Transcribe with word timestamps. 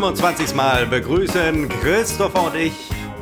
25. 0.00 0.54
Mal 0.54 0.86
begrüßen 0.86 1.68
Christopher 1.68 2.44
und 2.44 2.54
ich 2.54 2.72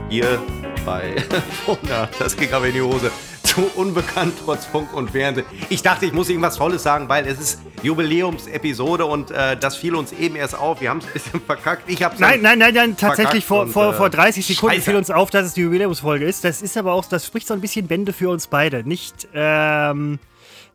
hier 0.09 0.41
bei 0.87 1.17
Wunder. 1.67 2.09
Das 2.21 2.37
ging 2.37 2.53
aber 2.53 2.69
in 2.69 2.75
die 2.75 2.81
Hose. 2.81 3.11
Zu 3.43 3.69
unbekannt 3.75 4.35
trotz 4.45 4.65
Funk 4.65 4.95
und 4.95 5.11
Fernsehen. 5.11 5.45
Ich 5.71 5.83
dachte, 5.83 6.07
ich 6.07 6.13
muss 6.13 6.29
irgendwas 6.29 6.55
Tolles 6.55 6.85
sagen, 6.85 7.09
weil 7.09 7.27
es 7.27 7.41
ist 7.41 7.63
Jubiläumsepisode 7.83 9.07
und 9.07 9.33
äh, 9.33 9.57
das 9.57 9.75
fiel 9.75 9.97
uns 9.97 10.13
eben 10.13 10.37
erst 10.37 10.57
auf. 10.57 10.81
Wir 10.81 10.91
haben 10.91 10.99
es 10.99 11.07
ein 11.07 11.13
bisschen 11.15 11.41
verkackt. 11.41 11.91
Ich 11.91 12.05
hab's 12.05 12.21
Nein, 12.21 12.43
nein, 12.43 12.61
nein, 12.61 12.75
nein, 12.75 12.97
tatsächlich 12.97 13.45
vor, 13.45 13.63
und, 13.63 13.73
vor, 13.73 13.95
äh, 13.95 13.97
vor 13.97 14.09
30 14.09 14.47
Sekunden 14.47 14.77
Scheiße. 14.77 14.85
fiel 14.91 14.97
uns 14.97 15.11
auf, 15.11 15.31
dass 15.31 15.47
es 15.47 15.55
die 15.55 15.63
Jubiläumsfolge 15.63 16.27
ist. 16.27 16.45
Das 16.45 16.63
ist 16.63 16.77
aber 16.77 16.93
auch, 16.93 17.05
das 17.07 17.27
spricht 17.27 17.49
so 17.49 17.55
ein 17.55 17.61
bisschen 17.61 17.89
Bände 17.89 18.13
für 18.13 18.31
uns 18.31 18.47
beide. 18.47 18.89
Nicht, 18.89 19.27
ähm, 19.35 20.21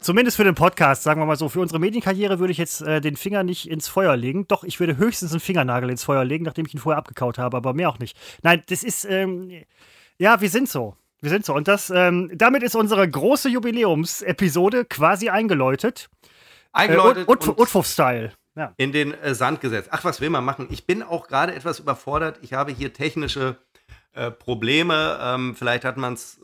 zumindest 0.03 0.37
für 0.37 0.43
den 0.43 0.55
Podcast, 0.55 1.03
sagen 1.03 1.19
wir 1.21 1.25
mal 1.25 1.35
so. 1.35 1.49
Für 1.49 1.61
unsere 1.61 1.79
Medienkarriere 1.79 2.39
würde 2.39 2.51
ich 2.51 2.57
jetzt 2.57 2.81
äh, 2.81 3.01
den 3.01 3.15
Finger 3.15 3.43
nicht 3.43 3.69
ins 3.69 3.87
Feuer 3.87 4.15
legen. 4.15 4.47
Doch, 4.47 4.63
ich 4.63 4.79
würde 4.79 4.97
höchstens 4.97 5.31
einen 5.31 5.39
Fingernagel 5.39 5.89
ins 5.89 6.03
Feuer 6.03 6.23
legen, 6.23 6.45
nachdem 6.45 6.65
ich 6.65 6.73
ihn 6.73 6.79
vorher 6.79 6.99
abgekaut 6.99 7.37
habe, 7.37 7.57
aber 7.57 7.73
mehr 7.73 7.89
auch 7.89 7.99
nicht. 7.99 8.17
Nein, 8.43 8.61
das 8.67 8.83
ist, 8.83 9.05
ähm, 9.05 9.63
ja, 10.17 10.41
wir 10.41 10.49
sind 10.49 10.69
so. 10.69 10.95
Wir 11.21 11.29
sind 11.29 11.45
so. 11.45 11.53
Und 11.55 11.67
das, 11.67 11.89
ähm, 11.89 12.31
damit 12.35 12.63
ist 12.63 12.75
unsere 12.75 13.09
große 13.09 13.49
Jubiläumsepisode 13.49 14.85
quasi 14.85 15.29
eingeläutet. 15.29 16.09
Äh, 16.21 16.27
eingeläutet 16.73 17.27
Ut- 17.27 17.47
und 17.47 17.59
Utfuff-Style. 17.59 18.33
Ja. 18.55 18.71
in 18.77 18.91
den 18.91 19.15
äh, 19.15 19.33
Sand 19.33 19.61
gesetzt. 19.61 19.89
Ach, 19.91 20.03
was 20.03 20.21
will 20.21 20.29
man 20.29 20.45
machen? 20.45 20.67
Ich 20.69 20.85
bin 20.85 21.01
auch 21.01 21.27
gerade 21.27 21.55
etwas 21.55 21.79
überfordert. 21.79 22.37
Ich 22.43 22.53
habe 22.53 22.71
hier 22.71 22.93
technische 22.93 23.57
äh, 24.13 24.29
Probleme. 24.29 25.17
Ähm, 25.19 25.55
vielleicht 25.55 25.85
hat 25.85 25.97
man 25.97 26.13
es 26.13 26.39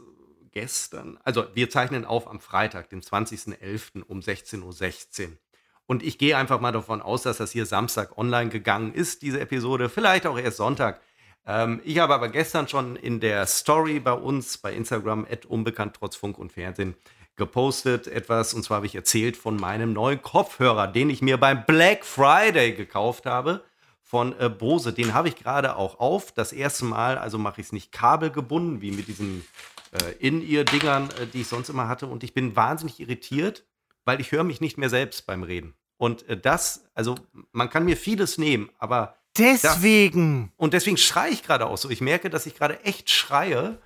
gestern. 0.52 1.20
Also, 1.24 1.46
wir 1.54 1.70
zeichnen 1.70 2.06
auf 2.06 2.28
am 2.28 2.40
Freitag, 2.40 2.90
dem 2.90 3.02
20.11. 3.02 4.04
um 4.04 4.20
16.16 4.20 5.24
Uhr. 5.24 5.38
Und 5.86 6.04
ich 6.04 6.20
gehe 6.20 6.38
einfach 6.38 6.60
mal 6.60 6.72
davon 6.72 7.02
aus, 7.02 7.24
dass 7.24 7.38
das 7.38 7.52
hier 7.52 7.66
Samstag 7.66 8.18
online 8.18 8.52
gegangen 8.52 8.94
ist, 8.94 9.24
diese 9.24 9.40
Episode. 9.40 9.90
Vielleicht 9.90 10.28
auch 10.28 10.38
erst 10.38 10.58
Sonntag. 10.58 11.02
Ähm, 11.48 11.82
ich 11.84 11.98
habe 11.98 12.14
aber 12.14 12.30
gestern 12.30 12.68
schon 12.68 12.96
in 12.96 13.20
der 13.20 13.48
Story 13.48 14.00
bei 14.00 14.14
uns 14.14 14.60
bei 14.60 14.72
Instagram, 14.74 15.26
unbekannt 15.48 15.96
trotz 15.98 16.16
Funk 16.16 16.38
und 16.38 16.52
Fernsehen, 16.52 16.96
gepostet 17.36 18.06
etwas. 18.06 18.54
Und 18.54 18.64
zwar 18.64 18.78
habe 18.78 18.86
ich 18.86 18.94
erzählt 18.94 19.36
von 19.36 19.56
meinem 19.56 19.94
neuen 19.94 20.22
Kopfhörer, 20.22 20.88
den 20.88 21.10
ich 21.10 21.24
mir 21.24 21.38
beim 21.38 21.66
Black 21.66 22.06
Friday 22.06 22.74
gekauft 22.74 23.26
habe 23.26 23.64
von 24.04 24.40
äh, 24.40 24.50
Bose. 24.50 24.94
Den 24.94 25.16
habe 25.16 25.28
ich 25.28 25.38
gerade 25.38 25.76
auch 25.76 26.00
auf. 26.00 26.32
Das 26.32 26.54
erste 26.54 26.86
Mal, 26.86 27.18
also 27.18 27.40
mache 27.40 27.62
ich 27.62 27.68
es 27.68 27.74
nicht 27.74 27.92
kabelgebunden, 27.92 28.82
wie 28.82 28.92
mit 28.92 29.08
diesen 29.08 29.44
äh, 29.92 30.12
In-Ear-Dingern, 30.20 31.10
äh, 31.22 31.28
die 31.28 31.42
ich 31.42 31.48
sonst 31.48 31.70
immer 31.70 31.88
hatte. 31.88 32.08
Und 32.08 32.24
ich 32.24 32.34
bin 32.34 32.56
wahnsinnig 32.56 33.00
irritiert, 33.00 33.66
weil 34.06 34.20
ich 34.22 34.32
höre 34.32 34.44
mich 34.44 34.62
nicht 34.62 34.78
mehr 34.78 34.90
selbst 34.90 35.26
beim 35.26 35.44
Reden. 35.44 35.74
Und 35.98 36.28
äh, 36.30 36.38
das, 36.38 36.86
also 36.94 37.16
man 37.52 37.70
kann 37.70 37.86
mir 37.86 37.98
vieles 37.98 38.38
nehmen, 38.38 38.70
aber 38.78 39.16
Deswegen. 39.38 40.52
und 40.58 40.74
deswegen 40.74 40.98
schreie 40.98 41.32
ich 41.32 41.44
gerade 41.44 41.66
auch 41.68 41.78
so. 41.78 41.90
Ich 41.90 42.02
merke, 42.02 42.30
dass 42.30 42.46
ich 42.46 42.56
gerade 42.56 42.84
echt 42.84 43.10
schreie. 43.10 43.78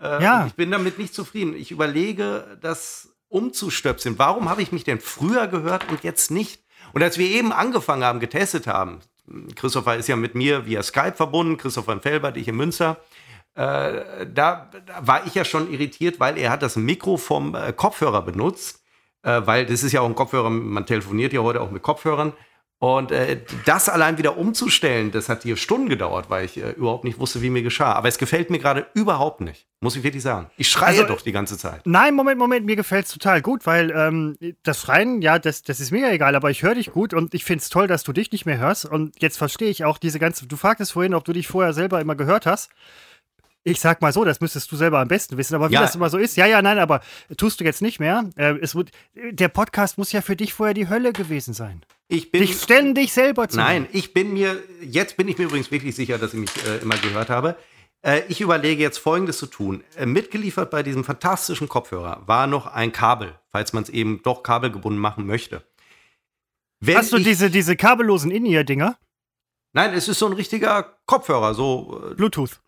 Äh, 0.00 0.22
Ja. 0.22 0.46
Ich 0.46 0.54
bin 0.54 0.70
damit 0.70 0.98
nicht 0.98 1.14
zufrieden. 1.14 1.54
Ich 1.56 1.70
überlege, 1.70 2.58
das 2.60 3.08
umzustöpseln. 3.28 4.18
Warum 4.18 4.48
habe 4.48 4.62
ich 4.62 4.72
mich 4.72 4.84
denn 4.84 5.00
früher 5.00 5.46
gehört 5.48 5.88
und 5.90 6.04
jetzt 6.04 6.30
nicht? 6.30 6.62
Und 6.92 7.02
als 7.02 7.16
wir 7.18 7.26
eben 7.26 7.52
angefangen 7.52 8.04
haben, 8.04 8.20
getestet 8.20 8.66
haben, 8.66 9.00
Christopher 9.54 9.96
ist 9.96 10.08
ja 10.08 10.16
mit 10.16 10.34
mir 10.34 10.66
via 10.66 10.82
Skype 10.82 11.14
verbunden, 11.14 11.56
Christopher 11.56 11.92
in 11.94 12.00
Felbert, 12.00 12.36
ich 12.36 12.48
in 12.48 12.56
Münster. 12.56 12.98
Äh, 13.54 14.26
da, 14.32 14.70
da 14.86 15.06
war 15.06 15.26
ich 15.26 15.34
ja 15.34 15.44
schon 15.44 15.70
irritiert, 15.70 16.18
weil 16.20 16.38
er 16.38 16.50
hat 16.50 16.62
das 16.62 16.76
Mikro 16.76 17.16
vom 17.18 17.54
äh, 17.54 17.72
Kopfhörer 17.72 18.22
benutzt, 18.22 18.80
äh, 19.22 19.42
weil 19.44 19.66
das 19.66 19.82
ist 19.82 19.92
ja 19.92 20.00
auch 20.00 20.06
ein 20.08 20.14
Kopfhörer, 20.14 20.48
man 20.50 20.86
telefoniert 20.86 21.32
ja 21.32 21.40
heute 21.40 21.60
auch 21.60 21.70
mit 21.70 21.82
Kopfhörern. 21.82 22.32
Und 22.78 23.12
äh, 23.12 23.40
das 23.64 23.88
allein 23.88 24.18
wieder 24.18 24.36
umzustellen, 24.36 25.12
das 25.12 25.28
hat 25.28 25.44
hier 25.44 25.56
Stunden 25.56 25.88
gedauert, 25.88 26.30
weil 26.30 26.46
ich 26.46 26.56
äh, 26.56 26.70
überhaupt 26.72 27.04
nicht 27.04 27.20
wusste, 27.20 27.40
wie 27.40 27.48
mir 27.48 27.62
geschah. 27.62 27.92
Aber 27.92 28.08
es 28.08 28.18
gefällt 28.18 28.50
mir 28.50 28.58
gerade 28.58 28.88
überhaupt 28.94 29.40
nicht, 29.40 29.68
muss 29.80 29.94
ich 29.94 30.02
wirklich 30.02 30.24
sagen. 30.24 30.50
Ich 30.56 30.68
schreie 30.68 30.88
Also- 30.98 31.04
doch 31.04 31.20
die 31.20 31.30
ganze 31.30 31.56
Zeit. 31.56 31.82
Nein, 31.84 32.16
Moment, 32.16 32.38
Moment, 32.40 32.66
mir 32.66 32.74
gefällt 32.74 33.06
es 33.06 33.12
total 33.12 33.40
gut, 33.40 33.66
weil 33.66 33.92
ähm, 33.92 34.36
das 34.64 34.80
Schreien, 34.80 35.22
ja, 35.22 35.38
das, 35.38 35.62
das 35.62 35.78
ist 35.78 35.92
mir 35.92 36.08
ja 36.08 36.10
egal, 36.10 36.34
aber 36.34 36.50
ich 36.50 36.64
höre 36.64 36.74
dich 36.74 36.90
gut 36.90 37.14
und 37.14 37.34
ich 37.34 37.44
finde 37.44 37.62
es 37.62 37.68
toll, 37.68 37.86
dass 37.86 38.02
du 38.02 38.12
dich 38.12 38.32
nicht 38.32 38.46
mehr 38.46 38.58
hörst. 38.58 38.84
Und 38.86 39.14
jetzt 39.22 39.38
verstehe 39.38 39.70
ich 39.70 39.84
auch 39.84 39.98
diese 39.98 40.18
ganze. 40.18 40.48
Du 40.48 40.56
fragtest 40.56 40.90
vorhin, 40.90 41.14
ob 41.14 41.24
du 41.24 41.32
dich 41.32 41.46
vorher 41.46 41.74
selber 41.74 42.00
immer 42.00 42.16
gehört 42.16 42.46
hast. 42.46 42.70
Ich 43.64 43.78
sag 43.80 44.02
mal 44.02 44.12
so, 44.12 44.24
das 44.24 44.40
müsstest 44.40 44.70
du 44.72 44.76
selber 44.76 44.98
am 44.98 45.08
besten 45.08 45.36
wissen, 45.36 45.54
aber 45.54 45.70
wie 45.70 45.74
Ja. 45.74 45.82
das 45.82 45.94
immer 45.94 46.10
so 46.10 46.18
ist, 46.18 46.36
ja, 46.36 46.46
ja, 46.46 46.62
nein, 46.62 46.78
aber 46.78 47.00
tust 47.36 47.60
du 47.60 47.64
jetzt 47.64 47.80
nicht 47.80 48.00
mehr. 48.00 48.28
Äh, 48.36 48.58
es, 48.60 48.76
der 49.14 49.48
Podcast 49.48 49.98
muss 49.98 50.10
ja 50.10 50.20
für 50.20 50.34
dich 50.34 50.52
vorher 50.52 50.74
die 50.74 50.88
Hölle 50.88 51.12
gewesen 51.12 51.54
sein. 51.54 51.82
Ich 52.08 52.30
bin. 52.32 52.42
Dich 52.42 52.60
ständig 52.60 53.12
selber 53.12 53.48
zu. 53.48 53.56
Nein, 53.58 53.86
ich 53.92 54.12
bin 54.12 54.32
mir, 54.32 54.60
jetzt 54.82 55.16
bin 55.16 55.28
ich 55.28 55.38
mir 55.38 55.44
übrigens 55.44 55.70
wirklich 55.70 55.94
sicher, 55.94 56.18
dass 56.18 56.34
ich 56.34 56.40
mich 56.40 56.50
äh, 56.66 56.78
immer 56.78 56.96
gehört 56.96 57.30
habe. 57.30 57.56
Äh, 58.04 58.22
ich 58.28 58.40
überlege 58.40 58.82
jetzt 58.82 58.98
Folgendes 58.98 59.38
zu 59.38 59.46
tun. 59.46 59.84
Äh, 59.96 60.06
mitgeliefert 60.06 60.70
bei 60.70 60.82
diesem 60.82 61.04
fantastischen 61.04 61.68
Kopfhörer 61.68 62.22
war 62.26 62.48
noch 62.48 62.66
ein 62.66 62.90
Kabel, 62.92 63.38
falls 63.50 63.72
man 63.72 63.84
es 63.84 63.88
eben 63.90 64.22
doch 64.24 64.42
kabelgebunden 64.42 65.00
machen 65.00 65.24
möchte. 65.26 65.62
Wenn 66.80 66.96
Hast 66.96 67.12
du 67.12 67.18
diese, 67.18 67.48
diese 67.48 67.76
kabellosen 67.76 68.32
In-Ear-Dinger? 68.32 68.98
Nein, 69.72 69.94
es 69.94 70.08
ist 70.08 70.18
so 70.18 70.26
ein 70.26 70.32
richtiger 70.32 70.98
Kopfhörer, 71.06 71.54
so 71.54 72.02
äh, 72.10 72.14
Bluetooth. 72.14 72.60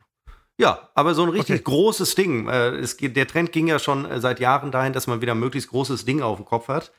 Ja, 0.58 0.88
aber 0.94 1.14
so 1.14 1.22
ein 1.24 1.30
richtig 1.30 1.56
Okay. 1.56 1.64
großes 1.64 2.14
Ding. 2.14 2.48
Äh, 2.48 2.70
es, 2.76 2.96
der 2.96 3.26
Trend 3.26 3.52
ging 3.52 3.66
ja 3.66 3.78
schon 3.78 4.04
äh, 4.06 4.20
seit 4.20 4.40
Jahren 4.40 4.70
dahin, 4.70 4.92
dass 4.92 5.06
man 5.06 5.20
wieder 5.20 5.32
ein 5.34 5.40
möglichst 5.40 5.70
großes 5.70 6.04
Ding 6.04 6.22
auf 6.22 6.36
dem 6.36 6.44
Kopf 6.44 6.68
hat. 6.68 6.92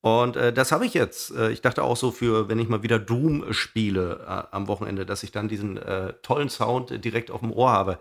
Und 0.00 0.36
äh, 0.36 0.52
das 0.52 0.72
habe 0.72 0.86
ich 0.86 0.94
jetzt. 0.94 1.30
Äh, 1.34 1.50
ich 1.50 1.60
dachte 1.62 1.82
auch 1.82 1.96
so 1.96 2.10
für, 2.10 2.48
wenn 2.48 2.58
ich 2.58 2.68
mal 2.68 2.82
wieder 2.82 2.98
Doom 2.98 3.52
spiele 3.52 4.20
äh, 4.26 4.54
am 4.54 4.68
Wochenende, 4.68 5.06
dass 5.06 5.22
ich 5.22 5.32
dann 5.32 5.48
diesen 5.48 5.76
äh, 5.78 6.14
tollen 6.22 6.48
Sound 6.50 7.04
direkt 7.04 7.30
auf 7.30 7.40
dem 7.40 7.52
Ohr 7.52 7.70
habe. 7.70 7.98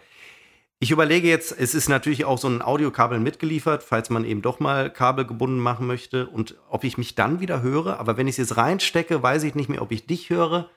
Ich 0.80 0.92
überlege 0.92 1.28
jetzt, 1.30 1.58
es 1.58 1.76
ist 1.76 1.88
natürlich 1.88 2.26
auch 2.26 2.38
so 2.38 2.50
ein 2.50 2.62
Audiokabel 2.62 3.20
mitgeliefert, 3.20 3.84
falls 3.84 4.10
man 4.10 4.26
eben 4.26 4.42
doch 4.42 4.60
mal 4.60 4.92
kabelgebunden 4.92 5.60
machen 5.60 5.88
möchte 5.88 6.28
und 6.28 6.56
ob 6.70 6.84
ich 6.84 6.98
mich 6.98 7.16
dann 7.16 7.40
wieder 7.40 7.62
höre. 7.62 8.00
Aber 8.00 8.18
wenn 8.18 8.28
ich 8.28 8.34
es 8.34 8.50
jetzt 8.50 8.58
reinstecke, 8.58 9.24
weiß 9.24 9.44
ich 9.44 9.56
nicht 9.56 9.70
mehr, 9.70 9.82
ob 9.82 9.92
ich 9.94 10.06
dich 10.08 10.30
höre. 10.30 10.70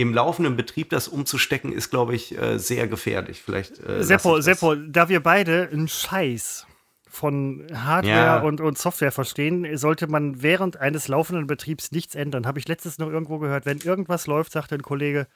Im 0.00 0.14
laufenden 0.14 0.56
Betrieb 0.56 0.88
das 0.90 1.08
umzustecken, 1.08 1.72
ist, 1.72 1.90
glaube 1.90 2.14
ich, 2.14 2.36
äh, 2.38 2.58
sehr 2.58 2.88
gefährlich. 2.88 3.42
Vielleicht. 3.42 3.78
Äh, 3.86 4.02
Seppo. 4.02 4.40
Seppo, 4.40 4.74
da 4.74 5.08
wir 5.10 5.20
beide 5.22 5.68
einen 5.70 5.88
Scheiß 5.88 6.66
von 7.08 7.66
Hardware 7.74 8.14
Ja. 8.16 8.40
und, 8.40 8.60
und 8.62 8.78
Software 8.78 9.12
verstehen, 9.12 9.76
sollte 9.76 10.06
man 10.06 10.42
während 10.42 10.78
eines 10.78 11.08
laufenden 11.08 11.46
Betriebs 11.46 11.92
nichts 11.92 12.14
ändern. 12.14 12.46
Habe 12.46 12.58
ich 12.58 12.66
letztens 12.68 12.98
noch 12.98 13.08
irgendwo 13.10 13.38
gehört. 13.38 13.66
Wenn 13.66 13.78
irgendwas 13.78 14.26
läuft, 14.26 14.52
sagt 14.52 14.72
ein 14.72 14.82
Kollege, 14.82 15.26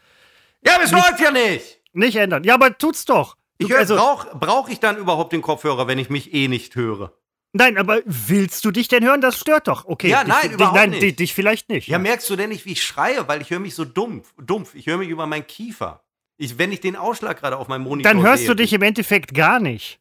Ja, 0.64 0.76
aber 0.76 0.84
es 0.84 0.92
läuft 0.92 1.20
ja 1.20 1.30
nicht. 1.30 1.80
nicht 1.92 2.16
ändern. 2.16 2.44
Ja, 2.44 2.54
aber 2.54 2.78
tut's 2.78 3.04
doch. 3.04 3.36
Ich 3.58 3.76
also, 3.76 3.96
brauche 3.96 4.36
brauch 4.38 4.68
ich 4.68 4.80
dann 4.80 4.96
überhaupt 4.96 5.32
den 5.32 5.42
Kopfhörer, 5.42 5.86
wenn 5.86 5.98
ich 5.98 6.10
mich 6.10 6.32
eh 6.32 6.48
nicht 6.48 6.74
höre? 6.74 7.12
Nein, 7.54 7.78
aber 7.78 8.02
willst 8.04 8.64
du 8.64 8.70
dich 8.70 8.88
denn 8.88 9.04
hören? 9.04 9.20
Das 9.20 9.38
stört 9.38 9.68
doch. 9.68 9.86
Okay. 9.86 10.08
Ja, 10.08 10.24
nein, 10.24 10.42
dich, 10.42 10.52
überhaupt 10.52 10.76
nein, 10.76 10.90
nicht. 10.90 11.02
Dich, 11.02 11.16
dich 11.16 11.34
vielleicht 11.34 11.68
nicht. 11.68 11.88
Ja, 11.88 11.98
merkst 11.98 12.28
du 12.28 12.36
denn 12.36 12.50
nicht, 12.50 12.66
wie 12.66 12.72
ich 12.72 12.82
schreie, 12.82 13.26
weil 13.26 13.40
ich 13.40 13.50
höre 13.50 13.60
mich 13.60 13.74
so 13.74 13.84
dumpf, 13.84 14.34
dumpf. 14.38 14.74
Ich 14.74 14.86
höre 14.86 14.98
mich 14.98 15.08
über 15.08 15.26
meinen 15.26 15.46
Kiefer. 15.46 16.04
Ich, 16.36 16.58
wenn 16.58 16.72
ich 16.72 16.80
den 16.80 16.96
Ausschlag 16.96 17.38
gerade 17.38 17.56
auf 17.56 17.68
meinem 17.68 17.82
Monitor 17.82 18.12
Dann 18.12 18.22
hörst 18.22 18.40
sehe, 18.40 18.48
du 18.48 18.56
dich 18.56 18.72
im 18.72 18.82
Endeffekt 18.82 19.34
gar 19.34 19.60
nicht. 19.60 20.00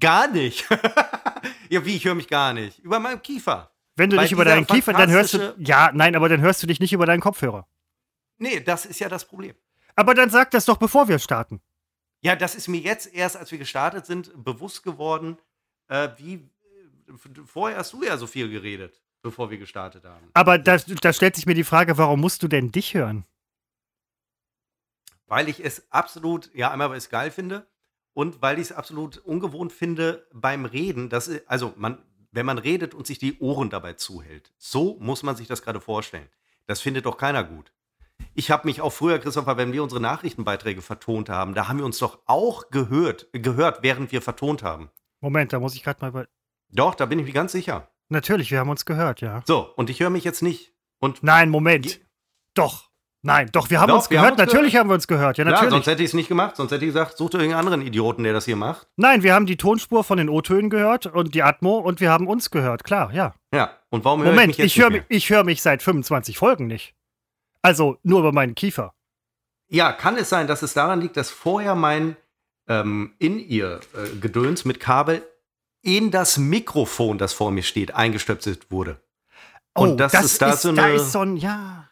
gar 0.00 0.28
nicht. 0.28 0.66
ja, 1.68 1.84
wie 1.84 1.96
ich 1.96 2.04
höre 2.04 2.14
mich 2.14 2.28
gar 2.28 2.52
nicht 2.52 2.78
über 2.80 2.98
meinen 2.98 3.22
Kiefer. 3.22 3.70
Wenn 3.94 4.10
du 4.10 4.16
Weil 4.16 4.24
dich 4.24 4.32
über 4.32 4.44
deinen 4.44 4.66
Kiefer, 4.66 4.92
dann 4.94 5.10
hörst 5.10 5.34
du. 5.34 5.54
Ja, 5.58 5.90
nein, 5.92 6.16
aber 6.16 6.28
dann 6.28 6.40
hörst 6.40 6.62
du 6.62 6.66
dich 6.66 6.80
nicht 6.80 6.92
über 6.92 7.04
deinen 7.04 7.20
Kopfhörer. 7.20 7.66
Nee, 8.38 8.60
das 8.60 8.86
ist 8.86 9.00
ja 9.00 9.08
das 9.08 9.26
Problem. 9.26 9.54
Aber 9.94 10.14
dann 10.14 10.30
sag 10.30 10.50
das 10.50 10.64
doch, 10.64 10.78
bevor 10.78 11.08
wir 11.08 11.18
starten. 11.18 11.60
Ja, 12.22 12.36
das 12.36 12.54
ist 12.54 12.68
mir 12.68 12.80
jetzt 12.80 13.12
erst, 13.12 13.36
als 13.36 13.50
wir 13.50 13.58
gestartet 13.58 14.06
sind, 14.06 14.32
bewusst 14.42 14.84
geworden, 14.84 15.38
äh, 15.88 16.08
wie 16.16 16.34
äh, 16.34 17.12
vorher 17.44 17.78
hast 17.78 17.92
du 17.92 18.02
ja 18.04 18.16
so 18.16 18.28
viel 18.28 18.48
geredet, 18.48 19.02
bevor 19.22 19.50
wir 19.50 19.58
gestartet 19.58 20.04
haben. 20.04 20.30
Aber 20.32 20.58
da, 20.58 20.78
da 20.78 21.12
stellt 21.12 21.34
sich 21.34 21.46
mir 21.46 21.54
die 21.54 21.64
Frage, 21.64 21.98
warum 21.98 22.20
musst 22.20 22.42
du 22.42 22.48
denn 22.48 22.70
dich 22.70 22.94
hören? 22.94 23.24
Weil 25.26 25.48
ich 25.48 25.64
es 25.64 25.90
absolut, 25.90 26.54
ja, 26.54 26.70
einmal 26.70 26.90
weil 26.90 26.98
ich 26.98 27.04
es 27.04 27.10
geil 27.10 27.32
finde 27.32 27.66
und 28.14 28.40
weil 28.40 28.58
ich 28.58 28.66
es 28.66 28.72
absolut 28.72 29.18
ungewohnt 29.18 29.72
finde 29.72 30.28
beim 30.32 30.64
Reden, 30.64 31.08
dass, 31.08 31.28
also 31.46 31.74
man, 31.76 31.98
wenn 32.30 32.46
man 32.46 32.58
redet 32.58 32.94
und 32.94 33.06
sich 33.06 33.18
die 33.18 33.38
Ohren 33.40 33.68
dabei 33.68 33.94
zuhält. 33.94 34.52
So 34.58 34.96
muss 35.00 35.24
man 35.24 35.34
sich 35.34 35.48
das 35.48 35.62
gerade 35.62 35.80
vorstellen. 35.80 36.28
Das 36.66 36.80
findet 36.80 37.06
doch 37.06 37.16
keiner 37.16 37.42
gut. 37.42 37.72
Ich 38.34 38.50
habe 38.50 38.66
mich 38.66 38.80
auch 38.80 38.92
früher, 38.92 39.18
Christopher, 39.18 39.56
wenn 39.56 39.72
wir 39.72 39.82
unsere 39.82 40.00
Nachrichtenbeiträge 40.00 40.80
vertont 40.82 41.28
haben, 41.28 41.54
da 41.54 41.68
haben 41.68 41.78
wir 41.78 41.84
uns 41.84 41.98
doch 41.98 42.20
auch 42.26 42.70
gehört, 42.70 43.28
gehört, 43.32 43.82
während 43.82 44.10
wir 44.12 44.22
vertont 44.22 44.62
haben. 44.62 44.90
Moment, 45.20 45.52
da 45.52 45.60
muss 45.60 45.74
ich 45.74 45.82
gerade 45.82 46.00
mal 46.00 46.08
über. 46.08 46.26
Doch, 46.70 46.94
da 46.94 47.06
bin 47.06 47.18
ich 47.18 47.26
mir 47.26 47.32
ganz 47.32 47.52
sicher. 47.52 47.88
Natürlich, 48.08 48.50
wir 48.50 48.58
haben 48.58 48.70
uns 48.70 48.84
gehört, 48.86 49.20
ja. 49.20 49.42
So, 49.46 49.60
und 49.76 49.90
ich 49.90 50.00
höre 50.00 50.10
mich 50.10 50.24
jetzt 50.24 50.42
nicht. 50.42 50.72
Und 51.00 51.22
Nein, 51.22 51.50
Moment. 51.50 51.84
Ge- 51.86 52.00
Doch. 52.54 52.90
Nein, 53.24 53.48
doch, 53.52 53.70
wir 53.70 53.80
haben 53.80 53.88
Doch, 53.88 53.96
uns 53.98 54.10
wir 54.10 54.16
gehört. 54.16 54.32
haben 54.32 54.40
uns 54.40 54.52
natürlich 54.52 54.72
gehört. 54.72 54.80
haben 54.80 54.90
wir 54.90 54.94
uns 54.94 55.06
gehört. 55.06 55.38
Ja, 55.38 55.44
klar, 55.44 55.54
natürlich. 55.54 55.70
sonst 55.74 55.86
hätte 55.86 56.02
ich 56.02 56.08
es 56.08 56.14
nicht 56.14 56.28
gemacht. 56.28 56.56
Sonst 56.56 56.72
hätte 56.72 56.84
ich 56.84 56.88
gesagt, 56.88 57.16
such 57.16 57.30
dir 57.30 57.38
irgendeinen 57.38 57.60
anderen 57.66 57.82
Idioten, 57.82 58.24
der 58.24 58.32
das 58.32 58.46
hier 58.46 58.56
macht. 58.56 58.88
Nein, 58.96 59.22
wir 59.22 59.32
haben 59.34 59.46
die 59.46 59.56
Tonspur 59.56 60.02
von 60.02 60.18
den 60.18 60.28
O-Tönen 60.28 60.70
gehört 60.70 61.06
und 61.06 61.32
die 61.34 61.42
Atmo 61.44 61.78
und 61.78 62.00
wir 62.00 62.10
haben 62.10 62.26
uns 62.26 62.50
gehört. 62.50 62.82
Klar, 62.82 63.12
ja. 63.14 63.32
Ja, 63.54 63.70
und 63.90 64.04
warum 64.04 64.22
höre 64.22 64.30
Moment, 64.30 64.50
ich 64.52 64.58
mich 64.58 64.58
jetzt 64.58 64.76
ich 64.76 64.82
höre 64.82 64.90
mich, 65.08 65.30
hör 65.30 65.44
mich 65.44 65.62
seit 65.62 65.82
25 65.84 66.36
Folgen 66.36 66.66
nicht. 66.66 66.94
Also 67.62 67.98
nur 68.02 68.20
über 68.20 68.32
meinen 68.32 68.54
Kiefer. 68.54 68.94
Ja, 69.68 69.92
kann 69.92 70.16
es 70.16 70.28
sein, 70.28 70.46
dass 70.46 70.62
es 70.62 70.74
daran 70.74 71.00
liegt, 71.00 71.16
dass 71.16 71.30
vorher 71.30 71.74
mein 71.74 72.16
ähm, 72.68 73.14
In-Ear-Gedöns 73.18 74.64
mit 74.64 74.80
Kabel 74.80 75.22
in 75.80 76.10
das 76.10 76.38
Mikrofon, 76.38 77.18
das 77.18 77.32
vor 77.32 77.50
mir 77.50 77.62
steht, 77.62 77.94
eingestöpselt 77.94 78.70
wurde. 78.70 79.00
Und 79.74 79.92
oh, 79.92 79.96
das, 79.96 80.12
das, 80.12 80.24
ist 80.26 80.42
da 80.42 80.52
ist, 80.52 80.62
so 80.62 80.68
eine. 80.68 80.76
Da 80.76 80.88
ist 80.88 81.12
so 81.12 81.20
ein, 81.20 81.36
ja. 81.36 81.88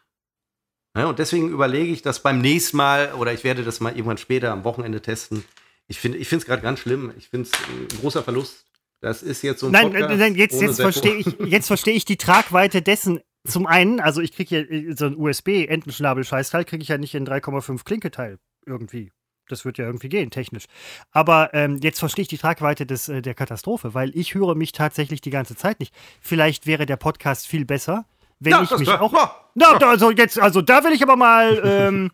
ja. 0.95 1.05
Und 1.07 1.19
deswegen 1.19 1.49
überlege 1.49 1.91
ich 1.91 2.01
das 2.01 2.21
beim 2.21 2.39
nächsten 2.39 2.77
Mal, 2.77 3.13
oder 3.13 3.33
ich 3.33 3.43
werde 3.43 3.63
das 3.63 3.79
mal 3.79 3.93
irgendwann 3.93 4.17
später 4.17 4.51
am 4.51 4.63
Wochenende 4.63 5.01
testen. 5.01 5.43
Ich 5.87 5.99
finde 5.99 6.19
es 6.19 6.45
gerade 6.45 6.61
ganz 6.61 6.79
schlimm. 6.79 7.11
Ich 7.17 7.29
finde 7.29 7.49
es 7.49 7.67
ein 7.67 7.99
großer 7.99 8.23
Verlust. 8.23 8.65
Das 9.01 9.23
ist 9.23 9.41
jetzt 9.41 9.59
so 9.59 9.65
ein 9.65 9.71
Nein, 9.71 9.91
Podcast 9.91 10.19
nein, 10.19 10.35
jetzt, 10.35 10.61
jetzt 10.61 10.79
verstehe 10.79 11.15
ich, 11.15 11.25
jetzt 11.39 11.67
verstehe 11.67 11.95
ich 11.95 12.05
die 12.05 12.17
Tragweite 12.17 12.83
dessen. 12.83 13.19
Zum 13.47 13.65
einen, 13.65 13.99
also 13.99 14.21
ich 14.21 14.33
kriege 14.33 14.65
hier 14.69 14.95
so 14.95 15.05
ein 15.05 15.15
USB-Entenschnabel-Scheißteil, 15.15 16.63
kriege 16.63 16.83
ich 16.83 16.89
ja 16.89 16.97
nicht 16.97 17.15
in 17.15 17.27
3,5 17.27 17.83
Klinketeil 17.83 18.37
irgendwie. 18.65 19.11
Das 19.47 19.65
wird 19.65 19.77
ja 19.77 19.85
irgendwie 19.85 20.09
gehen, 20.09 20.29
technisch. 20.29 20.65
Aber 21.11 21.53
ähm, 21.53 21.79
jetzt 21.81 21.99
verstehe 21.99 22.23
ich 22.23 22.27
die 22.29 22.37
Tragweite 22.37 22.85
des, 22.85 23.09
äh, 23.09 23.21
der 23.21 23.33
Katastrophe, 23.33 23.93
weil 23.93 24.15
ich 24.15 24.35
höre 24.35 24.55
mich 24.55 24.71
tatsächlich 24.71 25.21
die 25.21 25.31
ganze 25.31 25.55
Zeit 25.55 25.79
nicht. 25.79 25.93
Vielleicht 26.21 26.67
wäre 26.67 26.85
der 26.85 26.97
Podcast 26.97 27.47
viel 27.47 27.65
besser, 27.65 28.05
wenn 28.39 28.51
ja, 28.51 28.63
ich 28.63 28.77
mich 28.77 28.89
auch. 28.89 29.11
Ja, 29.11 29.35
na, 29.55 29.77
ja. 29.79 29.89
also 29.89 30.11
jetzt, 30.11 30.39
also 30.39 30.61
da 30.61 30.83
will 30.83 30.93
ich 30.93 31.03
aber 31.03 31.15
mal. 31.15 31.61
Ähm, 31.63 32.11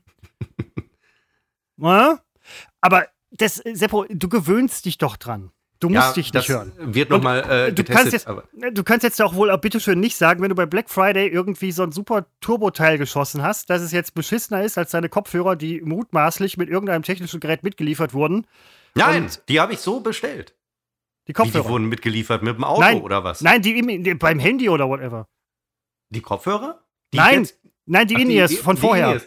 aber 2.81 3.07
das, 3.31 3.56
Seppo, 3.56 4.06
du 4.09 4.29
gewöhnst 4.29 4.85
dich 4.85 4.97
doch 4.97 5.18
dran. 5.18 5.51
Du 5.79 5.89
musst 5.89 6.07
ja, 6.07 6.13
dich 6.13 6.33
nicht 6.33 6.50
hören. 6.50 6.71
Wird 6.77 7.09
nochmal 7.09 7.68
äh, 7.68 7.71
du, 7.71 7.83
kannst 7.83 8.13
jetzt, 8.13 8.27
du 8.27 8.83
kannst 8.83 9.03
jetzt 9.03 9.21
auch 9.21 9.35
wohl 9.35 9.51
auch 9.51 9.59
bitteschön 9.59 10.00
nicht 10.00 10.18
sagen, 10.18 10.41
wenn 10.41 10.50
du 10.50 10.56
bei 10.56 10.65
Black 10.65 10.89
Friday 10.89 11.27
irgendwie 11.27 11.71
so 11.71 11.83
ein 11.83 11.91
super 11.91 12.25
Turbo-Teil 12.41 12.97
geschossen 12.97 13.44
hast, 13.44 13.69
dass 13.69 13.81
es 13.81 13.91
jetzt 13.91 14.15
beschissener 14.15 14.63
ist 14.63 14.77
als 14.77 14.91
deine 14.91 15.09
Kopfhörer, 15.09 15.56
die 15.56 15.81
mutmaßlich 15.81 16.57
mit 16.57 16.69
irgendeinem 16.69 17.03
technischen 17.03 17.39
Gerät 17.39 17.63
mitgeliefert 17.63 18.13
wurden. 18.13 18.47
Nein, 18.95 19.24
Und 19.24 19.44
die 19.50 19.59
habe 19.59 19.74
ich 19.74 19.79
so 19.79 20.00
bestellt. 20.00 20.56
Die 21.27 21.33
Kopfhörer. 21.33 21.63
Wie, 21.63 21.68
die 21.68 21.71
wurden 21.71 21.89
mitgeliefert 21.89 22.41
mit 22.41 22.56
dem 22.56 22.63
Auto 22.63 22.81
nein, 22.81 23.01
oder 23.01 23.24
was? 23.24 23.41
Nein, 23.41 23.62
die, 23.62 23.81
die, 24.03 24.13
beim 24.15 24.39
Handy 24.39 24.69
oder 24.69 24.89
whatever. 24.89 25.27
Die 26.09 26.21
Kopfhörer? 26.21 26.83
Die 27.13 27.18
nein, 27.18 27.41
jetzt, 27.41 27.59
nein, 27.85 28.07
die 28.07 28.15
In-Ears 28.15 28.57
von 28.57 28.77
vorher. 28.77 29.13
In 29.13 29.21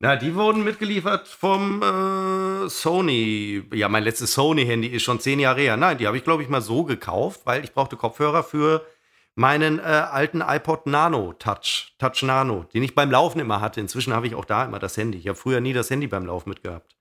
na, 0.00 0.16
die 0.16 0.34
wurden 0.34 0.64
mitgeliefert 0.64 1.28
vom 1.28 1.82
äh, 1.82 2.68
Sony. 2.68 3.62
Ja, 3.72 3.88
mein 3.88 4.04
letztes 4.04 4.34
Sony-Handy 4.34 4.88
ist 4.88 5.02
schon 5.02 5.20
zehn 5.20 5.40
Jahre 5.40 5.60
her. 5.60 5.76
Nein, 5.76 5.98
die 5.98 6.06
habe 6.06 6.16
ich, 6.16 6.24
glaube 6.24 6.42
ich, 6.42 6.48
mal 6.48 6.60
so 6.60 6.84
gekauft, 6.84 7.42
weil 7.44 7.64
ich 7.64 7.72
brauchte 7.72 7.96
Kopfhörer 7.96 8.42
für 8.42 8.84
meinen 9.34 9.78
äh, 9.78 9.82
alten 9.82 10.40
iPod 10.40 10.86
Nano 10.86 11.32
Touch, 11.34 11.94
Touch 11.98 12.22
Nano, 12.22 12.64
den 12.74 12.82
ich 12.82 12.94
beim 12.94 13.10
Laufen 13.10 13.40
immer 13.40 13.60
hatte. 13.60 13.80
Inzwischen 13.80 14.12
habe 14.12 14.26
ich 14.26 14.34
auch 14.34 14.44
da 14.44 14.64
immer 14.64 14.78
das 14.78 14.96
Handy. 14.96 15.18
Ich 15.18 15.28
habe 15.28 15.38
früher 15.38 15.60
nie 15.60 15.72
das 15.72 15.90
Handy 15.90 16.06
beim 16.06 16.26
Laufen 16.26 16.50
mitgehabt. 16.50 16.96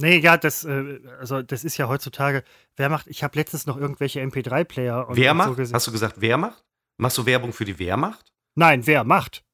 Nee, 0.00 0.18
ja, 0.18 0.36
das, 0.36 0.64
äh, 0.64 1.00
also 1.18 1.42
das 1.42 1.64
ist 1.64 1.76
ja 1.76 1.88
heutzutage, 1.88 2.44
wer 2.76 2.88
macht, 2.88 3.08
ich 3.08 3.24
habe 3.24 3.36
letztens 3.36 3.66
noch 3.66 3.76
irgendwelche 3.76 4.20
MP3-Player. 4.20 5.08
Wer 5.10 5.34
macht? 5.34 5.56
So 5.66 5.74
Hast 5.74 5.86
du 5.86 5.92
gesagt, 5.92 6.16
wer 6.18 6.36
macht? 6.36 6.64
Machst 6.96 7.18
du 7.18 7.26
Werbung 7.26 7.52
für 7.52 7.64
die 7.64 7.78
Wehrmacht? 7.78 8.32
Nein, 8.54 8.86
wer 8.86 9.04
macht? 9.04 9.44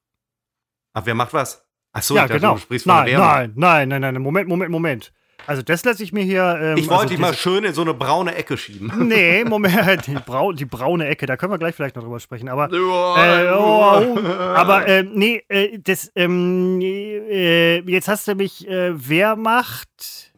Ach, 0.93 1.05
wer 1.05 1.15
macht 1.15 1.33
was? 1.33 1.64
Ach 1.95 2.03
so, 2.03 2.17
ja, 2.17 2.27
genau. 2.27 2.55
du 2.55 2.61
sprichst 2.61 2.87
von 2.87 2.95
nein, 2.95 3.13
nein, 3.15 3.53
nein, 3.55 3.89
nein, 3.89 4.01
nein, 4.01 4.23
Moment, 4.23 4.49
Moment, 4.49 4.71
Moment. 4.71 5.13
Also 5.47 5.63
das 5.63 5.85
lasse 5.85 6.03
ich 6.03 6.13
mir 6.13 6.25
hier. 6.25 6.59
Ähm, 6.61 6.77
ich 6.77 6.89
wollte 6.89 7.03
also 7.03 7.09
dich 7.09 7.19
mal 7.19 7.35
schön 7.35 7.65
in 7.65 7.75
so 7.75 7.83
eine 7.83 7.95
braune 7.95 8.35
Ecke 8.35 8.57
schieben. 8.57 8.93
Nee, 9.09 9.45
Moment, 9.49 10.07
die, 10.07 10.15
Brau 10.15 10.53
die 10.53 10.65
braune 10.65 11.07
Ecke, 11.07 11.27
da 11.27 11.37
können 11.37 11.53
wir 11.53 11.59
gleich 11.59 11.75
vielleicht 11.75 11.97
noch 11.97 12.03
drüber 12.03 12.21
sprechen. 12.21 12.49
Aber, 12.49 12.73
äh, 12.73 13.53
oh, 13.53 14.19
aber 14.55 14.87
äh, 14.87 15.03
nee, 15.03 15.43
äh, 15.49 15.79
das, 15.79 16.11
ähm, 16.17 16.81
äh, 16.81 17.81
jetzt 17.81 18.09
hast 18.09 18.27
du 18.27 18.35
mich, 18.35 18.67
äh, 18.67 18.93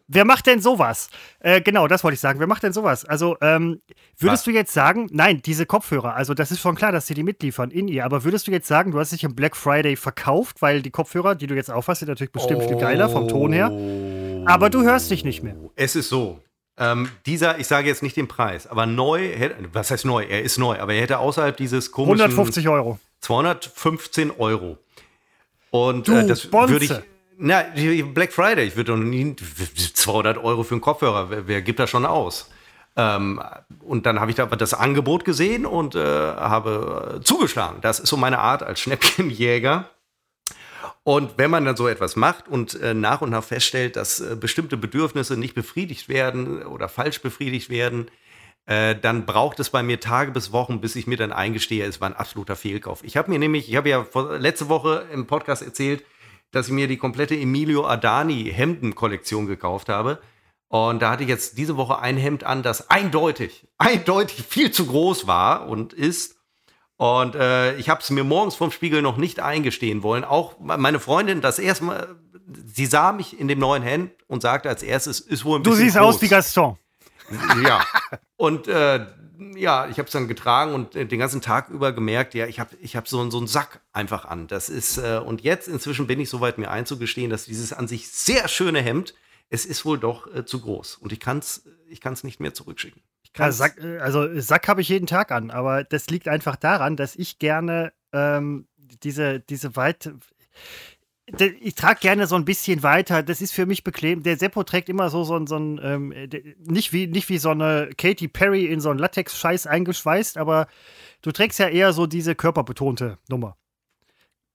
wer 0.09 0.25
macht 0.25 0.47
denn 0.47 0.61
sowas? 0.61 1.09
Äh, 1.41 1.61
genau, 1.61 1.89
das 1.89 2.05
wollte 2.05 2.15
ich 2.15 2.21
sagen. 2.21 2.39
Wer 2.41 2.47
macht 2.47 2.63
denn 2.63 2.73
sowas? 2.73 3.05
Also, 3.05 3.37
ähm, 3.41 3.81
würdest 4.19 4.43
Was? 4.43 4.45
du 4.45 4.51
jetzt 4.53 4.73
sagen, 4.73 5.09
nein, 5.11 5.43
diese 5.43 5.67
Kopfhörer, 5.67 6.15
also 6.15 6.35
das 6.35 6.51
ist 6.51 6.61
schon 6.61 6.75
klar, 6.75 6.93
dass 6.93 7.07
sie 7.07 7.15
die 7.15 7.23
mitliefern 7.23 7.71
in 7.71 7.89
ihr, 7.89 8.05
aber 8.05 8.25
würdest 8.25 8.47
du 8.47 8.51
jetzt 8.51 8.69
sagen, 8.69 8.93
du 8.93 8.99
hast 8.99 9.13
dich 9.13 9.25
im 9.25 9.35
Black 9.35 9.57
Friday 9.57 9.97
verkauft, 9.97 10.63
weil 10.63 10.83
die 10.83 10.91
Kopfhörer, 10.91 11.35
die 11.35 11.47
du 11.47 11.55
jetzt 11.55 11.71
aufhast, 11.71 12.01
sind 12.01 12.09
natürlich 12.09 12.33
bestimmt 12.33 12.63
oh. 12.65 12.69
viel 12.69 12.79
geiler 12.79 13.09
vom 13.09 13.29
Ton 13.29 13.53
her, 13.53 13.71
aber 14.47 14.71
du 14.71 14.83
hörst 14.83 15.11
dich 15.11 15.25
nicht 15.25 15.43
mehr. 15.43 15.57
Es 15.75 15.97
ist 15.97 16.09
so. 16.09 16.41
Ähm, 16.79 17.09
dieser, 17.25 17.59
ich 17.59 17.67
sage 17.67 17.89
jetzt 17.89 18.03
nicht 18.03 18.17
den 18.17 18.29
Preis, 18.29 18.67
aber 18.67 18.85
neu, 18.85 19.31
was 19.73 19.91
heißt 19.91 20.05
neu? 20.05 20.25
Er 20.25 20.43
ist 20.43 20.59
neu, 20.59 20.79
aber 20.79 20.93
er 20.93 21.03
hätte 21.03 21.19
außerhalb 21.19 21.57
dieses 21.57 21.91
komischen. 21.91 22.21
150 22.21 22.69
Euro. 22.69 22.99
215 23.21 24.31
Euro. 24.33 24.79
Und 25.71 26.07
du, 26.07 26.13
äh, 26.13 26.27
das 26.27 26.53
würde 26.53 26.85
ich 26.85 26.93
na, 27.39 27.65
Black 28.15 28.33
Friday, 28.33 28.67
ich 28.67 28.77
würde 28.77 28.93
doch 28.93 28.99
nie 28.99 29.37
200 29.37 30.39
Euro 30.39 30.63
für 30.63 30.75
einen 30.75 30.81
Kopfhörer, 30.81 31.31
wer, 31.31 31.49
wer 31.49 31.63
gibt 31.63 31.79
das 31.79 31.91
schon 31.91 32.07
aus? 32.07 32.51
Ähm, 32.97 33.41
und 33.81 34.07
dann 34.07 34.21
habe 34.21 34.31
ich 34.31 34.37
da 34.37 34.47
das 34.47 34.75
Angebot 34.75 35.25
gesehen 35.25 35.67
und 35.67 35.95
äh, 35.95 36.01
habe 36.01 37.21
zugeschlagen. 37.23 37.81
Das 37.83 38.01
ist 38.01 38.09
so 38.09 38.17
meine 38.17 38.39
Art 38.39 38.63
als 38.63 38.81
Schnäppchenjäger. 38.81 39.91
Und 41.05 41.39
wenn 41.39 41.51
man 41.51 41.65
dann 41.65 41.77
so 41.77 41.87
etwas 41.87 42.17
macht 42.17 42.49
und 42.49 42.81
äh, 42.81 42.95
nach 42.95 43.21
und 43.21 43.31
nach 43.31 43.45
feststellt, 43.45 43.95
dass 43.97 44.21
äh, 44.21 44.35
bestimmte 44.35 44.77
Bedürfnisse 44.77 45.37
nicht 45.37 45.55
befriedigt 45.55 46.09
werden 46.09 46.63
oder 46.65 46.89
falsch 46.89 47.21
befriedigt 47.21 47.71
werden, 47.71 48.11
äh, 48.65 48.97
dann 48.97 49.27
braucht 49.27 49.61
es 49.61 49.71
bei 49.71 49.85
mir 49.85 50.01
Tage 50.01 50.33
bis 50.33 50.51
Wochen, 50.51 50.81
bis 50.81 50.97
ich 50.97 51.07
mir 51.07 51.17
dann 51.17 51.33
eingestehe, 51.33 51.85
es 51.85 52.01
war 52.01 52.09
ein 52.09 52.17
absoluter 52.17 52.57
Fehlkauf. 52.57 53.05
Ich 53.05 53.17
habe 53.17 53.31
mir 53.31 53.39
nämlich, 53.39 53.69
ich 53.69 53.77
habe 53.77 53.89
ja 53.89 54.03
vor, 54.03 54.37
letzte 54.39 54.69
Woche 54.69 55.07
im 55.13 55.29
Podcast 55.29 55.63
erzählt, 55.63 56.05
dass 56.51 56.69
ich 56.69 56.73
mir 56.73 56.89
die 56.89 56.97
komplette 56.97 57.37
Emilio 57.37 57.87
Adani 57.87 58.53
Hemden-Kollektion 58.53 59.47
gekauft 59.47 59.89
habe. 59.89 60.21
Und 60.69 61.01
da 61.01 61.11
hatte 61.11 61.23
ich 61.23 61.29
jetzt 61.29 61.59
diese 61.59 61.77
Woche 61.77 61.99
ein 62.01 62.17
Hemd 62.17 62.45
an, 62.45 62.63
das 62.63 62.91
eindeutig, 62.91 63.69
eindeutig 63.79 64.45
viel 64.47 64.71
zu 64.71 64.87
groß 64.87 65.27
war 65.27 65.69
und 65.69 65.93
ist. 65.93 66.37
Und 66.97 67.35
äh, 67.35 67.77
ich 67.77 67.89
habe 67.91 68.01
es 68.01 68.11
mir 68.11 68.25
morgens 68.25 68.55
vom 68.55 68.71
Spiegel 68.71 69.03
noch 69.03 69.19
nicht 69.19 69.39
eingestehen 69.39 70.03
wollen. 70.03 70.25
Auch 70.25 70.59
meine 70.59 70.99
Freundin, 70.99 71.43
das 71.43 71.59
erste 71.59 71.85
Mal, 71.85 72.17
sie 72.65 72.87
sah 72.87 73.13
mich 73.13 73.39
in 73.39 73.49
dem 73.49 73.59
neuen 73.59 73.83
Hemd 73.83 74.13
und 74.29 74.41
sagte 74.41 74.71
als 74.71 74.83
erstes, 74.83 75.21
ist 75.21 75.45
wohl 75.45 75.59
ein 75.59 75.63
bisschen. 75.63 75.79
Du 75.79 75.85
siehst 75.85 75.97
groß. 75.97 76.15
aus 76.17 76.23
wie 76.23 76.29
Gaston. 76.29 76.79
Ja. 77.63 77.85
Und 78.37 78.69
äh, 78.69 79.07
ja, 79.55 79.89
ich 79.89 79.99
habe 79.99 80.07
es 80.07 80.13
dann 80.13 80.29
getragen 80.29 80.75
und 80.75 80.97
äh, 80.97 81.07
den 81.07 81.19
ganzen 81.19 81.41
Tag 81.41 81.69
über 81.71 81.93
gemerkt, 81.93 82.35
ja, 82.35 82.47
ich 82.47 82.61
habe 82.61 82.77
ich 82.81 82.97
hab 82.97 83.09
so, 83.09 83.31
so 83.31 83.39
einen 83.39 83.47
Sack 83.47 83.81
einfach 83.93 84.25
an. 84.25 84.47
Das 84.47 84.69
ist, 84.69 84.99
äh, 84.99 85.21
und 85.25 85.43
jetzt 85.43 85.69
inzwischen 85.69 86.07
bin 86.07 86.21
ich 86.21 86.29
soweit, 86.29 86.59
mir 86.59 86.71
einzugestehen, 86.71 87.31
dass 87.31 87.47
dieses 87.47 87.73
an 87.73 87.89
sich 87.89 88.09
sehr 88.09 88.49
schöne 88.49 88.81
Hemd, 88.81 89.15
es 89.49 89.65
ist 89.65 89.85
wohl 89.85 89.99
doch 89.99 90.33
äh, 90.35 90.45
zu 90.45 90.61
groß. 90.61 90.97
Und 90.97 91.13
ich 91.13 91.21
kann 91.21 91.39
es 91.39 91.65
ich 91.89 92.01
kann's 92.01 92.25
nicht 92.25 92.41
mehr 92.41 92.55
zurückschicken. 92.55 93.03
Ja, 93.37 93.53
Sack, 93.53 93.79
äh, 93.79 93.99
also 93.99 94.41
Sack 94.41 94.69
habe 94.69 94.81
ich 94.81 94.89
jeden 94.89 95.07
Tag 95.07 95.31
an, 95.31 95.51
aber 95.51 95.85
das 95.85 96.09
liegt 96.09 96.29
einfach 96.29 96.57
daran, 96.57 96.97
dass 96.97 97.17
ich 97.17 97.39
gerne 97.39 97.93
ähm, 98.13 98.67
diese, 98.77 99.41
diese 99.41 99.77
weit 99.77 100.13
ich 101.27 101.75
trage 101.75 102.01
gerne 102.01 102.27
so 102.27 102.37
ein 102.37 102.45
bisschen 102.45 102.83
weiter. 102.83 103.23
Das 103.23 103.41
ist 103.41 103.53
für 103.53 103.67
mich 103.67 103.83
bequem. 103.83 104.23
Der 104.23 104.37
Seppo 104.37 104.63
trägt 104.63 104.89
immer 104.89 105.11
so, 105.11 105.25
so, 105.25 105.45
so 105.45 105.57
ein, 105.57 105.81
ähm, 105.83 106.15
nicht, 106.59 106.93
wie, 106.93 107.09
nicht 107.09 107.29
wie 107.29 107.39
so 107.39 107.51
eine 107.51 107.91
Katy 107.97 108.29
Perry 108.29 108.67
in 108.67 108.81
so 108.81 108.91
einen 108.91 109.01
Latex-Scheiß 109.01 109.67
eingeschweißt, 109.67 110.39
aber 110.39 110.69
du 111.23 111.33
trägst 111.33 111.59
ja 111.59 111.69
eher 111.69 111.93
so 111.93 112.07
diese 112.07 112.37
körperbetonte 112.37 113.19
Nummer. 113.29 113.57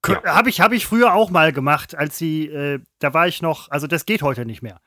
Ja. 0.08 0.24
Habe 0.24 0.50
ich, 0.50 0.62
hab 0.62 0.72
ich 0.72 0.86
früher 0.86 1.14
auch 1.14 1.30
mal 1.30 1.52
gemacht, 1.52 1.96
als 1.96 2.18
sie, 2.18 2.48
äh, 2.48 2.80
da 3.00 3.14
war 3.14 3.28
ich 3.28 3.42
noch, 3.42 3.70
also 3.70 3.86
das 3.86 4.06
geht 4.06 4.24
heute 4.24 4.46
nicht 4.46 4.62
mehr. 4.64 4.82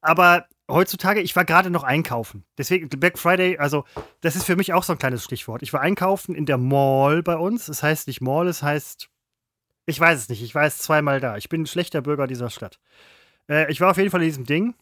Aber 0.00 0.46
heutzutage, 0.70 1.20
ich 1.20 1.34
war 1.34 1.44
gerade 1.44 1.70
noch 1.70 1.82
einkaufen. 1.82 2.44
Deswegen 2.56 2.88
Black 2.88 3.18
Friday, 3.18 3.58
also 3.58 3.84
das 4.20 4.36
ist 4.36 4.44
für 4.44 4.56
mich 4.56 4.72
auch 4.72 4.82
so 4.82 4.92
ein 4.92 4.98
kleines 4.98 5.24
Stichwort. 5.24 5.62
Ich 5.62 5.72
war 5.72 5.80
einkaufen 5.80 6.34
in 6.34 6.46
der 6.46 6.58
Mall 6.58 7.22
bei 7.22 7.36
uns. 7.36 7.62
Es 7.62 7.66
das 7.66 7.82
heißt 7.82 8.06
nicht 8.06 8.20
Mall, 8.20 8.48
es 8.48 8.62
heißt 8.62 9.10
ich 9.86 9.98
weiß 10.00 10.18
es 10.18 10.28
nicht. 10.28 10.42
Ich 10.42 10.54
war 10.54 10.64
jetzt 10.64 10.82
zweimal 10.82 11.20
da. 11.20 11.36
Ich 11.36 11.48
bin 11.48 11.62
ein 11.62 11.66
schlechter 11.66 12.02
Bürger 12.02 12.26
dieser 12.26 12.50
Stadt. 12.50 12.78
Äh, 13.48 13.70
ich 13.70 13.80
war 13.80 13.90
auf 13.90 13.96
jeden 13.96 14.10
Fall 14.10 14.22
in 14.22 14.28
diesem 14.28 14.46
Ding. 14.46 14.74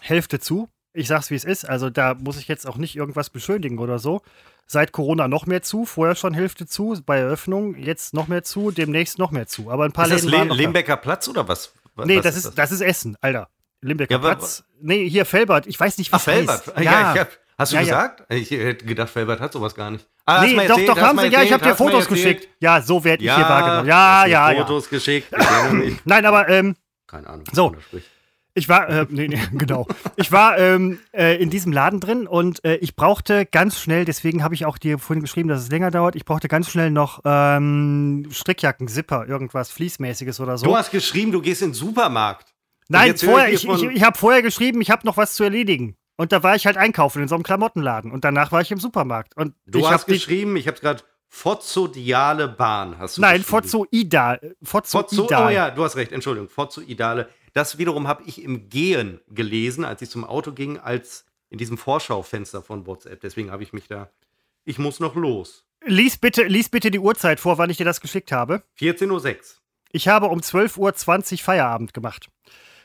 Hälfte 0.00 0.40
zu. 0.40 0.68
Ich 0.92 1.08
sag's, 1.08 1.30
wie 1.30 1.34
es 1.34 1.44
ist. 1.44 1.68
Also 1.68 1.90
da 1.90 2.14
muss 2.14 2.38
ich 2.38 2.48
jetzt 2.48 2.66
auch 2.66 2.76
nicht 2.76 2.96
irgendwas 2.96 3.30
beschönigen 3.30 3.78
oder 3.78 3.98
so. 3.98 4.22
Seit 4.66 4.92
Corona 4.92 5.28
noch 5.28 5.46
mehr 5.46 5.62
zu, 5.62 5.86
vorher 5.86 6.14
schon 6.14 6.34
Hälfte 6.34 6.66
zu, 6.66 7.00
bei 7.06 7.18
Eröffnung 7.18 7.76
jetzt 7.76 8.12
noch 8.12 8.28
mehr 8.28 8.42
zu, 8.42 8.70
demnächst 8.70 9.18
noch 9.18 9.30
mehr 9.30 9.46
zu. 9.46 9.70
Aber 9.70 9.84
ein 9.84 9.92
paar 9.92 10.10
ist 10.10 10.24
Läden 10.24 10.48
das 10.48 10.56
Le 10.56 10.64
Limbecker 10.64 10.96
Platz 10.96 11.28
oder 11.28 11.48
was? 11.48 11.72
was 11.94 12.06
nee, 12.06 12.20
das 12.20 12.36
ist, 12.36 12.46
das? 12.46 12.54
das? 12.54 12.72
ist 12.72 12.80
Essen, 12.80 13.16
Alter. 13.20 13.48
Limbecker 13.80 14.12
ja, 14.14 14.18
Platz. 14.18 14.64
Nee, 14.80 15.08
hier 15.08 15.24
Felbert. 15.24 15.66
Ich 15.66 15.78
weiß 15.78 15.98
nicht, 15.98 16.12
was 16.12 16.22
Ach, 16.22 16.24
Felbert. 16.24 16.66
Heißt. 16.66 16.76
Ja, 16.78 16.82
ja 16.82 17.14
ich 17.14 17.20
hab, 17.20 17.30
hast 17.58 17.72
du 17.72 17.76
ja, 17.76 17.82
gesagt? 17.82 18.24
Ja. 18.30 18.36
Ich 18.36 18.50
hätte 18.50 18.86
gedacht, 18.86 19.10
Felbert 19.10 19.40
hat 19.40 19.52
sowas 19.52 19.74
gar 19.74 19.90
nicht. 19.90 20.06
Ah, 20.24 20.44
nee, 20.44 20.66
doch, 20.66 20.78
doch, 20.84 21.00
haben 21.00 21.18
sie. 21.18 21.28
Ja, 21.28 21.42
ich 21.42 21.52
habe 21.52 21.64
dir 21.64 21.74
Fotos 21.74 22.06
geschickt. 22.06 22.48
Ja, 22.60 22.82
so 22.82 23.02
werde 23.02 23.22
ich 23.22 23.28
ja, 23.28 23.36
hier 23.36 23.48
wahrgenommen. 23.48 23.88
Ja, 23.88 24.26
ja, 24.26 24.50
ja. 24.50 24.66
Fotos 24.66 24.88
geschickt. 24.88 25.28
Nein, 26.04 26.26
aber, 26.26 26.48
ähm. 26.48 26.76
Keine 27.06 27.26
Ahnung. 27.28 27.44
So. 27.52 27.74
Ich 28.58 28.68
war, 28.68 28.88
äh, 28.88 29.06
nee, 29.08 29.28
nee, 29.28 29.40
genau. 29.52 29.86
Ich 30.16 30.32
war 30.32 30.58
ähm, 30.58 30.98
äh, 31.12 31.40
in 31.40 31.48
diesem 31.48 31.72
Laden 31.72 32.00
drin 32.00 32.26
und 32.26 32.64
äh, 32.64 32.76
ich 32.76 32.96
brauchte 32.96 33.46
ganz 33.46 33.80
schnell, 33.80 34.04
deswegen 34.04 34.42
habe 34.42 34.54
ich 34.54 34.66
auch 34.66 34.78
dir 34.78 34.98
vorhin 34.98 35.22
geschrieben, 35.22 35.48
dass 35.48 35.62
es 35.62 35.70
länger 35.70 35.92
dauert, 35.92 36.16
ich 36.16 36.24
brauchte 36.24 36.48
ganz 36.48 36.68
schnell 36.68 36.90
noch 36.90 37.20
ähm, 37.24 38.28
Strickjacken, 38.32 38.88
Zipper, 38.88 39.26
irgendwas 39.28 39.70
Fließmäßiges 39.70 40.40
oder 40.40 40.58
so. 40.58 40.66
Du 40.66 40.76
hast 40.76 40.90
geschrieben, 40.90 41.30
du 41.30 41.40
gehst 41.40 41.62
in 41.62 41.68
den 41.68 41.74
Supermarkt. 41.74 42.52
Nein, 42.88 43.16
vorher, 43.16 43.52
ich, 43.52 43.68
ich, 43.68 43.82
ich 43.82 44.02
habe 44.02 44.18
vorher 44.18 44.42
geschrieben, 44.42 44.80
ich 44.80 44.90
habe 44.90 45.06
noch 45.06 45.16
was 45.16 45.34
zu 45.34 45.44
erledigen. 45.44 45.94
Und 46.18 46.32
da 46.32 46.42
war 46.42 46.56
ich 46.56 46.66
halt 46.66 46.76
einkaufen 46.76 47.22
in 47.22 47.28
so 47.28 47.36
einem 47.36 47.44
Klamottenladen. 47.44 48.10
Und 48.10 48.24
danach 48.24 48.50
war 48.50 48.60
ich 48.60 48.72
im 48.72 48.80
Supermarkt. 48.80 49.36
Und 49.36 49.54
du 49.66 49.88
hast 49.88 50.06
geschrieben, 50.06 50.56
ich 50.56 50.66
habe 50.66 50.78
gerade 50.80 51.04
Fozzodiale 51.28 52.48
Bahn 52.48 52.98
hast 52.98 53.16
du 53.16 53.20
Nein, 53.20 53.44
Fozzoidal. 53.44 54.56
Fozzoidal. 54.62 55.46
Oh 55.46 55.50
ja, 55.50 55.70
du 55.70 55.84
hast 55.84 55.94
recht, 55.94 56.10
Entschuldigung. 56.10 56.48
Fozzoidale. 56.48 57.28
Das 57.52 57.78
wiederum 57.78 58.08
habe 58.08 58.24
ich 58.26 58.42
im 58.42 58.68
Gehen 58.68 59.20
gelesen, 59.28 59.84
als 59.84 60.02
ich 60.02 60.10
zum 60.10 60.24
Auto 60.24 60.50
ging, 60.52 60.78
als 60.78 61.24
in 61.50 61.58
diesem 61.58 61.78
Vorschaufenster 61.78 62.62
von 62.62 62.86
WhatsApp. 62.86 63.20
Deswegen 63.20 63.52
habe 63.52 63.62
ich 63.62 63.72
mich 63.72 63.86
da. 63.86 64.10
Ich 64.64 64.78
muss 64.78 64.98
noch 64.98 65.14
los. 65.14 65.64
Lies 65.84 66.16
bitte, 66.16 66.42
lies 66.42 66.68
bitte 66.68 66.90
die 66.90 66.98
Uhrzeit 66.98 67.38
vor, 67.38 67.58
wann 67.58 67.70
ich 67.70 67.76
dir 67.76 67.84
das 67.84 68.00
geschickt 68.00 68.32
habe. 68.32 68.64
14.06 68.80 69.08
Uhr. 69.10 69.38
Ich 69.92 70.08
habe 70.08 70.26
um 70.26 70.40
12.20 70.40 71.32
Uhr 71.32 71.38
Feierabend 71.38 71.94
gemacht. 71.94 72.28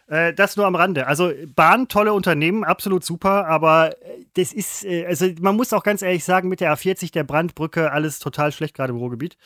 Äh, 0.08 0.34
das 0.34 0.58
nur 0.58 0.66
am 0.66 0.76
Rande. 0.76 1.08
Also 1.08 1.32
Bahn, 1.56 1.88
tolle 1.88 2.14
Unternehmen, 2.14 2.64
absolut 2.64 3.04
super, 3.04 3.48
aber 3.48 4.02
äh, 4.02 4.26
das 4.34 4.54
ist, 4.54 4.84
äh, 4.84 5.06
also 5.06 5.28
man 5.40 5.56
muss 5.56 5.74
auch 5.74 5.84
ganz 5.84 6.02
ehrlich 6.02 6.24
sagen, 6.24 6.50
mit 6.50 6.60
der 6.60 6.74
A40, 6.76 7.12
der 7.12 7.24
Brandbrücke, 7.24 7.92
alles 7.92 8.20
total 8.20 8.52
schlecht 8.52 8.76
gerade 8.76 8.92
im 8.92 9.00
Ruhrgebiet. 9.00 9.38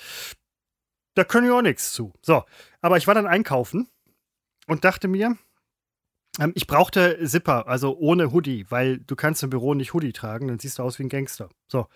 Da 1.16 1.24
können 1.24 1.48
wir 1.48 1.56
auch 1.56 1.62
nichts 1.62 1.94
zu. 1.94 2.14
So, 2.22 2.44
aber 2.82 2.98
ich 2.98 3.08
war 3.08 3.16
dann 3.16 3.28
einkaufen 3.28 3.88
und 4.68 4.84
dachte 4.84 5.08
mir, 5.08 5.38
ähm, 6.40 6.52
ich 6.56 6.68
brauchte 6.68 7.20
Zipper, 7.26 7.68
also 7.68 7.98
ohne 7.98 8.32
Hoodie, 8.32 8.66
weil 8.70 9.00
du 9.00 9.16
kannst 9.16 9.44
im 9.44 9.50
Büro 9.50 9.74
nicht 9.74 9.94
Hoodie 9.94 10.14
tragen, 10.14 10.48
dann 10.48 10.60
siehst 10.60 10.80
du 10.80 10.84
aus 10.84 11.00
wie 11.00 11.04
ein 11.04 11.10
Gangster. 11.10 11.50
So. 11.68 11.88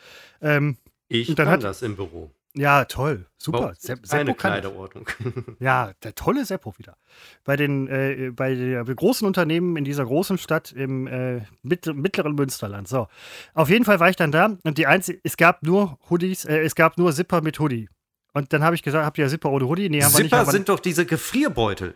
Ähm, 0.42 0.78
ich 1.08 1.36
kann 1.36 1.48
hat, 1.48 1.64
das 1.64 1.82
im 1.82 1.96
Büro. 1.96 2.32
Ja, 2.54 2.86
toll. 2.86 3.28
Super. 3.38 3.74
Se 3.78 3.96
Seppo 4.04 4.34
Kleiderordnung. 4.34 5.08
ja, 5.60 5.94
der 6.04 6.16
tolle 6.16 6.46
Seppo 6.46 6.78
wieder. 6.78 6.98
Bei 7.44 7.56
den 7.56 7.88
äh, 7.88 8.32
bei 8.36 8.54
der 8.54 8.84
großen 8.84 9.26
Unternehmen 9.26 9.78
in 9.78 9.86
dieser 9.86 10.06
großen 10.06 10.38
Stadt 10.38 10.72
im 10.72 11.08
äh, 11.08 11.42
mittleren 11.62 12.36
Münsterland. 12.36 12.88
So. 12.88 13.08
Auf 13.54 13.70
jeden 13.70 13.86
Fall 13.86 14.00
war 14.00 14.10
ich 14.10 14.18
dann 14.18 14.32
da 14.32 14.58
und 14.64 14.78
die 14.78 14.86
einzige, 14.86 15.20
es 15.24 15.38
gab 15.38 15.64
nur 15.64 15.98
Hoodies, 16.10 16.46
äh, 16.46 16.60
es 16.60 16.76
gab 16.76 16.98
nur 16.98 17.14
Zipper 17.14 17.42
mit 17.42 17.60
Hoodie. 17.60 17.90
Und 18.34 18.54
dann 18.54 18.64
habe 18.64 18.76
ich 18.76 18.84
gesagt, 18.84 19.06
habt 19.06 19.18
ihr 19.18 19.28
Zipper 19.28 19.52
ohne 19.52 19.68
Hoodie? 19.68 19.90
Nee, 19.90 20.04
haben 20.04 20.12
Zipper 20.12 20.32
wir 20.32 20.42
nicht, 20.42 20.52
sind 20.52 20.70
doch 20.70 20.80
diese 20.80 21.06
Gefrierbeutel. 21.06 21.96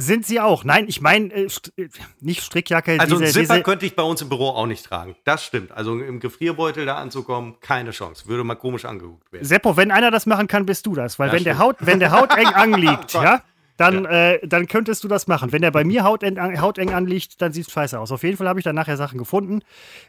Sind 0.00 0.26
sie 0.26 0.40
auch? 0.40 0.64
Nein, 0.64 0.86
ich 0.88 1.00
meine 1.00 1.32
äh, 1.32 1.48
äh, 1.76 1.88
nicht 2.20 2.42
Strickjacke. 2.42 2.98
Also 2.98 3.18
diese, 3.18 3.32
Zipper 3.32 3.54
diese 3.54 3.62
könnte 3.62 3.86
ich 3.86 3.94
bei 3.94 4.02
uns 4.02 4.22
im 4.22 4.28
Büro 4.28 4.48
auch 4.48 4.66
nicht 4.66 4.86
tragen. 4.86 5.14
Das 5.24 5.44
stimmt. 5.44 5.72
Also 5.72 5.98
im 5.98 6.20
Gefrierbeutel 6.20 6.86
da 6.86 6.96
anzukommen, 6.96 7.56
keine 7.60 7.90
Chance. 7.90 8.26
Würde 8.26 8.44
mal 8.44 8.54
komisch 8.54 8.84
angeguckt 8.84 9.32
werden. 9.32 9.44
Seppo, 9.44 9.76
wenn 9.76 9.90
einer 9.90 10.10
das 10.10 10.26
machen 10.26 10.46
kann, 10.46 10.64
bist 10.66 10.86
du 10.86 10.94
das. 10.94 11.18
Weil 11.18 11.28
ja, 11.28 11.34
wenn, 11.34 11.44
der 11.44 11.58
Haut, 11.58 11.76
wenn 11.80 12.00
der 12.00 12.12
Haut 12.12 12.36
eng 12.36 12.46
anliegt, 12.54 13.14
oh 13.14 13.22
ja, 13.22 13.42
dann, 13.76 14.04
ja. 14.04 14.32
Äh, 14.32 14.46
dann 14.46 14.66
könntest 14.66 15.04
du 15.04 15.08
das 15.08 15.26
machen. 15.26 15.52
Wenn 15.52 15.62
der 15.62 15.70
bei 15.70 15.84
mir 15.84 16.04
hauteng, 16.04 16.60
hauteng 16.60 16.92
anliegt, 16.92 17.40
dann 17.40 17.52
sieht 17.52 17.66
es 17.66 17.72
scheiße 17.72 17.98
aus. 17.98 18.12
Auf 18.12 18.22
jeden 18.22 18.36
Fall 18.36 18.48
habe 18.48 18.60
ich 18.60 18.64
dann 18.64 18.74
nachher 18.74 18.96
Sachen 18.96 19.18
gefunden. 19.18 19.60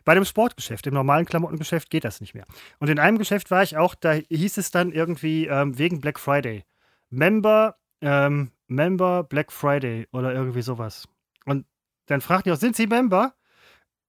Bei 0.04 0.14
dem 0.14 0.26
Sportgeschäft, 0.26 0.88
im 0.88 0.94
normalen 0.94 1.26
Klamottengeschäft 1.26 1.90
geht 1.90 2.04
das 2.04 2.22
nicht 2.22 2.34
mehr. 2.34 2.46
Und 2.80 2.90
in 2.90 3.00
einem 3.00 3.18
Geschäft 3.18 3.50
war 3.50 3.64
ich 3.64 3.78
auch, 3.78 3.96
da 3.96 4.14
hieß 4.14 4.58
es 4.58 4.72
dann 4.72 4.92
irgendwie 4.92 5.48
ähm, 5.48 5.78
wegen 5.78 6.02
Black 6.02 6.20
Friday. 6.20 6.66
Member 7.10 7.76
ähm, 8.02 8.52
Member 8.72 9.24
Black 9.24 9.52
Friday 9.52 10.08
oder 10.12 10.34
irgendwie 10.34 10.62
sowas. 10.62 11.08
Und 11.46 11.66
dann 12.08 12.22
fragt 12.22 12.48
ihr 12.48 12.54
auch, 12.54 12.58
sind 12.58 12.76
Sie 12.76 12.88
Member? 12.88 13.34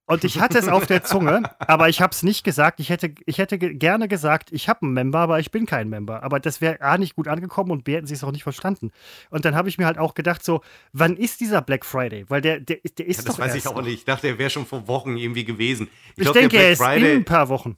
Und 0.06 0.24
ich 0.24 0.40
hatte 0.40 0.58
es 0.58 0.68
auf 0.68 0.86
der 0.86 1.04
Zunge, 1.04 1.42
aber 1.58 1.88
ich 1.88 2.00
habe 2.00 2.12
es 2.12 2.22
nicht 2.22 2.44
gesagt. 2.44 2.80
Ich 2.80 2.90
hätte, 2.90 3.14
ich 3.24 3.38
hätte 3.38 3.58
gerne 3.58 4.08
gesagt, 4.08 4.50
ich 4.52 4.68
habe 4.68 4.82
einen 4.82 4.92
Member, 4.92 5.20
aber 5.20 5.40
ich 5.40 5.50
bin 5.50 5.64
kein 5.64 5.88
Member. 5.88 6.22
Aber 6.22 6.40
das 6.40 6.60
wäre 6.60 6.80
A 6.80 6.98
nicht 6.98 7.16
gut 7.16 7.28
angekommen 7.28 7.70
und 7.70 7.84
B 7.84 7.94
hätten 7.94 8.06
sie 8.06 8.14
es 8.14 8.24
auch 8.24 8.32
nicht 8.32 8.42
verstanden. 8.42 8.90
Und 9.30 9.44
dann 9.44 9.54
habe 9.54 9.68
ich 9.68 9.78
mir 9.78 9.86
halt 9.86 9.98
auch 9.98 10.14
gedacht, 10.14 10.44
so, 10.44 10.60
wann 10.92 11.16
ist 11.16 11.40
dieser 11.40 11.62
Black 11.62 11.84
Friday? 11.84 12.24
Weil 12.28 12.40
der, 12.40 12.60
der, 12.60 12.78
der 12.98 13.06
ist 13.06 13.18
ja, 13.18 13.24
das 13.24 13.36
doch. 13.36 13.36
Das 13.38 13.48
weiß 13.48 13.54
ich 13.54 13.66
auch 13.66 13.76
noch. 13.76 13.82
nicht. 13.82 13.94
Ich 13.94 14.04
dachte, 14.04 14.26
der 14.28 14.38
wäre 14.38 14.50
schon 14.50 14.66
vor 14.66 14.86
Wochen 14.86 15.16
irgendwie 15.16 15.44
gewesen. 15.44 15.88
Ich, 16.14 16.18
ich 16.18 16.22
glaub, 16.24 16.34
denke, 16.34 16.56
er 16.58 16.72
ist 16.72 16.82
Friday, 16.82 17.12
in 17.12 17.18
ein 17.18 17.24
paar 17.24 17.48
Wochen. 17.48 17.76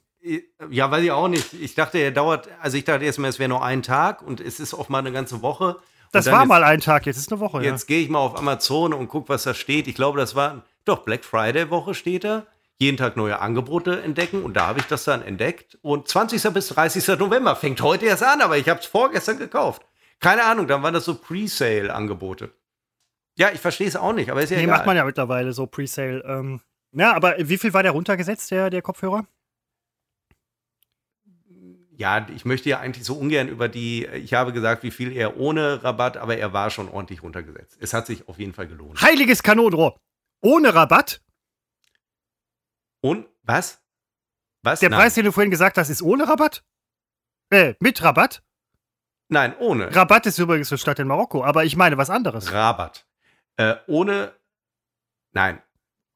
Ja, 0.71 0.89
weiß 0.89 1.03
ich 1.03 1.11
auch 1.11 1.27
nicht. 1.27 1.53
Ich 1.53 1.75
dachte, 1.75 1.99
er 1.99 2.11
dauert, 2.11 2.49
also 2.59 2.77
ich 2.77 2.83
dachte 2.83 3.05
erstmal, 3.05 3.29
es 3.29 3.37
wäre 3.37 3.49
nur 3.49 3.63
ein 3.63 3.83
Tag 3.83 4.23
und 4.23 4.41
es 4.41 4.59
ist 4.59 4.73
auch 4.73 4.89
mal 4.89 4.99
eine 4.99 5.11
ganze 5.11 5.41
Woche. 5.41 5.77
Das 6.15 6.31
war 6.31 6.41
jetzt, 6.41 6.49
mal 6.49 6.63
ein 6.63 6.79
Tag, 6.79 7.05
jetzt 7.05 7.17
ist 7.17 7.31
eine 7.31 7.39
Woche. 7.39 7.63
Jetzt 7.63 7.89
ja. 7.89 7.95
gehe 7.95 8.03
ich 8.03 8.09
mal 8.09 8.19
auf 8.19 8.37
Amazon 8.37 8.93
und 8.93 9.07
gucke, 9.07 9.29
was 9.29 9.43
da 9.43 9.53
steht. 9.53 9.87
Ich 9.87 9.95
glaube, 9.95 10.19
das 10.19 10.35
war 10.35 10.63
doch 10.85 10.99
Black 11.03 11.23
Friday 11.23 11.69
Woche 11.69 11.93
steht 11.93 12.23
da. 12.23 12.45
Jeden 12.77 12.97
Tag 12.97 13.15
neue 13.15 13.39
Angebote 13.39 14.01
entdecken 14.01 14.43
und 14.43 14.55
da 14.55 14.67
habe 14.67 14.79
ich 14.79 14.85
das 14.85 15.05
dann 15.05 15.21
entdeckt. 15.21 15.77
Und 15.81 16.07
20. 16.07 16.53
bis 16.53 16.67
30. 16.69 17.19
November 17.19 17.55
fängt 17.55 17.81
heute 17.81 18.05
erst 18.05 18.23
an, 18.23 18.41
aber 18.41 18.57
ich 18.57 18.67
habe 18.67 18.81
es 18.81 18.85
vorgestern 18.85 19.37
gekauft. 19.37 19.85
Keine 20.19 20.43
Ahnung, 20.43 20.67
dann 20.67 20.83
waren 20.83 20.93
das 20.93 21.05
so 21.05 21.15
Pre-Sale-Angebote. 21.15 22.51
Ja, 23.37 23.49
ich 23.53 23.59
verstehe 23.59 23.87
es 23.87 23.95
auch 23.95 24.13
nicht, 24.13 24.29
aber 24.29 24.41
ist 24.41 24.49
ja 24.49 24.57
nee, 24.57 24.63
egal. 24.63 24.77
macht 24.77 24.85
man 24.85 24.97
ja 24.97 25.05
mittlerweile 25.05 25.53
so 25.53 25.67
Pre-Sale. 25.67 26.23
Ähm, 26.25 26.61
ja, 26.91 27.13
aber 27.13 27.35
wie 27.37 27.57
viel 27.57 27.73
war 27.73 27.83
der 27.83 27.91
runtergesetzt, 27.91 28.51
der, 28.51 28.69
der 28.69 28.81
Kopfhörer? 28.81 29.25
Ja, 31.97 32.27
ich 32.33 32.45
möchte 32.45 32.69
ja 32.69 32.79
eigentlich 32.79 33.05
so 33.05 33.15
ungern 33.15 33.47
über 33.47 33.67
die, 33.67 34.05
ich 34.05 34.33
habe 34.33 34.53
gesagt, 34.53 34.83
wie 34.83 34.91
viel 34.91 35.11
er 35.11 35.37
ohne 35.37 35.83
Rabatt, 35.83 36.17
aber 36.17 36.37
er 36.37 36.53
war 36.53 36.69
schon 36.69 36.89
ordentlich 36.89 37.23
runtergesetzt. 37.23 37.77
Es 37.79 37.93
hat 37.93 38.05
sich 38.07 38.27
auf 38.27 38.39
jeden 38.39 38.53
Fall 38.53 38.67
gelohnt. 38.67 39.01
Heiliges 39.01 39.43
Kanonrohr! 39.43 39.99
Ohne 40.41 40.75
Rabatt? 40.75 41.21
Und 43.01 43.27
was? 43.43 43.81
Was? 44.61 44.79
Der 44.79 44.89
Nein. 44.89 44.99
Preis, 44.99 45.13
den 45.13 45.25
du 45.25 45.31
vorhin 45.31 45.51
gesagt 45.51 45.77
hast, 45.77 45.89
ist 45.89 46.01
ohne 46.01 46.27
Rabatt? 46.27 46.63
Äh, 47.49 47.75
mit 47.79 48.01
Rabatt? 48.03 48.43
Nein, 49.27 49.55
ohne. 49.59 49.95
Rabatt 49.95 50.25
ist 50.25 50.37
übrigens 50.37 50.71
eine 50.71 50.77
Stadt 50.77 50.99
in 50.99 51.07
Marokko, 51.07 51.43
aber 51.43 51.65
ich 51.65 51.75
meine 51.75 51.97
was 51.97 52.09
anderes. 52.09 52.51
Rabatt. 52.51 53.07
Äh, 53.57 53.75
ohne. 53.87 54.33
Nein, 55.31 55.61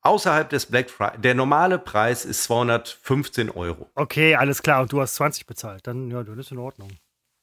außerhalb 0.01 0.50
des 0.50 0.65
Black 0.65 0.89
Friday. 0.89 1.22
Der 1.22 1.36
normale 1.36 1.79
Preis 1.79 2.25
ist 2.25 2.44
215 2.44 3.50
Euro. 3.50 3.89
Okay, 3.96 4.36
alles 4.36 4.62
klar. 4.62 4.82
Und 4.82 4.91
du 4.91 5.01
hast 5.01 5.15
20 5.15 5.46
bezahlt. 5.46 5.88
Dann, 5.88 6.10
ja, 6.10 6.24
das 6.24 6.38
ist 6.38 6.51
in 6.51 6.58
Ordnung. 6.58 6.89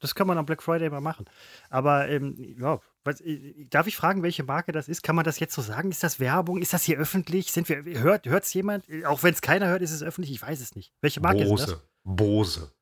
Das 0.00 0.14
kann 0.14 0.26
man 0.26 0.36
am 0.36 0.46
Black 0.46 0.62
Friday 0.62 0.90
mal 0.90 1.00
machen. 1.00 1.24
Aber, 1.70 2.08
ähm, 2.08 2.56
ja, 2.58 2.80
was, 3.04 3.20
äh, 3.22 3.64
darf 3.70 3.86
ich 3.86 3.96
fragen, 3.96 4.22
welche 4.22 4.42
Marke 4.42 4.72
das 4.72 4.88
ist? 4.88 5.02
Kann 5.02 5.16
man 5.16 5.24
das 5.24 5.38
jetzt 5.38 5.54
so 5.54 5.62
sagen? 5.62 5.90
Ist 5.90 6.02
das 6.02 6.20
Werbung? 6.20 6.60
Ist 6.60 6.72
das 6.72 6.82
hier 6.82 6.98
öffentlich? 6.98 7.50
Sind 7.52 7.68
wir, 7.68 7.82
hört 8.00 8.26
es 8.26 8.52
jemand? 8.52 8.84
Auch 9.06 9.22
wenn 9.22 9.32
es 9.32 9.40
keiner 9.40 9.68
hört, 9.68 9.82
ist 9.82 9.92
es 9.92 10.02
öffentlich? 10.02 10.32
Ich 10.32 10.42
weiß 10.42 10.60
es 10.60 10.74
nicht. 10.74 10.92
Welche 11.00 11.20
Marke 11.20 11.44
Bose. 11.44 11.64
ist 11.64 11.72
das? 11.72 11.80
Bose. 12.04 12.72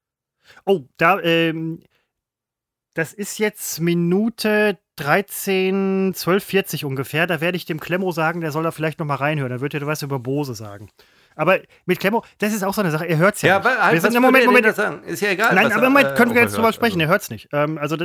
Oh, 0.64 0.83
da, 0.97 1.21
ähm, 1.21 1.83
das 2.95 3.12
ist 3.12 3.38
jetzt 3.38 3.81
Minute 3.81 4.78
13, 4.96 6.12
12, 6.14 6.44
40 6.44 6.84
ungefähr. 6.84 7.26
Da 7.26 7.40
werde 7.40 7.56
ich 7.56 7.64
dem 7.64 7.80
Klemmo 7.80 8.12
sagen, 8.12 8.40
der 8.40 8.52
soll 8.52 8.62
da 8.62 8.70
vielleicht 8.70 8.98
noch 8.98 9.06
mal 9.06 9.16
reinhören. 9.16 9.50
Dann 9.50 9.60
wird 9.60 9.74
er 9.74 9.86
was 9.86 10.02
über 10.02 10.18
Bose 10.18 10.54
sagen. 10.54 10.88
Aber 11.37 11.59
mit 11.87 12.00
Klemmo, 12.00 12.25
das 12.38 12.53
ist 12.53 12.62
auch 12.62 12.75
so 12.75 12.81
eine 12.81 12.91
Sache, 12.91 13.07
er 13.07 13.17
hört 13.17 13.37
es 13.37 13.43
ja, 13.43 13.49
ja 13.49 13.59
nicht. 13.59 13.67
Aber, 13.67 13.83
halt, 13.83 13.95
wir 13.95 14.00
sind, 14.00 14.21
Moment, 14.21 14.47
Moment, 14.47 14.75
sagen? 14.75 15.03
Ist 15.05 15.21
ja 15.21 15.31
egal. 15.31 15.55
Nein, 15.55 15.73
aber 15.73 15.91
Moment, 15.91 16.14
können 16.17 16.35
wir 16.35 16.43
jetzt 16.43 16.57
drüber 16.57 16.73
sprechen, 16.73 17.00
also. 17.00 17.09
er 17.09 17.09
hört 17.09 17.23
es 17.23 17.31
nicht. 17.31 17.49
Ähm, 17.53 17.79
also 17.79 17.97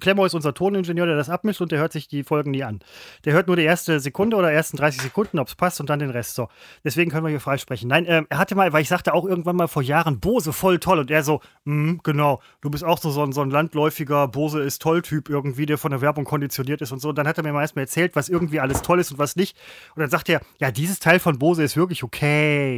Klemmo 0.00 0.24
ist 0.24 0.34
unser 0.34 0.54
Toningenieur, 0.54 1.06
der 1.06 1.16
das 1.16 1.28
abmischt 1.28 1.60
und 1.60 1.72
der 1.72 1.78
hört 1.78 1.92
sich 1.92 2.08
die 2.08 2.22
Folgen 2.24 2.50
nie 2.50 2.62
an. 2.62 2.80
Der 3.24 3.32
hört 3.32 3.48
nur 3.48 3.56
die 3.56 3.64
erste 3.64 4.00
Sekunde 4.00 4.36
oder 4.36 4.52
ersten 4.52 4.76
30 4.76 5.02
Sekunden, 5.02 5.38
ob 5.38 5.48
es 5.48 5.54
passt 5.54 5.80
und 5.80 5.90
dann 5.90 5.98
den 5.98 6.10
Rest. 6.10 6.34
So, 6.34 6.48
deswegen 6.84 7.10
können 7.10 7.24
wir 7.24 7.30
hier 7.30 7.40
frei 7.40 7.58
sprechen. 7.58 7.88
Nein, 7.88 8.06
ähm, 8.08 8.26
er 8.28 8.38
hatte 8.38 8.54
mal, 8.54 8.72
weil 8.72 8.82
ich 8.82 8.88
sagte 8.88 9.14
auch 9.14 9.24
irgendwann 9.24 9.56
mal 9.56 9.68
vor 9.68 9.82
Jahren, 9.82 10.20
Bose 10.20 10.52
voll 10.52 10.78
toll 10.78 10.98
und 10.98 11.10
er 11.10 11.22
so, 11.22 11.40
mm, 11.64 11.96
genau, 12.02 12.40
du 12.60 12.70
bist 12.70 12.84
auch 12.84 12.98
so, 12.98 13.10
so, 13.10 13.22
ein, 13.22 13.32
so 13.32 13.42
ein 13.42 13.50
landläufiger 13.50 14.28
Bose 14.28 14.62
ist 14.62 14.82
toll 14.82 15.02
Typ 15.02 15.28
irgendwie, 15.28 15.66
der 15.66 15.78
von 15.78 15.90
der 15.90 16.00
Werbung 16.00 16.24
konditioniert 16.24 16.80
ist 16.82 16.92
und 16.92 17.00
so. 17.00 17.10
Und 17.10 17.18
dann 17.18 17.26
hat 17.26 17.38
er 17.38 17.44
mir 17.44 17.52
mal 17.52 17.66
erzählt, 17.74 18.16
was 18.16 18.28
irgendwie 18.28 18.60
alles 18.60 18.82
toll 18.82 19.00
ist 19.00 19.10
und 19.10 19.18
was 19.18 19.36
nicht. 19.36 19.56
Und 19.94 20.00
dann 20.00 20.10
sagt 20.10 20.28
er, 20.28 20.40
ja, 20.58 20.70
dieses 20.70 20.98
Teil 20.98 21.18
von 21.18 21.38
Bose 21.38 21.62
ist 21.62 21.76
wirklich 21.76 22.02
okay. 22.02 22.75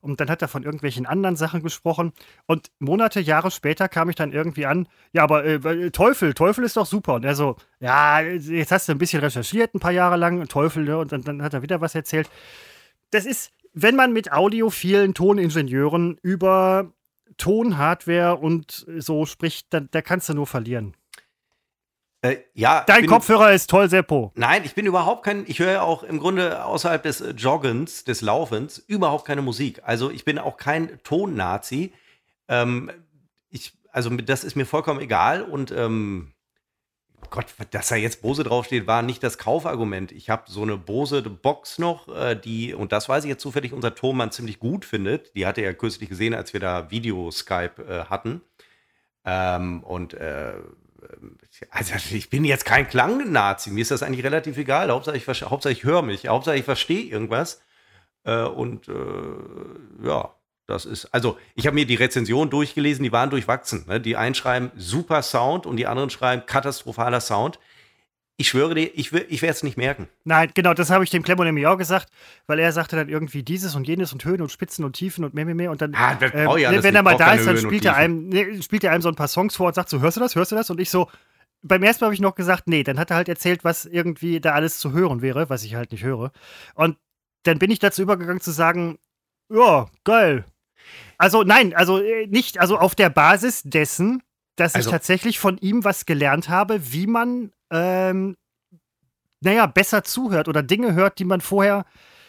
Und 0.00 0.20
dann 0.20 0.30
hat 0.30 0.42
er 0.42 0.48
von 0.48 0.62
irgendwelchen 0.62 1.06
anderen 1.06 1.36
Sachen 1.36 1.62
gesprochen. 1.62 2.12
Und 2.46 2.70
Monate, 2.78 3.20
Jahre 3.20 3.50
später 3.50 3.88
kam 3.88 4.08
ich 4.08 4.16
dann 4.16 4.32
irgendwie 4.32 4.66
an, 4.66 4.88
ja, 5.12 5.22
aber 5.22 5.44
äh, 5.44 5.90
Teufel, 5.90 6.34
Teufel 6.34 6.64
ist 6.64 6.76
doch 6.76 6.86
super. 6.86 7.14
Und 7.14 7.24
er 7.24 7.34
so, 7.34 7.56
ja, 7.80 8.20
jetzt 8.20 8.72
hast 8.72 8.88
du 8.88 8.92
ein 8.92 8.98
bisschen 8.98 9.20
recherchiert, 9.20 9.74
ein 9.74 9.80
paar 9.80 9.92
Jahre 9.92 10.16
lang, 10.16 10.46
Teufel, 10.48 10.84
ne? 10.84 10.98
Und 10.98 11.12
dann, 11.12 11.22
dann 11.22 11.42
hat 11.42 11.54
er 11.54 11.62
wieder 11.62 11.80
was 11.80 11.94
erzählt. 11.94 12.30
Das 13.10 13.26
ist, 13.26 13.52
wenn 13.72 13.96
man 13.96 14.12
mit 14.12 14.32
audiophilen 14.32 15.14
Toningenieuren 15.14 16.18
über 16.22 16.92
Tonhardware 17.36 18.36
und 18.36 18.86
so 18.98 19.26
spricht, 19.26 19.72
da, 19.72 19.80
da 19.80 20.02
kannst 20.02 20.28
du 20.28 20.34
nur 20.34 20.46
verlieren. 20.46 20.94
Äh, 22.22 22.38
ja, 22.52 22.84
Dein 22.86 23.06
Kopfhörer 23.06 23.52
ist 23.52 23.70
toll, 23.70 23.88
Seppo. 23.88 24.32
Nein, 24.34 24.62
ich 24.64 24.74
bin 24.74 24.84
überhaupt 24.84 25.24
kein, 25.24 25.44
ich 25.46 25.58
höre 25.58 25.72
ja 25.72 25.82
auch 25.82 26.02
im 26.02 26.18
Grunde 26.18 26.64
außerhalb 26.64 27.02
des 27.02 27.20
äh, 27.22 27.30
Joggens, 27.30 28.04
des 28.04 28.20
Laufens, 28.20 28.78
überhaupt 28.78 29.24
keine 29.24 29.40
Musik. 29.40 29.80
Also 29.84 30.10
ich 30.10 30.24
bin 30.24 30.38
auch 30.38 30.58
kein 30.58 31.02
Ton-Nazi. 31.02 31.94
Ähm, 32.48 32.90
ich, 33.48 33.72
also 33.90 34.10
das 34.10 34.44
ist 34.44 34.54
mir 34.54 34.66
vollkommen 34.66 35.00
egal 35.00 35.42
und 35.42 35.70
ähm, 35.70 36.32
Gott, 37.30 37.46
dass 37.70 37.88
da 37.88 37.96
jetzt 37.96 38.22
Bose 38.22 38.42
draufsteht, 38.42 38.86
war 38.86 39.02
nicht 39.02 39.22
das 39.22 39.38
Kaufargument. 39.38 40.10
Ich 40.12 40.30
habe 40.30 40.50
so 40.50 40.62
eine 40.62 40.76
Bose-Box 40.76 41.78
noch, 41.78 42.08
äh, 42.08 42.34
die, 42.34 42.74
und 42.74 42.92
das 42.92 43.08
weiß 43.08 43.24
ich 43.24 43.30
jetzt 43.30 43.42
zufällig, 43.42 43.72
unser 43.72 43.94
Thomann 43.94 44.32
ziemlich 44.32 44.58
gut 44.58 44.84
findet. 44.84 45.34
Die 45.36 45.46
hatte 45.46 45.60
er 45.60 45.74
kürzlich 45.74 46.08
gesehen, 46.08 46.34
als 46.34 46.52
wir 46.52 46.60
da 46.60 46.90
Video-Skype 46.90 47.82
äh, 47.82 48.04
hatten. 48.10 48.42
Ähm, 49.24 49.82
und 49.84 50.14
äh, 50.14 50.54
also 51.70 51.94
ich 52.14 52.30
bin 52.30 52.44
jetzt 52.44 52.64
kein 52.64 52.88
Klang-Nazi, 52.88 53.70
mir 53.70 53.82
ist 53.82 53.90
das 53.90 54.02
eigentlich 54.02 54.24
relativ 54.24 54.56
egal. 54.58 54.90
Hauptsache 54.90 55.16
ich, 55.16 55.26
Hauptsache 55.26 55.72
ich 55.72 55.84
höre 55.84 56.02
mich, 56.02 56.26
Hauptsache 56.28 56.56
ich 56.56 56.64
verstehe 56.64 57.04
irgendwas. 57.04 57.62
Äh, 58.24 58.42
und 58.42 58.88
äh, 58.88 60.06
ja, 60.06 60.34
das 60.66 60.84
ist, 60.84 61.06
also 61.06 61.36
ich 61.54 61.66
habe 61.66 61.74
mir 61.74 61.86
die 61.86 61.96
Rezension 61.96 62.48
durchgelesen, 62.48 63.02
die 63.02 63.12
waren 63.12 63.30
durchwachsen. 63.30 63.84
Ne? 63.88 64.00
Die 64.00 64.16
einen 64.16 64.34
schreiben 64.34 64.70
super 64.76 65.22
Sound 65.22 65.66
und 65.66 65.76
die 65.76 65.86
anderen 65.86 66.10
schreiben 66.10 66.46
katastrophaler 66.46 67.20
Sound. 67.20 67.58
Ich 68.40 68.48
schwöre 68.48 68.74
dir, 68.74 68.90
ich, 68.94 69.12
ich 69.12 69.42
werde 69.42 69.52
es 69.52 69.62
nicht 69.62 69.76
merken. 69.76 70.08
Nein, 70.24 70.50
genau, 70.54 70.74
das 70.74 70.90
habe 70.90 71.04
ich 71.04 71.10
dem 71.10 71.22
Klemmo 71.22 71.44
nämlich 71.44 71.66
auch 71.66 71.76
gesagt, 71.76 72.08
weil 72.46 72.58
er 72.58 72.72
sagte 72.72 72.96
dann 72.96 73.08
irgendwie 73.08 73.42
dieses 73.42 73.74
und 73.74 73.86
jenes 73.86 74.12
und 74.12 74.24
Höhen 74.24 74.40
und 74.40 74.50
Spitzen 74.50 74.84
und 74.84 74.94
Tiefen 74.94 75.24
und 75.24 75.34
mehr, 75.34 75.44
mehr, 75.44 75.54
mehr. 75.54 75.70
Und 75.70 75.82
dann, 75.82 75.94
ah, 75.94 76.18
äh, 76.20 76.60
ja 76.60 76.82
wenn 76.82 76.94
er 76.94 77.02
mal 77.02 77.16
da 77.16 77.34
ist, 77.34 77.46
dann 77.46 77.58
spielt 77.58 77.84
er, 77.84 77.96
einem, 77.96 78.28
ne, 78.28 78.62
spielt 78.62 78.82
er 78.84 78.92
einem 78.92 79.02
so 79.02 79.08
ein 79.08 79.14
paar 79.14 79.28
Songs 79.28 79.56
vor 79.56 79.66
und 79.68 79.74
sagt 79.74 79.90
so, 79.90 80.00
hörst 80.00 80.16
du 80.16 80.20
das, 80.20 80.34
hörst 80.34 80.52
du 80.52 80.56
das? 80.56 80.70
Und 80.70 80.80
ich 80.80 80.90
so, 80.90 81.10
beim 81.62 81.82
ersten 81.82 82.02
Mal 82.02 82.06
habe 82.06 82.14
ich 82.14 82.20
noch 82.20 82.34
gesagt, 82.34 82.66
nee, 82.66 82.82
dann 82.82 82.98
hat 82.98 83.10
er 83.10 83.16
halt 83.16 83.28
erzählt, 83.28 83.62
was 83.62 83.84
irgendwie 83.84 84.40
da 84.40 84.52
alles 84.52 84.78
zu 84.78 84.92
hören 84.92 85.20
wäre, 85.20 85.50
was 85.50 85.62
ich 85.62 85.74
halt 85.74 85.92
nicht 85.92 86.04
höre. 86.04 86.32
Und 86.74 86.96
dann 87.42 87.58
bin 87.58 87.70
ich 87.70 87.78
dazu 87.78 88.02
übergegangen 88.02 88.40
zu 88.40 88.50
sagen, 88.50 88.98
ja, 89.50 89.86
geil, 90.04 90.44
also 91.18 91.42
nein, 91.42 91.74
also 91.74 91.98
äh, 92.02 92.26
nicht, 92.26 92.58
also 92.58 92.78
auf 92.78 92.94
der 92.94 93.10
Basis 93.10 93.62
dessen, 93.64 94.22
dass 94.56 94.74
also, 94.74 94.88
ich 94.88 94.90
tatsächlich 94.90 95.38
von 95.38 95.58
ihm 95.58 95.84
was 95.84 96.06
gelernt 96.06 96.48
habe, 96.48 96.92
wie 96.92 97.06
man, 97.06 97.52
ähm, 97.70 98.36
naja, 99.40 99.66
besser 99.66 100.04
zuhört 100.04 100.48
oder 100.48 100.62
Dinge 100.62 100.94
hört, 100.94 101.18
die 101.18 101.24
man 101.24 101.40
vorher 101.40 101.84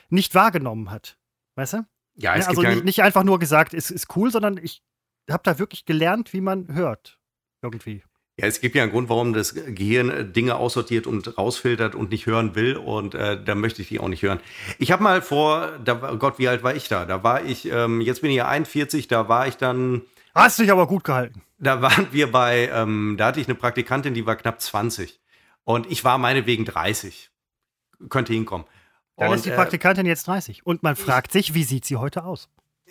nicht 0.09 0.35
wahrgenommen 0.35 0.91
hat. 0.91 1.17
Weißt 1.55 1.73
du? 1.73 1.85
Ja, 2.15 2.35
es 2.35 2.47
also 2.47 2.61
nicht, 2.61 2.83
nicht, 2.83 3.03
einfach 3.03 3.23
nur 3.23 3.39
gesagt, 3.39 3.73
es 3.73 3.91
ist 3.91 4.15
cool, 4.15 4.31
sondern 4.31 4.57
ich 4.57 4.81
habe 5.29 5.43
da 5.43 5.59
wirklich 5.59 5.85
gelernt, 5.85 6.33
wie 6.33 6.41
man 6.41 6.73
hört. 6.73 7.19
Irgendwie. 7.61 8.03
Ja, 8.37 8.47
es 8.47 8.61
gibt 8.61 8.75
ja 8.75 8.83
einen 8.83 8.91
Grund, 8.91 9.09
warum 9.09 9.33
das 9.33 9.53
Gehirn 9.53 10.09
äh, 10.09 10.25
Dinge 10.25 10.55
aussortiert 10.55 11.05
und 11.05 11.37
rausfiltert 11.37 11.95
und 11.95 12.11
nicht 12.11 12.25
hören 12.25 12.55
will. 12.55 12.75
Und 12.75 13.13
äh, 13.13 13.41
da 13.41 13.55
möchte 13.55 13.81
ich 13.81 13.89
die 13.89 13.99
auch 13.99 14.07
nicht 14.07 14.23
hören. 14.23 14.39
Ich 14.79 14.91
habe 14.91 15.03
mal 15.03 15.21
vor, 15.21 15.77
da, 15.83 15.93
Gott, 15.93 16.39
wie 16.39 16.47
alt 16.47 16.63
war 16.63 16.73
ich 16.73 16.87
da? 16.87 17.05
Da 17.05 17.23
war 17.23 17.43
ich, 17.43 17.69
ähm, 17.69 18.01
jetzt 18.01 18.21
bin 18.21 18.31
ich 18.31 18.37
ja 18.37 18.47
41, 18.47 19.07
da 19.07 19.29
war 19.29 19.47
ich 19.47 19.57
dann. 19.57 20.01
Hast 20.33 20.59
dich 20.59 20.71
aber 20.71 20.87
gut 20.87 21.03
gehalten. 21.03 21.41
Da 21.59 21.81
waren 21.81 22.07
wir 22.11 22.31
bei, 22.31 22.69
ähm, 22.73 23.15
da 23.17 23.27
hatte 23.27 23.39
ich 23.39 23.47
eine 23.47 23.55
Praktikantin, 23.55 24.13
die 24.13 24.25
war 24.25 24.35
knapp 24.35 24.59
20. 24.59 25.20
Und 25.63 25.89
ich 25.91 26.03
war 26.03 26.17
meinetwegen 26.17 26.65
30. 26.65 27.29
Könnte 28.09 28.33
hinkommen. 28.33 28.65
Dann 29.17 29.29
und, 29.29 29.35
ist 29.35 29.45
die 29.45 29.51
äh, 29.51 29.55
Praktikantin 29.55 30.05
äh, 30.05 30.09
jetzt 30.09 30.27
30. 30.27 30.65
Und 30.65 30.83
man 30.83 30.95
fragt 30.95 31.31
sich, 31.31 31.53
wie 31.53 31.63
sieht 31.63 31.85
sie 31.85 31.97
heute 31.97 32.25
aus? 32.25 32.49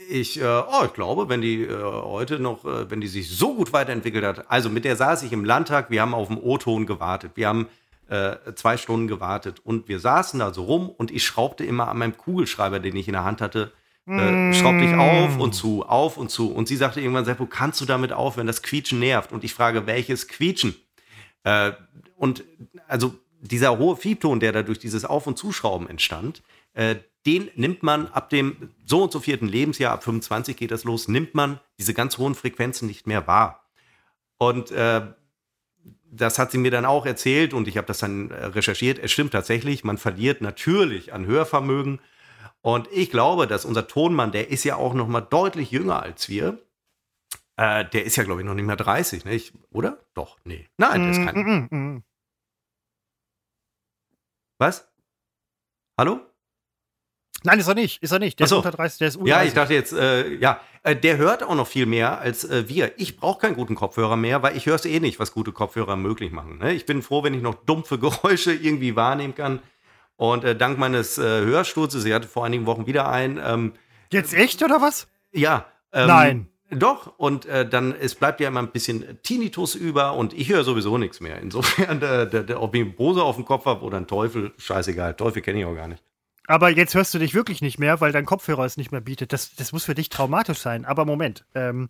Ich, 0.08 0.40
äh, 0.40 0.44
oh, 0.44 0.84
ich 0.86 0.92
glaube, 0.92 1.28
wenn 1.28 1.42
die 1.42 1.64
äh, 1.64 1.82
heute 1.82 2.38
noch, 2.38 2.64
äh, 2.64 2.90
wenn 2.90 3.00
die 3.00 3.08
sich 3.08 3.28
so 3.28 3.54
gut 3.54 3.72
weiterentwickelt 3.72 4.24
hat, 4.24 4.50
also 4.50 4.70
mit 4.70 4.84
der 4.84 4.96
saß 4.96 5.22
ich 5.24 5.32
im 5.32 5.44
Landtag, 5.44 5.90
wir 5.90 6.00
haben 6.00 6.14
auf 6.14 6.28
dem 6.28 6.38
O-Ton 6.38 6.86
gewartet, 6.86 7.32
wir 7.34 7.48
haben 7.48 7.66
äh, 8.08 8.36
zwei 8.54 8.76
Stunden 8.76 9.08
gewartet 9.08 9.60
und 9.62 9.88
wir 9.88 10.00
saßen 10.00 10.40
da 10.40 10.54
so 10.54 10.64
rum 10.64 10.88
und 10.88 11.10
ich 11.10 11.24
schraubte 11.24 11.64
immer 11.64 11.88
an 11.88 11.98
meinem 11.98 12.16
Kugelschreiber, 12.16 12.78
den 12.78 12.96
ich 12.96 13.08
in 13.08 13.12
der 13.12 13.24
Hand 13.24 13.40
hatte, 13.40 13.72
äh, 14.06 14.52
schraubte 14.54 14.84
ich 14.84 14.94
auf 14.94 15.38
und 15.38 15.52
zu, 15.52 15.84
auf 15.84 16.16
und 16.16 16.30
zu. 16.30 16.52
Und 16.52 16.66
sie 16.66 16.76
sagte 16.76 17.00
irgendwann, 17.00 17.24
Seppo, 17.24 17.46
kannst 17.46 17.80
du 17.80 17.84
damit 17.84 18.12
aufhören? 18.12 18.46
Das 18.46 18.62
Quietschen 18.62 18.98
nervt. 18.98 19.32
Und 19.32 19.44
ich 19.44 19.54
frage, 19.54 19.86
welches 19.86 20.26
Quietschen? 20.26 20.74
Äh, 21.44 21.72
und 22.16 22.44
also 22.86 23.14
dieser 23.40 23.78
hohe 23.78 23.96
Fiebton, 23.96 24.40
der 24.40 24.52
da 24.52 24.62
durch 24.62 24.78
dieses 24.78 25.04
Auf- 25.04 25.26
und 25.26 25.38
Zuschrauben 25.38 25.88
entstand, 25.88 26.42
äh, 26.74 26.96
den 27.26 27.50
nimmt 27.54 27.82
man 27.82 28.06
ab 28.08 28.30
dem 28.30 28.70
so 28.86 29.02
und 29.02 29.12
so 29.12 29.20
vierten 29.20 29.48
Lebensjahr, 29.48 29.92
ab 29.92 30.04
25 30.04 30.56
geht 30.56 30.70
das 30.70 30.84
los, 30.84 31.08
nimmt 31.08 31.34
man 31.34 31.60
diese 31.78 31.94
ganz 31.94 32.18
hohen 32.18 32.34
Frequenzen 32.34 32.86
nicht 32.86 33.06
mehr 33.06 33.26
wahr. 33.26 33.68
Und 34.38 34.70
äh, 34.70 35.02
das 36.10 36.38
hat 36.38 36.50
sie 36.50 36.58
mir 36.58 36.70
dann 36.70 36.84
auch 36.84 37.06
erzählt 37.06 37.54
und 37.54 37.68
ich 37.68 37.76
habe 37.76 37.86
das 37.86 37.98
dann 37.98 38.30
äh, 38.30 38.46
recherchiert. 38.46 38.98
Es 38.98 39.12
stimmt 39.12 39.32
tatsächlich, 39.32 39.84
man 39.84 39.98
verliert 39.98 40.40
natürlich 40.40 41.12
an 41.12 41.26
Hörvermögen. 41.26 42.00
Und 42.62 42.88
ich 42.92 43.10
glaube, 43.10 43.46
dass 43.46 43.64
unser 43.64 43.86
Tonmann, 43.86 44.32
der 44.32 44.50
ist 44.50 44.64
ja 44.64 44.76
auch 44.76 44.94
noch 44.94 45.08
mal 45.08 45.20
deutlich 45.20 45.70
jünger 45.70 46.02
als 46.02 46.28
wir. 46.28 46.58
Äh, 47.60 47.84
der 47.90 48.06
ist 48.06 48.16
ja, 48.16 48.24
glaube 48.24 48.40
ich, 48.40 48.46
noch 48.46 48.54
nicht 48.54 48.64
mehr 48.64 48.76
30, 48.76 49.26
ne? 49.26 49.38
oder? 49.70 49.98
Doch, 50.14 50.38
nee. 50.44 50.66
Nein, 50.78 51.02
der 51.02 51.10
ist 51.10 51.26
kein. 51.26 51.36
Mm, 51.36 51.68
mm, 51.70 51.76
mm. 51.76 52.02
Was? 54.56 54.90
Hallo? 55.98 56.20
Nein, 57.42 57.60
ist 57.60 57.68
er 57.68 57.74
nicht. 57.74 58.02
Ist 58.02 58.12
er 58.12 58.18
nicht. 58.18 58.40
Der 58.40 58.46
so. 58.46 58.60
ist 58.60 58.64
unter 58.64 58.74
30, 58.74 58.98
der 58.98 59.08
ist 59.08 59.18
Ja, 59.24 59.42
ich 59.42 59.52
dachte 59.52 59.74
jetzt, 59.74 59.92
äh, 59.92 60.36
ja, 60.36 60.58
äh, 60.84 60.96
der 60.96 61.18
hört 61.18 61.42
auch 61.42 61.54
noch 61.54 61.66
viel 61.66 61.84
mehr 61.84 62.18
als 62.18 62.44
äh, 62.44 62.66
wir. 62.66 62.98
Ich 62.98 63.18
brauche 63.18 63.40
keinen 63.40 63.56
guten 63.56 63.74
Kopfhörer 63.74 64.16
mehr, 64.16 64.42
weil 64.42 64.56
ich 64.56 64.64
höre 64.64 64.76
es 64.76 64.86
eh 64.86 64.98
nicht, 64.98 65.20
was 65.20 65.34
gute 65.34 65.52
Kopfhörer 65.52 65.96
möglich 65.96 66.32
machen. 66.32 66.56
Ne? 66.58 66.72
Ich 66.72 66.86
bin 66.86 67.02
froh, 67.02 67.22
wenn 67.24 67.34
ich 67.34 67.42
noch 67.42 67.66
dumpfe 67.66 67.98
Geräusche 68.00 68.54
irgendwie 68.54 68.96
wahrnehmen 68.96 69.34
kann. 69.34 69.60
Und 70.16 70.44
äh, 70.44 70.56
dank 70.56 70.78
meines 70.78 71.18
äh, 71.18 71.22
Hörsturzes, 71.22 72.06
ich 72.06 72.14
hatte 72.14 72.26
vor 72.26 72.46
einigen 72.46 72.64
Wochen 72.64 72.86
wieder 72.86 73.10
einen. 73.10 73.38
Ähm, 73.38 73.74
jetzt 74.10 74.32
echt 74.32 74.62
oder 74.62 74.80
was? 74.80 75.08
Ja. 75.30 75.66
Ähm, 75.92 76.06
Nein. 76.06 76.49
Doch, 76.70 77.18
und 77.18 77.46
äh, 77.46 77.68
dann, 77.68 77.94
es 77.94 78.14
bleibt 78.14 78.40
ja 78.40 78.48
immer 78.48 78.60
ein 78.60 78.70
bisschen 78.70 79.18
Tinnitus 79.22 79.74
über 79.74 80.14
und 80.14 80.32
ich 80.32 80.50
höre 80.50 80.62
sowieso 80.62 80.98
nichts 80.98 81.20
mehr. 81.20 81.40
Insofern, 81.40 82.00
der, 82.00 82.26
der, 82.26 82.42
der, 82.44 82.62
ob 82.62 82.74
ich 82.74 82.80
einen 82.80 82.94
Bose 82.94 83.22
auf 83.22 83.36
dem 83.36 83.44
Kopf 83.44 83.66
habe 83.66 83.84
oder 83.84 83.96
einen 83.96 84.06
Teufel, 84.06 84.52
scheißegal. 84.56 85.14
Teufel 85.14 85.42
kenne 85.42 85.60
ich 85.60 85.64
auch 85.64 85.74
gar 85.74 85.88
nicht. 85.88 86.02
Aber 86.46 86.68
jetzt 86.68 86.94
hörst 86.94 87.14
du 87.14 87.18
dich 87.18 87.34
wirklich 87.34 87.62
nicht 87.62 87.78
mehr, 87.78 88.00
weil 88.00 88.12
dein 88.12 88.24
Kopfhörer 88.24 88.64
es 88.64 88.76
nicht 88.76 88.90
mehr 88.90 89.00
bietet. 89.00 89.32
Das, 89.32 89.54
das 89.54 89.72
muss 89.72 89.84
für 89.84 89.94
dich 89.94 90.08
traumatisch 90.08 90.58
sein. 90.58 90.84
Aber 90.84 91.04
Moment, 91.04 91.44
ähm, 91.54 91.88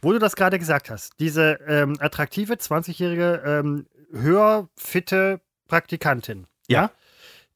wo 0.00 0.12
du 0.12 0.18
das 0.18 0.36
gerade 0.36 0.58
gesagt 0.58 0.88
hast, 0.88 1.12
diese 1.18 1.58
ähm, 1.66 1.96
attraktive 2.00 2.54
20-jährige, 2.54 3.42
ähm, 3.44 3.86
hörfitte 4.10 5.40
Praktikantin, 5.68 6.46
ja. 6.68 6.82
ja, 6.82 6.90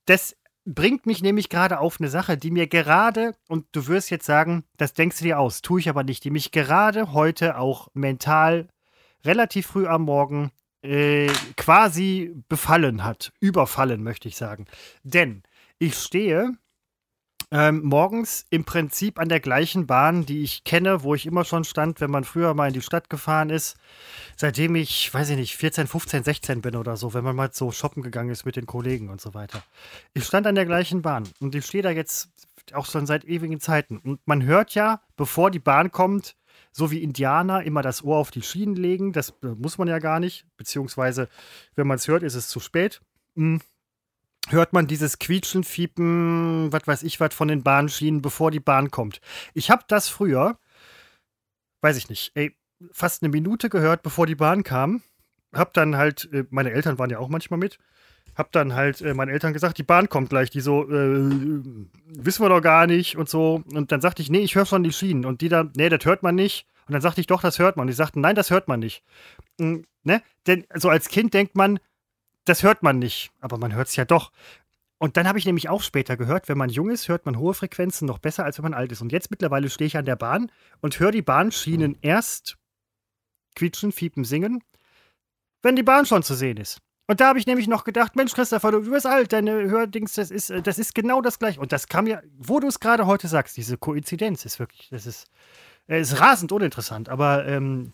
das 0.04 0.36
bringt 0.64 1.06
mich 1.06 1.22
nämlich 1.22 1.48
gerade 1.48 1.80
auf 1.80 2.00
eine 2.00 2.08
Sache, 2.08 2.36
die 2.36 2.50
mir 2.50 2.66
gerade, 2.66 3.34
und 3.48 3.66
du 3.72 3.86
wirst 3.86 4.10
jetzt 4.10 4.26
sagen, 4.26 4.64
das 4.76 4.94
denkst 4.94 5.18
du 5.18 5.24
dir 5.24 5.38
aus, 5.38 5.62
tue 5.62 5.80
ich 5.80 5.88
aber 5.88 6.04
nicht, 6.04 6.24
die 6.24 6.30
mich 6.30 6.52
gerade 6.52 7.12
heute 7.12 7.58
auch 7.58 7.88
mental 7.94 8.68
relativ 9.24 9.66
früh 9.66 9.86
am 9.86 10.02
Morgen 10.02 10.50
äh, 10.82 11.30
quasi 11.56 12.34
befallen 12.48 13.04
hat. 13.04 13.32
Überfallen, 13.40 14.02
möchte 14.02 14.28
ich 14.28 14.36
sagen. 14.36 14.66
Denn 15.02 15.42
ich 15.78 15.96
stehe 15.96 16.52
ähm, 17.52 17.82
morgens 17.84 18.46
im 18.48 18.64
Prinzip 18.64 19.18
an 19.18 19.28
der 19.28 19.38
gleichen 19.38 19.86
Bahn, 19.86 20.24
die 20.24 20.42
ich 20.42 20.64
kenne, 20.64 21.02
wo 21.02 21.14
ich 21.14 21.26
immer 21.26 21.44
schon 21.44 21.64
stand, 21.64 22.00
wenn 22.00 22.10
man 22.10 22.24
früher 22.24 22.54
mal 22.54 22.68
in 22.68 22.72
die 22.72 22.80
Stadt 22.80 23.10
gefahren 23.10 23.50
ist. 23.50 23.76
Seitdem 24.36 24.74
ich, 24.74 25.12
weiß 25.12 25.28
ich 25.28 25.36
nicht, 25.36 25.56
14, 25.56 25.86
15, 25.86 26.24
16 26.24 26.62
bin 26.62 26.76
oder 26.76 26.96
so, 26.96 27.12
wenn 27.12 27.22
man 27.22 27.36
mal 27.36 27.50
so 27.52 27.70
shoppen 27.70 28.02
gegangen 28.02 28.30
ist 28.30 28.46
mit 28.46 28.56
den 28.56 28.64
Kollegen 28.64 29.10
und 29.10 29.20
so 29.20 29.34
weiter. 29.34 29.62
Ich 30.14 30.24
stand 30.24 30.46
an 30.46 30.54
der 30.54 30.64
gleichen 30.64 31.02
Bahn 31.02 31.28
und 31.40 31.54
ich 31.54 31.66
stehe 31.66 31.82
da 31.82 31.90
jetzt 31.90 32.30
auch 32.72 32.86
schon 32.86 33.04
seit 33.04 33.24
ewigen 33.24 33.60
Zeiten. 33.60 33.98
Und 33.98 34.26
man 34.26 34.42
hört 34.44 34.74
ja, 34.74 35.02
bevor 35.16 35.50
die 35.50 35.58
Bahn 35.58 35.92
kommt, 35.92 36.36
so 36.72 36.90
wie 36.90 37.02
Indianer 37.02 37.64
immer 37.64 37.82
das 37.82 38.02
Ohr 38.02 38.16
auf 38.16 38.30
die 38.30 38.40
Schienen 38.40 38.76
legen. 38.76 39.12
Das 39.12 39.34
äh, 39.42 39.48
muss 39.58 39.76
man 39.76 39.88
ja 39.88 39.98
gar 39.98 40.20
nicht. 40.20 40.46
Beziehungsweise, 40.56 41.28
wenn 41.74 41.86
man 41.86 41.96
es 41.96 42.08
hört, 42.08 42.22
ist 42.22 42.34
es 42.34 42.48
zu 42.48 42.60
spät. 42.60 43.02
Mhm 43.34 43.60
hört 44.48 44.72
man 44.72 44.86
dieses 44.86 45.18
Quietschen, 45.18 45.64
Fiepen, 45.64 46.72
was 46.72 46.86
weiß 46.86 47.02
ich 47.04 47.20
was 47.20 47.34
von 47.34 47.48
den 47.48 47.62
Bahnschienen, 47.62 48.22
bevor 48.22 48.50
die 48.50 48.60
Bahn 48.60 48.90
kommt. 48.90 49.20
Ich 49.54 49.70
habe 49.70 49.84
das 49.88 50.08
früher, 50.08 50.58
weiß 51.80 51.96
ich 51.96 52.08
nicht, 52.08 52.32
ey, 52.34 52.56
fast 52.92 53.22
eine 53.22 53.30
Minute 53.30 53.68
gehört, 53.68 54.02
bevor 54.02 54.26
die 54.26 54.34
Bahn 54.34 54.62
kam. 54.64 55.02
Hab 55.54 55.72
dann 55.74 55.96
halt, 55.96 56.28
äh, 56.32 56.44
meine 56.50 56.72
Eltern 56.72 56.98
waren 56.98 57.10
ja 57.10 57.18
auch 57.18 57.28
manchmal 57.28 57.58
mit, 57.58 57.78
hab 58.34 58.50
dann 58.52 58.74
halt 58.74 59.00
äh, 59.02 59.14
meinen 59.14 59.28
Eltern 59.28 59.52
gesagt, 59.52 59.78
die 59.78 59.82
Bahn 59.82 60.08
kommt 60.08 60.30
gleich. 60.30 60.50
Die 60.50 60.60
so, 60.60 60.84
äh, 60.84 61.60
wissen 62.06 62.42
wir 62.42 62.48
doch 62.48 62.62
gar 62.62 62.86
nicht 62.86 63.16
und 63.16 63.28
so. 63.28 63.62
Und 63.72 63.92
dann 63.92 64.00
sagte 64.00 64.22
ich, 64.22 64.30
nee, 64.30 64.40
ich 64.40 64.54
höre 64.54 64.66
schon 64.66 64.82
die 64.82 64.92
Schienen. 64.92 65.26
Und 65.26 65.40
die 65.42 65.48
dann, 65.48 65.72
nee, 65.76 65.88
das 65.88 66.04
hört 66.04 66.22
man 66.22 66.34
nicht. 66.34 66.66
Und 66.86 66.94
dann 66.94 67.02
sagte 67.02 67.20
ich, 67.20 67.26
doch, 67.26 67.42
das 67.42 67.58
hört 67.58 67.76
man. 67.76 67.84
Und 67.84 67.88
die 67.88 67.94
sagten, 67.94 68.20
nein, 68.20 68.34
das 68.34 68.50
hört 68.50 68.68
man 68.68 68.80
nicht. 68.80 69.02
Und, 69.60 69.86
ne? 70.02 70.22
Denn 70.46 70.64
so 70.74 70.88
als 70.88 71.08
Kind 71.08 71.34
denkt 71.34 71.56
man, 71.56 71.78
das 72.44 72.62
hört 72.62 72.82
man 72.82 72.98
nicht, 72.98 73.32
aber 73.40 73.58
man 73.58 73.74
hört 73.74 73.88
es 73.88 73.96
ja 73.96 74.04
doch. 74.04 74.32
Und 74.98 75.16
dann 75.16 75.26
habe 75.26 75.38
ich 75.38 75.46
nämlich 75.46 75.68
auch 75.68 75.82
später 75.82 76.16
gehört, 76.16 76.48
wenn 76.48 76.58
man 76.58 76.70
jung 76.70 76.88
ist, 76.88 77.08
hört 77.08 77.26
man 77.26 77.36
hohe 77.36 77.54
Frequenzen 77.54 78.06
noch 78.06 78.18
besser, 78.18 78.44
als 78.44 78.58
wenn 78.58 78.64
man 78.64 78.74
alt 78.74 78.92
ist. 78.92 79.00
Und 79.00 79.10
jetzt 79.10 79.30
mittlerweile 79.30 79.68
stehe 79.68 79.86
ich 79.86 79.96
an 79.96 80.04
der 80.04 80.16
Bahn 80.16 80.50
und 80.80 81.00
höre 81.00 81.10
die 81.10 81.22
Bahnschienen 81.22 81.98
erst 82.02 82.56
quietschen, 83.56 83.90
fiepen, 83.90 84.24
singen, 84.24 84.62
wenn 85.60 85.76
die 85.76 85.82
Bahn 85.82 86.06
schon 86.06 86.22
zu 86.22 86.34
sehen 86.34 86.56
ist. 86.56 86.78
Und 87.08 87.20
da 87.20 87.28
habe 87.28 87.38
ich 87.38 87.46
nämlich 87.46 87.66
noch 87.66 87.84
gedacht, 87.84 88.14
Mensch, 88.14 88.32
Christopher, 88.32 88.70
du 88.70 88.86
wirst 88.86 89.06
alt, 89.06 89.32
deine 89.32 89.68
Hördings, 89.68 90.14
das 90.14 90.30
ist, 90.30 90.52
das 90.64 90.78
ist 90.78 90.94
genau 90.94 91.20
das 91.20 91.38
gleiche. 91.38 91.60
Und 91.60 91.72
das 91.72 91.88
kam 91.88 92.06
ja, 92.06 92.22
wo 92.38 92.60
du 92.60 92.68
es 92.68 92.78
gerade 92.78 93.06
heute 93.06 93.26
sagst, 93.28 93.56
diese 93.56 93.76
Koinzidenz 93.76 94.44
ist 94.44 94.58
wirklich, 94.58 94.88
das 94.90 95.06
ist, 95.06 95.26
ist 95.88 96.20
rasend 96.20 96.52
uninteressant, 96.52 97.08
aber 97.08 97.46
ähm. 97.46 97.92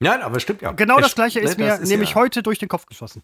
Nein, 0.00 0.22
aber 0.22 0.40
stimmt 0.40 0.62
ja. 0.62 0.72
Genau 0.72 0.98
das 0.98 1.14
gleiche 1.14 1.40
ist 1.40 1.58
ne, 1.58 1.64
mir 1.64 1.70
das 1.70 1.80
ist 1.80 1.88
nämlich 1.88 2.10
ja- 2.10 2.16
heute 2.16 2.42
durch 2.42 2.58
den 2.58 2.68
Kopf 2.68 2.86
geschossen. 2.86 3.22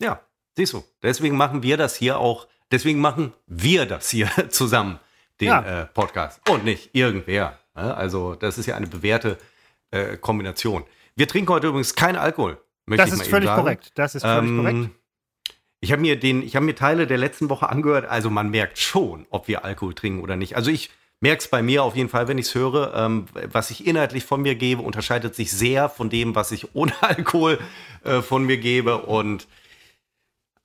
Ja, 0.00 0.20
siehst 0.56 0.72
du. 0.74 0.84
Deswegen 1.02 1.36
machen 1.36 1.62
wir 1.62 1.76
das 1.76 1.96
hier 1.96 2.18
auch, 2.18 2.46
deswegen 2.70 3.00
machen 3.00 3.32
wir 3.46 3.86
das 3.86 4.10
hier 4.10 4.28
zusammen, 4.50 4.98
den 5.40 5.48
Ja. 5.48 5.82
äh, 5.82 5.86
Podcast. 5.86 6.40
Und 6.50 6.64
nicht 6.64 6.90
irgendwer. 6.94 7.58
ne? 7.74 7.94
Also, 7.96 8.34
das 8.34 8.58
ist 8.58 8.66
ja 8.66 8.76
eine 8.76 8.86
bewährte 8.86 9.38
äh, 9.90 10.16
Kombination. 10.18 10.84
Wir 11.14 11.28
trinken 11.28 11.50
heute 11.52 11.68
übrigens 11.68 11.94
keinen 11.94 12.16
Alkohol. 12.16 12.60
Das 12.86 13.10
ist 13.12 13.26
völlig 13.26 13.48
korrekt. 13.48 13.92
Das 13.94 14.14
ist 14.14 14.22
völlig 14.22 14.50
Ähm, 14.50 14.56
korrekt. 14.58 14.90
Ich 15.80 15.92
habe 15.92 16.00
mir 16.02 16.18
den, 16.18 16.42
ich 16.42 16.56
habe 16.56 16.64
mir 16.66 16.74
Teile 16.74 17.06
der 17.06 17.18
letzten 17.18 17.48
Woche 17.50 17.68
angehört. 17.68 18.06
Also 18.06 18.28
man 18.30 18.50
merkt 18.50 18.78
schon, 18.78 19.26
ob 19.30 19.48
wir 19.48 19.64
Alkohol 19.64 19.94
trinken 19.94 20.20
oder 20.22 20.36
nicht. 20.36 20.56
Also 20.56 20.70
ich 20.70 20.90
merke 21.20 21.40
es 21.42 21.48
bei 21.48 21.62
mir 21.62 21.82
auf 21.82 21.96
jeden 21.96 22.08
Fall, 22.08 22.28
wenn 22.28 22.38
ich 22.38 22.46
es 22.46 22.54
höre. 22.54 22.94
Ähm, 22.94 23.26
was 23.34 23.70
ich 23.70 23.86
inhaltlich 23.86 24.24
von 24.24 24.42
mir 24.42 24.54
gebe, 24.54 24.82
unterscheidet 24.82 25.34
sich 25.34 25.50
sehr 25.50 25.88
von 25.88 26.10
dem, 26.10 26.34
was 26.34 26.52
ich 26.52 26.74
ohne 26.74 26.92
Alkohol 27.00 27.58
äh, 28.04 28.22
von 28.22 28.44
mir 28.44 28.58
gebe. 28.58 28.98
Und 28.98 29.46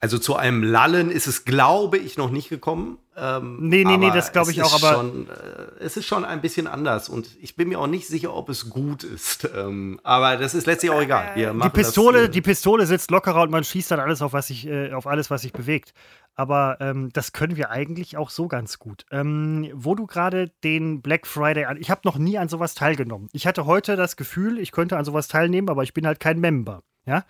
also 0.01 0.17
zu 0.17 0.35
einem 0.35 0.63
Lallen 0.63 1.11
ist 1.11 1.27
es, 1.27 1.45
glaube 1.45 1.97
ich, 1.99 2.17
noch 2.17 2.31
nicht 2.31 2.49
gekommen. 2.49 2.97
Ähm, 3.15 3.57
Nee, 3.61 3.83
nee, 3.83 3.97
nee, 3.97 4.09
das 4.11 4.31
glaube 4.31 4.49
ich 4.51 4.61
auch, 4.63 4.73
aber- 4.73 4.95
Schon, 4.95 5.29
äh, 5.29 5.33
es 5.79 5.95
ist 5.95 6.05
schon 6.07 6.25
ein 6.25 6.41
bisschen 6.41 6.65
anders 6.65 7.07
und 7.07 7.29
ich 7.39 7.55
bin 7.55 7.69
mir 7.69 7.79
auch 7.79 7.85
nicht 7.87 8.07
sicher, 8.07 8.33
ob 8.33 8.49
es 8.49 8.69
gut 8.69 9.03
ist. 9.03 9.47
Ähm, 9.55 9.99
aber 10.03 10.37
das 10.37 10.53
ist 10.55 10.65
letztlich 10.65 10.91
auch 10.91 11.01
egal. 11.01 11.31
Wir 11.35 11.53
Die 11.53 11.69
Pistole, 11.69 12.29
die 12.29 12.41
Pistole 12.41 12.85
sitzt 12.87 13.11
lockerer 13.11 13.43
und 13.43 13.51
man 13.51 13.63
schießt 13.63 13.91
dann 13.91 13.99
alles 13.99 14.21
auf, 14.21 14.33
was 14.33 14.47
sich, 14.47 14.65
äh, 14.65 14.91
auf 14.93 15.05
alles, 15.07 15.29
was 15.29 15.41
sich 15.43 15.53
bewegt. 15.53 15.93
Aber 16.33 16.77
ähm, 16.79 17.09
das 17.13 17.33
können 17.33 17.57
wir 17.57 17.69
eigentlich 17.69 18.15
auch 18.17 18.29
so 18.29 18.47
ganz 18.47 18.79
gut. 18.79 19.05
Ähm, 19.11 19.69
wo 19.73 19.93
du 19.95 20.07
gerade 20.07 20.49
den 20.63 21.01
Black 21.01 21.27
Friday 21.27 21.65
an. 21.65 21.77
Ich 21.77 21.91
habe 21.91 22.01
noch 22.05 22.17
nie 22.17 22.37
an 22.37 22.47
sowas 22.47 22.73
teilgenommen. 22.73 23.27
Ich 23.33 23.45
hatte 23.45 23.65
heute 23.65 23.97
das 23.97 24.15
Gefühl, 24.15 24.57
ich 24.57 24.71
könnte 24.71 24.97
an 24.97 25.03
sowas 25.05 25.27
teilnehmen, 25.27 25.69
aber 25.69 25.83
ich 25.83 25.93
bin 25.93 26.07
halt 26.07 26.19
kein 26.21 26.39
Member. 26.39 26.81
Ja? 27.05 27.25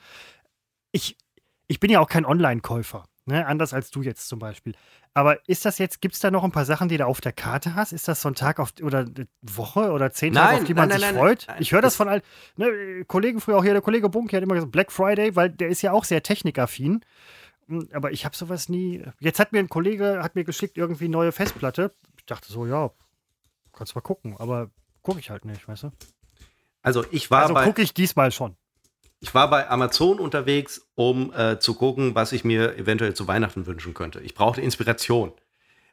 Ich, 0.91 1.17
ich 1.71 1.79
bin 1.79 1.89
ja 1.89 2.01
auch 2.01 2.09
kein 2.09 2.25
Online-Käufer. 2.25 3.05
Ne? 3.25 3.47
Anders 3.47 3.73
als 3.73 3.91
du 3.91 4.01
jetzt 4.01 4.27
zum 4.27 4.39
Beispiel. 4.39 4.73
Aber 5.13 5.47
ist 5.47 5.63
das 5.63 5.77
jetzt, 5.77 6.01
gibt 6.01 6.15
es 6.15 6.19
da 6.19 6.29
noch 6.29 6.43
ein 6.43 6.51
paar 6.51 6.65
Sachen, 6.65 6.89
die 6.89 6.97
du 6.97 7.05
auf 7.05 7.21
der 7.21 7.31
Karte 7.31 7.75
hast? 7.75 7.93
Ist 7.93 8.09
das 8.09 8.21
so 8.21 8.27
ein 8.27 8.35
Tag 8.35 8.59
auf, 8.59 8.73
oder 8.81 8.99
eine 8.99 9.27
Woche 9.41 9.91
oder 9.91 10.11
zehn 10.11 10.33
Tage, 10.33 10.57
auf 10.57 10.63
die 10.65 10.73
man 10.73 10.89
nein, 10.89 10.99
sich 10.99 11.07
nein, 11.07 11.15
freut? 11.15 11.47
ich 11.59 11.71
höre 11.71 11.81
das 11.81 11.95
von 11.95 12.09
all, 12.09 12.21
ne, 12.57 13.05
Kollegen 13.07 13.39
früher 13.39 13.57
auch 13.57 13.63
hier, 13.63 13.71
der 13.71 13.81
Kollege 13.81 14.09
Bunky 14.09 14.35
hat 14.35 14.43
immer 14.43 14.55
gesagt, 14.55 14.73
Black 14.73 14.91
Friday, 14.91 15.33
weil 15.37 15.49
der 15.49 15.69
ist 15.69 15.81
ja 15.81 15.93
auch 15.93 16.03
sehr 16.03 16.21
technikaffin. 16.23 17.05
Hm, 17.67 17.87
Aber 17.93 18.11
ich 18.11 18.25
habe 18.25 18.35
sowas 18.35 18.67
nie. 18.67 19.05
Jetzt 19.21 19.39
hat 19.39 19.53
mir 19.53 19.59
ein 19.59 19.69
Kollege, 19.69 20.21
hat 20.21 20.35
mir 20.35 20.43
geschickt, 20.43 20.77
irgendwie 20.77 21.07
neue 21.07 21.31
Festplatte. 21.31 21.93
Ich 22.17 22.25
dachte 22.25 22.51
so, 22.51 22.65
ja, 22.65 22.91
kannst 23.71 23.95
mal 23.95 24.01
gucken, 24.01 24.35
aber 24.39 24.71
gucke 25.03 25.19
ich 25.19 25.29
halt 25.29 25.45
nicht, 25.45 25.69
weißt 25.69 25.83
du? 25.83 25.91
Also 26.81 27.05
ich 27.11 27.31
war 27.31 27.43
Also 27.43 27.53
gucke 27.53 27.81
ich 27.81 27.93
diesmal 27.93 28.31
schon. 28.33 28.57
Ich 29.23 29.33
war 29.35 29.49
bei 29.49 29.69
Amazon 29.69 30.19
unterwegs, 30.19 30.81
um 30.95 31.31
äh, 31.33 31.59
zu 31.59 31.75
gucken, 31.75 32.15
was 32.15 32.31
ich 32.31 32.43
mir 32.43 32.75
eventuell 32.77 33.13
zu 33.13 33.27
Weihnachten 33.27 33.67
wünschen 33.67 33.93
könnte. 33.93 34.19
Ich 34.19 34.33
brauchte 34.33 34.61
Inspiration, 34.61 35.31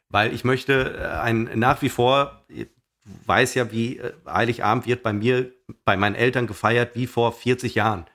weil 0.09 0.33
ich 0.33 0.43
möchte 0.43 0.97
äh, 0.99 1.19
ein 1.21 1.47
nach 1.53 1.81
wie 1.83 1.89
vor, 1.89 2.43
ich 2.49 2.67
weiß 3.27 3.53
ja, 3.53 3.71
wie 3.71 3.97
äh, 3.99 4.13
Heiligabend 4.27 4.87
wird 4.87 5.03
bei 5.03 5.13
mir, 5.13 5.51
bei 5.85 5.95
meinen 5.95 6.15
Eltern 6.15 6.47
gefeiert 6.47 6.95
wie 6.95 7.05
vor 7.05 7.31
40 7.31 7.75
Jahren. 7.75 8.05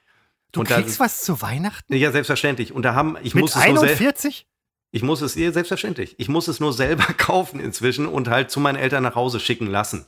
Du 0.50 0.60
Und 0.60 0.70
da- 0.70 0.76
kriegst 0.80 0.98
was 0.98 1.22
zu 1.22 1.40
Weihnachten? 1.40 1.94
Ja, 1.94 2.10
selbstverständlich. 2.10 2.72
Und 2.72 2.82
da 2.82 2.94
haben, 2.94 3.16
ich 3.22 3.34
Mit 3.36 3.42
muss 3.42 3.54
es 3.54 3.64
nur 3.68 3.78
sel- 3.78 3.88
41? 3.90 4.46
ich 4.90 5.02
muss 5.04 5.20
es, 5.22 5.36
ja, 5.36 5.52
selbstverständlich. 5.52 6.16
Ich 6.18 6.28
muss 6.28 6.48
es 6.48 6.58
nur 6.58 6.72
selber 6.72 7.04
kaufen 7.16 7.60
inzwischen 7.60 8.06
und 8.06 8.28
halt 8.28 8.50
zu 8.50 8.58
meinen 8.58 8.76
Eltern 8.76 9.04
nach 9.04 9.14
Hause 9.14 9.38
schicken 9.38 9.68
lassen. 9.68 10.06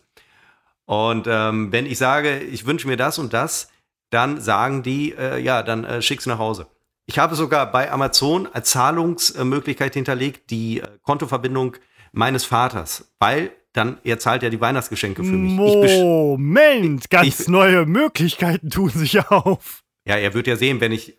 Und 0.85 1.27
ähm, 1.29 1.71
wenn 1.71 1.87
ich 1.87 1.97
sage, 1.99 2.41
ich 2.41 2.67
wünsche 2.67 2.89
mir 2.89 2.97
das 2.97 3.19
und 3.19 3.33
das, 3.33 3.71
dann 4.11 4.41
sagen 4.41 4.83
die, 4.83 5.13
äh, 5.13 5.39
ja, 5.39 5.63
dann 5.63 5.85
äh, 5.85 6.03
schick's 6.03 6.27
nach 6.27 6.39
Hause. 6.39 6.67
Ich 7.07 7.19
habe 7.19 7.35
sogar 7.37 7.71
bei 7.71 7.91
Amazon 7.93 8.49
als 8.53 8.71
Zahlungsmöglichkeit 8.71 9.95
hinterlegt 9.95 10.51
die 10.51 10.81
äh, 10.81 10.87
Kontoverbindung 11.03 11.77
meines 12.13 12.45
Vaters, 12.45 13.13
weil 13.19 13.53
dann 13.73 13.99
er 14.05 14.19
zahlt 14.19 14.43
ja 14.43 14.49
die 14.49 14.61
Weihnachtsgeschenke 14.61 15.23
für 15.23 15.33
mich. 15.33 15.53
Moment, 15.53 17.11
ganz 17.11 17.41
ich- 17.41 17.49
neue 17.49 17.87
Möglichkeiten 17.87 18.71
tun 18.71 18.89
sich 18.91 19.19
auf. 19.31 19.83
Ja, 20.07 20.17
er 20.17 20.35
wird 20.35 20.47
ja 20.47 20.57
sehen, 20.57 20.81
wenn 20.81 20.93
ich 20.93 21.19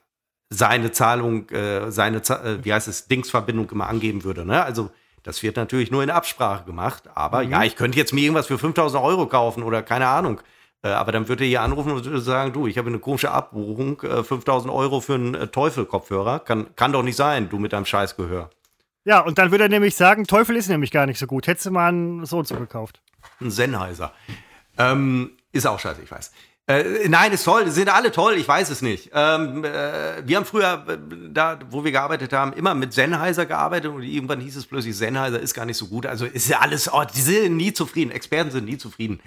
seine 0.50 0.91
Zahlung, 0.91 1.50
äh, 1.50 1.91
seine, 1.91 2.17
äh, 2.19 2.63
wie 2.63 2.73
heißt 2.73 2.88
es, 2.88 3.08
Dingsverbindung 3.08 3.69
immer 3.69 3.88
angeben 3.89 4.23
würde. 4.23 4.45
Ne? 4.45 4.63
Also 4.63 4.89
das 5.23 5.43
wird 5.43 5.58
natürlich 5.58 5.91
nur 5.91 6.04
in 6.04 6.10
Absprache 6.10 6.63
gemacht. 6.63 7.04
Aber 7.13 7.43
Mhm. 7.43 7.52
ja, 7.52 7.63
ich 7.63 7.76
könnte 7.76 7.97
jetzt 7.97 8.13
mir 8.13 8.21
irgendwas 8.21 8.47
für 8.47 8.58
5000 8.58 9.04
Euro 9.04 9.28
kaufen 9.28 9.62
oder 9.62 9.84
keine 9.84 10.08
Ahnung. 10.08 10.39
Äh, 10.84 10.90
aber 10.90 11.12
dann 11.12 11.28
würde 11.28 11.44
er 11.44 11.48
hier 11.48 11.62
anrufen 11.62 11.92
und 11.92 12.06
würde 12.06 12.22
sagen, 12.22 12.54
du, 12.54 12.68
ich 12.68 12.78
habe 12.78 12.90
eine 12.90 13.00
komische 13.00 13.32
Abbuchung, 13.32 14.02
äh, 14.02 14.24
5000 14.24 14.72
Euro 14.74 15.02
für 15.02 15.16
einen 15.16 15.36
äh, 15.36 15.48
Teufel-Kopfhörer. 15.48 16.40
Kann, 16.40 16.76
kann 16.76 16.92
doch 16.92 17.04
nicht 17.04 17.16
sein, 17.16 17.50
du 17.50 17.58
mit 17.60 17.74
deinem 17.74 17.86
Scheißgehör. 17.86 18.50
Ja, 19.06 19.22
und 19.22 19.38
dann 19.38 19.52
würde 19.52 19.66
er 19.66 19.70
nämlich 19.70 19.96
sagen, 19.96 20.26
Teufel 20.26 20.56
ist 20.56 20.68
nämlich 20.68 20.92
gar 20.92 21.06
nicht 21.06 21.18
so 21.18 21.28
gut. 21.28 21.48
Hättest 21.48 21.66
du 21.68 21.72
mal 21.72 21.88
einen 21.88 22.26
so 22.26 22.40
und 22.40 22.48
so 22.48 22.56
gekauft. 22.56 23.02
Ein 23.40 23.52
Sennheiser. 23.52 24.12
Ähm, 24.78 25.32
ist 25.52 25.66
auch 25.66 25.80
scheiße, 25.80 26.02
ich 26.04 26.12
weiß. 26.12 26.32
Äh, 26.70 27.08
nein, 27.08 27.32
ist 27.32 27.46
toll, 27.46 27.70
sind 27.72 27.88
alle 27.88 28.12
toll, 28.12 28.34
ich 28.34 28.46
weiß 28.46 28.70
es 28.70 28.82
nicht. 28.82 29.12
Ähm, 29.13 29.63
äh, 29.63 30.28
wir 30.28 30.36
haben 30.36 30.44
früher, 30.44 30.86
äh, 30.90 30.98
da 31.32 31.58
wo 31.70 31.86
wir 31.86 31.94
gearbeitet 31.94 32.34
haben, 32.34 32.52
immer 32.52 32.76
mit 32.76 32.92
Sennheiser 32.92 33.46
gearbeitet 33.46 33.90
und 33.90 34.04
irgendwann 34.04 34.42
hieß 34.42 34.58
es 34.58 34.66
plötzlich, 34.66 34.98
Sennheiser 34.98 35.40
ist 35.40 35.54
gar 35.54 35.66
nicht 35.66 35.78
so 35.78 35.88
gut. 35.88 36.06
Also 36.06 36.26
ist 36.26 36.50
ja 36.50 36.60
alles, 36.60 36.92
oh, 36.92 37.04
die 37.06 37.22
sind 37.22 37.56
nie 37.56 37.72
zufrieden, 37.72 38.12
Experten 38.12 38.52
sind 38.52 38.66
nie 38.66 38.78
zufrieden. 38.78 39.22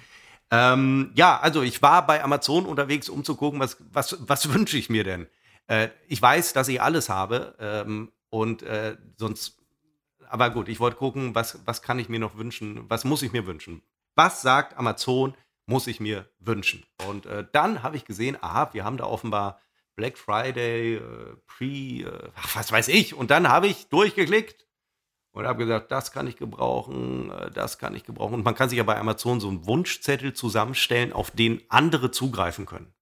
Ähm, 0.50 1.12
ja, 1.14 1.38
also 1.38 1.62
ich 1.62 1.80
war 1.80 2.06
bei 2.06 2.22
Amazon 2.22 2.66
unterwegs, 2.66 3.08
um 3.08 3.24
zu 3.24 3.36
gucken, 3.36 3.60
was, 3.60 3.76
was, 3.92 4.16
was 4.20 4.48
wünsche 4.54 4.76
ich 4.76 4.90
mir 4.90 5.04
denn? 5.04 5.28
Äh, 5.66 5.88
ich 6.08 6.20
weiß, 6.20 6.52
dass 6.52 6.68
ich 6.68 6.82
alles 6.82 7.08
habe 7.08 7.56
ähm, 7.60 8.10
und 8.30 8.62
äh, 8.62 8.96
sonst, 9.16 9.58
aber 10.28 10.50
gut, 10.50 10.68
ich 10.68 10.80
wollte 10.80 10.96
gucken, 10.96 11.34
was, 11.34 11.60
was 11.64 11.82
kann 11.82 11.98
ich 11.98 12.08
mir 12.08 12.18
noch 12.20 12.36
wünschen, 12.36 12.88
was 12.88 13.04
muss 13.04 13.22
ich 13.22 13.32
mir 13.32 13.46
wünschen? 13.46 13.82
Was 14.16 14.42
sagt 14.42 14.76
Amazon, 14.76 15.34
muss 15.66 15.86
ich 15.86 16.00
mir 16.00 16.28
wünschen? 16.40 16.84
Und 17.08 17.26
äh, 17.26 17.46
dann 17.52 17.82
habe 17.82 17.96
ich 17.96 18.04
gesehen, 18.04 18.36
aha, 18.40 18.70
wir 18.72 18.84
haben 18.84 18.96
da 18.96 19.04
offenbar 19.04 19.60
Black 19.94 20.18
Friday, 20.18 20.96
äh, 20.96 21.36
Pre, 21.46 21.66
äh, 21.66 22.30
ach, 22.34 22.56
was 22.56 22.72
weiß 22.72 22.88
ich. 22.88 23.14
Und 23.14 23.30
dann 23.30 23.48
habe 23.48 23.68
ich 23.68 23.88
durchgeklickt 23.88 24.66
und 25.32 25.46
habe 25.46 25.64
gesagt, 25.64 25.92
das 25.92 26.12
kann 26.12 26.26
ich 26.26 26.36
gebrauchen, 26.36 27.30
äh, 27.30 27.50
das 27.50 27.78
kann 27.78 27.94
ich 27.94 28.04
gebrauchen. 28.04 28.34
Und 28.34 28.44
man 28.44 28.54
kann 28.54 28.68
sich 28.68 28.78
ja 28.78 28.84
bei 28.84 28.98
Amazon 28.98 29.40
so 29.40 29.48
einen 29.48 29.66
Wunschzettel 29.66 30.32
zusammenstellen, 30.32 31.12
auf 31.12 31.30
den 31.30 31.62
andere 31.68 32.10
zugreifen 32.10 32.66
können. 32.66 32.92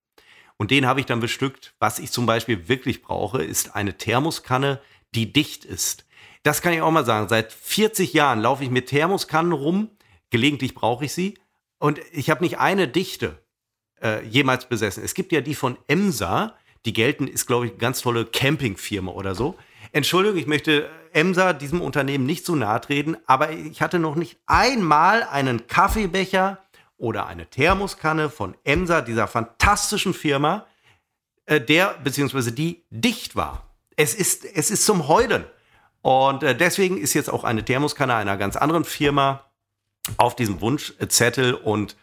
Und 0.56 0.70
den 0.70 0.86
habe 0.86 1.00
ich 1.00 1.06
dann 1.06 1.20
bestückt. 1.20 1.74
Was 1.78 1.98
ich 1.98 2.10
zum 2.10 2.26
Beispiel 2.26 2.68
wirklich 2.68 3.02
brauche, 3.02 3.42
ist 3.42 3.76
eine 3.76 3.96
Thermoskanne, 3.96 4.80
die 5.14 5.32
dicht 5.32 5.64
ist. 5.64 6.04
Das 6.42 6.62
kann 6.62 6.72
ich 6.72 6.82
auch 6.82 6.90
mal 6.90 7.06
sagen. 7.06 7.28
Seit 7.28 7.52
40 7.52 8.12
Jahren 8.12 8.40
laufe 8.40 8.64
ich 8.64 8.70
mit 8.70 8.88
Thermoskannen 8.88 9.52
rum. 9.52 9.90
Gelegentlich 10.30 10.74
brauche 10.74 11.04
ich 11.04 11.12
sie. 11.12 11.38
Und 11.78 12.00
ich 12.12 12.28
habe 12.28 12.42
nicht 12.42 12.58
eine 12.58 12.88
dichte 12.88 13.40
äh, 14.02 14.24
jemals 14.26 14.68
besessen. 14.68 15.04
Es 15.04 15.14
gibt 15.14 15.32
ja 15.32 15.40
die 15.40 15.54
von 15.54 15.78
Emsa. 15.86 16.56
Die 16.84 16.92
gelten, 16.92 17.26
ist, 17.26 17.46
glaube 17.46 17.66
ich, 17.66 17.72
eine 17.72 17.78
ganz 17.78 18.00
tolle 18.00 18.24
Campingfirma 18.24 19.12
oder 19.12 19.34
so. 19.34 19.56
Entschuldigung, 19.92 20.38
ich 20.38 20.46
möchte 20.46 20.88
Emsa, 21.18 21.52
diesem 21.52 21.80
Unternehmen, 21.80 22.26
nicht 22.26 22.46
zu 22.46 22.54
nahe 22.54 22.80
treten, 22.80 23.16
aber 23.26 23.50
ich 23.50 23.82
hatte 23.82 23.98
noch 23.98 24.14
nicht 24.14 24.38
einmal 24.46 25.24
einen 25.24 25.66
Kaffeebecher 25.66 26.58
oder 26.96 27.26
eine 27.26 27.46
Thermoskanne 27.46 28.30
von 28.30 28.56
Emsa, 28.62 29.00
dieser 29.00 29.26
fantastischen 29.26 30.14
Firma, 30.14 30.66
äh, 31.46 31.60
der 31.60 31.94
bzw. 32.04 32.52
die 32.52 32.84
dicht 32.90 33.34
war. 33.34 33.64
Es 33.96 34.14
ist, 34.14 34.44
es 34.44 34.70
ist 34.70 34.84
zum 34.84 35.08
Heulen. 35.08 35.44
Und 36.02 36.44
äh, 36.44 36.56
deswegen 36.56 36.98
ist 36.98 37.14
jetzt 37.14 37.30
auch 37.30 37.42
eine 37.42 37.64
Thermoskanne 37.64 38.14
einer 38.14 38.36
ganz 38.36 38.56
anderen 38.56 38.84
Firma 38.84 39.44
auf 40.18 40.36
diesem 40.36 40.60
Wunschzettel 40.60 41.52
und 41.52 41.96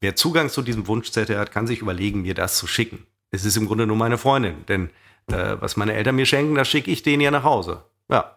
wer 0.00 0.16
Zugang 0.16 0.50
zu 0.50 0.62
diesem 0.62 0.88
Wunschzettel 0.88 1.38
hat, 1.38 1.52
kann 1.52 1.68
sich 1.68 1.78
überlegen, 1.78 2.22
mir 2.22 2.34
das 2.34 2.58
zu 2.58 2.66
schicken. 2.66 3.06
Es 3.30 3.44
ist 3.44 3.56
im 3.56 3.66
Grunde 3.66 3.86
nur 3.86 3.96
meine 3.96 4.18
Freundin, 4.18 4.66
denn 4.66 4.90
äh, 5.28 5.56
was 5.60 5.76
meine 5.76 5.94
Eltern 5.94 6.16
mir 6.16 6.26
schenken, 6.26 6.56
das 6.56 6.68
schicke 6.68 6.90
ich 6.90 7.04
denen 7.04 7.22
ja 7.22 7.30
nach 7.30 7.44
Hause. 7.44 7.84
Ja. 8.10 8.35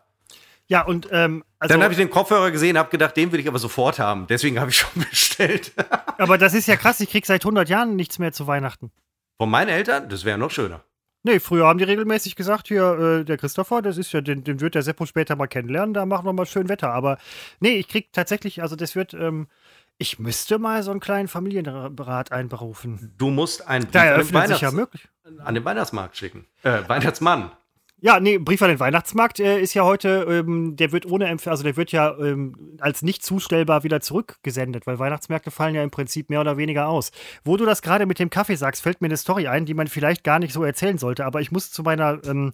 Ja, 0.69 0.83
und 0.83 1.09
ähm, 1.11 1.43
also, 1.57 1.73
Dann 1.73 1.83
habe 1.83 1.93
ich 1.93 1.97
den 1.99 2.09
Kopfhörer 2.11 2.51
gesehen, 2.51 2.77
habe 2.77 2.89
gedacht, 2.89 3.17
den 3.17 3.31
will 3.31 3.39
ich 3.39 3.47
aber 3.47 3.59
sofort 3.59 3.99
haben. 3.99 4.27
Deswegen 4.27 4.59
habe 4.59 4.69
ich 4.69 4.77
schon 4.77 5.03
bestellt. 5.09 5.73
aber 6.17 6.37
das 6.37 6.53
ist 6.53 6.67
ja 6.67 6.75
krass, 6.77 6.99
ich 7.01 7.09
krieg 7.09 7.25
seit 7.25 7.41
100 7.43 7.67
Jahren 7.67 7.95
nichts 7.95 8.19
mehr 8.19 8.31
zu 8.31 8.47
Weihnachten. 8.47 8.91
Von 9.37 9.49
meinen 9.49 9.69
Eltern? 9.69 10.09
Das 10.09 10.25
wäre 10.25 10.37
noch 10.37 10.51
schöner. 10.51 10.83
Nee, 11.23 11.39
früher 11.39 11.67
haben 11.67 11.79
die 11.79 11.83
regelmäßig 11.85 12.35
gesagt, 12.35 12.67
hier, 12.69 13.19
äh, 13.21 13.25
der 13.25 13.37
Christopher, 13.37 13.81
das 13.81 13.97
ist 13.97 14.13
ja, 14.13 14.21
den, 14.21 14.43
den 14.45 14.61
wird 14.61 14.75
der 14.75 14.83
Seppo 14.83 15.05
später 15.05 15.35
mal 15.35 15.47
kennenlernen, 15.47 15.93
da 15.93 16.05
machen 16.05 16.25
wir 16.25 16.31
mal 16.33 16.45
schön 16.45 16.69
Wetter. 16.69 16.93
Aber 16.93 17.17
nee, 17.59 17.73
ich 17.75 17.89
krieg 17.89 18.13
tatsächlich, 18.13 18.61
also 18.61 18.77
das 18.77 18.95
wird, 18.95 19.13
ähm, 19.13 19.47
ich 19.97 20.17
müsste 20.19 20.59
mal 20.59 20.81
so 20.81 20.91
einen 20.91 21.01
kleinen 21.01 21.27
Familienrat 21.27 22.31
einberufen. 22.31 23.13
Du 23.17 23.31
musst 23.31 23.67
einen 23.67 23.87
Da 23.91 24.15
Brief 24.17 24.33
an 24.33 24.41
den, 24.43 24.47
sich 24.53 24.61
ja 24.61 24.67
Weihnachts 24.69 24.73
möglich. 24.73 25.09
an 25.43 25.55
den 25.55 25.65
Weihnachtsmarkt 25.65 26.15
schicken. 26.15 26.45
Äh, 26.63 26.87
Weihnachtsmann. 26.87 27.51
Ja, 28.01 28.21
nee, 28.21 28.37
Brief 28.37 28.61
an 28.61 28.69
den 28.69 28.79
Weihnachtsmarkt 28.79 29.41
äh, 29.41 29.59
ist 29.59 29.73
ja 29.73 29.83
heute, 29.83 30.25
ähm, 30.29 30.77
der 30.77 30.93
wird 30.93 31.05
ohne 31.05 31.27
Empfänger, 31.27 31.51
also 31.51 31.63
der 31.63 31.75
wird 31.75 31.91
ja 31.91 32.17
ähm, 32.17 32.77
als 32.79 33.01
nicht 33.01 33.23
zustellbar 33.23 33.83
wieder 33.83 33.99
zurückgesendet, 33.99 34.87
weil 34.87 34.99
Weihnachtsmärkte 34.99 35.51
fallen 35.51 35.75
ja 35.75 35.83
im 35.83 35.91
Prinzip 35.91 36.29
mehr 36.29 36.39
oder 36.39 36.55
weniger 36.55 36.87
aus. 36.87 37.11
Wo 37.43 37.57
du 37.57 37.65
das 37.65 37.81
gerade 37.81 38.05
mit 38.05 38.17
dem 38.19 38.29
Kaffee 38.29 38.55
sagst, 38.55 38.83
fällt 38.83 39.01
mir 39.01 39.07
eine 39.07 39.17
Story 39.17 39.47
ein, 39.47 39.65
die 39.65 39.73
man 39.73 39.87
vielleicht 39.87 40.23
gar 40.23 40.39
nicht 40.39 40.53
so 40.53 40.63
erzählen 40.63 40.97
sollte, 40.97 41.25
aber 41.25 41.41
ich 41.41 41.51
muss 41.51 41.71
zu 41.71 41.83
meiner 41.83 42.23
ähm, 42.23 42.53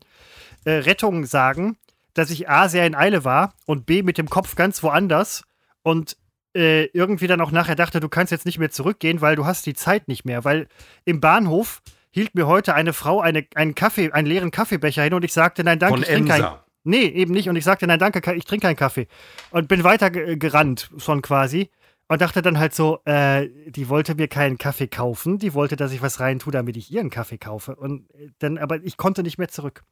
äh, 0.63 0.71
Rettung 0.71 1.25
sagen, 1.25 1.77
dass 2.15 2.31
ich 2.31 2.49
A 2.49 2.67
sehr 2.67 2.87
in 2.87 2.95
Eile 2.95 3.23
war 3.23 3.53
und 3.67 3.85
B 3.85 4.01
mit 4.01 4.17
dem 4.17 4.29
Kopf 4.29 4.55
ganz 4.55 4.81
woanders 4.81 5.43
und 5.83 6.17
äh, 6.55 6.85
irgendwie 6.85 7.27
dann 7.27 7.41
auch 7.41 7.51
nachher 7.51 7.75
dachte, 7.75 7.99
du 7.99 8.09
kannst 8.09 8.31
jetzt 8.31 8.45
nicht 8.47 8.57
mehr 8.57 8.71
zurückgehen, 8.71 9.21
weil 9.21 9.35
du 9.35 9.45
hast 9.45 9.67
die 9.67 9.75
Zeit 9.75 10.07
nicht 10.07 10.25
mehr, 10.25 10.43
weil 10.43 10.67
im 11.03 11.21
Bahnhof 11.21 11.81
hielt 12.15 12.33
mir 12.33 12.47
heute 12.47 12.73
eine 12.73 12.93
Frau 12.93 13.19
eine, 13.19 13.45
einen 13.55 13.75
Kaffee, 13.75 14.09
einen 14.09 14.25
leeren 14.25 14.49
Kaffeebecher 14.49 15.03
hin 15.03 15.13
und 15.13 15.25
ich 15.25 15.33
sagte, 15.33 15.65
nein, 15.65 15.79
danke, 15.79 15.95
Von 15.95 16.03
ich 16.03 16.07
trinke 16.07 16.29
keinen. 16.29 16.41
Nee, 16.85 17.07
eben 17.07 17.33
nicht. 17.33 17.49
Und 17.49 17.57
ich 17.57 17.65
sagte, 17.65 17.87
nein, 17.87 17.99
danke, 17.99 18.19
ich 18.35 18.45
trinke 18.45 18.67
keinen 18.67 18.77
Kaffee. 18.77 19.07
Und 19.51 19.67
bin 19.67 19.83
weiter 19.83 20.09
ge- 20.11 20.37
gerannt, 20.37 20.89
schon 20.97 21.21
quasi. 21.21 21.69
Und 22.07 22.21
dachte 22.21 22.41
dann 22.41 22.57
halt 22.57 22.73
so, 22.73 22.99
äh, 23.03 23.49
die 23.67 23.89
wollte 23.89 24.15
mir 24.15 24.29
keinen 24.29 24.57
Kaffee 24.57 24.87
kaufen, 24.87 25.39
die 25.39 25.53
wollte, 25.53 25.75
dass 25.75 25.91
ich 25.91 26.01
was 26.01 26.21
rein 26.21 26.39
tue, 26.39 26.53
damit 26.53 26.77
ich 26.77 26.89
ihren 26.89 27.09
Kaffee 27.09 27.37
kaufe. 27.37 27.75
Und 27.75 28.09
äh, 28.13 28.29
dann, 28.39 28.57
aber 28.59 28.81
ich 28.81 28.95
konnte 28.95 29.21
nicht 29.21 29.37
mehr 29.37 29.49
zurück. 29.49 29.83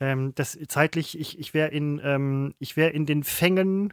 Ähm, 0.00 0.32
das 0.34 0.58
zeitlich, 0.68 1.20
ich, 1.20 1.38
ich 1.38 1.52
wäre 1.52 1.68
in, 1.68 2.00
ähm, 2.02 2.54
ich 2.60 2.78
wär 2.78 2.94
in 2.94 3.04
den 3.04 3.24
Fängen 3.24 3.92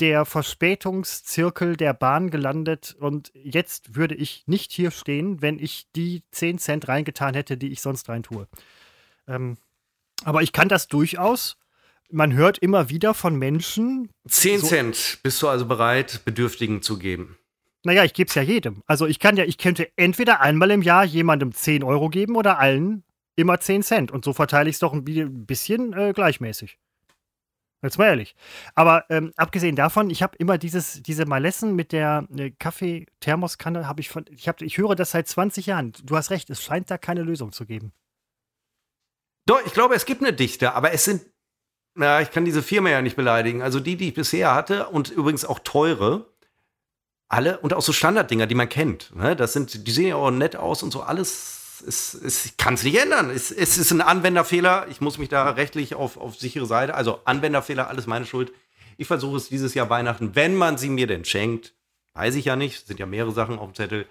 der 0.00 0.24
Verspätungszirkel 0.24 1.76
der 1.76 1.94
Bahn 1.94 2.30
gelandet 2.30 2.96
und 2.98 3.30
jetzt 3.34 3.94
würde 3.96 4.14
ich 4.14 4.44
nicht 4.46 4.72
hier 4.72 4.90
stehen, 4.90 5.42
wenn 5.42 5.58
ich 5.58 5.86
die 5.94 6.22
10 6.32 6.58
Cent 6.58 6.88
reingetan 6.88 7.34
hätte, 7.34 7.56
die 7.56 7.72
ich 7.72 7.80
sonst 7.80 8.08
rein 8.08 8.22
tue. 8.22 8.46
Ähm, 9.28 9.56
aber 10.24 10.42
ich 10.42 10.52
kann 10.52 10.68
das 10.68 10.88
durchaus. 10.88 11.56
Man 12.10 12.32
hört 12.34 12.58
immer 12.58 12.88
wieder 12.90 13.14
von 13.14 13.36
Menschen, 13.36 14.10
10 14.28 14.60
So- 14.60 14.66
Cent 14.66 15.18
bist 15.22 15.40
du 15.42 15.48
also 15.48 15.66
bereit, 15.66 16.22
Bedürftigen 16.24 16.82
zu 16.82 16.98
geben. 16.98 17.38
naja, 17.84 18.04
ich 18.04 18.12
gebe 18.14 18.28
es 18.28 18.34
ja 18.34 18.42
jedem. 18.42 18.82
Also 18.86 19.06
ich 19.06 19.18
kann 19.18 19.36
ja, 19.36 19.44
ich 19.44 19.58
könnte 19.58 19.88
entweder 19.96 20.40
einmal 20.40 20.70
im 20.70 20.82
Jahr 20.82 21.04
jemandem 21.04 21.52
10 21.52 21.82
Euro 21.82 22.08
geben 22.10 22.36
oder 22.36 22.58
allen 22.58 23.02
immer 23.34 23.58
10 23.60 23.82
Cent. 23.82 24.10
Und 24.12 24.24
so 24.24 24.32
verteile 24.32 24.68
ich 24.68 24.76
es 24.76 24.80
doch 24.80 24.92
ein 24.92 25.04
bi- 25.04 25.24
bisschen 25.24 25.92
äh, 25.94 26.12
gleichmäßig. 26.14 26.78
Jetzt 27.82 27.98
mal 27.98 28.06
ehrlich. 28.06 28.36
Aber 28.76 29.04
ähm, 29.10 29.32
abgesehen 29.36 29.74
davon, 29.74 30.08
ich 30.08 30.22
habe 30.22 30.36
immer 30.38 30.56
dieses, 30.56 31.02
diese 31.02 31.26
Malessen 31.26 31.74
mit 31.74 31.90
der 31.90 32.26
äh, 32.36 32.50
Kaffee-Thermoskanne, 32.50 33.88
habe 33.88 34.00
ich 34.00 34.08
von, 34.08 34.24
ich, 34.30 34.46
hab, 34.46 34.62
ich 34.62 34.78
höre 34.78 34.94
das 34.94 35.10
seit 35.10 35.26
20 35.26 35.66
Jahren. 35.66 35.92
Du 36.04 36.16
hast 36.16 36.30
recht, 36.30 36.48
es 36.50 36.62
scheint 36.62 36.90
da 36.90 36.96
keine 36.96 37.22
Lösung 37.22 37.50
zu 37.50 37.66
geben. 37.66 37.92
Doch, 39.46 39.60
ich 39.66 39.72
glaube, 39.72 39.96
es 39.96 40.04
gibt 40.04 40.22
eine 40.22 40.32
Dichte, 40.32 40.74
aber 40.74 40.92
es 40.92 41.04
sind, 41.04 41.26
na, 41.94 42.20
ich 42.20 42.30
kann 42.30 42.44
diese 42.44 42.62
Firma 42.62 42.88
ja 42.88 43.02
nicht 43.02 43.16
beleidigen. 43.16 43.62
Also 43.62 43.80
die, 43.80 43.96
die 43.96 44.08
ich 44.08 44.14
bisher 44.14 44.54
hatte 44.54 44.88
und 44.88 45.10
übrigens 45.10 45.44
auch 45.44 45.58
teure, 45.58 46.32
alle 47.28 47.58
und 47.58 47.74
auch 47.74 47.82
so 47.82 47.92
Standarddinger, 47.92 48.46
die 48.46 48.54
man 48.54 48.68
kennt. 48.68 49.14
Ne? 49.16 49.34
Das 49.34 49.54
sind, 49.54 49.86
die 49.86 49.90
sehen 49.90 50.08
ja 50.08 50.16
auch 50.16 50.30
nett 50.30 50.54
aus 50.54 50.84
und 50.84 50.92
so 50.92 51.02
alles. 51.02 51.61
Es, 51.82 52.14
es 52.14 52.56
kann 52.56 52.74
es 52.74 52.82
nicht 52.84 52.98
ändern. 53.00 53.30
Es, 53.30 53.50
es 53.50 53.78
ist 53.78 53.90
ein 53.90 54.00
Anwenderfehler. 54.00 54.86
Ich 54.90 55.00
muss 55.00 55.18
mich 55.18 55.28
da 55.28 55.50
rechtlich 55.50 55.94
auf, 55.94 56.16
auf 56.16 56.36
sichere 56.36 56.66
Seite. 56.66 56.94
Also 56.94 57.20
Anwenderfehler, 57.24 57.88
alles 57.88 58.06
meine 58.06 58.26
Schuld. 58.26 58.52
Ich 58.96 59.06
versuche 59.06 59.36
es 59.36 59.48
dieses 59.48 59.74
Jahr 59.74 59.90
Weihnachten, 59.90 60.34
wenn 60.34 60.54
man 60.54 60.76
sie 60.78 60.88
mir 60.90 61.06
denn 61.06 61.24
schenkt, 61.24 61.74
weiß 62.14 62.34
ich 62.36 62.44
ja 62.44 62.56
nicht, 62.56 62.86
sind 62.86 63.00
ja 63.00 63.06
mehrere 63.06 63.32
Sachen 63.32 63.58
auf 63.58 63.70
dem 63.70 63.74
Zettel, 63.74 64.06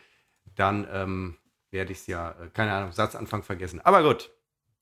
dann 0.56 0.88
ähm, 0.92 1.38
werde 1.70 1.92
ich 1.92 2.00
es 2.00 2.08
ja, 2.08 2.32
äh, 2.32 2.50
keine 2.54 2.74
Ahnung, 2.74 2.92
Satzanfang 2.92 3.44
vergessen. 3.44 3.80
Aber 3.84 4.04
gut, 4.04 4.32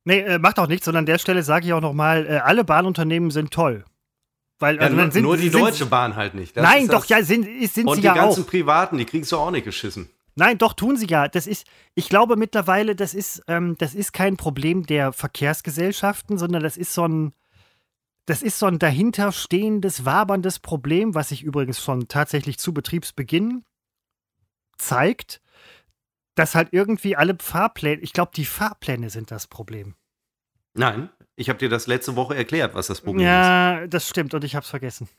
Nee, 0.06 0.21
äh, 0.21 0.39
macht 0.39 0.58
auch 0.60 0.67
nichts, 0.67 0.86
sondern 0.86 1.02
an 1.02 1.06
der 1.06 1.19
Stelle 1.19 1.43
sage 1.43 1.65
ich 1.67 1.73
auch 1.73 1.82
nochmal, 1.82 2.25
äh, 2.25 2.38
alle 2.38 2.63
Bahnunternehmen 2.63 3.30
sind 3.32 3.52
toll. 3.52 3.84
Weil, 4.58 4.78
Ja, 4.78 4.84
also 4.84 4.95
nur, 4.95 5.12
sind, 5.12 5.23
nur 5.23 5.38
die 5.38 5.49
sind, 5.49 5.62
Deutsche 5.62 5.86
Bahn 5.86 6.15
halt 6.15 6.34
nicht. 6.34 6.56
Das 6.56 6.63
Nein, 6.63 6.84
ist 6.84 6.93
doch, 6.93 7.06
ja, 7.06 7.21
sind, 7.21 7.45
ist- 7.45 7.75
sind 7.75 7.86
Und 7.88 7.95
sie 7.95 8.02
die 8.02 8.08
ja 8.08 8.13
ganzen 8.15 8.43
auch. 8.43 8.47
Privaten, 8.47 8.97
die 8.97 9.06
kriegst 9.06 9.32
du 9.32 9.38
auch 9.38 9.52
nicht 9.52 9.65
geschissen. 9.65 10.10
Nein, 10.39 10.58
doch, 10.58 10.73
tun 10.73 10.95
sie 10.95 11.08
ja. 11.08 11.28
Das 11.28 11.47
ist, 11.47 11.67
ich 11.95 12.08
glaube 12.08 12.38
mittlerweile, 12.38 12.95
das 12.95 13.13
ist, 13.13 13.43
ähm, 13.47 13.75
das 13.78 13.93
ist 13.93 14.13
kein 14.13 14.38
Problem 14.38 14.86
der 14.86 15.12
Verkehrsgesellschaften, 15.12 16.38
sondern 16.38 16.63
das 16.63 16.78
ist 16.78 16.93
so 16.93 17.06
ein, 17.06 17.34
das 18.25 18.41
ist 18.41 18.58
so 18.58 18.65
ein 18.67 18.80
dahinterstehendes, 18.80 20.06
waberndes 20.06 20.60
Problem, 20.60 21.13
was 21.13 21.30
sich 21.30 21.43
übrigens 21.43 21.84
schon 21.84 22.08
tatsächlich 22.08 22.58
zu 22.58 22.73
Betriebsbeginn 22.73 23.65
zeigt, 24.78 25.41
dass 26.36 26.56
halt 26.56 26.69
irgendwie 26.71 27.17
alle 27.17 27.36
Fahrpläne, 27.38 28.02
ich 28.02 28.13
glaube, 28.13 28.32
die 28.34 28.45
Fahrpläne 28.45 29.10
sind 29.10 29.32
das 29.32 29.45
Problem. 29.45 29.95
Nein, 30.73 31.10
ich 31.36 31.49
habe 31.49 31.60
dir 31.60 31.67
das 31.67 31.86
letzte 31.86 32.15
Woche 32.15 32.38
erklärt, 32.38 32.75
was 32.75 32.88
das 32.88 33.02
Problem 33.02 33.25
ist. 33.25 33.30
ja, 33.30 33.88
das 33.88 34.08
stimmt 34.08 34.34
und 34.34 34.45
ich 34.45 34.56
habe 34.56 34.63
es 34.63 34.69
vergessen. 34.69 35.10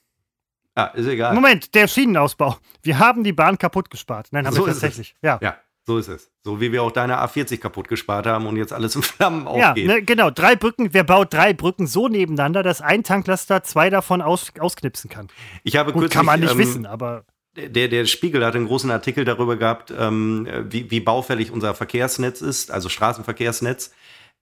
Ah, 0.74 0.84
ist 0.94 1.06
egal. 1.06 1.34
Moment, 1.34 1.74
der 1.74 1.88
Schienenausbau. 1.88 2.56
Wir 2.82 2.98
haben 2.98 3.24
die 3.24 3.32
Bahn 3.32 3.58
kaputt 3.58 3.90
gespart. 3.90 4.28
Nein, 4.30 4.46
haben 4.46 4.54
So 4.54 4.62
wir 4.66 4.72
tatsächlich. 4.72 5.14
Ja. 5.22 5.38
Ja, 5.42 5.56
so 5.86 5.98
ist 5.98 6.08
es. 6.08 6.30
So 6.44 6.60
wie 6.60 6.70
wir 6.72 6.82
auch 6.82 6.92
deine 6.92 7.18
A40 7.18 7.58
kaputt 7.58 7.88
gespart 7.88 8.26
haben 8.26 8.46
und 8.46 8.56
jetzt 8.56 8.72
alles 8.72 8.94
in 8.96 9.02
Flammen 9.02 9.44
Ja, 9.56 9.70
aufgeht. 9.70 9.86
ne, 9.86 10.02
genau. 10.02 10.30
Drei 10.30 10.56
Brücken. 10.56 10.94
Wer 10.94 11.04
baut 11.04 11.32
drei 11.34 11.52
Brücken 11.52 11.86
so 11.86 12.08
nebeneinander, 12.08 12.62
dass 12.62 12.80
ein 12.80 13.02
Tanklaster 13.02 13.62
zwei 13.64 13.90
davon 13.90 14.22
aus, 14.22 14.52
ausknipsen 14.58 15.10
kann? 15.10 15.28
Ich 15.64 15.76
habe 15.76 15.92
Gut, 15.92 16.02
kürzlich, 16.02 16.16
kann 16.16 16.26
man 16.26 16.40
nicht 16.40 16.52
ähm, 16.52 16.58
wissen, 16.58 16.86
aber 16.86 17.24
Der, 17.56 17.88
der 17.88 18.06
Spiegel 18.06 18.44
hat 18.46 18.54
einen 18.54 18.66
großen 18.68 18.90
Artikel 18.92 19.24
darüber 19.24 19.56
gehabt, 19.56 19.92
ähm, 19.98 20.46
wie, 20.68 20.90
wie 20.90 21.00
baufällig 21.00 21.50
unser 21.50 21.74
Verkehrsnetz 21.74 22.40
ist, 22.42 22.70
also 22.70 22.88
Straßenverkehrsnetz. 22.88 23.90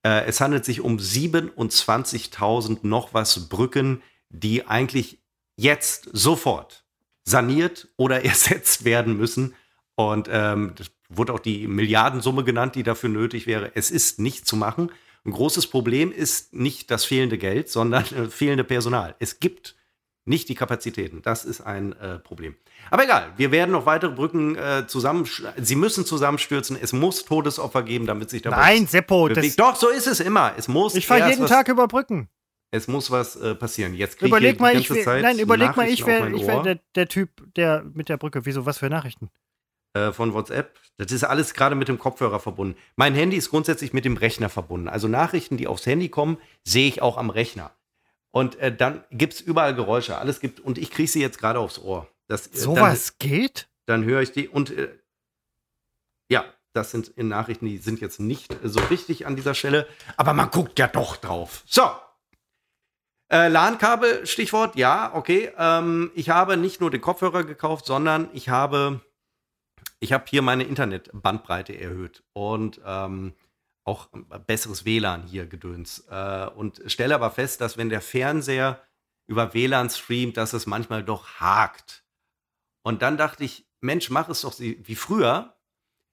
Äh, 0.04 0.26
es 0.26 0.40
handelt 0.42 0.64
sich 0.66 0.82
um 0.82 0.98
27.000 0.98 2.78
noch 2.82 3.14
was 3.14 3.48
Brücken, 3.48 4.02
die 4.28 4.66
eigentlich 4.66 5.18
jetzt 5.58 6.08
sofort 6.12 6.84
saniert 7.24 7.88
oder 7.96 8.24
ersetzt 8.24 8.84
werden 8.84 9.18
müssen. 9.18 9.54
Und 9.96 10.28
ähm, 10.30 10.72
das 10.76 10.90
wurde 11.10 11.34
auch 11.34 11.40
die 11.40 11.66
Milliardensumme 11.66 12.44
genannt, 12.44 12.76
die 12.76 12.84
dafür 12.84 13.10
nötig 13.10 13.46
wäre. 13.46 13.72
Es 13.74 13.90
ist 13.90 14.18
nicht 14.20 14.46
zu 14.46 14.56
machen. 14.56 14.90
Ein 15.24 15.32
großes 15.32 15.66
Problem 15.66 16.12
ist 16.12 16.54
nicht 16.54 16.90
das 16.90 17.04
fehlende 17.04 17.36
Geld, 17.36 17.68
sondern 17.68 18.04
äh, 18.04 18.30
fehlende 18.30 18.64
Personal. 18.64 19.16
Es 19.18 19.40
gibt 19.40 19.74
nicht 20.24 20.48
die 20.48 20.54
Kapazitäten. 20.54 21.22
Das 21.22 21.44
ist 21.44 21.62
ein 21.62 21.92
äh, 21.94 22.18
Problem. 22.18 22.54
Aber 22.90 23.02
egal, 23.02 23.32
wir 23.36 23.50
werden 23.50 23.72
noch 23.72 23.86
weitere 23.86 24.12
Brücken 24.12 24.56
äh, 24.56 24.86
zusammen. 24.86 25.28
Sie 25.56 25.74
müssen 25.74 26.04
zusammenstürzen. 26.04 26.78
Es 26.80 26.92
muss 26.92 27.24
Todesopfer 27.24 27.82
geben, 27.82 28.06
damit 28.06 28.30
sich 28.30 28.42
da 28.42 28.50
nein, 28.50 28.86
Seppo, 28.86 29.28
das. 29.28 29.56
Doch, 29.56 29.74
so 29.74 29.88
ist 29.88 30.06
es 30.06 30.20
immer. 30.20 30.52
Es 30.56 30.68
muss 30.68 30.94
ich 30.94 31.06
fahre 31.06 31.28
jeden 31.30 31.46
Tag 31.46 31.68
über 31.68 31.88
Brücken. 31.88 32.28
Es 32.70 32.87
muss 32.87 33.11
was 33.11 33.37
äh, 33.37 33.54
passieren. 33.54 33.94
Jetzt 33.94 34.18
krieg 34.18 34.28
Überleg 34.28 34.54
ich 34.54 34.61
mal, 34.61 34.72
die 34.74 34.81
ich 34.81 34.88
ganze 34.88 34.98
wär, 34.98 35.04
Zeit 35.04 35.22
nein, 35.22 35.38
überleg 35.38 35.76
mal, 35.76 35.88
ich 35.88 36.04
wäre 36.04 36.31
ich 36.31 36.46
wär 36.46 36.62
der, 36.62 36.81
der 36.94 37.09
Typ, 37.09 37.31
der 37.54 37.83
mit 37.94 38.09
der 38.09 38.18
Brücke. 38.18 38.44
Wieso, 38.44 38.66
was 38.66 38.78
für 38.78 38.90
Nachrichten? 38.90 39.31
äh, 39.98 40.12
von 40.12 40.35
WhatsApp. 40.35 40.78
Das 40.96 41.12
ist 41.12 41.24
alles 41.24 41.54
gerade 41.54 41.74
mit 41.74 41.88
dem 41.88 41.98
Kopfhörer 41.98 42.40
verbunden. 42.40 42.76
Mein 42.96 43.14
Handy 43.14 43.37
ist 43.37 43.50
grundsätzlich 43.50 43.92
mit 43.92 44.04
dem 44.04 44.16
Rechner 44.16 44.48
verbunden. 44.48 44.88
Also 44.88 45.09
Nachrichten, 45.09 45.57
die 45.57 45.66
aufs 45.66 45.87
Handy 45.87 46.09
kommen, 46.09 46.38
sehe 46.64 46.88
ich 46.88 47.02
auch 47.02 47.16
am 47.16 47.31
Rechner. 47.31 47.72
Und 48.31 48.57
äh, 48.57 48.74
dann 48.74 49.04
gibt 49.11 49.35
es 49.35 49.40
überall 49.40 49.74
Geräusche. 49.74 50.18
Alles 50.18 50.40
gibt, 50.40 50.61
und 50.61 50.78
ich 50.78 50.90
kriege 50.90 51.09
sie 51.09 51.20
jetzt 51.20 51.38
gerade 51.38 51.59
aufs 51.59 51.78
Ohr. 51.78 52.09
Das, 52.26 52.46
äh, 52.48 52.57
Sowas 52.57 53.18
geht? 53.18 53.68
dann 53.87 54.04
höre 54.04 54.20
ich 54.20 54.33
die 54.33 54.48
und 54.48 54.70
äh, 54.70 54.90
ja, 56.31 56.44
das 56.74 56.90
sind 56.90 57.09
in 57.09 57.28
Nachrichten, 57.28 57.64
die 57.64 57.78
sind 57.78 58.02
jetzt 58.02 58.20
nicht 58.20 58.52
äh, 58.52 58.68
so 58.68 58.81
richtig 58.90 59.26
an 59.26 59.35
dieser 59.35 59.54
Stelle, 59.54 59.88
aber 60.18 60.35
man 60.35 60.50
guckt 60.50 60.78
ja 60.78 60.88
doch 60.88 61.16
drauf. 61.16 61.62
So. 61.66 61.83
Äh, 63.30 63.48
LAN-Kabel, 63.48 64.26
Stichwort, 64.26 64.76
ja, 64.76 65.14
okay. 65.14 65.52
Ähm, 65.58 66.10
ich 66.14 66.30
habe 66.30 66.56
nicht 66.56 66.80
nur 66.80 66.90
den 66.90 67.00
Kopfhörer 67.00 67.44
gekauft, 67.44 67.84
sondern 67.84 68.30
ich 68.32 68.48
habe, 68.48 69.00
ich 70.00 70.12
habe 70.12 70.24
hier 70.28 70.40
meine 70.42 70.64
Internetbandbreite 70.64 71.78
erhöht 71.78 72.22
und 72.32 72.80
ähm, 72.86 73.34
auch 73.84 74.08
besseres 74.46 74.84
WLAN 74.84 75.24
hier 75.24 75.46
gedöns. 75.46 76.06
Äh, 76.10 76.46
und 76.54 76.82
stelle 76.86 77.14
aber 77.14 77.30
fest, 77.30 77.60
dass 77.60 77.76
wenn 77.76 77.90
der 77.90 78.00
Fernseher 78.00 78.82
über 79.26 79.52
WLAN 79.52 79.90
streamt, 79.90 80.38
dass 80.38 80.54
es 80.54 80.66
manchmal 80.66 81.04
doch 81.04 81.40
hakt. 81.40 82.04
Und 82.82 83.02
dann 83.02 83.18
dachte 83.18 83.44
ich, 83.44 83.66
Mensch, 83.80 84.08
mach 84.08 84.28
es 84.28 84.40
doch 84.40 84.58
wie 84.58 84.94
früher. 84.94 85.54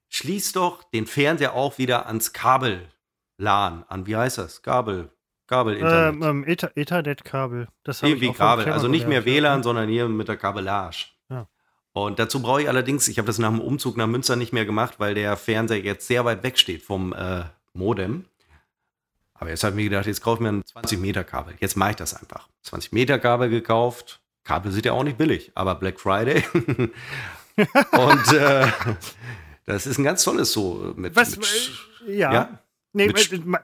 Schließ 0.09 0.51
doch 0.51 0.83
den 0.83 1.07
Fernseher 1.07 1.53
auch 1.53 1.77
wieder 1.77 2.07
ans 2.07 2.33
Kabel-LAN 2.33 3.85
an. 3.85 4.05
Wie 4.05 4.15
heißt 4.15 4.37
das? 4.37 4.61
Kabel, 4.61 5.14
Kabel-Internet. 5.47 6.15
Ähm, 6.15 6.23
ähm, 6.23 6.43
Ether- 6.45 6.71
Ethernet-Kabel. 6.75 7.67
Das 7.83 8.01
hab 8.01 8.09
ich 8.09 8.33
Kabel. 8.33 8.71
Also 8.71 8.87
nicht 8.87 9.07
mehr. 9.07 9.25
WLAN, 9.25 9.63
sondern 9.63 9.89
hier 9.89 10.07
mit 10.07 10.27
der 10.27 10.37
Kabellage. 10.37 11.07
Ja. 11.29 11.47
Und 11.93 12.19
dazu 12.19 12.41
brauche 12.41 12.61
ich 12.61 12.69
allerdings, 12.69 13.07
ich 13.07 13.17
habe 13.17 13.27
das 13.27 13.37
nach 13.37 13.49
dem 13.49 13.59
Umzug 13.59 13.97
nach 13.97 14.07
Münster 14.07 14.35
nicht 14.35 14.53
mehr 14.53 14.65
gemacht, 14.65 14.95
weil 14.97 15.13
der 15.15 15.37
Fernseher 15.37 15.81
jetzt 15.83 16.07
sehr 16.07 16.25
weit 16.25 16.43
weg 16.43 16.57
steht 16.57 16.81
vom 16.81 17.13
äh, 17.13 17.43
Modem. 17.73 18.25
Aber 19.33 19.49
jetzt 19.49 19.63
habe 19.63 19.71
ich 19.73 19.75
mir 19.75 19.89
gedacht, 19.89 20.05
jetzt 20.05 20.21
kaufe 20.21 20.37
ich 20.37 20.49
mir 20.49 20.57
ein 20.57 20.65
20 20.65 20.99
Meter 20.99 21.23
Kabel. 21.23 21.55
Jetzt 21.59 21.75
mache 21.75 21.91
ich 21.91 21.95
das 21.97 22.13
einfach. 22.13 22.47
20 22.63 22.93
Meter 22.93 23.19
Kabel 23.19 23.49
gekauft. 23.49 24.21
Kabel 24.43 24.71
sind 24.71 24.85
ja 24.85 24.93
auch 24.93 25.03
nicht 25.03 25.17
billig, 25.17 25.51
aber 25.55 25.75
Black 25.75 25.99
Friday. 25.99 26.43
Und 27.91 28.33
äh, 28.33 28.67
das 29.65 29.87
ist 29.87 29.97
ein 29.97 30.03
ganz 30.03 30.23
tolles 30.23 30.51
so 30.51 30.93
mit. 30.95 31.15
Was? 31.15 31.37
mit 31.37 31.71
äh, 32.07 32.17
ja. 32.17 32.33
ja? 32.33 32.59
Nee, 32.95 33.11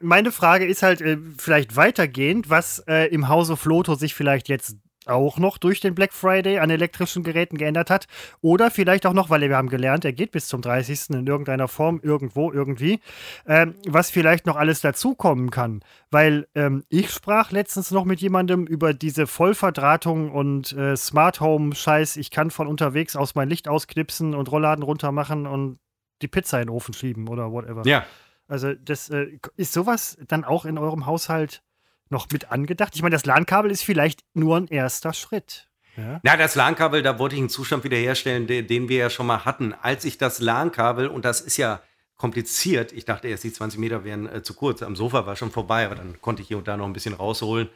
meine 0.01 0.31
Frage 0.31 0.65
ist 0.65 0.83
halt 0.83 0.99
äh, 0.99 1.17
vielleicht 1.37 1.77
weitergehend, 1.77 2.49
was 2.49 2.79
äh, 2.87 3.07
im 3.07 3.29
Hause 3.29 3.55
Floto 3.55 3.95
sich 3.95 4.13
vielleicht 4.13 4.49
jetzt 4.49 4.75
auch 5.05 5.37
noch 5.39 5.57
durch 5.57 5.79
den 5.79 5.95
Black 5.95 6.13
Friday 6.13 6.59
an 6.59 6.69
elektrischen 6.69 7.23
Geräten 7.23 7.57
geändert 7.57 7.89
hat. 7.89 8.07
Oder 8.41 8.69
vielleicht 8.69 9.05
auch 9.05 9.13
noch, 9.13 9.29
weil 9.29 9.41
wir 9.41 9.55
haben 9.55 9.69
gelernt, 9.69 10.05
er 10.05 10.13
geht 10.13 10.31
bis 10.31 10.47
zum 10.47 10.61
30. 10.61 11.11
in 11.11 11.27
irgendeiner 11.27 11.67
Form, 11.67 11.99
irgendwo, 12.03 12.51
irgendwie, 12.51 12.99
ähm, 13.47 13.75
was 13.87 14.11
vielleicht 14.11 14.45
noch 14.45 14.57
alles 14.57 14.81
dazukommen 14.81 15.49
kann. 15.49 15.81
Weil 16.11 16.47
ähm, 16.55 16.83
ich 16.89 17.09
sprach 17.09 17.51
letztens 17.51 17.91
noch 17.91 18.05
mit 18.05 18.21
jemandem 18.21 18.67
über 18.67 18.93
diese 18.93 19.27
Vollverdrahtung 19.27 20.31
und 20.31 20.73
äh, 20.73 20.95
Smart 20.95 21.39
Home 21.39 21.73
Scheiß. 21.73 22.17
Ich 22.17 22.29
kann 22.29 22.51
von 22.51 22.67
unterwegs 22.67 23.15
aus 23.15 23.33
mein 23.33 23.49
Licht 23.49 23.67
ausknipsen 23.67 24.35
und 24.35 24.51
Rollladen 24.51 24.83
runter 24.83 25.11
machen 25.11 25.47
und 25.47 25.79
die 26.21 26.27
Pizza 26.27 26.59
in 26.61 26.67
den 26.67 26.75
Ofen 26.75 26.93
schieben 26.93 27.27
oder 27.27 27.51
whatever. 27.51 27.81
Ja. 27.85 28.05
Also 28.51 28.73
das 28.73 29.09
äh, 29.09 29.39
ist 29.55 29.71
sowas 29.71 30.17
dann 30.27 30.43
auch 30.43 30.65
in 30.65 30.77
eurem 30.77 31.05
Haushalt 31.05 31.63
noch 32.09 32.27
mit 32.31 32.51
angedacht? 32.51 32.93
Ich 32.95 33.01
meine, 33.01 33.15
das 33.15 33.25
LAN-Kabel 33.25 33.71
ist 33.71 33.83
vielleicht 33.83 34.25
nur 34.33 34.57
ein 34.57 34.67
erster 34.67 35.13
Schritt. 35.13 35.69
Ja. 35.95 36.19
Na, 36.23 36.35
das 36.35 36.55
LAN-Kabel, 36.55 37.01
da 37.01 37.17
wollte 37.17 37.35
ich 37.35 37.39
einen 37.39 37.49
Zustand 37.49 37.85
wiederherstellen, 37.85 38.47
den, 38.47 38.67
den 38.67 38.89
wir 38.89 38.97
ja 38.97 39.09
schon 39.09 39.25
mal 39.25 39.45
hatten. 39.45 39.73
Als 39.73 40.03
ich 40.03 40.17
das 40.17 40.41
LAN-Kabel, 40.41 41.07
und 41.07 41.23
das 41.23 41.39
ist 41.39 41.55
ja 41.55 41.81
kompliziert, 42.17 42.91
ich 42.91 43.05
dachte 43.05 43.29
erst, 43.29 43.45
die 43.45 43.53
20 43.53 43.79
Meter 43.79 44.03
wären 44.03 44.27
äh, 44.27 44.43
zu 44.43 44.53
kurz. 44.53 44.83
Am 44.83 44.97
Sofa 44.97 45.25
war 45.25 45.37
schon 45.37 45.51
vorbei, 45.51 45.85
aber 45.85 45.95
dann 45.95 46.19
konnte 46.19 46.41
ich 46.41 46.49
hier 46.49 46.57
und 46.57 46.67
da 46.67 46.75
noch 46.75 46.87
ein 46.87 46.93
bisschen 46.93 47.13
rausholen, 47.13 47.69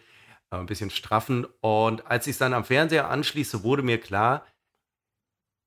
äh, 0.52 0.58
ein 0.58 0.66
bisschen 0.66 0.90
straffen. 0.90 1.48
Und 1.62 2.06
als 2.06 2.28
ich 2.28 2.32
es 2.32 2.38
dann 2.38 2.54
am 2.54 2.66
Fernseher 2.66 3.10
anschließe, 3.10 3.64
wurde 3.64 3.82
mir 3.82 3.98
klar, 3.98 4.46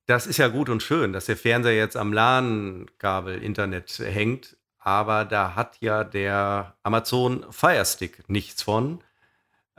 das 0.04 0.26
ist 0.26 0.36
ja 0.36 0.48
gut 0.48 0.68
und 0.68 0.82
schön, 0.82 1.14
dass 1.14 1.24
der 1.24 1.38
Fernseher 1.38 1.76
jetzt 1.76 1.96
am 1.96 2.12
LAN-Kabel-Internet 2.12 4.00
hängt 4.00 4.57
aber 4.88 5.26
da 5.26 5.54
hat 5.54 5.76
ja 5.80 6.02
der 6.02 6.74
Amazon 6.82 7.44
Fire 7.50 7.84
Stick 7.84 8.26
nichts 8.28 8.62
von, 8.62 9.00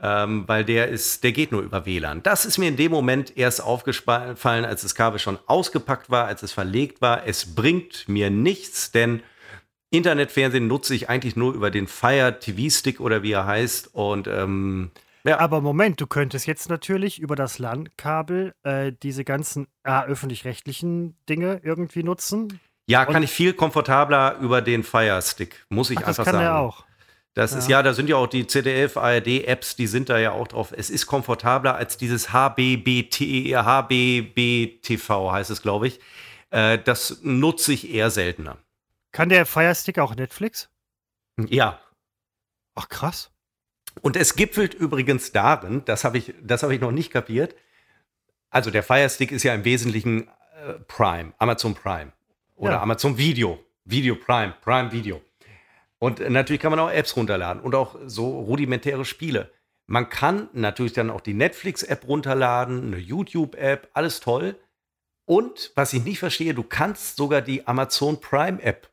ähm, 0.00 0.44
weil 0.46 0.64
der 0.64 0.86
ist, 0.86 1.24
der 1.24 1.32
geht 1.32 1.50
nur 1.50 1.62
über 1.62 1.84
WLAN. 1.84 2.22
Das 2.22 2.46
ist 2.46 2.58
mir 2.58 2.68
in 2.68 2.76
dem 2.76 2.92
Moment 2.92 3.36
erst 3.36 3.60
aufgefallen, 3.60 4.64
als 4.64 4.82
das 4.82 4.94
Kabel 4.94 5.18
schon 5.18 5.40
ausgepackt 5.46 6.10
war, 6.10 6.26
als 6.26 6.44
es 6.44 6.52
verlegt 6.52 7.02
war. 7.02 7.26
Es 7.26 7.56
bringt 7.56 8.08
mir 8.08 8.30
nichts, 8.30 8.92
denn 8.92 9.24
Internetfernsehen 9.90 10.68
nutze 10.68 10.94
ich 10.94 11.08
eigentlich 11.08 11.34
nur 11.34 11.54
über 11.54 11.72
den 11.72 11.88
Fire 11.88 12.38
TV 12.38 12.70
Stick 12.70 13.00
oder 13.00 13.24
wie 13.24 13.32
er 13.32 13.46
heißt 13.46 13.92
und 13.92 14.28
ähm, 14.28 14.92
ja. 15.24 15.38
Aber 15.38 15.60
Moment, 15.60 16.00
du 16.00 16.06
könntest 16.06 16.46
jetzt 16.46 16.70
natürlich 16.70 17.20
über 17.20 17.34
das 17.34 17.58
LAN-Kabel 17.58 18.54
äh, 18.62 18.92
diese 19.02 19.24
ganzen 19.24 19.66
äh, 19.82 20.04
öffentlich-rechtlichen 20.04 21.16
Dinge 21.28 21.60
irgendwie 21.62 22.04
nutzen. 22.04 22.60
Ja, 22.90 23.04
kann 23.04 23.22
ich 23.22 23.30
viel 23.30 23.52
komfortabler 23.52 24.38
über 24.40 24.62
den 24.62 24.82
Fire 24.82 25.22
Stick, 25.22 25.64
muss 25.68 25.90
ich 25.90 25.98
Ach, 25.98 26.08
einfach 26.08 26.24
sagen. 26.24 26.38
Das 26.38 26.44
kann 26.44 26.44
er 26.44 26.58
auch. 26.58 26.84
Das 27.34 27.52
ja. 27.52 27.58
ist 27.58 27.68
ja, 27.68 27.82
da 27.84 27.94
sind 27.94 28.08
ja 28.08 28.16
auch 28.16 28.26
die 28.26 28.48
ZDF, 28.48 28.96
ARD-Apps, 28.96 29.76
die 29.76 29.86
sind 29.86 30.08
da 30.08 30.18
ja 30.18 30.32
auch 30.32 30.48
drauf. 30.48 30.72
Es 30.76 30.90
ist 30.90 31.06
komfortabler 31.06 31.76
als 31.76 31.98
dieses 31.98 32.32
HBBT, 32.32 33.54
HBBTV 33.54 35.30
heißt 35.30 35.50
es, 35.52 35.62
glaube 35.62 35.86
ich. 35.86 36.00
Äh, 36.50 36.78
das 36.78 37.20
nutze 37.22 37.72
ich 37.72 37.94
eher 37.94 38.10
seltener. 38.10 38.56
Kann 39.12 39.28
der 39.28 39.46
Fire 39.46 39.74
Stick 39.76 40.00
auch 40.00 40.16
Netflix? 40.16 40.68
Ja. 41.38 41.78
Ach, 42.74 42.88
krass. 42.88 43.30
Und 44.02 44.16
es 44.16 44.34
gipfelt 44.34 44.74
übrigens 44.74 45.30
darin, 45.30 45.84
das 45.84 46.02
habe 46.02 46.18
ich, 46.18 46.34
hab 46.48 46.70
ich 46.70 46.80
noch 46.80 46.90
nicht 46.90 47.12
kapiert. 47.12 47.54
Also 48.50 48.72
der 48.72 48.82
Fire 48.82 49.08
Stick 49.08 49.30
ist 49.30 49.44
ja 49.44 49.54
im 49.54 49.64
Wesentlichen 49.64 50.26
äh, 50.26 50.72
Prime, 50.88 51.34
Amazon 51.38 51.76
Prime. 51.76 52.12
Oder 52.60 52.72
ja. 52.72 52.82
Amazon 52.82 53.16
Video, 53.16 53.58
Video 53.84 54.14
Prime, 54.14 54.54
Prime 54.60 54.92
Video. 54.92 55.22
Und 55.98 56.20
natürlich 56.30 56.60
kann 56.60 56.70
man 56.70 56.78
auch 56.78 56.90
Apps 56.90 57.16
runterladen 57.16 57.62
und 57.62 57.74
auch 57.74 57.96
so 58.04 58.40
rudimentäre 58.40 59.04
Spiele. 59.04 59.50
Man 59.86 60.08
kann 60.08 60.48
natürlich 60.52 60.92
dann 60.92 61.10
auch 61.10 61.20
die 61.20 61.34
Netflix-App 61.34 62.06
runterladen, 62.06 62.92
eine 62.92 62.98
YouTube-App, 62.98 63.88
alles 63.94 64.20
toll. 64.20 64.56
Und 65.24 65.72
was 65.74 65.92
ich 65.92 66.04
nicht 66.04 66.18
verstehe, 66.18 66.54
du 66.54 66.62
kannst 66.62 67.16
sogar 67.16 67.40
die 67.40 67.66
Amazon 67.66 68.20
Prime-App 68.20 68.88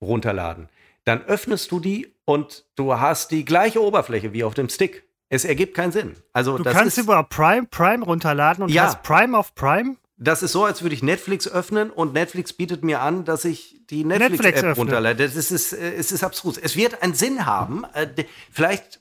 runterladen. 0.00 0.68
Dann 1.04 1.22
öffnest 1.24 1.70
du 1.70 1.80
die 1.80 2.12
und 2.24 2.64
du 2.76 2.98
hast 2.98 3.30
die 3.30 3.44
gleiche 3.44 3.82
Oberfläche 3.82 4.32
wie 4.32 4.44
auf 4.44 4.54
dem 4.54 4.68
Stick. 4.68 5.04
Es 5.28 5.44
ergibt 5.44 5.74
keinen 5.74 5.92
Sinn. 5.92 6.16
Also, 6.32 6.58
du 6.58 6.64
kannst 6.64 6.98
über 6.98 7.22
Prime 7.24 7.66
Prime 7.66 8.04
runterladen 8.04 8.64
und 8.64 8.70
ja. 8.70 8.84
hast 8.84 9.02
Prime 9.02 9.36
auf 9.36 9.54
Prime? 9.54 9.96
Das 10.16 10.42
ist 10.42 10.52
so, 10.52 10.64
als 10.64 10.82
würde 10.82 10.94
ich 10.94 11.02
Netflix 11.02 11.48
öffnen 11.48 11.90
und 11.90 12.12
Netflix 12.12 12.52
bietet 12.52 12.84
mir 12.84 13.00
an, 13.00 13.24
dass 13.24 13.44
ich 13.44 13.80
die 13.90 14.04
Netflix-App 14.04 14.54
Netflix 14.54 14.78
runterlade. 14.78 15.28
Das 15.28 15.50
ist, 15.50 15.72
äh, 15.72 15.94
es 15.94 16.12
ist 16.12 16.22
abstrus. 16.22 16.56
Es 16.56 16.76
wird 16.76 17.02
einen 17.02 17.14
Sinn 17.14 17.46
haben. 17.46 17.84
Äh, 17.94 18.24
vielleicht, 18.50 19.00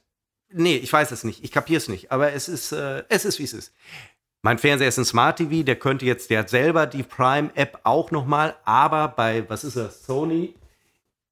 nee, 0.51 0.75
ich 0.75 0.91
weiß 0.91 1.11
es 1.11 1.23
nicht. 1.23 1.43
Ich 1.43 1.51
kapiere 1.51 1.77
es 1.77 1.87
nicht. 1.87 2.11
Aber 2.11 2.33
es 2.33 2.47
ist, 2.47 2.71
äh, 2.71 3.03
es 3.09 3.25
ist, 3.25 3.37
wie 3.39 3.43
es 3.43 3.53
ist. 3.53 3.73
Mein 4.41 4.57
Fernseher 4.57 4.89
ist 4.89 4.97
ein 4.97 5.05
Smart 5.05 5.37
TV, 5.37 5.63
der 5.63 5.77
könnte 5.77 6.05
jetzt, 6.05 6.29
der 6.29 6.39
hat 6.39 6.49
selber 6.49 6.85
die 6.85 7.03
Prime-App 7.03 7.79
auch 7.83 8.11
nochmal, 8.11 8.57
aber 8.65 9.07
bei, 9.07 9.49
was 9.49 9.63
ist 9.63 9.77
das, 9.77 10.03
Sony, 10.03 10.53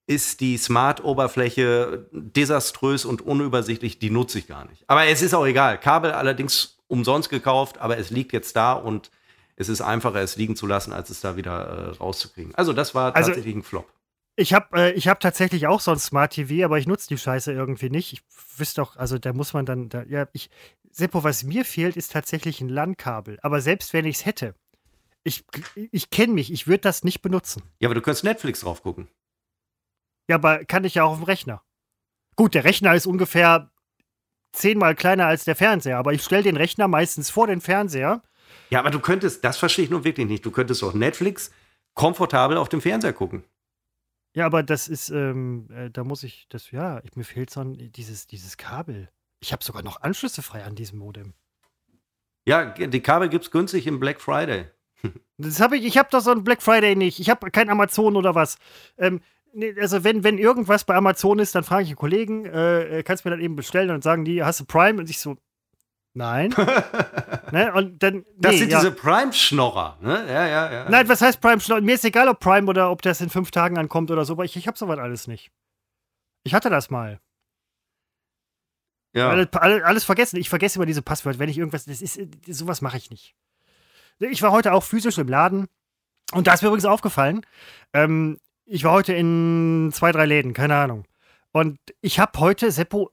ist 0.08 0.40
die 0.40 0.58
Smart-Oberfläche 0.58 2.08
desaströs 2.14 3.04
und 3.04 3.22
unübersichtlich, 3.22 4.00
die 4.00 4.12
nutze 4.12 4.40
ich 4.40 4.48
gar 4.48 4.66
nicht. 4.70 4.84
Aber 4.88 5.06
es 5.08 5.22
ist 5.22 5.34
auch 5.34 5.46
egal. 5.46 5.78
Kabel 5.78 6.12
allerdings 6.12 6.78
umsonst 6.88 7.30
gekauft, 7.30 7.80
aber 7.80 7.98
es 7.98 8.12
liegt 8.12 8.32
jetzt 8.32 8.56
da 8.56 8.74
und 8.74 9.12
es 9.62 9.70
ist 9.70 9.82
einfacher, 9.82 10.20
es 10.22 10.36
liegen 10.36 10.56
zu 10.56 10.68
lassen, 10.68 10.92
als 10.92 11.10
es 11.10 11.22
da 11.22 11.38
wieder 11.38 11.52
äh, 11.52 11.90
rauszukriegen. 11.98 12.54
Also 12.56 12.74
das 12.74 12.94
war 12.96 13.16
also 13.16 13.30
tatsächlich 13.30 13.56
also, 13.56 13.60
ein 13.60 13.64
Flop. 13.64 13.94
Ich 14.36 14.54
habe 14.54 14.94
äh, 14.96 15.00
hab 15.00 15.20
tatsächlich 15.20 15.68
auch 15.68 15.80
so 15.80 15.92
ein 15.92 16.00
Smart 16.00 16.34
TV, 16.34 16.66
aber 16.66 16.78
ich 16.78 16.88
nutze 16.88 17.08
die 17.08 17.18
Scheiße 17.18 17.54
irgendwie 17.54 17.90
nicht. 17.90 18.12
Ich 18.14 18.24
wüsste 18.58 18.82
doch, 18.82 18.98
also 18.98 19.18
da 19.18 19.34
muss 19.34 19.54
man 19.54 19.66
dann, 19.66 19.90
da, 19.90 20.04
ja, 20.04 20.28
ich, 20.34 20.50
Seppo, 20.92 21.24
was 21.24 21.44
mir 21.44 21.64
fehlt, 21.64 21.96
ist 21.96 22.12
tatsächlich 22.12 22.60
ein 22.60 22.70
LAN-Kabel. 22.70 23.40
Aber 23.42 23.62
selbst 23.62 23.94
wenn 23.94 24.06
ich 24.06 24.18
es 24.18 24.26
hätte, 24.26 24.56
ich, 25.24 25.46
ich 25.92 26.10
kenne 26.10 26.34
mich, 26.34 26.52
ich 26.52 26.68
würde 26.68 26.82
das 26.82 27.04
nicht 27.04 27.22
benutzen. 27.22 27.62
Ja, 27.80 27.88
aber 27.88 27.96
du 27.96 28.02
könntest 28.02 28.24
Netflix 28.24 28.62
drauf 28.62 28.82
gucken. 28.82 29.08
Ja, 30.28 30.36
aber 30.36 30.66
kann 30.66 30.84
ich 30.84 30.96
ja 30.96 31.04
auch 31.04 31.12
auf 31.12 31.18
dem 31.18 31.26
Rechner. 31.26 31.62
Gut, 32.36 32.56
der 32.56 32.64
Rechner 32.64 32.96
ist 32.96 33.06
ungefähr 33.06 33.70
zehnmal 34.54 34.96
kleiner 34.96 35.28
als 35.28 35.44
der 35.44 35.56
Fernseher, 35.56 35.98
aber 35.98 36.14
ich 36.14 36.24
stelle 36.24 36.44
den 36.44 36.58
Rechner 36.58 36.88
meistens 36.88 37.30
vor 37.30 37.48
den 37.48 37.62
Fernseher 37.62 38.24
ja, 38.72 38.80
aber 38.80 38.90
du 38.90 39.00
könntest, 39.00 39.44
das 39.44 39.58
verstehe 39.58 39.86
ich 39.86 39.92
nun 39.92 40.04
wirklich 40.04 40.28
nicht, 40.28 40.46
du 40.46 40.52
könntest 40.52 40.84
auch 40.84 40.94
Netflix 40.94 41.52
komfortabel 41.94 42.58
auf 42.58 42.70
dem 42.70 42.82
Fernseher 42.82 43.14
gucken. 43.14 43.44
Ja, 44.34 44.46
aber 44.46 44.64
das 44.64 44.88
ist, 44.88 45.10
ähm, 45.10 45.68
äh, 45.72 45.90
da 45.90 46.06
muss 46.06 46.24
ich, 46.24 46.48
das, 46.50 46.72
ja, 46.72 47.02
mir 47.16 47.26
fehlt 47.26 47.50
so 47.50 47.60
ein, 47.60 47.92
dieses, 47.92 48.28
dieses 48.28 48.56
Kabel. 48.56 49.10
Ich 49.42 49.52
habe 49.52 49.64
sogar 49.64 49.84
noch 49.84 50.02
Anschlüsse 50.02 50.42
frei 50.42 50.64
an 50.64 50.76
diesem 50.76 51.00
Modem. 51.00 51.34
Ja, 52.46 52.66
die 52.66 53.02
Kabel 53.02 53.28
gibt 53.28 53.46
es 53.46 53.52
günstig 53.52 53.88
im 53.88 54.00
Black 54.00 54.22
Friday. 54.22 54.68
das 55.38 55.60
habe 55.60 55.78
ich, 55.78 55.86
ich 55.86 55.98
habe 55.98 56.10
doch 56.10 56.22
so 56.22 56.32
ein 56.32 56.46
Black 56.46 56.62
Friday 56.62 56.96
nicht. 56.96 57.20
Ich 57.20 57.30
habe 57.30 57.52
kein 57.52 57.70
Amazon 57.70 58.16
oder 58.16 58.36
was. 58.36 58.58
Ähm, 58.98 59.20
nee, 59.54 59.76
also 59.80 60.06
wenn, 60.06 60.24
wenn 60.24 60.38
irgendwas 60.38 60.86
bei 60.86 60.96
Amazon 60.96 61.40
ist, 61.40 61.54
dann 61.54 61.66
frage 61.66 61.84
ich 61.84 61.90
einen 61.90 61.98
Kollegen, 61.98 62.46
äh, 62.46 63.00
äh 63.00 63.04
kannst 63.04 63.26
du 63.26 63.30
mir 63.30 63.36
dann 63.36 63.44
eben 63.44 63.58
bestellen 63.58 63.90
und 63.90 63.96
dann 63.96 64.02
sagen 64.02 64.24
die, 64.24 64.44
hast 64.44 64.62
du 64.62 64.66
Prime? 64.66 65.00
Und 65.00 65.10
ich 65.10 65.20
so, 65.20 65.36
Nein. 66.14 66.50
ne? 67.52 67.74
Und 67.74 68.04
dann, 68.04 68.16
nee, 68.16 68.26
das 68.38 68.58
sind 68.58 68.72
ja. 68.72 68.80
diese 68.80 68.92
Prime-Schnorrer. 68.92 69.98
Ne? 70.02 70.26
Ja, 70.28 70.46
ja, 70.46 70.72
ja. 70.72 70.90
Nein, 70.90 71.08
was 71.08 71.22
heißt 71.22 71.40
Prime-Schnorrer? 71.40 71.82
Mir 71.82 71.96
ist 71.96 72.06
egal, 72.06 72.28
ob 72.28 72.40
Prime 72.40 72.68
oder 72.68 72.92
ob 72.92 73.02
das 73.02 73.22
in 73.22 73.30
fünf 73.30 73.52
Tagen 73.52 73.78
ankommt 73.78 74.12
oder 74.12 74.26
so, 74.26 74.34
aber 74.34 74.44
ich, 74.44 74.56
ich 74.56 74.68
habe 74.68 74.78
sowas 74.78 75.00
alles 75.00 75.28
nicht. 75.28 75.52
Ich 76.44 76.54
hatte 76.54 76.70
das 76.70 76.90
mal. 76.90 77.20
Ja. 79.14 79.30
Alles, 79.30 79.48
alles, 79.54 80.04
vergessen. 80.04 80.38
Ich 80.38 80.50
vergesse 80.50 80.78
immer 80.78 80.86
diese 80.86 81.02
Passwörter, 81.02 81.40
wenn 81.40 81.50
ich 81.50 81.58
irgendwas. 81.58 81.86
Das 81.86 82.02
ist, 82.02 82.20
sowas 82.48 82.82
mache 82.82 82.98
ich 82.98 83.10
nicht. 83.10 83.36
Ich 84.20 84.42
war 84.42 84.52
heute 84.52 84.74
auch 84.74 84.84
physisch 84.84 85.18
im 85.18 85.28
Laden 85.28 85.68
und 86.34 86.48
da 86.48 86.54
ist 86.54 86.62
mir 86.62 86.68
übrigens 86.68 86.86
aufgefallen. 86.86 87.46
Ähm, 87.94 88.38
ich 88.66 88.84
war 88.84 88.94
heute 88.94 89.14
in 89.14 89.92
zwei, 89.94 90.12
drei 90.12 90.26
Läden, 90.26 90.54
keine 90.54 90.76
Ahnung. 90.76 91.06
Und 91.52 91.78
ich 92.00 92.20
habe 92.20 92.40
heute, 92.40 92.72
Seppo, 92.72 93.12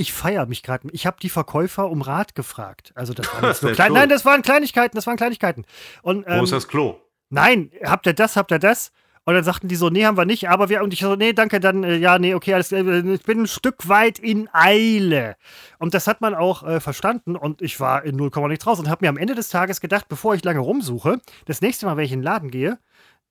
ich 0.00 0.14
feiere 0.14 0.46
mich 0.46 0.62
gerade. 0.62 0.88
Ich 0.92 1.06
habe 1.06 1.18
die 1.20 1.28
Verkäufer 1.28 1.90
um 1.90 2.00
Rat 2.00 2.34
gefragt. 2.34 2.92
Also 2.94 3.12
das 3.12 3.32
waren 3.34 3.54
nur 3.62 3.72
klein, 3.72 3.92
Nein, 3.92 4.08
das 4.08 4.24
waren 4.24 4.40
Kleinigkeiten, 4.40 4.96
das 4.96 5.06
waren 5.06 5.18
Kleinigkeiten. 5.18 5.66
Und, 6.02 6.24
ähm, 6.26 6.40
Wo 6.40 6.44
ist 6.44 6.52
das 6.52 6.66
Klo? 6.66 6.96
Nein, 7.28 7.70
habt 7.84 8.06
ihr 8.06 8.14
das, 8.14 8.36
habt 8.36 8.50
ihr 8.50 8.58
das? 8.58 8.92
Und 9.26 9.34
dann 9.34 9.44
sagten 9.44 9.68
die 9.68 9.76
so, 9.76 9.90
nee, 9.90 10.06
haben 10.06 10.16
wir 10.16 10.24
nicht, 10.24 10.48
aber 10.48 10.70
wir, 10.70 10.82
und 10.82 10.94
ich 10.94 11.00
so, 11.00 11.14
nee, 11.14 11.34
danke, 11.34 11.60
dann, 11.60 11.84
äh, 11.84 11.96
ja, 11.96 12.18
nee, 12.18 12.34
okay, 12.34 12.54
alles, 12.54 12.72
äh, 12.72 13.00
ich 13.00 13.22
bin 13.22 13.42
ein 13.42 13.46
Stück 13.46 13.86
weit 13.88 14.18
in 14.18 14.48
Eile. 14.52 15.36
Und 15.78 15.92
das 15.92 16.06
hat 16.06 16.22
man 16.22 16.34
auch 16.34 16.62
äh, 16.62 16.80
verstanden 16.80 17.36
und 17.36 17.60
ich 17.60 17.78
war 17.78 18.02
in 18.02 18.16
0, 18.16 18.30
nichts 18.48 18.66
raus 18.66 18.80
und 18.80 18.88
habe 18.88 19.04
mir 19.04 19.10
am 19.10 19.18
Ende 19.18 19.34
des 19.34 19.50
Tages 19.50 19.82
gedacht, 19.82 20.08
bevor 20.08 20.34
ich 20.34 20.42
lange 20.42 20.60
rumsuche, 20.60 21.20
das 21.44 21.60
nächste 21.60 21.84
Mal, 21.84 21.98
wenn 21.98 22.06
ich 22.06 22.12
in 22.12 22.20
den 22.20 22.24
Laden 22.24 22.50
gehe, 22.50 22.78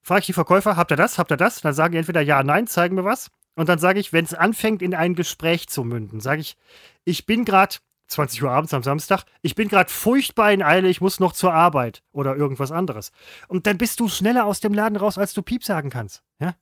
frage 0.04 0.20
ich 0.20 0.26
die 0.28 0.34
Verkäufer, 0.34 0.78
habt 0.78 0.92
ihr 0.92 0.98
das, 0.98 1.18
habt 1.18 1.32
ihr 1.32 1.38
das? 1.38 1.62
Dann 1.62 1.74
sagen 1.74 1.94
die 1.94 1.98
entweder 1.98 2.22
ja, 2.22 2.44
nein, 2.44 2.68
zeigen 2.68 2.96
mir 2.96 3.04
was. 3.04 3.32
Und 3.60 3.68
dann 3.68 3.78
sage 3.78 4.00
ich, 4.00 4.14
wenn 4.14 4.24
es 4.24 4.34
anfängt, 4.34 4.82
in 4.82 4.96
ein 4.96 5.16
Gespräch 5.16 5.68
zu 5.68 5.84
münden, 5.84 6.22
sage 6.22 6.40
ich, 6.40 6.56
ich 7.04 7.26
bin 7.26 7.44
gerade 7.44 7.76
20 8.08 8.42
Uhr 8.42 8.52
abends 8.52 8.74
am 8.74 8.84
Samstag, 8.84 9.26
ich 9.42 9.54
bin 9.54 9.68
gerade 9.68 9.90
furchtbar 9.90 10.54
in 10.54 10.64
Eile, 10.64 10.88
ich 10.88 11.02
muss 11.02 11.20
noch 11.20 11.34
zur 11.34 11.54
Arbeit 11.54 12.02
oder 12.14 12.38
irgendwas 12.38 12.72
anderes. 12.72 13.12
Und 13.50 13.68
dann 13.68 13.78
bist 13.78 14.00
du 14.00 14.08
schneller 14.08 14.46
aus 14.46 14.62
dem 14.62 14.74
Laden 14.74 14.96
raus, 14.96 15.18
als 15.18 15.34
du 15.34 15.42
Piep 15.42 15.66
sagen 15.66 15.90
kannst. 15.90 16.24
Ja, 16.40 16.56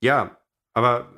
ja 0.00 0.36
aber 0.74 1.12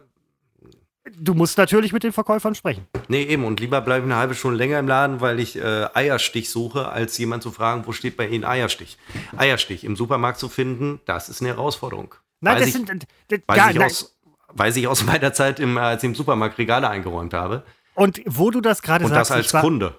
Du 1.18 1.32
musst 1.32 1.56
natürlich 1.56 1.94
mit 1.94 2.04
den 2.04 2.12
Verkäufern 2.12 2.54
sprechen. 2.54 2.86
Nee, 3.08 3.24
eben. 3.24 3.44
Und 3.44 3.60
lieber 3.60 3.80
bleibe 3.80 4.06
ich 4.06 4.12
eine 4.12 4.20
halbe 4.20 4.34
Stunde 4.34 4.58
länger 4.58 4.78
im 4.78 4.86
Laden, 4.86 5.20
weil 5.22 5.40
ich 5.40 5.56
äh, 5.56 5.88
Eierstich 5.94 6.50
suche, 6.50 6.90
als 6.90 7.16
jemand 7.16 7.42
zu 7.42 7.50
fragen, 7.50 7.86
wo 7.86 7.92
steht 7.92 8.18
bei 8.18 8.28
Ihnen 8.28 8.44
Eierstich. 8.44 8.98
Eierstich 9.36 9.84
im 9.84 9.96
Supermarkt 9.96 10.38
zu 10.38 10.48
finden, 10.50 11.00
das 11.06 11.30
ist 11.30 11.40
eine 11.40 11.48
Herausforderung. 11.48 12.14
Nein, 12.40 12.54
Weiß 12.54 12.60
das 12.60 12.68
ich- 12.68 12.74
sind. 12.74 13.06
Das, 13.28 13.40
Weiß, 13.46 13.56
ja, 13.56 13.70
ich 13.70 13.76
nein. 13.76 13.86
aus, 13.86 14.16
weiß 14.54 14.76
ich 14.76 14.86
aus 14.88 15.04
meiner 15.06 15.32
Zeit, 15.32 15.60
im, 15.60 15.78
als 15.78 16.02
ich 16.02 16.08
im 16.08 16.14
Supermarkt 16.14 16.58
Regale 16.58 16.88
eingeräumt 16.88 17.34
habe. 17.34 17.64
Und 17.94 18.22
wo 18.26 18.50
du 18.50 18.60
das 18.60 18.82
gerade 18.82 19.04
Und 19.04 19.10
sagst, 19.10 19.30
das 19.30 19.36
als 19.36 19.54
war, 19.54 19.62
Kunde. 19.62 19.94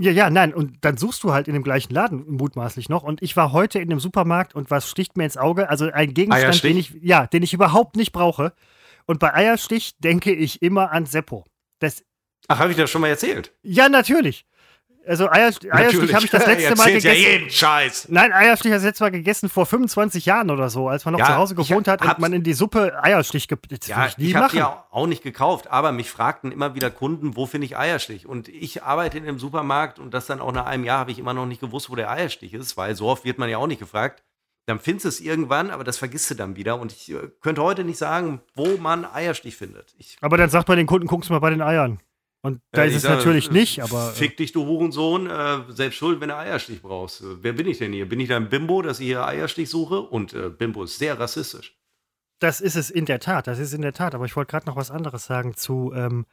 Ja, 0.00 0.10
ja, 0.10 0.30
nein. 0.30 0.52
Und 0.52 0.84
dann 0.84 0.96
suchst 0.96 1.22
du 1.22 1.32
halt 1.32 1.46
in 1.46 1.54
dem 1.54 1.62
gleichen 1.62 1.94
Laden 1.94 2.24
mutmaßlich 2.28 2.88
noch. 2.88 3.04
Und 3.04 3.22
ich 3.22 3.36
war 3.36 3.52
heute 3.52 3.78
in 3.78 3.88
dem 3.90 4.00
Supermarkt 4.00 4.54
und 4.54 4.70
was 4.70 4.90
sticht 4.90 5.16
mir 5.16 5.24
ins 5.24 5.36
Auge? 5.36 5.68
Also 5.70 5.90
ein 5.92 6.14
Gegenstand, 6.14 6.64
den 6.64 6.76
ich, 6.76 6.96
ja, 7.00 7.26
den 7.26 7.42
ich 7.42 7.54
überhaupt 7.54 7.96
nicht 7.96 8.12
brauche. 8.12 8.52
Und 9.06 9.20
bei 9.20 9.32
Eierstich 9.32 9.96
denke 9.98 10.32
ich 10.32 10.62
immer 10.62 10.90
an 10.90 11.06
Seppo. 11.06 11.44
Das, 11.78 12.04
Ach, 12.48 12.58
habe 12.58 12.72
ich 12.72 12.76
das 12.76 12.90
schon 12.90 13.00
mal 13.00 13.08
erzählt? 13.08 13.52
ja, 13.62 13.88
natürlich. 13.88 14.46
Also 15.08 15.30
Eier, 15.30 15.50
Eierstich 15.70 16.14
habe 16.14 16.24
ich 16.26 16.30
das 16.30 16.46
letzte 16.46 16.74
Mal 16.76 16.86
gegessen. 16.92 17.06
Ja 17.06 17.12
jeden 17.14 17.50
Scheiß. 17.50 18.08
Nein, 18.10 18.30
Eierstich 18.32 18.70
habe 18.70 18.76
ich 18.76 18.82
das 18.82 18.84
letzte 18.84 19.04
Mal 19.04 19.10
gegessen 19.10 19.48
vor 19.48 19.64
25 19.64 20.26
Jahren 20.26 20.50
oder 20.50 20.68
so, 20.68 20.88
als 20.88 21.06
man 21.06 21.12
noch 21.12 21.20
Ja, 21.20 21.26
zu 21.26 21.36
Hause 21.36 21.54
gewohnt 21.54 21.88
hat 21.88 22.02
und 22.04 22.18
man 22.18 22.34
in 22.34 22.42
die 22.42 22.52
Suppe 22.52 23.02
Eierstich. 23.02 23.46
Das 23.48 23.86
Ja, 23.86 24.10
ich 24.16 24.34
habe 24.34 24.50
die 24.50 24.58
ja 24.58 24.84
auch 24.90 25.06
nicht 25.06 25.22
gekauft, 25.22 25.70
aber 25.70 25.92
mich 25.92 26.10
fragten 26.10 26.52
immer 26.52 26.74
wieder 26.74 26.90
Kunden, 26.90 27.36
wo 27.36 27.46
finde 27.46 27.64
ich 27.64 27.78
Eierstich? 27.78 28.26
Und 28.26 28.48
ich 28.48 28.82
arbeite 28.82 29.16
in 29.16 29.24
einem 29.26 29.38
Supermarkt 29.38 29.98
und 29.98 30.12
das 30.12 30.26
dann 30.26 30.40
auch 30.40 30.52
nach 30.52 30.66
einem 30.66 30.84
Jahr 30.84 30.98
habe 30.98 31.10
ich 31.10 31.18
immer 31.18 31.32
noch 31.32 31.46
nicht 31.46 31.62
gewusst, 31.62 31.88
wo 31.88 31.96
der 31.96 32.10
Eierstich 32.10 32.52
ist, 32.52 32.76
weil 32.76 32.94
so 32.94 33.06
oft 33.06 33.24
wird 33.24 33.38
man 33.38 33.48
ja 33.48 33.56
auch 33.56 33.66
nicht 33.66 33.80
gefragt. 33.80 34.22
Dann 34.66 34.78
findest 34.78 35.04
du 35.06 35.08
es 35.08 35.20
irgendwann, 35.20 35.70
aber 35.70 35.82
das 35.82 35.96
vergisst 35.96 36.30
du 36.30 36.34
dann 36.34 36.54
wieder. 36.54 36.78
Und 36.78 36.92
ich 36.92 37.10
äh, 37.10 37.30
könnte 37.40 37.62
heute 37.62 37.84
nicht 37.84 37.96
sagen, 37.96 38.42
wo 38.54 38.76
man 38.76 39.06
Eierstich 39.06 39.56
findet. 39.56 39.94
Ich, 39.96 40.18
Aber 40.20 40.36
dann 40.36 40.50
sagt 40.50 40.68
man 40.68 40.76
den 40.76 40.86
Kunden, 40.86 41.06
guckst 41.06 41.30
mal 41.30 41.38
bei 41.38 41.48
den 41.48 41.62
Eiern. 41.62 42.00
Und 42.40 42.60
da 42.70 42.84
äh, 42.84 42.88
ist 42.88 42.96
es 42.96 43.02
sage, 43.02 43.16
natürlich 43.16 43.50
äh, 43.50 43.52
nicht, 43.52 43.82
aber. 43.82 44.10
äh, 44.10 44.14
Fick 44.14 44.36
dich, 44.36 44.52
du 44.52 44.64
Hurensohn, 44.64 45.28
äh, 45.28 45.60
selbst 45.68 45.96
schuld, 45.96 46.20
wenn 46.20 46.28
du 46.28 46.36
Eierstich 46.36 46.80
brauchst. 46.80 47.20
Äh, 47.20 47.42
wer 47.42 47.52
bin 47.52 47.66
ich 47.66 47.78
denn 47.78 47.92
hier? 47.92 48.08
Bin 48.08 48.20
ich 48.20 48.28
da 48.28 48.36
ein 48.36 48.48
Bimbo, 48.48 48.82
dass 48.82 49.00
ich 49.00 49.06
hier 49.06 49.26
Eierstich 49.26 49.68
suche? 49.68 50.00
Und 50.00 50.34
äh, 50.34 50.48
Bimbo 50.50 50.84
ist 50.84 50.98
sehr 50.98 51.18
rassistisch. 51.18 51.76
Das 52.38 52.60
ist 52.60 52.76
es 52.76 52.90
in 52.90 53.04
der 53.06 53.18
Tat, 53.18 53.48
das 53.48 53.58
ist 53.58 53.74
in 53.74 53.82
der 53.82 53.92
Tat. 53.92 54.14
Aber 54.14 54.24
ich 54.24 54.36
wollte 54.36 54.52
gerade 54.52 54.66
noch 54.66 54.76
was 54.76 54.90
anderes 54.90 55.26
sagen 55.26 55.54
zu. 55.54 55.92
Ähm 55.94 56.26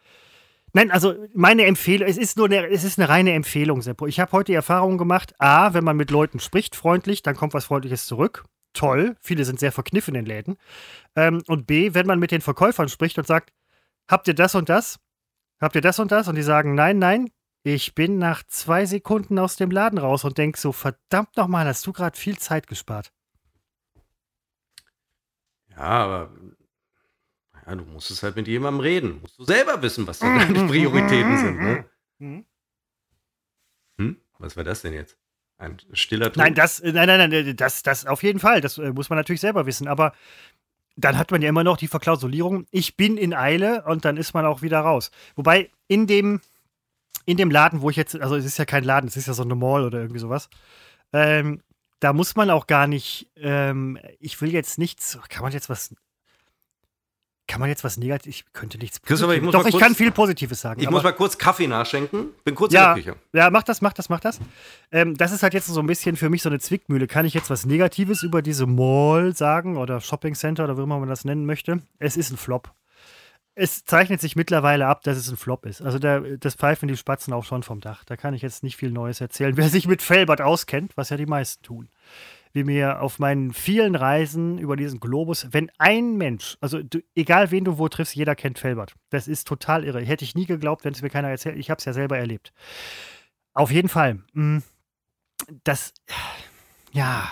Nein, 0.74 0.91
also 0.91 1.16
meine 1.34 1.64
Empfehlung, 1.66 2.08
es 2.08 2.18
ist 2.18 2.38
nur 2.38 2.47
eine, 2.47 2.68
es 2.68 2.84
ist 2.84 2.99
eine 2.99 3.08
reine 3.08 3.32
Empfehlung, 3.32 3.82
Seppo. 3.82 4.08
Ich 4.08 4.20
habe 4.20 4.34
heute 4.34 4.51
die 4.51 4.56
Erfahrung 4.56 4.97
gemacht, 4.97 5.34
A, 5.39 5.74
wenn 5.74 5.86
man 5.86 5.95
mit 5.95 6.12
Leuten 6.12 6.39
spricht, 6.41 6.76
freundlich, 6.76 7.24
dann 7.24 7.36
kommt 7.38 7.53
was 7.53 7.64
Freundliches 7.64 8.08
zurück. 8.08 8.43
Toll, 8.74 9.16
viele 9.22 9.45
sind 9.45 9.58
sehr 9.58 9.72
verkniffen 9.72 10.16
in 10.16 10.26
Läden. 10.26 10.58
Ähm, 11.16 11.41
und 11.47 11.66
B, 11.66 11.93
wenn 11.93 12.06
man 12.06 12.20
mit 12.20 12.32
den 12.32 12.41
Verkäufern 12.41 12.89
spricht 12.89 13.18
und 13.18 13.26
sagt, 13.26 13.53
habt 14.10 14.28
ihr 14.28 14.34
das 14.34 14.53
und 14.53 14.68
das? 14.68 14.99
Habt 15.66 15.74
ihr 15.74 15.82
das 15.82 15.97
und 15.97 16.11
das? 16.11 16.28
Und 16.28 16.36
die 16.36 16.43
sagen, 16.43 16.76
nein, 16.76 16.99
nein, 16.99 17.32
ich 17.63 17.95
bin 17.95 18.20
nach 18.20 18.43
zwei 18.43 18.86
Sekunden 18.86 19.39
aus 19.39 19.55
dem 19.55 19.72
Laden 19.72 19.97
raus 19.97 20.24
und 20.24 20.38
denk 20.38 20.57
so, 20.57 20.72
verdammt 20.72 21.36
nochmal, 21.38 21.66
hast 21.66 21.88
du 21.88 21.91
gerade 21.91 22.16
viel 22.16 22.38
Zeit 22.38 22.68
gespart. 22.68 23.11
Ja, 25.72 25.78
aber 25.78 26.32
ja, 27.66 27.74
du 27.74 27.84
musst 27.84 28.11
es 28.11 28.22
halt 28.22 28.36
mit 28.36 28.47
jemandem 28.47 28.80
reden. 28.82 29.22
Musst 29.22 29.39
du 29.39 29.43
selber 29.43 29.82
wissen, 29.82 30.05
was 30.05 30.20
deine 30.20 30.68
Prioritäten 30.68 31.38
sind. 31.39 31.57
Ne? 31.57 31.86
Mhm. 32.20 32.45
Hm? 33.97 34.18
Was 34.38 34.55
war 34.55 34.63
das 34.63 34.84
denn 34.84 34.93
jetzt? 34.93 35.18
Ein 35.57 35.78
stiller 35.93 36.32
Ton? 36.32 36.43
Nein, 36.43 36.53
das, 36.53 36.80
äh, 36.82 36.91
nein, 36.91 37.07
nein, 37.07 37.32
nein, 37.32 37.55
das, 37.55 37.82
das 37.82 38.05
auf 38.05 38.22
jeden 38.22 38.39
Fall. 38.39 38.61
Das 38.61 38.78
äh, 38.78 38.91
muss 38.91 39.09
man 39.09 39.18
natürlich 39.18 39.41
selber 39.41 39.66
wissen. 39.66 39.88
Aber 39.88 40.13
dann 40.96 41.18
hat 41.18 41.32
man 41.32 41.41
ja 41.41 41.50
immer 41.50 41.64
noch 41.64 41.78
die 41.78 41.88
Verklausulierung, 41.88 42.66
ich 42.72 42.96
bin 42.96 43.18
in 43.18 43.34
Eile 43.34 43.84
und 43.86 44.06
dann 44.06 44.18
ist 44.18 44.34
man 44.34 44.46
auch 44.46 44.62
wieder 44.62 44.80
raus. 44.80 45.12
Wobei 45.36 45.70
in 45.88 46.08
dem, 46.08 46.41
in 47.26 47.38
dem 47.38 47.52
Laden, 47.52 47.82
wo 47.82 47.89
ich 47.89 47.98
jetzt, 47.98 48.16
also 48.20 48.36
es 48.36 48.46
ist 48.46 48.58
ja 48.58 48.66
kein 48.66 48.84
Laden, 48.84 49.08
es 49.08 49.18
ist 49.18 49.28
ja 49.28 49.34
so 49.34 49.43
eine 49.43 49.56
Mall 49.56 49.84
oder 49.84 50.00
irgendwie 50.00 50.20
sowas, 50.20 50.50
ähm, 51.14 51.62
da 52.00 52.14
muss 52.14 52.36
man 52.36 52.50
auch 52.50 52.68
gar 52.68 52.88
nicht, 52.88 53.30
ähm, 53.36 53.98
ich 54.20 54.39
will 54.41 54.52
jetzt 54.52 54.78
nichts, 54.78 55.18
kann 55.30 55.43
man 55.43 55.52
jetzt 55.52 55.70
was, 55.70 55.96
kann 57.48 57.60
man 57.60 57.70
jetzt 57.70 57.84
was 57.84 57.98
Negatives, 57.98 58.36
ich 58.38 58.54
könnte 58.54 58.78
nichts 58.78 59.02
Christopher, 59.02 59.36
ich 59.36 59.41
Doch, 59.50 59.66
ich 59.66 59.72
kurz- 59.72 59.84
kann 59.84 59.96
viel 59.96 60.12
Positives 60.12 60.62
sagen. 60.62 60.82
ich 60.82 60.89
muss 60.89 61.04
mal 61.04 61.12
kurz 61.14 61.38
Kaffee 61.38 61.68
nachschenken. 61.68 62.30
Bin 62.43 62.56
kurz 62.56 62.74
ja, 62.74 62.93
in 62.93 63.04
der 63.04 63.14
Küche. 63.14 63.20
ja, 63.34 63.50
mach 63.50 63.64
das, 63.64 63.82
mach 63.82 63.93
das, 63.93 64.10
mach 64.10 64.20
das. 64.20 64.39
Ähm, 64.91 65.16
das 65.16 65.32
ist 65.32 65.43
halt 65.43 65.54
jetzt 65.54 65.68
so 65.68 65.80
ein 65.80 65.88
bisschen 65.88 66.16
für 66.16 66.30
mich 66.30 66.41
so 66.41 66.50
eine 66.50 66.60
Zwickmühle. 66.60 67.08
Kann 67.08 67.26
ich 67.26 67.34
jetzt 67.34 67.50
was 67.50 67.66
Negatives 67.66 68.24
über 68.24 68.41
diese 68.41 68.66
Mall 68.66 69.36
sagen 69.36 69.78
oder 69.78 70.02
Shopping 70.02 70.34
Center 70.36 70.64
oder 70.64 70.78
wie 70.78 70.82
immer 70.84 71.00
man 71.00 71.10
das 71.10 71.24
nennen 71.26 71.46
möchte? 71.46 71.82
Es 72.00 72.18
ist 72.18 72.32
ein 72.32 72.38
Flop. 72.38 72.72
Es 73.58 73.86
zeichnet 73.86 74.20
sich 74.20 74.36
mittlerweile 74.36 74.88
ab, 74.88 75.04
dass 75.04 75.16
es 75.18 75.30
ein 75.30 75.38
Flop 75.38 75.66
ist. 75.66 75.82
Also 75.82 75.98
da, 75.98 76.20
das 76.20 76.56
pfeifen 76.56 76.89
die 76.89 76.98
Spatzen 76.98 77.32
auch 77.32 77.46
schon 77.46 77.64
vom 77.64 77.80
Dach. 77.80 78.04
Da 78.04 78.18
kann 78.18 78.34
ich 78.34 78.41
jetzt 78.41 78.64
nicht 78.64 78.76
viel 78.76 78.91
Neues 78.91 79.22
erzählen. 79.22 79.56
Wer 79.56 79.70
sich 79.70 79.88
mit 79.88 80.02
Felbert 80.02 80.41
auskennt, 80.41 80.98
was 80.98 81.10
ja 81.10 81.16
die 81.16 81.26
meisten 81.26 81.64
tun, 81.64 81.88
wie 82.56 82.64
mir 82.64 83.01
auf 83.01 83.20
meinen 83.20 83.53
vielen 83.53 83.95
Reisen 83.95 84.58
über 84.58 84.78
diesen 84.78 85.01
Globus, 85.01 85.47
wenn 85.51 85.70
ein 85.78 86.16
Mensch, 86.16 86.58
also 86.62 86.82
du, 86.82 86.99
egal 87.14 87.51
wen 87.51 87.66
du 87.66 87.78
wo 87.78 87.89
triffst, 87.89 88.16
jeder 88.16 88.34
kennt 88.34 88.58
Felbert. 88.58 88.95
Das 89.10 89.28
ist 89.28 89.45
total 89.47 89.84
irre. 89.84 90.01
Hätte 90.01 90.24
ich 90.24 90.36
nie 90.36 90.45
geglaubt, 90.45 90.86
wenn 90.86 90.93
es 90.93 91.01
mir 91.01 91.10
keiner 91.10 91.30
erzählt. 91.30 91.58
Ich 91.58 91.70
habe 91.70 91.80
es 91.80 91.86
ja 91.86 91.91
selber 91.93 92.18
erlebt. 92.18 92.53
Auf 93.53 93.72
jeden 93.72 93.89
Fall. 93.89 94.24
mh, 94.34 94.62
Das, 95.66 95.93
ja. 96.91 97.30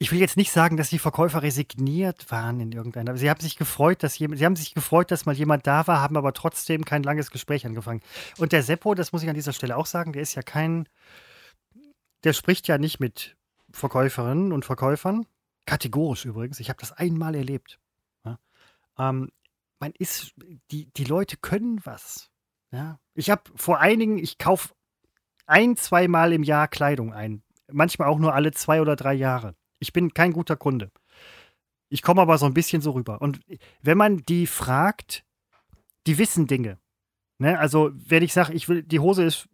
Ich 0.00 0.12
will 0.12 0.20
jetzt 0.20 0.36
nicht 0.36 0.52
sagen, 0.52 0.76
dass 0.76 0.90
die 0.90 0.98
Verkäufer 0.98 1.42
resigniert 1.42 2.30
waren 2.30 2.60
in 2.60 2.72
irgendeiner. 2.72 3.16
Sie 3.16 3.30
haben 3.30 3.40
sich 3.40 3.56
gefreut, 3.56 4.02
dass 4.02 4.18
jemand, 4.18 4.38
sie 4.38 4.44
haben 4.44 4.54
sich 4.56 4.74
gefreut, 4.74 5.10
dass 5.10 5.26
mal 5.26 5.34
jemand 5.34 5.66
da 5.66 5.86
war, 5.86 6.00
haben 6.00 6.16
aber 6.16 6.32
trotzdem 6.32 6.84
kein 6.84 7.02
langes 7.04 7.30
Gespräch 7.30 7.64
angefangen. 7.66 8.00
Und 8.38 8.52
der 8.52 8.62
Seppo, 8.62 8.94
das 8.94 9.12
muss 9.12 9.22
ich 9.22 9.28
an 9.28 9.34
dieser 9.34 9.52
Stelle 9.52 9.76
auch 9.76 9.86
sagen, 9.86 10.12
der 10.12 10.22
ist 10.22 10.34
ja 10.34 10.42
kein, 10.42 10.88
der 12.24 12.32
spricht 12.32 12.68
ja 12.68 12.78
nicht 12.78 13.00
mit 13.00 13.36
Verkäuferinnen 13.70 14.52
und 14.52 14.64
Verkäufern. 14.64 15.26
Kategorisch 15.66 16.24
übrigens. 16.24 16.60
Ich 16.60 16.68
habe 16.68 16.80
das 16.80 16.92
einmal 16.92 17.34
erlebt. 17.34 17.78
Ja. 18.24 18.38
Ähm, 18.98 19.30
man 19.80 19.92
ist, 19.98 20.34
die, 20.70 20.86
die 20.92 21.04
Leute 21.04 21.36
können 21.36 21.80
was. 21.84 22.30
Ja. 22.70 22.98
Ich 23.14 23.30
habe 23.30 23.42
vor 23.54 23.80
einigen, 23.80 24.18
ich 24.18 24.38
kaufe 24.38 24.74
ein, 25.46 25.76
zweimal 25.76 26.32
im 26.32 26.42
Jahr 26.42 26.68
Kleidung 26.68 27.12
ein. 27.12 27.42
Manchmal 27.70 28.08
auch 28.08 28.18
nur 28.18 28.34
alle 28.34 28.52
zwei 28.52 28.80
oder 28.80 28.96
drei 28.96 29.14
Jahre. 29.14 29.54
Ich 29.78 29.92
bin 29.92 30.14
kein 30.14 30.32
guter 30.32 30.56
Kunde. 30.56 30.90
Ich 31.90 32.02
komme 32.02 32.22
aber 32.22 32.38
so 32.38 32.46
ein 32.46 32.54
bisschen 32.54 32.82
so 32.82 32.92
rüber. 32.92 33.20
Und 33.22 33.40
wenn 33.82 33.96
man 33.96 34.18
die 34.18 34.46
fragt, 34.46 35.24
die 36.06 36.18
wissen 36.18 36.46
Dinge. 36.46 36.78
Ne? 37.38 37.58
Also, 37.58 37.90
wenn 37.94 38.22
ich 38.22 38.32
sage, 38.32 38.52
ich 38.52 38.68
will, 38.68 38.82
die 38.82 39.00
Hose 39.00 39.24
ist 39.24 39.48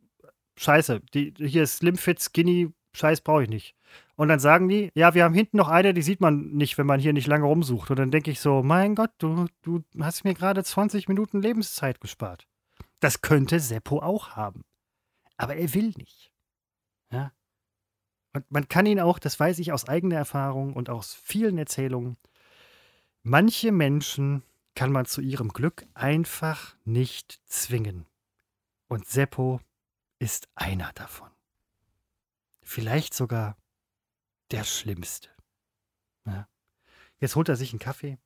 scheiße, 0.56 1.00
die, 1.12 1.34
hier 1.36 1.64
ist 1.64 1.76
Slim 1.76 1.96
Fit, 1.96 2.20
Skinny, 2.20 2.72
Scheiß 2.94 3.20
brauche 3.20 3.44
ich 3.44 3.48
nicht. 3.48 3.74
Und 4.16 4.28
dann 4.28 4.38
sagen 4.38 4.68
die, 4.68 4.90
ja, 4.94 5.14
wir 5.14 5.24
haben 5.24 5.34
hinten 5.34 5.56
noch 5.56 5.68
eine, 5.68 5.92
die 5.92 6.02
sieht 6.02 6.20
man 6.20 6.52
nicht, 6.52 6.78
wenn 6.78 6.86
man 6.86 7.00
hier 7.00 7.12
nicht 7.12 7.26
lange 7.26 7.46
rumsucht. 7.46 7.90
Und 7.90 7.98
dann 7.98 8.10
denke 8.12 8.30
ich 8.30 8.40
so, 8.40 8.62
mein 8.62 8.94
Gott, 8.94 9.10
du, 9.18 9.46
du 9.62 9.82
hast 9.98 10.24
mir 10.24 10.34
gerade 10.34 10.62
20 10.62 11.08
Minuten 11.08 11.42
Lebenszeit 11.42 12.00
gespart. 12.00 12.46
Das 13.00 13.22
könnte 13.22 13.58
Seppo 13.58 14.00
auch 14.00 14.30
haben. 14.30 14.64
Aber 15.36 15.56
er 15.56 15.74
will 15.74 15.92
nicht. 15.96 16.30
Ja. 17.10 17.32
Und 18.32 18.50
man 18.50 18.68
kann 18.68 18.86
ihn 18.86 19.00
auch, 19.00 19.18
das 19.18 19.38
weiß 19.38 19.58
ich 19.58 19.72
aus 19.72 19.88
eigener 19.88 20.16
Erfahrung 20.16 20.74
und 20.74 20.90
aus 20.90 21.14
vielen 21.14 21.58
Erzählungen, 21.58 22.16
manche 23.22 23.72
Menschen 23.72 24.42
kann 24.76 24.92
man 24.92 25.06
zu 25.06 25.20
ihrem 25.20 25.48
Glück 25.48 25.86
einfach 25.94 26.76
nicht 26.84 27.40
zwingen. 27.46 28.06
Und 28.88 29.06
Seppo 29.06 29.60
ist 30.18 30.48
einer 30.54 30.92
davon. 30.94 31.30
Vielleicht 32.62 33.14
sogar 33.14 33.56
der 34.50 34.64
Schlimmste. 34.64 35.28
Ja. 36.26 36.48
Jetzt 37.18 37.36
holt 37.36 37.48
er 37.48 37.56
sich 37.56 37.72
einen 37.72 37.78
Kaffee. 37.78 38.18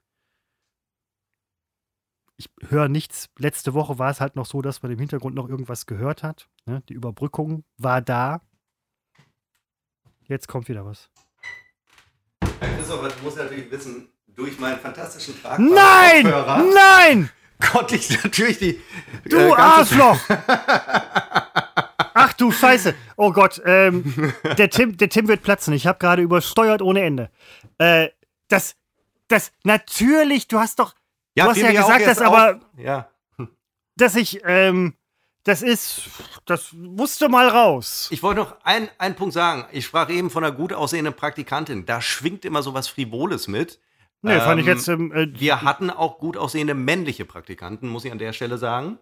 Ich 2.37 2.49
höre 2.69 2.89
nichts. 2.89 3.29
Letzte 3.37 3.75
Woche 3.75 3.99
war 3.99 4.11
es 4.11 4.21
halt 4.21 4.37
noch 4.37 4.47
so, 4.47 4.63
dass 4.63 4.83
man 4.83 4.93
im 4.93 4.99
Hintergrund 4.99 5.35
noch 5.35 5.49
irgendwas 5.49 5.87
gehört 5.87 6.23
hat. 6.23 6.49
Ne? 6.67 6.83
Die 6.89 6.95
Überbrückung 6.95 7.65
war 7.77 8.01
da. 8.01 8.43
Jetzt 10.21 10.47
kommt 10.47 10.69
wieder 10.69 10.85
was. 10.85 11.11
Christopher, 12.61 13.09
du 13.09 13.23
musst 13.25 13.39
natürlich 13.39 13.71
wissen, 13.71 14.09
durch 14.27 14.59
meinen 14.59 14.79
fantastischen 14.79 15.41
Trag 15.41 15.59
Nein! 15.59 16.23
Nein! 16.75 17.31
konnte 17.73 17.97
ich 17.97 18.23
natürlich 18.23 18.59
die 18.59 18.81
Du 19.29 19.37
äh, 19.37 19.53
Arschloch! 19.55 20.19
Du 22.39 22.51
Scheiße. 22.53 22.95
Oh 23.17 23.33
Gott, 23.33 23.61
ähm, 23.65 24.33
der, 24.57 24.71
Tim, 24.71 24.97
der 24.97 25.09
Tim 25.09 25.29
wird 25.29 25.43
platzen. 25.43 25.75
Ich 25.75 25.87
habe 25.87 25.99
gerade 25.99 26.23
übersteuert 26.23 26.81
ohne 26.83 27.03
Ende. 27.03 27.31
Äh, 27.79 28.09
das, 28.49 28.77
das, 29.29 29.53
natürlich, 29.65 30.49
du 30.49 30.59
hast 30.59 30.79
doch, 30.79 30.95
du 31.35 31.43
hast 31.43 31.57
ja 31.59 31.73
gesagt, 31.73 32.07
dass 32.07 32.21
aber. 32.21 32.61
Ja. 32.77 33.09
dass 33.97 34.15
ich, 34.17 34.41
ähm, 34.45 34.95
das 35.45 35.63
ist, 35.63 36.03
das 36.47 36.73
musste 36.73 37.29
mal 37.29 37.49
raus. 37.49 38.09
Ich 38.11 38.23
wollte 38.23 38.41
noch 38.41 38.57
ein- 38.65 38.89
einen 38.99 39.15
Punkt 39.17 39.33
sagen. 39.35 39.65
Ich 39.73 39.87
sprach 39.87 40.09
eben 40.11 40.31
von 40.31 40.45
einer 40.45 40.55
gut 40.55 40.73
aussehenden 40.73 41.15
Praktikantin. 41.15 41.87
Da 41.87 42.01
schwingt 42.01 42.45
immer 42.45 42.63
so 42.63 42.75
was 42.75 42.87
Frivoles 42.89 43.49
mit. 43.49 43.81
Nee, 44.23 44.39
fand 44.41 44.61
ich 44.61 44.67
Ähm, 44.67 44.73
jetzt. 44.75 44.89
Ähm, 44.89 45.13
äh, 45.13 45.29
Wir 45.41 45.63
hatten 45.63 45.91
auch 45.91 46.19
gut 46.19 46.37
aussehende 46.37 46.75
männliche 46.75 47.25
Praktikanten, 47.25 47.89
muss 47.89 48.05
ich 48.05 48.13
an 48.13 48.19
der 48.19 48.33
Stelle 48.33 48.59
sagen. 48.59 48.99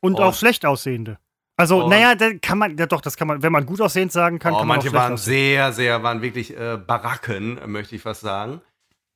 und 0.00 0.14
und- 0.14 0.20
auch 0.20 0.34
schlecht 0.34 0.64
aussehende. 0.66 1.18
Also, 1.56 1.84
und- 1.84 1.90
naja, 1.90 2.14
da 2.16 2.32
kann 2.34 2.58
man, 2.58 2.76
ja 2.76 2.86
doch, 2.86 3.00
das 3.00 3.16
kann 3.16 3.28
man, 3.28 3.42
wenn 3.42 3.52
man 3.52 3.64
gut 3.66 3.80
aussehend 3.80 4.10
sagen 4.12 4.38
kann, 4.40 4.54
Oh, 4.54 4.58
kann 4.58 4.66
man 4.68 4.78
manche 4.78 4.92
waren 4.92 5.12
aussehen. 5.12 5.32
sehr, 5.34 5.72
sehr, 5.72 6.02
waren 6.02 6.20
wirklich 6.22 6.56
äh, 6.56 6.76
Baracken, 6.76 7.58
äh, 7.58 7.66
möchte 7.66 7.94
ich 7.94 8.02
fast 8.02 8.22
sagen. 8.22 8.60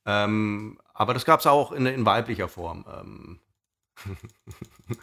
Ähm, 0.05 0.79
aber 0.93 1.13
das 1.13 1.25
gab 1.25 1.41
es 1.41 1.47
auch 1.47 1.71
in, 1.73 1.85
in 1.85 2.05
weiblicher 2.05 2.47
Form. 2.47 2.85
Ähm. 2.99 3.39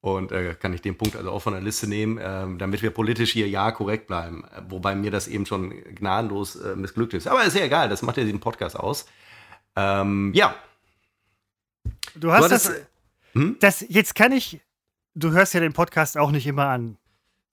Und 0.00 0.32
äh, 0.32 0.54
kann 0.56 0.72
ich 0.72 0.82
den 0.82 0.98
Punkt 0.98 1.14
also 1.14 1.30
auch 1.30 1.38
von 1.40 1.52
der 1.52 1.62
Liste 1.62 1.86
nehmen, 1.86 2.18
ähm, 2.20 2.58
damit 2.58 2.82
wir 2.82 2.90
politisch 2.90 3.30
hier 3.30 3.48
ja 3.48 3.70
korrekt 3.70 4.08
bleiben. 4.08 4.42
Äh, 4.52 4.62
Wobei 4.68 4.96
mir 4.96 5.12
das 5.12 5.28
eben 5.28 5.46
schon 5.46 5.70
gnadenlos 5.94 6.56
äh, 6.56 6.74
missglückt 6.74 7.14
ist. 7.14 7.28
Aber 7.28 7.44
ist 7.44 7.54
ja 7.54 7.62
egal, 7.64 7.88
das 7.88 8.02
macht 8.02 8.16
ja 8.16 8.24
diesen 8.24 8.40
Podcast 8.40 8.76
aus. 8.76 9.06
Ähm, 9.76 10.32
ja, 10.34 10.56
Du 12.16 12.32
hast 12.32 12.42
Du 12.44 12.48
das, 12.48 12.64
hattest- 12.68 12.86
Hm? 13.34 13.56
das, 13.60 13.84
jetzt 13.88 14.14
kann 14.16 14.32
ich, 14.32 14.60
du 15.14 15.30
hörst 15.32 15.54
ja 15.54 15.60
den 15.60 15.72
Podcast 15.72 16.16
auch 16.18 16.30
nicht 16.30 16.46
immer 16.46 16.66
an. 16.68 16.96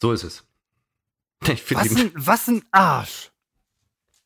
so 0.01 0.11
ist 0.11 0.23
es. 0.23 0.45
Was 1.41 1.95
ein, 1.95 2.11
was 2.15 2.47
ein 2.47 2.63
Arsch. 2.71 3.31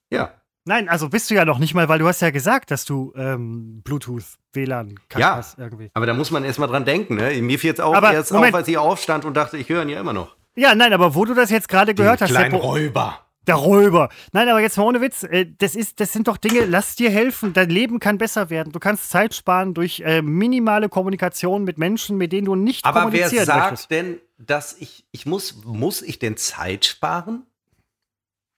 ja. 0.09 0.34
Nein, 0.65 0.88
also 0.88 1.09
bist 1.09 1.29
du 1.29 1.34
ja 1.36 1.43
noch 1.43 1.59
nicht 1.59 1.73
mal, 1.73 1.89
weil 1.89 1.99
du 1.99 2.07
hast 2.07 2.21
ja 2.21 2.29
gesagt, 2.31 2.71
dass 2.71 2.86
du 2.86 3.11
ähm, 3.17 3.81
Bluetooth, 3.84 4.23
WLAN 4.53 4.97
Ja. 5.17 5.36
hast 5.36 5.59
irgendwie. 5.59 5.91
Aber 5.93 6.05
da 6.05 6.13
muss 6.13 6.31
man 6.31 6.45
erst 6.45 6.57
mal 6.57 6.67
dran 6.67 6.86
denken. 6.86 7.15
Ne? 7.15 7.34
Mir 7.41 7.59
fiel 7.59 7.67
jetzt 7.71 7.81
auch 7.81 7.93
Aber 7.93 8.13
erst 8.13 8.31
Moment. 8.31 8.53
auf, 8.53 8.59
als 8.59 8.67
ich 8.69 8.77
aufstand 8.77 9.25
und 9.25 9.34
dachte, 9.36 9.57
ich 9.57 9.67
höre 9.67 9.81
ihn 9.84 9.89
ja 9.89 9.99
immer 9.99 10.13
noch. 10.13 10.38
Ja, 10.55 10.73
nein, 10.73 10.93
aber 10.93 11.15
wo 11.15 11.25
du 11.25 11.34
das 11.34 11.49
jetzt 11.49 11.67
gerade 11.67 11.93
gehört 11.93 12.21
Den 12.21 12.27
hast, 12.27 12.31
kleinen 12.31 12.51
Seppo, 12.51 12.65
Räuber. 12.65 13.22
Der 13.47 13.55
Räuber. 13.55 14.09
Nein, 14.31 14.47
aber 14.49 14.61
jetzt 14.61 14.77
mal 14.77 14.83
ohne 14.83 15.01
Witz, 15.01 15.23
äh, 15.23 15.45
das, 15.57 15.75
ist, 15.75 15.99
das 15.99 16.13
sind 16.13 16.27
doch 16.27 16.37
Dinge, 16.37 16.65
lass 16.65 16.95
dir 16.95 17.09
helfen, 17.09 17.53
dein 17.53 17.69
Leben 17.69 17.99
kann 17.99 18.17
besser 18.17 18.49
werden. 18.49 18.71
Du 18.71 18.79
kannst 18.79 19.09
Zeit 19.09 19.33
sparen 19.33 19.73
durch 19.73 19.99
äh, 20.01 20.21
minimale 20.21 20.89
Kommunikation 20.89 21.63
mit 21.63 21.77
Menschen, 21.77 22.17
mit 22.17 22.31
denen 22.31 22.45
du 22.45 22.55
nicht 22.55 22.85
Aber 22.85 22.95
wer 22.95 23.03
kommunizieren 23.03 23.45
sagt 23.45 23.71
möchtest. 23.71 23.91
denn, 23.91 24.19
dass 24.37 24.77
ich, 24.79 25.05
ich 25.11 25.25
muss, 25.25 25.63
muss 25.65 26.01
ich 26.01 26.19
denn 26.19 26.37
Zeit 26.37 26.85
sparen? 26.85 27.45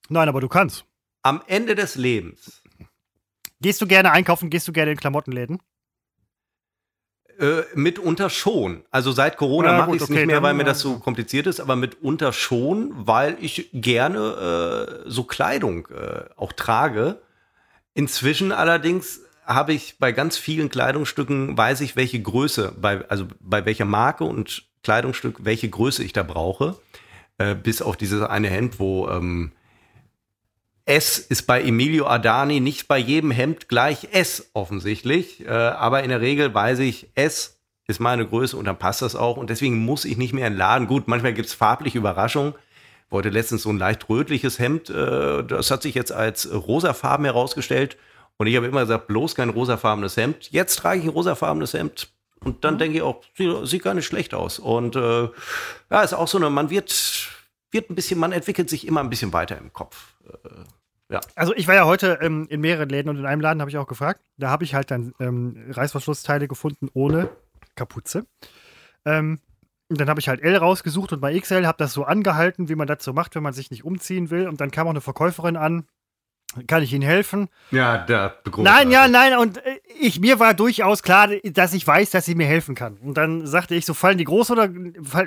Nein, 0.08 0.28
aber 0.28 0.40
du 0.40 0.48
kannst. 0.48 0.84
Am 1.22 1.42
Ende 1.46 1.74
des 1.74 1.96
Lebens 1.96 2.62
Gehst 3.60 3.80
du 3.80 3.86
gerne 3.86 4.12
einkaufen, 4.12 4.50
gehst 4.50 4.68
du 4.68 4.72
gerne 4.72 4.92
in 4.92 4.98
Klamottenläden? 4.98 5.58
Äh, 7.38 7.62
mitunter 7.74 8.30
schon. 8.30 8.82
Also 8.90 9.12
seit 9.12 9.36
Corona 9.36 9.72
Ja, 9.72 9.78
mache 9.78 9.96
ich 9.96 10.02
es 10.02 10.02
okay, 10.02 10.20
nicht 10.20 10.26
mehr, 10.26 10.42
weil 10.42 10.54
mir 10.54 10.64
das 10.64 10.80
so 10.80 10.98
kompliziert 10.98 11.46
ist, 11.46 11.60
aber 11.60 11.76
mitunter 11.76 12.32
schon, 12.32 12.92
weil 12.94 13.36
ich 13.40 13.70
gerne 13.72 15.04
äh, 15.06 15.10
so 15.10 15.24
Kleidung 15.24 15.88
äh, 15.88 16.24
auch 16.36 16.52
trage. 16.52 17.20
Inzwischen 17.94 18.52
allerdings 18.52 19.20
habe 19.44 19.72
ich 19.72 19.98
bei 19.98 20.12
ganz 20.12 20.36
vielen 20.36 20.68
Kleidungsstücken, 20.68 21.56
weiß 21.56 21.80
ich, 21.82 21.96
welche 21.96 22.20
Größe, 22.20 22.74
bei, 22.80 23.08
also 23.08 23.26
bei 23.40 23.64
welcher 23.64 23.84
Marke 23.84 24.24
und 24.24 24.64
Kleidungsstück, 24.82 25.44
welche 25.44 25.68
Größe 25.68 26.02
ich 26.02 26.12
da 26.12 26.22
brauche. 26.22 26.76
Äh, 27.38 27.54
bis 27.54 27.82
auf 27.82 27.96
dieses 27.96 28.22
eine 28.22 28.48
Hemd, 28.48 28.78
wo 28.80 29.08
ähm, 29.08 29.52
S 30.86 31.18
ist 31.18 31.42
bei 31.46 31.62
Emilio 31.62 32.06
Adani 32.06 32.60
nicht 32.60 32.86
bei 32.88 32.96
jedem 32.98 33.30
Hemd 33.32 33.68
gleich 33.68 34.08
S 34.12 34.50
offensichtlich. 34.54 35.44
Äh, 35.44 35.50
aber 35.50 36.02
in 36.04 36.10
der 36.10 36.20
Regel 36.20 36.54
weiß 36.54 36.78
ich, 36.78 37.08
S 37.14 37.58
ist 37.88 38.00
meine 38.00 38.26
Größe 38.26 38.56
und 38.56 38.64
dann 38.64 38.78
passt 38.78 39.02
das 39.02 39.14
auch. 39.16 39.36
Und 39.36 39.50
deswegen 39.50 39.84
muss 39.84 40.04
ich 40.04 40.16
nicht 40.16 40.32
mehr 40.32 40.46
in 40.46 40.54
den 40.54 40.58
Laden. 40.58 40.86
Gut, 40.86 41.08
manchmal 41.08 41.34
gibt 41.34 41.48
es 41.48 41.54
farbliche 41.54 41.98
Überraschungen. 41.98 42.54
Wollte 43.10 43.28
letztens 43.30 43.62
so 43.62 43.70
ein 43.70 43.78
leicht 43.78 44.08
rötliches 44.08 44.58
Hemd. 44.58 44.88
Äh, 44.90 45.44
das 45.44 45.70
hat 45.70 45.82
sich 45.82 45.94
jetzt 45.94 46.12
als 46.12 46.48
rosafarben 46.52 47.24
herausgestellt. 47.26 47.96
Und 48.38 48.46
ich 48.46 48.56
habe 48.56 48.66
immer 48.66 48.80
gesagt, 48.82 49.06
bloß 49.08 49.34
kein 49.34 49.50
rosafarbenes 49.50 50.16
Hemd. 50.16 50.50
Jetzt 50.52 50.76
trage 50.76 50.98
ich 51.00 51.04
ein 51.06 51.10
rosafarbenes 51.10 51.74
Hemd. 51.74 52.08
Und 52.44 52.64
dann 52.64 52.78
denke 52.78 52.98
ich 52.98 53.02
auch, 53.02 53.22
sie- 53.34 53.66
sieht 53.66 53.82
gar 53.82 53.94
nicht 53.94 54.06
schlecht 54.06 54.34
aus. 54.34 54.58
Und 54.60 54.94
äh, 54.94 55.28
ja, 55.90 56.02
ist 56.02 56.12
auch 56.14 56.28
so 56.28 56.38
eine, 56.38 56.50
man 56.50 56.70
wird, 56.70 57.28
wird 57.72 57.90
ein 57.90 57.94
bisschen, 57.94 58.20
man 58.20 58.30
entwickelt 58.32 58.68
sich 58.70 58.86
immer 58.86 59.00
ein 59.00 59.10
bisschen 59.10 59.32
weiter 59.32 59.56
im 59.58 59.72
Kopf. 59.72 59.96
Also 61.36 61.54
ich 61.54 61.68
war 61.68 61.74
ja 61.74 61.84
heute 61.84 62.18
ähm, 62.20 62.46
in 62.50 62.60
mehreren 62.60 62.88
Läden 62.88 63.08
und 63.08 63.16
in 63.16 63.26
einem 63.26 63.40
Laden 63.40 63.60
habe 63.60 63.70
ich 63.70 63.78
auch 63.78 63.86
gefragt. 63.86 64.20
Da 64.38 64.50
habe 64.50 64.64
ich 64.64 64.74
halt 64.74 64.90
dann 64.90 65.12
ähm, 65.20 65.66
Reißverschlussteile 65.70 66.48
gefunden 66.48 66.88
ohne 66.94 67.30
Kapuze. 67.76 68.26
Ähm, 69.04 69.38
und 69.88 70.00
dann 70.00 70.08
habe 70.08 70.18
ich 70.18 70.28
halt 70.28 70.42
L 70.42 70.56
rausgesucht 70.56 71.12
und 71.12 71.20
bei 71.20 71.38
XL 71.38 71.66
habe 71.66 71.78
das 71.78 71.92
so 71.92 72.04
angehalten, 72.04 72.68
wie 72.68 72.74
man 72.74 72.88
das 72.88 73.04
so 73.04 73.12
macht, 73.12 73.36
wenn 73.36 73.42
man 73.44 73.52
sich 73.52 73.70
nicht 73.70 73.84
umziehen 73.84 74.30
will. 74.30 74.48
Und 74.48 74.60
dann 74.60 74.72
kam 74.72 74.88
auch 74.88 74.90
eine 74.90 75.00
Verkäuferin 75.00 75.56
an. 75.56 75.86
Kann 76.66 76.82
ich 76.82 76.92
Ihnen 76.92 77.02
helfen? 77.02 77.48
Ja, 77.70 77.98
da 77.98 78.34
Nein, 78.56 78.90
ja, 78.90 79.08
nein. 79.08 79.36
Und 79.36 79.58
äh, 79.58 79.78
ich, 80.00 80.20
mir 80.20 80.40
war 80.40 80.54
durchaus 80.54 81.02
klar, 81.02 81.28
dass 81.44 81.74
ich 81.74 81.86
weiß, 81.86 82.10
dass 82.10 82.24
sie 82.24 82.34
mir 82.34 82.46
helfen 82.46 82.74
kann. 82.74 82.96
Und 82.98 83.16
dann 83.18 83.46
sagte 83.46 83.74
ich 83.74 83.84
so, 83.84 83.94
fallen 83.94 84.16
die 84.16 84.24
groß 84.24 84.52
oder 84.52 84.70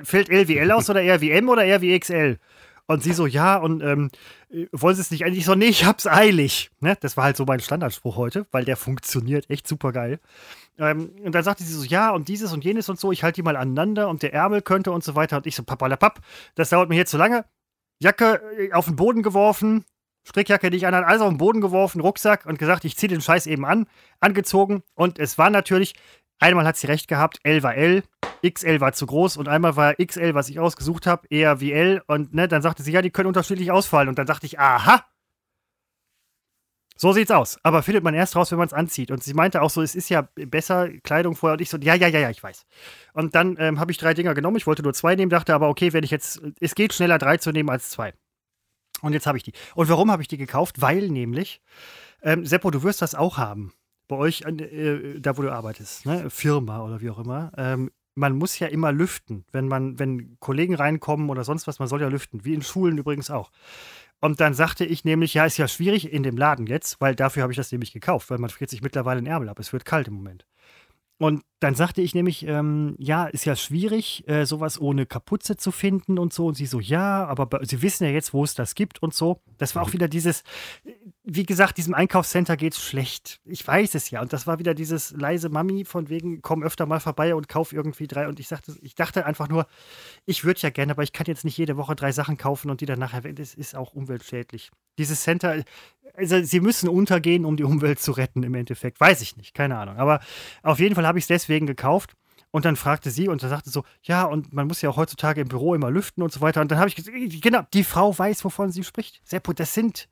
fällt 0.03 0.29
L 0.29 0.47
wie 0.47 0.57
L 0.57 0.71
aus 0.71 0.89
oder 0.89 1.01
eher 1.01 1.21
wie 1.21 1.31
M 1.31 1.49
oder 1.49 1.63
eher 1.63 1.81
wie 1.81 1.97
XL? 1.97 2.39
Und 2.89 3.03
sie 3.03 3.13
so, 3.13 3.27
ja, 3.27 3.57
und 3.57 3.83
ähm, 3.83 4.09
äh, 4.49 4.65
wollen 4.71 4.95
sie 4.95 5.01
es 5.01 5.11
nicht 5.11 5.23
eigentlich 5.23 5.45
so, 5.45 5.53
nee, 5.53 5.67
ich 5.67 5.85
hab's 5.85 6.07
eilig. 6.07 6.71
Ne? 6.79 6.97
Das 6.99 7.17
war 7.17 7.25
halt 7.25 7.37
so 7.37 7.45
mein 7.45 7.59
Standardspruch 7.59 8.15
heute, 8.15 8.47
weil 8.49 8.65
der 8.65 8.77
funktioniert 8.77 9.47
echt 9.47 9.67
super 9.67 9.91
geil. 9.91 10.19
Ähm, 10.79 11.11
und 11.23 11.35
dann 11.35 11.43
sagte 11.43 11.63
sie 11.63 11.71
so, 11.71 11.83
ja, 11.83 12.09
und 12.09 12.29
dieses 12.29 12.51
und 12.51 12.65
jenes 12.65 12.89
und 12.89 12.99
so, 12.99 13.11
ich 13.11 13.21
halte 13.21 13.35
die 13.35 13.43
mal 13.43 13.57
aneinander 13.57 14.09
und 14.09 14.23
der 14.23 14.33
Ärmel 14.33 14.63
könnte 14.63 14.91
und 14.91 15.03
so 15.03 15.13
weiter. 15.13 15.37
Und 15.37 15.45
ich 15.45 15.55
so, 15.55 15.61
papalapap, 15.61 16.19
das 16.55 16.69
dauert 16.69 16.89
mir 16.89 16.95
jetzt 16.95 17.11
zu 17.11 17.19
lange. 17.19 17.45
Jacke 17.99 18.41
äh, 18.57 18.73
auf 18.73 18.85
den 18.85 18.95
Boden 18.95 19.21
geworfen, 19.21 19.85
Strickjacke, 20.27 20.71
die 20.71 20.77
ich 20.77 20.87
an, 20.87 20.95
alles 20.95 21.21
auf 21.21 21.29
den 21.29 21.37
Boden 21.37 21.61
geworfen, 21.61 22.01
Rucksack 22.01 22.47
und 22.47 22.57
gesagt, 22.57 22.85
ich 22.85 22.97
ziehe 22.97 23.09
den 23.09 23.21
Scheiß 23.21 23.45
eben 23.45 23.65
an, 23.65 23.85
angezogen. 24.19 24.81
Und 24.95 25.19
es 25.19 25.37
war 25.37 25.51
natürlich, 25.51 25.93
einmal 26.39 26.65
hat 26.65 26.77
sie 26.77 26.87
recht 26.87 27.07
gehabt, 27.07 27.39
L 27.43 27.63
war 27.63 27.75
L, 27.75 28.03
XL 28.47 28.79
war 28.79 28.93
zu 28.93 29.05
groß 29.05 29.37
und 29.37 29.47
einmal 29.47 29.75
war 29.75 29.95
XL, 29.95 30.33
was 30.33 30.49
ich 30.49 30.59
ausgesucht 30.59 31.07
habe, 31.07 31.27
eher 31.29 31.59
wie 31.59 31.73
L. 31.73 32.01
Und 32.07 32.33
ne, 32.33 32.47
dann 32.47 32.61
sagte 32.61 32.83
sie, 32.83 32.91
ja, 32.91 33.01
die 33.01 33.11
können 33.11 33.27
unterschiedlich 33.27 33.71
ausfallen. 33.71 34.09
Und 34.09 34.17
dann 34.17 34.25
dachte 34.25 34.45
ich, 34.45 34.59
aha, 34.59 35.03
so 36.95 37.13
sieht's 37.13 37.31
aus. 37.31 37.57
Aber 37.63 37.81
findet 37.81 38.03
man 38.03 38.13
erst 38.13 38.35
raus, 38.35 38.51
wenn 38.51 38.57
man 38.57 38.67
es 38.67 38.73
anzieht. 38.73 39.09
Und 39.09 39.23
sie 39.23 39.33
meinte 39.33 39.61
auch 39.61 39.69
so, 39.69 39.81
es 39.81 39.95
ist 39.95 40.09
ja 40.09 40.27
besser 40.35 40.89
Kleidung 41.03 41.35
vorher. 41.35 41.53
Und 41.53 41.61
ich 41.61 41.69
so, 41.69 41.77
ja, 41.77 41.95
ja, 41.95 42.07
ja, 42.07 42.19
ja, 42.19 42.29
ich 42.29 42.43
weiß. 42.43 42.65
Und 43.13 43.35
dann 43.35 43.55
ähm, 43.57 43.79
habe 43.79 43.91
ich 43.91 43.97
drei 43.97 44.13
Dinger 44.13 44.33
genommen. 44.33 44.57
Ich 44.57 44.67
wollte 44.67 44.83
nur 44.83 44.93
zwei 44.93 45.15
nehmen, 45.15 45.29
dachte 45.29 45.53
aber, 45.53 45.69
okay, 45.69 45.93
wenn 45.93 46.03
ich 46.03 46.11
jetzt, 46.11 46.41
es 46.59 46.75
geht 46.75 46.93
schneller, 46.93 47.17
drei 47.17 47.37
zu 47.37 47.51
nehmen 47.51 47.69
als 47.69 47.89
zwei. 47.89 48.13
Und 49.01 49.13
jetzt 49.13 49.27
habe 49.27 49.37
ich 49.37 49.43
die. 49.43 49.53
Und 49.75 49.87
warum 49.87 50.11
habe 50.11 50.21
ich 50.21 50.27
die 50.27 50.37
gekauft? 50.37 50.81
Weil 50.81 51.07
nämlich, 51.07 51.61
ähm, 52.21 52.45
Seppo, 52.45 52.69
du 52.69 52.83
wirst 52.83 53.01
das 53.01 53.15
auch 53.15 53.37
haben. 53.37 53.71
Bei 54.09 54.17
euch, 54.17 54.41
äh, 54.41 55.19
da 55.19 55.37
wo 55.37 55.43
du 55.43 55.51
arbeitest, 55.51 56.07
ne? 56.07 56.29
Firma 56.31 56.83
oder 56.83 56.99
wie 56.99 57.11
auch 57.11 57.19
immer. 57.19 57.51
Ähm, 57.55 57.91
man 58.15 58.35
muss 58.35 58.57
ja 58.57 58.67
immer 58.67 58.91
lüften, 58.91 59.45
wenn 59.51 59.67
man, 59.67 59.99
wenn 59.99 60.35
Kollegen 60.39 60.73
reinkommen 60.73 61.29
oder 61.29 61.43
sonst 61.43 61.67
was, 61.67 61.77
man 61.77 61.87
soll 61.87 62.01
ja 62.01 62.07
lüften, 62.07 62.43
wie 62.43 62.55
in 62.55 62.63
Schulen 62.63 62.97
übrigens 62.97 63.29
auch. 63.29 63.51
Und 64.19 64.41
dann 64.41 64.55
sagte 64.55 64.83
ich 64.83 65.05
nämlich, 65.05 65.35
ja, 65.35 65.45
ist 65.45 65.57
ja 65.57 65.67
schwierig 65.67 66.11
in 66.11 66.23
dem 66.23 66.37
Laden 66.37 66.65
jetzt, 66.65 66.99
weil 66.99 67.15
dafür 67.15 67.43
habe 67.43 67.53
ich 67.53 67.57
das 67.57 67.71
nämlich 67.71 67.93
gekauft, 67.93 68.31
weil 68.31 68.39
man 68.39 68.49
friert 68.49 68.71
sich 68.71 68.81
mittlerweile 68.81 69.21
den 69.21 69.27
Ärmel 69.27 69.47
ab. 69.47 69.59
Es 69.59 69.71
wird 69.71 69.85
kalt 69.85 70.07
im 70.07 70.15
Moment. 70.15 70.45
Und 71.19 71.43
dann 71.59 71.75
sagte 71.75 72.01
ich 72.01 72.15
nämlich, 72.15 72.47
ähm, 72.47 72.95
ja, 72.97 73.25
ist 73.25 73.43
ja 73.43 73.57
schwierig, 73.57 74.25
äh, 74.29 74.45
sowas 74.45 74.79
ohne 74.79 75.05
Kapuze 75.05 75.57
zu 75.57 75.71
finden 75.71 76.17
und 76.17 76.31
so. 76.31 76.47
Und 76.47 76.55
sie 76.55 76.65
so, 76.65 76.79
ja, 76.79 77.25
aber 77.25 77.59
sie 77.63 77.81
wissen 77.81 78.05
ja 78.05 78.09
jetzt, 78.09 78.33
wo 78.33 78.45
es 78.45 78.53
das 78.53 78.73
gibt 78.73 79.03
und 79.03 79.13
so. 79.13 79.41
Das 79.57 79.75
war 79.75 79.83
auch 79.83 79.91
wieder 79.91 80.07
dieses, 80.07 80.43
äh, 80.85 80.93
wie 81.25 81.45
gesagt, 81.45 81.77
diesem 81.77 81.93
Einkaufscenter 81.93 82.55
geht's 82.55 82.81
schlecht. 82.81 83.41
Ich 83.43 83.67
weiß 83.67 83.95
es 83.95 84.09
ja. 84.11 84.21
Und 84.21 84.31
das 84.31 84.47
war 84.47 84.59
wieder 84.59 84.73
dieses 84.73 85.11
leise 85.11 85.49
Mami 85.49 85.83
von 85.83 86.07
wegen, 86.07 86.41
komm 86.41 86.63
öfter 86.63 86.85
mal 86.85 87.01
vorbei 87.01 87.35
und 87.35 87.49
kauf 87.49 87.73
irgendwie 87.73 88.07
drei. 88.07 88.29
Und 88.29 88.39
ich 88.39 88.47
sagte, 88.47 88.73
ich 88.81 88.95
dachte 88.95 89.25
einfach 89.25 89.49
nur, 89.49 89.67
ich 90.25 90.45
würde 90.45 90.61
ja 90.61 90.69
gerne, 90.69 90.93
aber 90.93 91.03
ich 91.03 91.11
kann 91.11 91.25
jetzt 91.27 91.43
nicht 91.43 91.57
jede 91.57 91.75
Woche 91.75 91.97
drei 91.97 92.13
Sachen 92.13 92.37
kaufen 92.37 92.71
und 92.71 92.79
die 92.79 92.85
dann 92.85 92.99
nachher, 92.99 93.21
das 93.33 93.53
ist 93.53 93.75
auch 93.75 93.91
umweltschädlich. 93.91 94.71
Dieses 94.97 95.21
Center, 95.23 95.63
also 96.15 96.43
sie 96.43 96.59
müssen 96.59 96.89
untergehen, 96.89 97.45
um 97.45 97.57
die 97.57 97.63
Umwelt 97.63 97.99
zu 97.99 98.11
retten 98.11 98.43
im 98.43 98.55
Endeffekt. 98.55 98.99
Weiß 98.99 99.21
ich 99.21 99.37
nicht, 99.37 99.53
keine 99.53 99.77
Ahnung. 99.77 99.97
Aber 99.97 100.19
auf 100.63 100.79
jeden 100.79 100.95
Fall 100.95 101.07
habe 101.07 101.17
ich 101.17 101.23
es 101.23 101.27
deswegen 101.27 101.67
gekauft. 101.67 102.15
Und 102.51 102.65
dann 102.65 102.75
fragte 102.75 103.11
sie 103.11 103.27
und 103.27 103.43
dann 103.43 103.51
sagte 103.51 103.69
so, 103.69 103.83
ja, 104.01 104.23
und 104.23 104.51
man 104.53 104.65
muss 104.65 104.81
ja 104.81 104.89
auch 104.89 104.97
heutzutage 104.97 105.41
im 105.41 105.47
Büro 105.47 105.75
immer 105.75 105.91
lüften 105.91 106.23
und 106.23 106.31
so 106.31 106.41
weiter. 106.41 106.61
Und 106.61 106.71
dann 106.71 106.79
habe 106.79 106.89
ich 106.89 106.95
gesagt, 106.95 107.15
genau, 107.41 107.61
die 107.73 107.83
Frau 107.83 108.17
weiß, 108.17 108.43
wovon 108.43 108.71
sie 108.71 108.83
spricht. 108.83 109.21
Seppo, 109.23 109.53
das 109.53 109.75
sind 109.75 110.09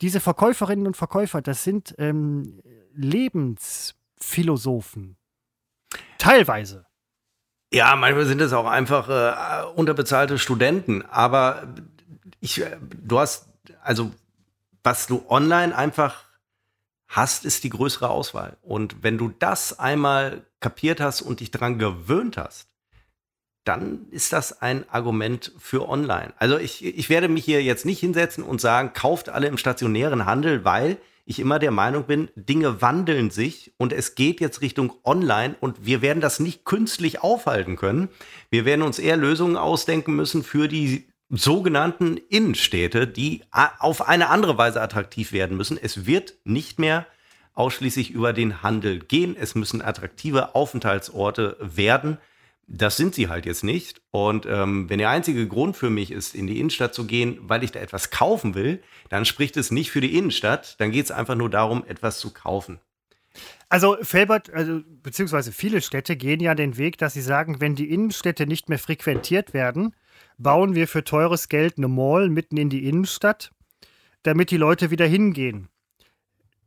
diese 0.00 0.20
Verkäuferinnen 0.20 0.86
und 0.86 0.96
Verkäufer, 0.96 1.42
das 1.42 1.64
sind 1.64 1.94
ähm, 1.98 2.62
Lebensphilosophen. 2.94 5.16
Teilweise. 6.18 6.86
Ja, 7.72 7.96
manchmal 7.96 8.26
sind 8.26 8.40
es 8.40 8.52
auch 8.52 8.66
einfach 8.66 9.08
äh, 9.08 9.64
unterbezahlte 9.74 10.38
Studenten. 10.38 11.02
Aber 11.02 11.74
ich, 12.40 12.62
äh, 12.62 12.76
du 12.80 13.20
hast, 13.20 13.48
also 13.82 14.12
was 14.86 15.08
du 15.08 15.24
online 15.28 15.76
einfach 15.76 16.24
hast, 17.08 17.44
ist 17.44 17.64
die 17.64 17.70
größere 17.70 18.08
Auswahl. 18.08 18.56
Und 18.62 19.02
wenn 19.02 19.18
du 19.18 19.32
das 19.36 19.78
einmal 19.78 20.46
kapiert 20.60 21.00
hast 21.00 21.22
und 21.22 21.40
dich 21.40 21.50
daran 21.50 21.78
gewöhnt 21.78 22.36
hast, 22.36 22.68
dann 23.64 24.06
ist 24.10 24.32
das 24.32 24.62
ein 24.62 24.88
Argument 24.88 25.52
für 25.58 25.88
online. 25.88 26.32
Also 26.38 26.56
ich, 26.56 26.84
ich 26.84 27.10
werde 27.10 27.28
mich 27.28 27.44
hier 27.44 27.64
jetzt 27.64 27.84
nicht 27.84 27.98
hinsetzen 27.98 28.44
und 28.44 28.60
sagen, 28.60 28.92
kauft 28.92 29.28
alle 29.28 29.48
im 29.48 29.58
stationären 29.58 30.24
Handel, 30.24 30.64
weil 30.64 30.98
ich 31.24 31.40
immer 31.40 31.58
der 31.58 31.72
Meinung 31.72 32.04
bin, 32.04 32.28
Dinge 32.36 32.80
wandeln 32.80 33.30
sich 33.30 33.72
und 33.78 33.92
es 33.92 34.14
geht 34.14 34.40
jetzt 34.40 34.60
Richtung 34.60 34.92
Online 35.02 35.56
und 35.58 35.84
wir 35.84 36.00
werden 36.00 36.20
das 36.20 36.38
nicht 36.38 36.64
künstlich 36.64 37.24
aufhalten 37.24 37.74
können. 37.74 38.08
Wir 38.50 38.64
werden 38.64 38.82
uns 38.82 39.00
eher 39.00 39.16
Lösungen 39.16 39.56
ausdenken 39.56 40.14
müssen 40.14 40.44
für 40.44 40.68
die 40.68 41.08
sogenannten 41.28 42.16
Innenstädte, 42.16 43.06
die 43.06 43.42
auf 43.50 44.06
eine 44.06 44.28
andere 44.28 44.56
Weise 44.58 44.80
attraktiv 44.80 45.32
werden 45.32 45.56
müssen. 45.56 45.78
Es 45.80 46.06
wird 46.06 46.34
nicht 46.44 46.78
mehr 46.78 47.06
ausschließlich 47.54 48.10
über 48.10 48.32
den 48.32 48.62
Handel 48.62 49.00
gehen. 49.00 49.36
Es 49.38 49.54
müssen 49.54 49.82
attraktive 49.82 50.54
Aufenthaltsorte 50.54 51.56
werden 51.60 52.18
das 52.68 52.96
sind 52.96 53.14
sie 53.14 53.28
halt 53.28 53.46
jetzt 53.46 53.64
nicht. 53.64 54.00
Und 54.10 54.46
ähm, 54.46 54.90
wenn 54.90 54.98
der 54.98 55.10
einzige 55.10 55.46
Grund 55.46 55.76
für 55.76 55.90
mich 55.90 56.10
ist, 56.10 56.34
in 56.34 56.46
die 56.46 56.58
Innenstadt 56.58 56.94
zu 56.94 57.06
gehen, 57.06 57.38
weil 57.42 57.62
ich 57.62 57.72
da 57.72 57.80
etwas 57.80 58.10
kaufen 58.10 58.54
will, 58.54 58.82
dann 59.08 59.24
spricht 59.24 59.56
es 59.56 59.70
nicht 59.70 59.90
für 59.90 60.00
die 60.00 60.16
Innenstadt. 60.16 60.78
Dann 60.80 60.90
geht 60.90 61.04
es 61.04 61.10
einfach 61.10 61.36
nur 61.36 61.50
darum, 61.50 61.84
etwas 61.86 62.18
zu 62.18 62.32
kaufen. 62.32 62.80
Also 63.68 63.96
Felbert, 64.00 64.52
also, 64.52 64.80
beziehungsweise 65.02 65.52
viele 65.52 65.80
Städte 65.80 66.16
gehen 66.16 66.40
ja 66.40 66.54
den 66.54 66.76
Weg, 66.76 66.98
dass 66.98 67.14
sie 67.14 67.20
sagen, 67.20 67.60
wenn 67.60 67.74
die 67.74 67.90
Innenstädte 67.90 68.46
nicht 68.46 68.68
mehr 68.68 68.78
frequentiert 68.78 69.54
werden, 69.54 69.94
bauen 70.38 70.74
wir 70.74 70.88
für 70.88 71.04
teures 71.04 71.48
Geld 71.48 71.78
eine 71.78 71.88
Mall 71.88 72.28
mitten 72.28 72.56
in 72.56 72.70
die 72.70 72.88
Innenstadt, 72.88 73.52
damit 74.22 74.50
die 74.50 74.56
Leute 74.56 74.90
wieder 74.90 75.06
hingehen. 75.06 75.68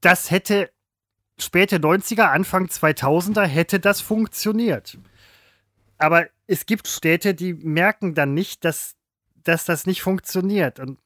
Das 0.01 0.31
hätte 0.31 0.71
späte 1.37 1.77
90er, 1.77 2.23
Anfang 2.23 2.65
2000er 2.65 3.45
hätte 3.45 3.79
das 3.79 4.01
funktioniert. 4.01 4.97
Aber 5.97 6.27
es 6.47 6.65
gibt 6.65 6.87
Städte, 6.87 7.33
die 7.33 7.53
merken 7.53 8.15
dann 8.15 8.33
nicht, 8.33 8.65
dass, 8.65 8.95
dass 9.43 9.65
das 9.65 9.85
nicht 9.85 10.01
funktioniert. 10.01 10.79
Und 10.79 10.99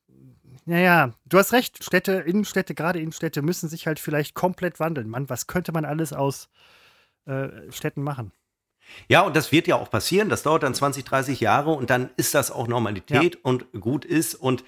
naja, 0.66 1.14
du 1.26 1.38
hast 1.38 1.52
recht, 1.52 1.84
Städte, 1.84 2.14
Innenstädte, 2.14 2.74
gerade 2.74 3.00
Innenstädte 3.00 3.42
müssen 3.42 3.68
sich 3.68 3.88
halt 3.88 4.00
vielleicht 4.00 4.34
komplett 4.34 4.80
wandeln. 4.80 5.10
Mann, 5.10 5.30
was 5.30 5.48
könnte 5.48 5.72
man 5.72 5.84
alles 5.84 6.14
aus 6.14 6.50
äh, 7.26 7.50
Städten 7.72 8.04
machen? 8.04 8.32
Ja, 9.08 9.22
und 9.22 9.36
das 9.36 9.52
wird 9.52 9.68
ja 9.68 9.76
auch 9.76 9.90
passieren. 9.90 10.30
Das 10.30 10.44
dauert 10.44 10.64
dann 10.64 10.74
20, 10.74 11.04
30 11.04 11.40
Jahre 11.40 11.72
und 11.72 11.90
dann 11.90 12.10
ist 12.18 12.34
das 12.34 12.52
auch 12.52 12.68
Normalität 12.68 13.36
ja. 13.36 13.40
und 13.44 13.66
gut 13.80 14.06
ist. 14.06 14.36
Und 14.36 14.64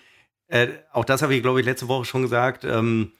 äh, 0.47 0.67
auch 0.91 1.05
das 1.05 1.21
habe 1.21 1.35
ich, 1.35 1.41
glaube 1.41 1.59
ich, 1.59 1.65
letzte 1.65 1.87
Woche 1.87 2.05
schon 2.05 2.21
gesagt. 2.21 2.63
Ähm, 2.63 3.11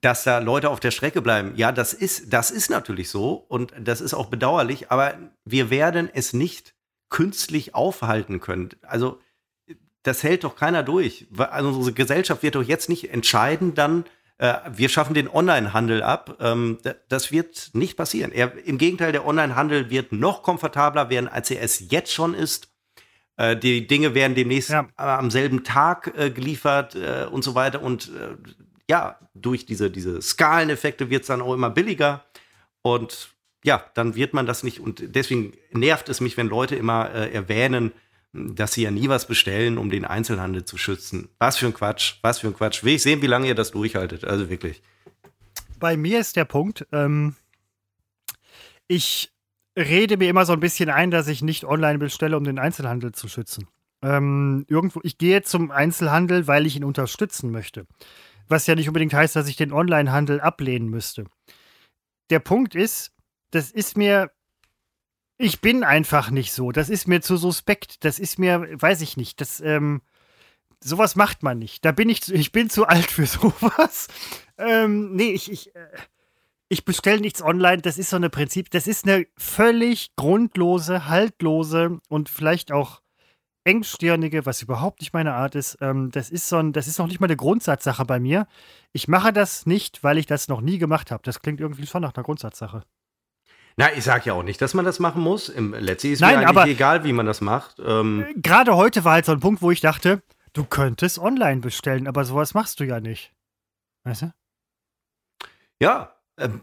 dass 0.00 0.24
da 0.24 0.38
Leute 0.38 0.70
auf 0.70 0.80
der 0.80 0.90
Strecke 0.90 1.20
bleiben. 1.20 1.52
Ja, 1.56 1.70
das 1.70 1.92
ist, 1.92 2.32
das 2.32 2.50
ist 2.50 2.70
natürlich 2.70 3.10
so 3.10 3.44
und 3.48 3.74
das 3.78 4.00
ist 4.00 4.14
auch 4.14 4.26
bedauerlich, 4.26 4.90
aber 4.90 5.14
wir 5.44 5.70
werden 5.70 6.08
es 6.12 6.32
nicht 6.32 6.74
künstlich 7.10 7.74
aufhalten 7.74 8.40
können. 8.40 8.70
Also 8.82 9.20
das 10.02 10.22
hält 10.22 10.44
doch 10.44 10.56
keiner 10.56 10.82
durch. 10.82 11.26
Also 11.36 11.68
unsere 11.68 11.92
Gesellschaft 11.92 12.42
wird 12.42 12.54
doch 12.54 12.62
jetzt 12.62 12.88
nicht 12.88 13.10
entscheiden, 13.10 13.74
dann 13.74 14.04
äh, 14.42 14.58
wir 14.74 14.88
schaffen 14.88 15.14
den 15.14 15.28
Onlinehandel 15.28 16.02
ab. 16.02 16.38
Ähm, 16.40 16.78
das 17.08 17.30
wird 17.30 17.70
nicht 17.74 17.96
passieren. 17.96 18.32
Er, 18.32 18.52
Im 18.66 18.76
Gegenteil, 18.76 19.12
der 19.12 19.24
Onlinehandel 19.24 19.88
wird 19.88 20.10
noch 20.10 20.42
komfortabler 20.42 21.10
werden, 21.10 21.28
als 21.28 21.48
er 21.52 21.62
es 21.62 21.90
jetzt 21.90 22.12
schon 22.12 22.34
ist. 22.34 22.68
Äh, 23.36 23.56
die 23.56 23.86
Dinge 23.86 24.16
werden 24.16 24.34
demnächst 24.34 24.70
ja. 24.70 24.88
am 24.96 25.30
selben 25.30 25.62
Tag 25.62 26.12
äh, 26.18 26.30
geliefert 26.30 26.96
äh, 26.96 27.26
und 27.30 27.44
so 27.44 27.54
weiter. 27.54 27.82
Und 27.82 28.08
äh, 28.08 28.34
ja, 28.90 29.16
durch 29.32 29.64
diese, 29.64 29.92
diese 29.92 30.20
Skaleneffekte 30.20 31.08
wird 31.08 31.20
es 31.20 31.28
dann 31.28 31.40
auch 31.40 31.54
immer 31.54 31.70
billiger. 31.70 32.24
Und 32.82 33.28
ja, 33.62 33.84
dann 33.94 34.16
wird 34.16 34.34
man 34.34 34.46
das 34.46 34.64
nicht. 34.64 34.80
Und 34.80 35.14
deswegen 35.14 35.52
nervt 35.70 36.08
es 36.08 36.20
mich, 36.20 36.36
wenn 36.36 36.48
Leute 36.48 36.74
immer 36.74 37.14
äh, 37.14 37.32
erwähnen, 37.32 37.92
dass 38.32 38.72
sie 38.72 38.82
ja 38.82 38.90
nie 38.90 39.08
was 39.08 39.26
bestellen, 39.26 39.78
um 39.78 39.90
den 39.90 40.04
Einzelhandel 40.04 40.64
zu 40.64 40.78
schützen. 40.78 41.28
Was 41.38 41.58
für 41.58 41.66
ein 41.66 41.74
Quatsch, 41.74 42.14
was 42.22 42.38
für 42.40 42.48
ein 42.48 42.54
Quatsch. 42.54 42.82
Will 42.84 42.94
ich 42.94 43.02
sehen, 43.02 43.22
wie 43.22 43.26
lange 43.26 43.48
ihr 43.48 43.54
das 43.54 43.72
durchhaltet. 43.72 44.24
Also 44.24 44.48
wirklich. 44.48 44.82
Bei 45.78 45.96
mir 45.96 46.20
ist 46.20 46.36
der 46.36 46.44
Punkt, 46.44 46.86
ähm, 46.92 47.34
ich 48.88 49.32
rede 49.76 50.16
mir 50.16 50.28
immer 50.28 50.46
so 50.46 50.52
ein 50.52 50.60
bisschen 50.60 50.90
ein, 50.90 51.10
dass 51.10 51.28
ich 51.28 51.42
nicht 51.42 51.64
online 51.64 51.98
bestelle, 51.98 52.36
um 52.36 52.44
den 52.44 52.58
Einzelhandel 52.58 53.12
zu 53.12 53.28
schützen. 53.28 53.66
Ähm, 54.02 54.64
irgendwo, 54.68 55.00
ich 55.02 55.18
gehe 55.18 55.42
zum 55.42 55.70
Einzelhandel, 55.70 56.46
weil 56.46 56.66
ich 56.66 56.76
ihn 56.76 56.84
unterstützen 56.84 57.50
möchte 57.50 57.86
was 58.52 58.66
ja 58.66 58.76
nicht 58.76 58.88
unbedingt 58.88 59.14
heißt, 59.14 59.34
dass 59.34 59.48
ich 59.48 59.56
den 59.56 59.72
Onlinehandel 59.72 60.40
ablehnen 60.40 60.88
müsste. 60.88 61.24
Der 62.30 62.38
Punkt 62.38 62.76
ist, 62.76 63.12
das 63.50 63.70
ist 63.70 63.96
mir, 63.96 64.30
ich 65.42 65.60
bin 65.60 65.82
einfach 65.82 66.30
nicht 66.30 66.52
so. 66.52 66.70
Das 66.70 66.88
ist 66.88 67.08
mir 67.08 67.20
zu 67.20 67.36
suspekt. 67.36 68.04
Das 68.04 68.20
ist 68.20 68.38
mir, 68.38 68.66
weiß 68.80 69.00
ich 69.00 69.16
nicht. 69.16 69.40
Das, 69.40 69.60
ähm, 69.60 70.00
sowas 70.80 71.16
macht 71.16 71.42
man 71.42 71.58
nicht. 71.58 71.84
Da 71.84 71.90
bin 71.90 72.08
ich, 72.08 72.32
ich 72.32 72.52
bin 72.52 72.70
zu 72.70 72.86
alt 72.86 73.10
für 73.10 73.26
sowas. 73.26 74.06
Ähm, 74.56 75.16
nee, 75.16 75.32
ich, 75.32 75.50
ich, 75.50 75.74
äh, 75.74 75.88
ich 76.68 76.84
bestelle 76.84 77.20
nichts 77.20 77.42
online. 77.42 77.82
Das 77.82 77.98
ist 77.98 78.10
so 78.10 78.16
eine 78.16 78.30
Prinzip, 78.30 78.70
das 78.70 78.86
ist 78.86 79.04
eine 79.04 79.26
völlig 79.36 80.14
grundlose, 80.14 81.08
haltlose 81.08 81.98
und 82.08 82.28
vielleicht 82.28 82.70
auch 82.70 83.02
engstirnige, 83.64 84.46
was 84.46 84.62
überhaupt 84.62 85.00
nicht 85.00 85.12
meine 85.12 85.34
Art 85.34 85.56
ist. 85.56 85.76
Ähm, 85.80 86.12
das 86.12 86.30
ist 86.30 86.48
so 86.48 86.58
ein, 86.58 86.72
das 86.72 86.86
ist 86.86 86.98
noch 86.98 87.08
nicht 87.08 87.18
mal 87.18 87.26
eine 87.26 87.36
Grundsatzsache 87.36 88.04
bei 88.04 88.20
mir. 88.20 88.46
Ich 88.92 89.08
mache 89.08 89.32
das 89.32 89.66
nicht, 89.66 90.04
weil 90.04 90.18
ich 90.18 90.26
das 90.26 90.46
noch 90.46 90.60
nie 90.60 90.78
gemacht 90.78 91.10
habe. 91.10 91.24
Das 91.24 91.40
klingt 91.42 91.60
irgendwie 91.60 91.86
schon 91.86 92.02
nach 92.02 92.14
einer 92.14 92.24
Grundsatzsache. 92.24 92.84
Na, 93.76 93.92
ich 93.94 94.04
sage 94.04 94.24
ja 94.26 94.32
auch 94.34 94.42
nicht, 94.42 94.60
dass 94.60 94.74
man 94.74 94.84
das 94.84 94.98
machen 94.98 95.22
muss. 95.22 95.48
Im 95.48 95.72
letztlich 95.74 96.14
ist 96.14 96.20
Nein, 96.20 96.40
mir 96.40 96.48
aber 96.48 96.66
egal, 96.66 97.04
wie 97.04 97.12
man 97.12 97.26
das 97.26 97.40
macht. 97.40 97.76
Ähm 97.84 98.26
äh, 98.28 98.34
Gerade 98.36 98.76
heute 98.76 99.04
war 99.04 99.14
halt 99.14 99.24
so 99.24 99.32
ein 99.32 99.40
Punkt, 99.40 99.62
wo 99.62 99.70
ich 99.70 99.80
dachte, 99.80 100.22
du 100.52 100.64
könntest 100.64 101.18
online 101.18 101.60
bestellen, 101.60 102.06
aber 102.06 102.24
sowas 102.24 102.54
machst 102.54 102.80
du 102.80 102.84
ja 102.84 103.00
nicht. 103.00 103.32
Weißt 104.04 104.22
du? 104.22 104.34
Ja, 105.80 106.14
ähm, 106.38 106.62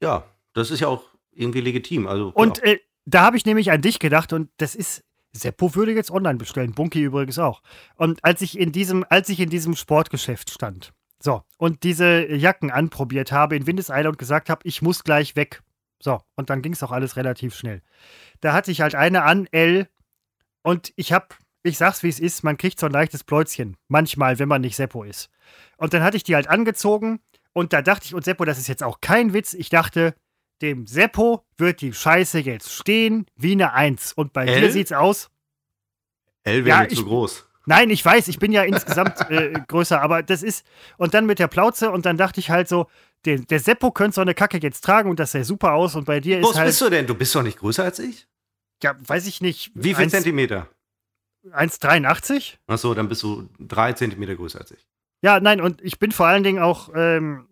ja, 0.00 0.24
das 0.54 0.70
ist 0.70 0.80
ja 0.80 0.88
auch 0.88 1.04
irgendwie 1.32 1.60
legitim. 1.60 2.06
Also, 2.06 2.28
und 2.34 2.58
ja. 2.58 2.72
äh, 2.72 2.78
da 3.04 3.22
habe 3.22 3.36
ich 3.36 3.46
nämlich 3.46 3.70
an 3.70 3.82
dich 3.82 3.98
gedacht 3.98 4.32
und 4.32 4.50
das 4.58 4.74
ist 4.74 5.04
Seppo 5.32 5.74
würde 5.74 5.92
jetzt 5.92 6.10
online 6.10 6.38
bestellen, 6.38 6.72
Bunky 6.72 7.02
übrigens 7.02 7.38
auch. 7.38 7.62
Und 7.96 8.22
als 8.22 8.42
ich 8.42 8.58
in 8.58 8.70
diesem, 8.70 9.04
als 9.08 9.28
ich 9.28 9.40
in 9.40 9.48
diesem 9.48 9.74
Sportgeschäft 9.74 10.50
stand, 10.50 10.92
so, 11.22 11.42
und 11.56 11.84
diese 11.84 12.30
Jacken 12.32 12.70
anprobiert 12.70 13.32
habe 13.32 13.56
in 13.56 13.66
Windeseile 13.66 14.08
und 14.08 14.18
gesagt 14.18 14.50
habe, 14.50 14.60
ich 14.64 14.82
muss 14.82 15.04
gleich 15.04 15.36
weg. 15.36 15.62
So, 16.02 16.20
und 16.34 16.50
dann 16.50 16.62
ging 16.62 16.72
es 16.72 16.82
auch 16.82 16.90
alles 16.90 17.16
relativ 17.16 17.54
schnell. 17.54 17.80
Da 18.40 18.52
hatte 18.52 18.72
ich 18.72 18.80
halt 18.80 18.94
eine 18.96 19.22
an, 19.22 19.46
L, 19.52 19.88
und 20.62 20.92
ich 20.96 21.12
hab, 21.12 21.38
ich 21.62 21.78
sag's 21.78 22.02
wie 22.02 22.08
es 22.08 22.18
ist, 22.18 22.42
man 22.42 22.56
kriegt 22.56 22.80
so 22.80 22.86
ein 22.86 22.92
leichtes 22.92 23.22
Pläuzchen. 23.22 23.76
Manchmal, 23.88 24.38
wenn 24.38 24.48
man 24.48 24.62
nicht 24.62 24.76
Seppo 24.76 25.04
ist. 25.04 25.30
Und 25.76 25.94
dann 25.94 26.02
hatte 26.02 26.16
ich 26.16 26.24
die 26.24 26.34
halt 26.34 26.48
angezogen 26.48 27.20
und 27.52 27.72
da 27.72 27.82
dachte 27.82 28.06
ich, 28.06 28.14
und 28.14 28.24
Seppo, 28.24 28.44
das 28.44 28.58
ist 28.58 28.68
jetzt 28.68 28.82
auch 28.82 29.00
kein 29.00 29.32
Witz, 29.32 29.54
ich 29.54 29.68
dachte, 29.68 30.14
dem 30.60 30.86
Seppo 30.86 31.44
wird 31.56 31.80
die 31.80 31.92
Scheiße 31.92 32.40
jetzt 32.40 32.72
stehen 32.72 33.26
wie 33.36 33.52
eine 33.52 33.72
Eins. 33.72 34.12
Und 34.12 34.32
bei 34.32 34.46
L? 34.46 34.60
dir 34.60 34.72
sieht's 34.72 34.92
aus. 34.92 35.30
L 36.44 36.64
wäre 36.64 36.84
ja, 36.84 36.88
zu 36.88 37.04
groß. 37.04 37.46
Nein, 37.66 37.90
ich 37.90 38.04
weiß, 38.04 38.28
ich 38.28 38.38
bin 38.38 38.52
ja 38.52 38.62
insgesamt 38.62 39.30
äh, 39.30 39.52
größer, 39.68 40.00
aber 40.00 40.22
das 40.22 40.42
ist. 40.42 40.66
Und 40.96 41.14
dann 41.14 41.26
mit 41.26 41.38
der 41.38 41.48
Plauze 41.48 41.90
und 41.90 42.06
dann 42.06 42.16
dachte 42.16 42.40
ich 42.40 42.50
halt 42.50 42.68
so, 42.68 42.88
der, 43.24 43.38
der 43.38 43.60
Seppo 43.60 43.92
könnte 43.92 44.16
so 44.16 44.20
eine 44.20 44.34
Kacke 44.34 44.58
jetzt 44.58 44.82
tragen 44.82 45.08
und 45.10 45.20
das 45.20 45.32
sähe 45.32 45.44
super 45.44 45.72
aus 45.72 45.94
und 45.94 46.04
bei 46.04 46.20
dir 46.20 46.40
ist. 46.40 46.48
Was 46.48 46.56
halt, 46.56 46.66
bist 46.66 46.80
du 46.80 46.90
denn? 46.90 47.06
Du 47.06 47.14
bist 47.14 47.34
doch 47.34 47.42
nicht 47.42 47.58
größer 47.58 47.84
als 47.84 47.98
ich? 47.98 48.26
Ja, 48.82 48.96
weiß 48.98 49.26
ich 49.26 49.40
nicht. 49.40 49.70
Wie 49.74 49.94
viel 49.94 50.04
1, 50.04 50.12
Zentimeter? 50.12 50.68
1,83? 51.50 52.54
Achso, 52.66 52.94
dann 52.94 53.08
bist 53.08 53.22
du 53.22 53.48
drei 53.58 53.92
Zentimeter 53.92 54.34
größer 54.34 54.60
als 54.60 54.72
ich. 54.72 54.86
Ja, 55.22 55.38
nein, 55.38 55.60
und 55.60 55.80
ich 55.82 55.98
bin 55.98 56.10
vor 56.10 56.26
allen 56.26 56.42
Dingen 56.42 56.60
auch 56.60 56.90
ähm, 56.94 57.46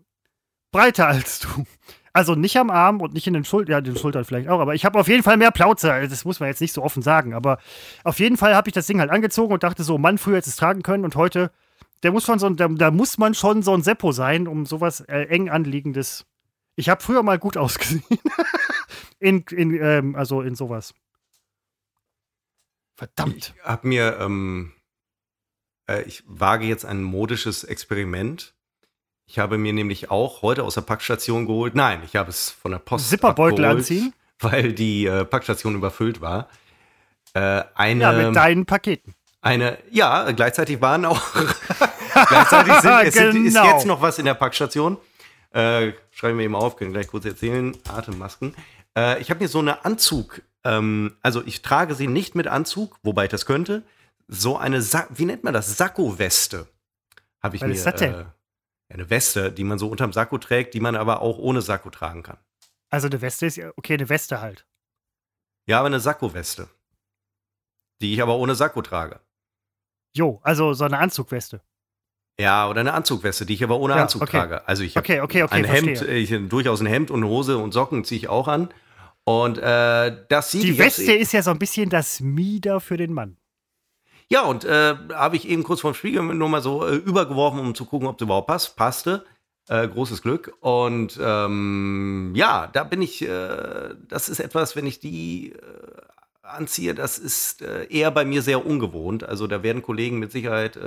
breiter 0.73 1.07
als 1.07 1.41
du. 1.41 1.67
Also 2.13 2.35
nicht 2.35 2.57
am 2.57 2.71
Arm 2.71 3.01
und 3.01 3.15
nicht 3.15 3.27
in 3.27 3.35
den 3.35 3.45
Schultern, 3.45 3.73
ja, 3.73 3.81
den 3.81 3.97
Schultern 3.97 4.25
vielleicht 4.25 4.49
auch, 4.49 4.61
aber 4.61 4.75
ich 4.75 4.85
habe 4.85 4.99
auf 4.99 5.07
jeden 5.07 5.23
Fall 5.23 5.37
mehr 5.37 5.53
Plauze. 5.53 5.93
Also 5.93 6.11
das 6.11 6.25
muss 6.25 6.41
man 6.41 6.49
jetzt 6.49 6.61
nicht 6.61 6.73
so 6.73 6.83
offen 6.83 7.03
sagen, 7.03 7.35
aber 7.35 7.59
auf 8.03 8.19
jeden 8.19 8.37
Fall 8.37 8.55
habe 8.55 8.69
ich 8.69 8.75
das 8.75 8.87
Ding 8.87 8.99
halt 8.99 9.11
angezogen 9.11 9.53
und 9.53 9.63
dachte 9.63 9.85
so, 9.85 9.97
Mann, 9.97 10.19
früher 10.19 10.39
hätte 10.39 10.51
es 10.51 10.57
tragen 10.57 10.83
können 10.83 11.05
und 11.05 11.15
heute, 11.15 11.53
der 12.03 12.11
muss 12.11 12.25
schon 12.25 12.41
so, 12.41 12.49
da, 12.51 12.67
da 12.67 12.91
muss 12.91 13.17
man 13.19 13.35
schon 13.35 13.63
so 13.63 13.73
ein 13.75 13.83
Seppo 13.83 14.11
sein, 14.11 14.49
um 14.49 14.67
sowas 14.67 15.01
äh, 15.03 15.27
eng 15.27 15.51
anliegendes. 15.51 16.27
Ich 16.75 16.89
habe 16.89 17.03
früher 17.03 17.23
mal 17.23 17.39
gut 17.39 17.57
ausgesehen. 17.59 18.03
in, 19.21 19.45
in, 19.51 19.75
ähm, 19.81 20.17
also 20.17 20.41
in 20.43 20.57
sowas. 20.57 20.95
Verdammt. 22.97 23.55
Ich 23.57 23.65
habe 23.65 23.87
mir, 23.87 24.19
ähm, 24.19 24.73
äh, 25.89 26.03
ich 26.03 26.25
wage 26.27 26.67
jetzt 26.67 26.85
ein 26.85 27.03
modisches 27.03 27.65
Experiment. 27.65 28.55
Ich 29.31 29.39
habe 29.39 29.59
mir 29.59 29.73
nämlich 29.73 30.11
auch 30.11 30.43
heute 30.43 30.65
aus 30.65 30.75
der 30.75 30.81
Packstation 30.81 31.47
geholt. 31.47 31.77
Nein, 31.77 32.03
ich 32.05 32.17
habe 32.17 32.31
es 32.31 32.51
von 32.51 32.73
der 32.73 32.81
Post 32.81 33.11
Zipperbeutel 33.11 33.65
abgeholt, 33.65 33.79
anziehen, 33.79 34.13
weil 34.41 34.73
die 34.73 35.07
äh, 35.07 35.25
Packstation 35.25 35.77
überfüllt 35.77 36.21
war. 36.21 36.49
Äh, 37.35 37.63
eine, 37.77 38.03
ja, 38.03 38.13
mit 38.13 38.35
deinen 38.35 38.67
Paketen. 38.67 39.15
Eine, 39.41 39.79
ja, 39.93 40.33
gleichzeitig 40.33 40.81
waren 40.81 41.05
auch. 41.05 41.23
gleichzeitig 42.13 42.75
sind, 42.81 42.93
es 43.07 43.15
genau. 43.15 43.31
sind, 43.31 43.47
ist 43.47 43.55
jetzt 43.55 43.87
noch 43.87 44.03
was 44.03 44.19
in 44.19 44.25
der 44.25 44.35
Packstation. 44.35 44.97
Äh, 45.53 45.93
schreiben 46.11 46.39
wir 46.39 46.45
eben 46.45 46.57
auf, 46.57 46.75
können 46.75 46.93
gleich 46.93 47.07
kurz 47.07 47.25
erzählen. 47.25 47.77
Atemmasken. 47.89 48.57
Äh, 48.99 49.21
ich 49.21 49.31
habe 49.31 49.45
mir 49.45 49.49
so 49.49 49.61
eine 49.61 49.85
Anzug, 49.85 50.43
Ähm, 50.65 51.15
also 51.23 51.41
ich 51.47 51.63
trage 51.63 51.95
sie 51.95 52.09
nicht 52.09 52.35
mit 52.35 52.49
Anzug, 52.49 52.99
wobei 53.05 53.27
ich 53.27 53.31
das 53.31 53.47
könnte. 53.47 53.85
So 54.27 54.57
eine, 54.57 54.83
Sa 54.83 55.07
wie 55.11 55.25
nennt 55.25 55.45
man 55.45 55.55
das? 55.55 55.77
Sakko-Weste 55.77 56.67
habe 57.41 57.55
ich 57.55 57.63
Was 57.63 57.69
mir. 57.69 57.75
ist 57.75 57.87
das 57.87 57.95
denn? 57.95 58.15
Äh, 58.15 58.25
eine 58.91 59.09
Weste, 59.11 59.53
die 59.53 59.65
man 59.65 59.79
so 59.79 59.89
unterm 59.89 60.13
Sakko 60.13 60.39
trägt, 60.39 60.75
die 60.75 60.81
man 60.81 60.97
aber 60.97 61.23
auch 61.23 61.39
ohne 61.39 61.63
Sakko 61.63 61.91
tragen 61.91 62.23
kann. 62.23 62.39
Also 62.91 63.07
eine 63.07 63.21
Weste 63.21 63.47
ist 63.47 63.57
ja, 63.57 63.71
okay, 63.77 63.95
eine 63.95 64.09
Weste 64.09 64.41
halt. 64.41 64.67
Ja, 65.67 65.79
aber 65.79 65.87
eine 65.87 66.01
Sakko-Weste. 66.01 66.69
Die 68.01 68.15
ich 68.15 68.23
aber 68.23 68.37
ohne 68.37 68.55
Sakko 68.55 68.83
trage. 68.83 69.21
Jo, 70.17 70.41
also 70.43 70.75
so 70.75 70.85
eine 70.85 70.99
Anzugweste. 70.99 71.63
Ja, 72.41 72.69
oder 72.69 72.81
eine 72.81 72.95
Anzugweste, 72.95 73.47
die 73.47 73.55
ich 73.55 73.63
aber 73.63 73.79
ohne 73.79 73.95
Ja, 73.95 74.03
Anzug 74.03 74.23
okay. 74.23 74.39
trage. 74.39 74.67
Also 74.67 74.83
ich 74.83 74.97
habe 74.97 75.05
Okay, 75.05 75.21
okay, 75.21 75.43
okay, 75.45 75.55
ein 75.55 75.65
Hemd, 75.65 76.03
ich, 76.03 76.31
durchaus 76.49 76.81
ein 76.81 76.87
Hemd 76.87 77.11
und 77.11 77.23
eine 77.23 77.31
Hose 77.31 77.59
und 77.59 77.73
Socken 77.73 78.05
ziehe 78.05 78.19
ich 78.19 78.29
auch 78.29 78.49
an. 78.49 78.73
Und 79.25 79.59
äh, 79.59 80.25
das 80.29 80.51
sieht 80.51 80.65
Die 80.65 80.79
Weste 80.79 81.13
ist 81.13 81.33
ja 81.33 81.43
so 81.43 81.51
ein 81.51 81.59
bisschen 81.59 81.91
das 81.91 82.21
Mieder 82.21 82.81
für 82.81 82.97
den 82.97 83.13
Mann. 83.13 83.37
Ja, 84.33 84.43
und 84.43 84.65
äh, 84.65 84.95
habe 85.13 85.37
ich 85.37 85.49
eben 85.49 85.65
kurz 85.65 85.81
vorm 85.81 85.95
Spiegel 85.95 86.23
nur 86.23 86.49
mal 86.49 86.63
so 86.63 86.87
äh, 86.87 86.95
übergeworfen, 86.95 87.59
um 87.59 87.75
zu 87.75 87.85
gucken, 87.85 88.07
ob 88.07 88.21
es 88.21 88.23
überhaupt 88.25 88.47
passt. 88.47 88.77
Passte. 88.77 89.25
Äh, 89.69 89.89
großes 89.89 90.23
Glück. 90.23 90.57
Und 90.61 91.19
ähm, 91.21 92.33
ja, 92.35 92.69
da 92.69 92.85
bin 92.85 93.03
ich, 93.03 93.23
äh, 93.23 93.95
das 94.09 94.29
ist 94.29 94.41
etwas, 94.41 94.77
wenn 94.77 94.87
ich 94.87 95.01
die 95.01 95.53
äh, 95.53 95.57
anziehe, 96.43 96.95
das 96.95 97.19
ist 97.19 97.63
äh, 97.63 97.87
eher 97.89 98.11
bei 98.11 98.25
mir 98.25 98.43
sehr 98.43 98.65
ungewohnt. 98.65 99.25
Also 99.25 99.47
da 99.47 99.63
werden 99.63 99.83
Kollegen 99.83 100.19
mit 100.19 100.33
Sicherheit, 100.33 100.79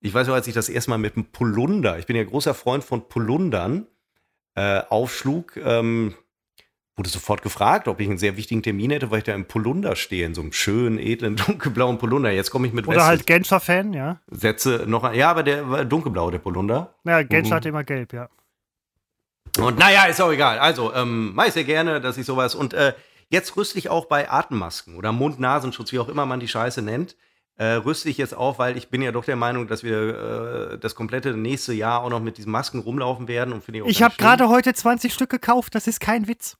ich 0.00 0.14
weiß 0.14 0.28
noch, 0.28 0.34
als 0.34 0.46
ich 0.46 0.54
das 0.54 0.68
erste 0.68 0.90
Mal 0.90 0.98
mit 0.98 1.16
einem 1.16 1.26
Polunder, 1.26 1.98
ich 1.98 2.06
bin 2.06 2.16
ja 2.16 2.24
großer 2.24 2.54
Freund 2.54 2.84
von 2.84 3.08
Polundern, 3.08 3.86
aufschlug, 4.54 5.58
ähm, 5.58 6.14
wurde 6.96 7.10
sofort 7.10 7.42
gefragt, 7.42 7.88
ob 7.88 8.00
ich 8.00 8.08
einen 8.08 8.18
sehr 8.18 8.36
wichtigen 8.36 8.62
Termin 8.62 8.90
hätte, 8.90 9.10
weil 9.10 9.18
ich 9.18 9.24
da 9.24 9.34
im 9.34 9.46
Polunder 9.46 9.96
stehe, 9.96 10.24
in 10.24 10.34
so 10.34 10.40
einem 10.40 10.52
schönen, 10.52 10.98
edlen, 10.98 11.36
dunkelblauen 11.46 11.98
Polunder. 11.98 12.30
Jetzt 12.30 12.50
komme 12.50 12.66
ich 12.66 12.72
mit 12.72 12.88
Oder 12.88 13.04
halt 13.04 13.26
Genscher-Fan, 13.26 13.92
ja. 13.92 14.20
Sätze 14.30 14.84
noch 14.86 15.04
ein. 15.04 15.14
Ja, 15.14 15.30
aber 15.30 15.42
der 15.42 15.68
war 15.68 15.84
dunkelblau, 15.84 16.30
der 16.30 16.38
Polunder. 16.38 16.94
Ja, 17.04 17.22
Genscher 17.22 17.50
Mhm. 17.50 17.56
hat 17.56 17.66
immer 17.66 17.84
gelb, 17.84 18.12
ja. 18.12 18.28
Und 19.58 19.78
naja, 19.78 20.04
ist 20.04 20.20
auch 20.20 20.32
egal. 20.32 20.58
Also, 20.58 20.92
ähm, 20.94 21.34
mache 21.34 21.48
ich 21.48 21.54
sehr 21.54 21.64
gerne, 21.64 22.00
dass 22.00 22.18
ich 22.18 22.26
sowas. 22.26 22.54
Und 22.54 22.74
äh, 22.74 22.94
jetzt 23.28 23.56
rüste 23.56 23.78
ich 23.78 23.88
auch 23.88 24.06
bei 24.06 24.30
Atemmasken 24.30 24.96
oder 24.96 25.12
Mund-Nasenschutz, 25.12 25.92
wie 25.92 25.98
auch 25.98 26.08
immer 26.08 26.26
man 26.26 26.40
die 26.40 26.48
Scheiße 26.48 26.82
nennt. 26.82 27.16
Äh, 27.58 27.64
rüste 27.76 28.10
ich 28.10 28.18
jetzt 28.18 28.36
auch, 28.36 28.58
weil 28.58 28.76
ich 28.76 28.88
bin 28.90 29.00
ja 29.00 29.12
doch 29.12 29.24
der 29.24 29.36
Meinung, 29.36 29.66
dass 29.66 29.82
wir 29.82 30.72
äh, 30.72 30.78
das 30.78 30.94
komplette 30.94 31.34
nächste 31.34 31.72
Jahr 31.72 32.02
auch 32.02 32.10
noch 32.10 32.20
mit 32.20 32.36
diesen 32.36 32.52
Masken 32.52 32.80
rumlaufen 32.80 33.28
werden. 33.28 33.54
Und 33.54 33.64
finde 33.64 33.78
ich 33.78 33.84
auch 33.84 33.88
Ich 33.88 34.02
habe 34.02 34.14
gerade 34.18 34.48
heute 34.50 34.74
20 34.74 35.14
Stück 35.14 35.30
gekauft, 35.30 35.74
das 35.74 35.86
ist 35.86 36.00
kein 36.00 36.26
Witz. 36.28 36.58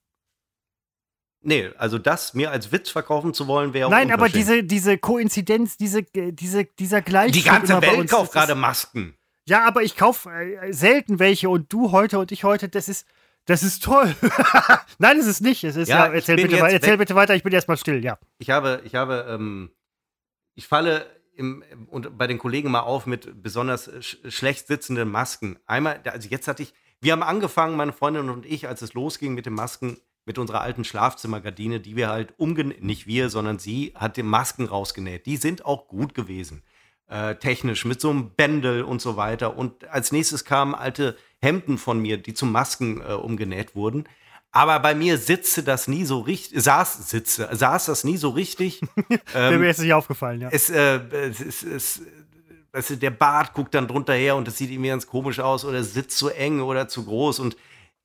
Nee, 1.43 1.70
also 1.78 1.99
das 1.99 2.34
mir 2.34 2.51
als 2.51 2.72
Witz 2.72 2.91
verkaufen 2.91 3.32
zu 3.34 3.47
wollen, 3.47 3.72
wäre 3.72 3.89
Nein, 3.91 4.11
aber 4.11 4.28
diese, 4.28 4.64
diese 4.64 4.99
Koinzidenz, 4.99 5.76
diese, 5.76 6.01
äh, 6.14 6.32
diese, 6.32 6.64
dieser 6.64 7.03
Gleichschritt 7.03 7.37
Die 7.37 7.49
ganze 7.49 7.80
Welt 7.80 7.99
uns, 7.99 8.11
kauft 8.11 8.32
gerade 8.32 8.55
Masken. 8.55 9.14
Ja, 9.49 9.64
aber 9.64 9.82
ich 9.82 9.97
kaufe 9.97 10.28
äh, 10.30 10.72
selten 10.72 11.18
welche 11.20 11.49
und 11.49 11.72
du 11.72 11.93
heute 11.93 12.18
und 12.18 12.32
ich 12.32 12.43
heute, 12.43 12.68
das 12.68 12.89
ist, 12.89 13.07
das 13.45 13.62
ist 13.62 13.84
toll. 13.84 14.12
Nein, 14.99 15.18
es 15.18 15.26
ist 15.26 15.41
nicht. 15.41 15.62
Es 15.62 15.76
ist 15.76 15.89
Ja, 15.89 16.07
ja, 16.09 16.12
erzähl, 16.12 16.34
bitte, 16.37 16.61
wei- 16.61 16.72
erzähl 16.72 16.97
bitte 16.99 17.14
weiter, 17.14 17.37
ich 17.37 17.45
bin 17.45 17.53
erstmal 17.53 17.76
still, 17.76 18.05
ja. 18.05 18.18
Ich 18.39 18.51
habe, 18.51 18.82
ich 18.84 18.97
habe, 18.97 19.26
ähm, 19.28 19.70
ich 20.55 20.66
falle 20.66 21.07
im, 21.37 21.62
und 21.87 22.18
bei 22.18 22.26
den 22.26 22.39
Kollegen 22.39 22.72
mal 22.72 22.80
auf 22.80 23.07
mit 23.07 23.41
besonders 23.43 23.89
sch 24.01 24.16
schlecht 24.28 24.66
sitzenden 24.66 25.09
Masken. 25.11 25.59
Einmal, 25.66 26.01
also 26.07 26.28
jetzt 26.28 26.49
hatte 26.49 26.64
ich, 26.64 26.74
wir 27.01 27.12
haben 27.12 27.22
angefangen, 27.22 27.76
meine 27.76 27.93
Freundin 27.93 28.30
und 28.30 28.47
ich, 28.47 28.66
als 28.66 28.82
es 28.82 28.95
losging 28.95 29.34
mit 29.34 29.47
den 29.47 29.53
Masken, 29.53 29.99
mit 30.26 30.38
unserer 30.38 30.60
alten 30.60 30.84
Schlafzimmergardine, 30.84 31.80
die 31.80 31.96
wir 31.96 32.08
halt 32.08 32.34
umgenäht, 32.36 32.82
nicht 32.82 33.06
wir, 33.06 33.30
sondern 33.30 33.58
sie, 33.58 33.92
hat 33.94 34.16
die 34.16 34.24
Masken 34.24 34.66
rausgenäht. 34.66 35.24
Die 35.24 35.36
sind 35.36 35.64
auch 35.64 35.88
gut 35.88 36.14
gewesen. 36.14 36.62
Äh, 37.08 37.36
technisch, 37.36 37.84
mit 37.84 38.00
so 38.00 38.10
einem 38.10 38.30
Bändel 38.30 38.82
und 38.82 39.00
so 39.00 39.16
weiter. 39.16 39.56
Und 39.56 39.88
als 39.88 40.10
nächstes 40.10 40.44
kamen 40.44 40.74
alte 40.74 41.16
Hemden 41.40 41.78
von 41.78 42.00
mir, 42.00 42.18
die 42.18 42.34
zu 42.34 42.44
Masken 42.44 43.00
äh, 43.00 43.12
umgenäht 43.12 43.76
wurden. 43.76 44.08
Aber 44.50 44.80
bei 44.80 44.94
mir 44.94 45.16
sitzte 45.16 45.62
das 45.62 45.86
nie 45.86 46.04
so 46.04 46.20
richtig, 46.20 46.62
saß, 46.62 47.08
sitze, 47.10 47.48
saß 47.52 47.86
das 47.86 48.02
nie 48.02 48.16
so 48.16 48.30
richtig. 48.30 48.80
Wäre 49.32 49.54
ähm, 49.54 49.60
mir 49.60 49.66
jetzt 49.66 49.80
nicht 49.80 49.92
aufgefallen, 49.92 50.40
ja. 50.40 50.48
es, 50.50 50.70
äh, 50.70 50.98
es, 51.12 51.40
es, 51.40 52.02
es, 52.72 52.86
du, 52.88 52.96
der 52.96 53.10
Bart 53.10 53.52
guckt 53.52 53.74
dann 53.74 53.86
drunter 53.86 54.14
her 54.14 54.34
und 54.34 54.48
das 54.48 54.56
sieht 54.56 54.70
irgendwie 54.70 54.88
ganz 54.88 55.06
komisch 55.06 55.38
aus 55.40 55.64
oder 55.64 55.78
es 55.78 55.94
sitzt 55.94 56.18
zu 56.18 56.30
eng 56.30 56.60
oder 56.60 56.88
zu 56.88 57.04
groß 57.04 57.38
und 57.38 57.56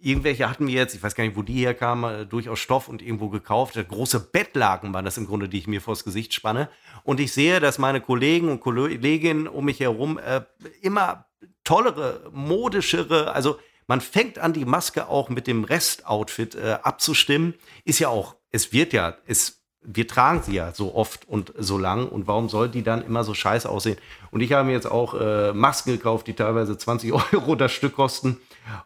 irgendwelche 0.02 0.50
hatten 0.50 0.68
wir 0.68 0.74
jetzt, 0.74 0.96
ich 0.96 1.04
weiß 1.04 1.16
gar 1.16 1.24
nicht, 1.24 1.36
wo 1.36 1.42
die 1.42 1.66
herkamen, 1.66 2.22
äh, 2.22 2.26
durchaus 2.26 2.60
Stoff 2.60 2.88
und 2.88 3.02
irgendwo 3.02 3.30
gekauft. 3.30 3.76
Große 3.88 4.20
Bettlaken 4.20 4.94
waren 4.94 5.06
das 5.06 5.18
im 5.18 5.28
Grunde, 5.28 5.48
die 5.48 5.60
ich 5.60 5.68
mir 5.68 5.82
vors 5.82 6.04
Gesicht 6.04 6.34
spanne. 6.34 6.70
Und 7.04 7.20
ich 7.20 7.34
sehe, 7.34 7.60
dass 7.60 7.78
meine 7.78 8.02
Kollegen 8.02 8.50
und 8.50 8.60
Kolleginnen 8.60 9.48
um 9.48 9.66
mich 9.66 9.80
herum 9.80 10.18
äh, 10.18 10.42
immer 10.82 11.26
tollere, 11.64 12.30
modischere, 12.34 13.34
also 13.34 13.58
man 13.88 14.02
fängt 14.02 14.40
an, 14.40 14.54
die 14.54 14.66
Maske 14.66 15.08
auch 15.08 15.30
mit 15.30 15.48
dem 15.48 15.64
Restoutfit 15.64 16.56
äh, 16.56 16.78
abzustimmen. 16.82 17.56
Ist 17.84 18.00
ja 18.00 18.08
auch, 18.08 18.36
es 18.50 18.72
wird 18.72 18.94
ja, 18.94 19.18
es, 19.26 19.64
wir 19.82 20.08
tragen 20.08 20.42
sie 20.44 20.54
ja 20.54 20.74
so 20.74 20.96
oft 20.96 21.28
und 21.28 21.54
so 21.58 21.78
lang 21.78 22.08
und 22.08 22.28
warum 22.28 22.48
soll 22.48 22.70
die 22.70 22.84
dann 22.84 23.06
immer 23.06 23.24
so 23.24 23.34
scheiße 23.34 23.68
aussehen? 23.68 23.98
Und 24.32 24.42
ich 24.42 24.54
habe 24.54 24.66
mir 24.66 24.74
jetzt 24.74 24.90
auch 24.90 25.14
äh, 25.20 25.52
Masken 25.54 25.92
gekauft, 25.92 26.28
die 26.28 26.34
teilweise 26.34 26.78
20 26.78 27.12
Euro 27.34 27.56
das 27.56 27.72
Stück 27.72 27.96
kosten. 27.96 28.38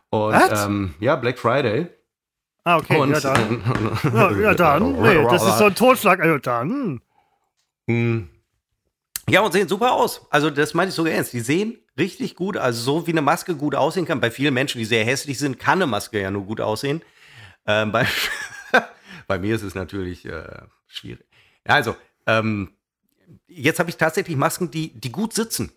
Und 0.10 0.36
ähm, 0.52 0.94
ja, 1.00 1.16
Black 1.16 1.40
Friday. 1.40 1.88
Ah, 2.64 2.78
okay, 2.78 2.98
und, 2.98 3.12
ja 3.12 3.20
dann. 3.20 3.62
Ja, 4.14 4.32
ja 4.32 4.54
dann. 4.54 4.96
Nee, 5.02 5.24
das 5.30 5.46
ist 5.46 5.58
so 5.60 5.66
ein 5.66 5.76
Totschlag. 5.76 6.20
Also 6.20 6.38
dann. 6.40 7.02
Hm. 7.88 8.30
Ja, 9.30 9.42
und 9.42 9.52
sehen 9.52 9.68
super 9.68 9.94
aus. 9.94 10.26
Also, 10.30 10.50
das 10.50 10.74
meine 10.74 10.90
ich 10.90 10.96
sogar 10.96 11.14
ernst. 11.14 11.34
Die 11.34 11.40
sehen 11.40 11.78
richtig 11.98 12.36
gut, 12.36 12.58
also 12.58 12.82
so 12.82 13.08
wie 13.08 13.12
eine 13.12 13.22
Maske 13.22 13.56
gut 13.56 13.76
aussehen 13.76 14.06
kann. 14.06 14.20
Bei 14.20 14.30
vielen 14.30 14.54
Menschen, 14.54 14.80
die 14.80 14.86
sehr 14.86 15.06
hässlich 15.06 15.40
sind, 15.40 15.60
kann 15.60 15.80
eine 15.80 15.88
Maske 15.88 16.22
ja 16.22 16.30
nur 16.30 16.44
gut 16.44 16.62
aussehen. 16.62 17.02
Ähm, 17.66 17.92
bei, 17.92 18.08
bei 19.28 19.40
mir 19.40 19.56
ist 19.56 19.64
es 19.64 19.76
natürlich 19.76 20.26
äh, 20.26 20.62
schwierig. 20.88 21.26
Also, 21.64 21.96
ähm, 22.28 22.72
jetzt 23.48 23.80
habe 23.80 23.90
ich 23.90 23.98
tatsächlich 23.98 24.38
Masken, 24.38 24.70
die, 24.70 24.90
die 24.90 25.12
gut 25.12 25.34
sitzen. 25.34 25.72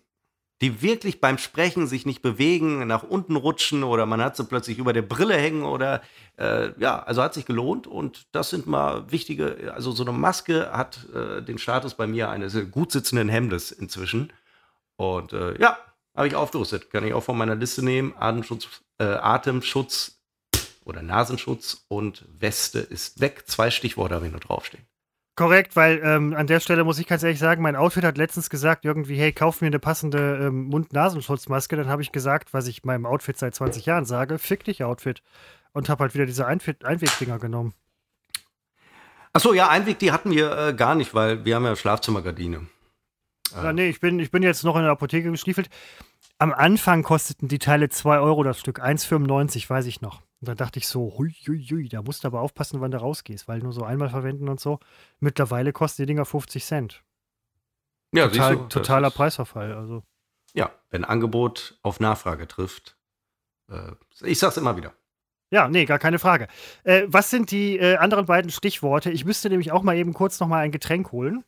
Die 0.61 0.81
wirklich 0.81 1.21
beim 1.21 1.37
Sprechen 1.37 1.87
sich 1.87 2.05
nicht 2.05 2.21
bewegen, 2.21 2.85
nach 2.85 3.03
unten 3.03 3.37
rutschen 3.37 3.83
oder 3.83 4.05
man 4.05 4.21
hat 4.21 4.35
sie 4.35 4.43
plötzlich 4.43 4.77
über 4.77 4.91
der 4.91 5.03
Brille 5.03 5.37
hängen 5.37 5.63
oder 5.63 6.01
äh, 6.37 6.71
ja, 6.79 7.01
also 7.01 7.23
hat 7.23 7.33
sich 7.33 7.45
gelohnt 7.45 7.87
und 7.87 8.27
das 8.33 8.49
sind 8.49 8.67
mal 8.67 9.09
wichtige, 9.09 9.73
also 9.73 9.91
so 9.91 10.03
eine 10.03 10.11
Maske 10.11 10.71
hat 10.73 11.07
äh, 11.13 11.41
den 11.41 11.57
Status 11.57 11.95
bei 11.95 12.07
mir 12.07 12.29
eines 12.29 12.57
gut 12.71 12.91
sitzenden 12.91 13.29
Hemdes 13.29 13.71
inzwischen 13.71 14.33
und 14.97 15.31
äh, 15.31 15.57
ja, 15.61 15.77
habe 16.13 16.27
ich 16.27 16.35
aufgerüstet, 16.35 16.91
kann 16.91 17.05
ich 17.05 17.13
auch 17.13 17.23
von 17.23 17.37
meiner 17.37 17.55
Liste 17.55 17.83
nehmen, 17.83 18.13
Atemschutz, 18.19 18.81
äh, 18.97 19.05
Atemschutz 19.05 20.19
oder 20.83 21.01
Nasenschutz 21.01 21.85
und 21.87 22.25
Weste 22.37 22.79
ist 22.79 23.21
weg, 23.21 23.43
zwei 23.47 23.71
Stichworte 23.71 24.15
habe 24.15 24.25
ich 24.25 24.31
nur 24.31 24.41
draufstehen. 24.41 24.88
Korrekt, 25.39 25.77
weil 25.77 26.01
ähm, 26.03 26.33
an 26.35 26.47
der 26.47 26.59
Stelle 26.59 26.83
muss 26.83 26.99
ich 26.99 27.07
ganz 27.07 27.23
ehrlich 27.23 27.39
sagen, 27.39 27.61
mein 27.61 27.77
Outfit 27.77 28.03
hat 28.03 28.17
letztens 28.17 28.49
gesagt, 28.49 28.83
irgendwie, 28.83 29.15
hey, 29.15 29.31
kauf 29.31 29.61
mir 29.61 29.67
eine 29.67 29.79
passende 29.79 30.37
ähm, 30.41 30.65
Mund-Nasenschutzmaske. 30.65 31.77
Dann 31.77 31.87
habe 31.87 32.01
ich 32.01 32.11
gesagt, 32.11 32.53
was 32.53 32.67
ich 32.67 32.83
meinem 32.83 33.05
Outfit 33.05 33.37
seit 33.37 33.55
20 33.55 33.85
Jahren 33.85 34.03
sage, 34.03 34.37
fick 34.37 34.65
dich 34.65 34.83
Outfit. 34.83 35.23
Und 35.71 35.87
habe 35.87 36.01
halt 36.03 36.13
wieder 36.13 36.25
diese 36.25 36.45
Einfit- 36.45 36.83
Einwegdinger 36.83 37.39
genommen. 37.39 37.73
Achso, 39.31 39.53
ja, 39.53 39.69
Einweg, 39.69 39.97
die 39.99 40.11
hatten 40.11 40.31
wir 40.31 40.51
äh, 40.57 40.73
gar 40.73 40.93
nicht, 40.93 41.13
weil 41.13 41.45
wir 41.45 41.55
haben 41.55 41.63
ja 41.63 41.77
Schlafzimmergardine. 41.77 42.67
Ja, 43.55 43.71
nee, 43.71 43.87
ich 43.87 44.01
bin, 44.01 44.19
ich 44.19 44.31
bin 44.31 44.43
jetzt 44.43 44.65
noch 44.65 44.75
in 44.75 44.81
der 44.81 44.91
Apotheke 44.91 45.31
gestiefelt. 45.31 45.69
Am 46.37 46.51
Anfang 46.51 47.01
kosteten 47.01 47.47
die 47.47 47.59
Teile 47.59 47.87
2 47.87 48.19
Euro 48.19 48.43
das 48.43 48.59
Stück, 48.59 48.83
1,95, 48.83 49.69
weiß 49.69 49.85
ich 49.85 50.01
noch. 50.01 50.21
Und 50.41 50.47
dann 50.47 50.57
dachte 50.57 50.79
ich 50.79 50.87
so, 50.87 51.13
hui, 51.17 51.33
hui, 51.47 51.65
hui, 51.69 51.89
da 51.89 52.01
musst 52.01 52.23
du 52.23 52.27
aber 52.27 52.39
aufpassen, 52.41 52.79
wann 52.79 52.91
du 52.91 52.97
rausgehst, 52.99 53.47
weil 53.47 53.59
nur 53.59 53.73
so 53.73 53.83
einmal 53.83 54.09
verwenden 54.09 54.47
und 54.47 54.59
so. 54.59 54.79
Mittlerweile 55.19 55.73
kosten 55.73 56.03
die 56.03 56.05
Dinger 56.05 56.25
50 56.25 56.63
Cent. 56.63 57.03
Ja, 58.13 58.27
Total, 58.27 58.55
du, 58.55 58.63
totaler 58.67 59.11
Preisverfall. 59.11 59.73
Also. 59.73 60.03
Ja, 60.53 60.71
wenn 60.89 61.03
Angebot 61.03 61.77
auf 61.83 61.99
Nachfrage 61.99 62.47
trifft. 62.47 62.97
Äh, 63.69 63.91
ich 64.21 64.39
sag's 64.39 64.57
immer 64.57 64.77
wieder. 64.77 64.93
Ja, 65.51 65.67
nee, 65.67 65.85
gar 65.85 65.99
keine 65.99 66.19
Frage. 66.19 66.47
Äh, 66.83 67.03
was 67.07 67.29
sind 67.29 67.51
die 67.51 67.77
äh, 67.77 67.97
anderen 67.97 68.25
beiden 68.25 68.51
Stichworte? 68.51 69.11
Ich 69.11 69.25
müsste 69.25 69.49
nämlich 69.49 69.71
auch 69.71 69.83
mal 69.83 69.97
eben 69.97 70.13
kurz 70.13 70.39
noch 70.39 70.47
mal 70.47 70.59
ein 70.59 70.71
Getränk 70.71 71.11
holen. 71.11 71.43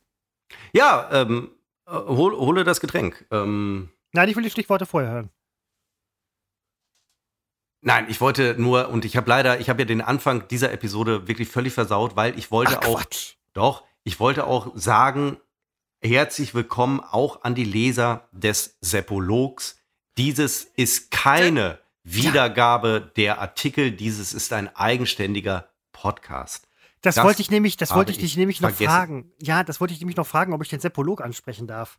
Ja, 0.72 1.08
ähm, 1.12 1.50
äh, 1.86 1.92
hol, 1.92 2.36
hole 2.36 2.64
das 2.64 2.80
Getränk. 2.80 3.24
Ähm, 3.30 3.90
Nein, 4.12 4.28
ich 4.28 4.36
will 4.36 4.42
die 4.42 4.50
Stichworte 4.50 4.86
vorher 4.86 5.10
hören. 5.10 5.30
Nein, 7.82 8.06
ich 8.08 8.20
wollte 8.20 8.54
nur, 8.58 8.88
und 8.88 9.04
ich 9.04 9.16
habe 9.16 9.28
leider, 9.28 9.60
ich 9.60 9.68
habe 9.68 9.82
ja 9.82 9.86
den 9.86 10.00
Anfang 10.00 10.48
dieser 10.48 10.72
Episode 10.72 11.28
wirklich 11.28 11.48
völlig 11.48 11.74
versaut, 11.74 12.16
weil 12.16 12.38
ich 12.38 12.50
wollte 12.50 12.78
Ach, 12.80 12.88
auch, 12.88 13.00
Quatsch. 13.00 13.34
doch, 13.52 13.84
ich 14.04 14.18
wollte 14.18 14.46
auch 14.46 14.72
sagen, 14.74 15.36
herzlich 16.00 16.54
willkommen 16.54 17.00
auch 17.00 17.42
an 17.44 17.54
die 17.54 17.64
Leser 17.64 18.28
des 18.32 18.78
Seppologs. 18.80 19.78
Dieses 20.16 20.64
ist 20.64 21.10
keine 21.10 21.78
Wiedergabe 22.04 23.12
der 23.16 23.40
Artikel, 23.40 23.92
dieses 23.92 24.32
ist 24.32 24.52
ein 24.52 24.74
eigenständiger 24.74 25.68
Podcast. 25.92 26.68
Das, 27.00 27.16
das 27.16 27.24
wollte 27.24 27.42
ich 27.42 27.50
nämlich, 27.50 27.76
das 27.76 27.94
wollte 27.94 28.12
ich 28.12 28.18
dich 28.18 28.36
nämlich 28.36 28.60
noch 28.60 28.70
vergessen. 28.70 28.90
fragen. 28.90 29.32
Ja, 29.40 29.64
das 29.64 29.80
wollte 29.80 29.92
ich 29.92 30.00
nämlich 30.00 30.16
noch 30.16 30.26
fragen, 30.26 30.52
ob 30.52 30.62
ich 30.62 30.68
den 30.68 30.80
Seppolog 30.80 31.20
ansprechen 31.20 31.66
darf. 31.66 31.98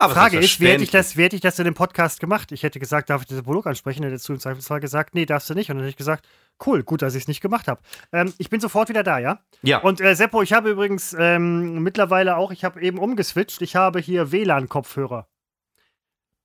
Aber 0.00 0.14
Frage 0.14 0.38
ist, 0.38 0.60
wer 0.60 0.72
hätte 0.72 0.82
ich, 0.82 0.90
das, 0.90 1.14
ich 1.14 1.40
das 1.42 1.58
in 1.58 1.66
dem 1.66 1.74
Podcast 1.74 2.20
gemacht? 2.20 2.52
Ich 2.52 2.62
hätte 2.62 2.80
gesagt, 2.80 3.10
darf 3.10 3.20
ich 3.20 3.28
den 3.28 3.36
Seppolog 3.36 3.66
ansprechen? 3.66 4.02
Hätte 4.02 4.16
du 4.16 4.32
im 4.32 4.40
Zweifelsfall 4.40 4.80
gesagt, 4.80 5.14
nee, 5.14 5.26
darfst 5.26 5.50
du 5.50 5.54
nicht. 5.54 5.68
Und 5.68 5.76
dann 5.76 5.84
hätte 5.84 5.90
ich 5.90 5.98
gesagt, 5.98 6.26
cool, 6.64 6.82
gut, 6.82 7.02
dass 7.02 7.14
ich 7.14 7.24
es 7.24 7.28
nicht 7.28 7.42
gemacht 7.42 7.68
habe. 7.68 7.82
Ähm, 8.10 8.32
ich 8.38 8.48
bin 8.48 8.60
sofort 8.60 8.88
wieder 8.88 9.02
da, 9.02 9.18
ja? 9.18 9.40
Ja. 9.60 9.80
Und 9.80 10.00
äh, 10.00 10.14
Seppo, 10.14 10.40
ich 10.40 10.54
habe 10.54 10.70
übrigens 10.70 11.14
ähm, 11.18 11.82
mittlerweile 11.82 12.38
auch, 12.38 12.50
ich 12.50 12.64
habe 12.64 12.80
eben 12.80 12.98
umgeswitcht, 12.98 13.60
ich 13.60 13.76
habe 13.76 13.98
hier 13.98 14.32
WLAN-Kopfhörer. 14.32 15.28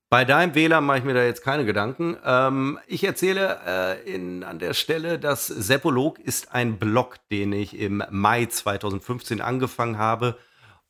Bei 0.10 0.26
deinem 0.26 0.54
WLAN 0.54 0.84
mache 0.84 0.98
ich 0.98 1.04
mir 1.06 1.14
da 1.14 1.24
jetzt 1.24 1.42
keine 1.42 1.64
Gedanken. 1.64 2.18
Ähm, 2.26 2.78
ich 2.88 3.06
erzähle 3.06 3.60
äh, 3.66 4.14
in, 4.14 4.44
an 4.44 4.60
der 4.60 4.74
Stelle, 4.74 5.18
dass 5.18 5.48
Seppolog 5.48 6.20
ist 6.20 6.54
ein 6.54 6.78
Blog, 6.78 7.20
den 7.32 7.54
ich 7.54 7.80
im 7.80 8.04
Mai 8.10 8.48
2015 8.48 9.40
angefangen 9.40 9.98
habe 9.98 10.38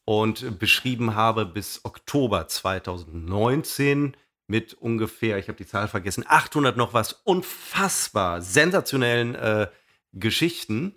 und 0.05 0.59
beschrieben 0.59 1.15
habe 1.15 1.45
bis 1.45 1.83
Oktober 1.83 2.47
2019 2.47 4.15
mit 4.47 4.75
ungefähr, 4.75 5.39
ich 5.39 5.47
habe 5.47 5.57
die 5.57 5.65
Zahl 5.65 5.87
vergessen, 5.87 6.23
800 6.27 6.77
noch 6.77 6.93
was 6.93 7.13
unfassbar 7.13 8.41
sensationellen 8.41 9.33
äh, 9.33 9.67
Geschichten 10.13 10.95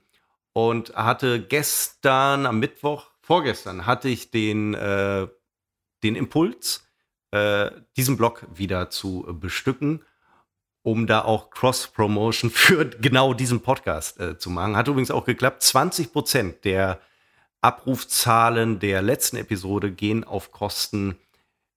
und 0.52 0.94
hatte 0.94 1.42
gestern 1.42 2.44
am 2.44 2.58
Mittwoch, 2.58 3.10
vorgestern, 3.22 3.86
hatte 3.86 4.08
ich 4.08 4.30
den, 4.30 4.74
äh, 4.74 5.26
den 6.02 6.14
Impuls, 6.14 6.86
äh, 7.30 7.70
diesen 7.96 8.16
Blog 8.16 8.46
wieder 8.54 8.90
zu 8.90 9.26
bestücken, 9.40 10.04
um 10.82 11.06
da 11.06 11.22
auch 11.22 11.50
Cross-Promotion 11.50 12.50
für 12.54 12.84
genau 12.86 13.32
diesen 13.34 13.62
Podcast 13.62 14.20
äh, 14.20 14.38
zu 14.38 14.50
machen. 14.50 14.76
Hat 14.76 14.88
übrigens 14.88 15.10
auch 15.10 15.24
geklappt. 15.24 15.62
20 15.62 16.12
Prozent 16.12 16.64
der 16.64 17.00
Abrufzahlen 17.60 18.78
der 18.78 19.02
letzten 19.02 19.36
Episode 19.36 19.90
gehen 19.90 20.24
auf 20.24 20.52
Kosten 20.52 21.16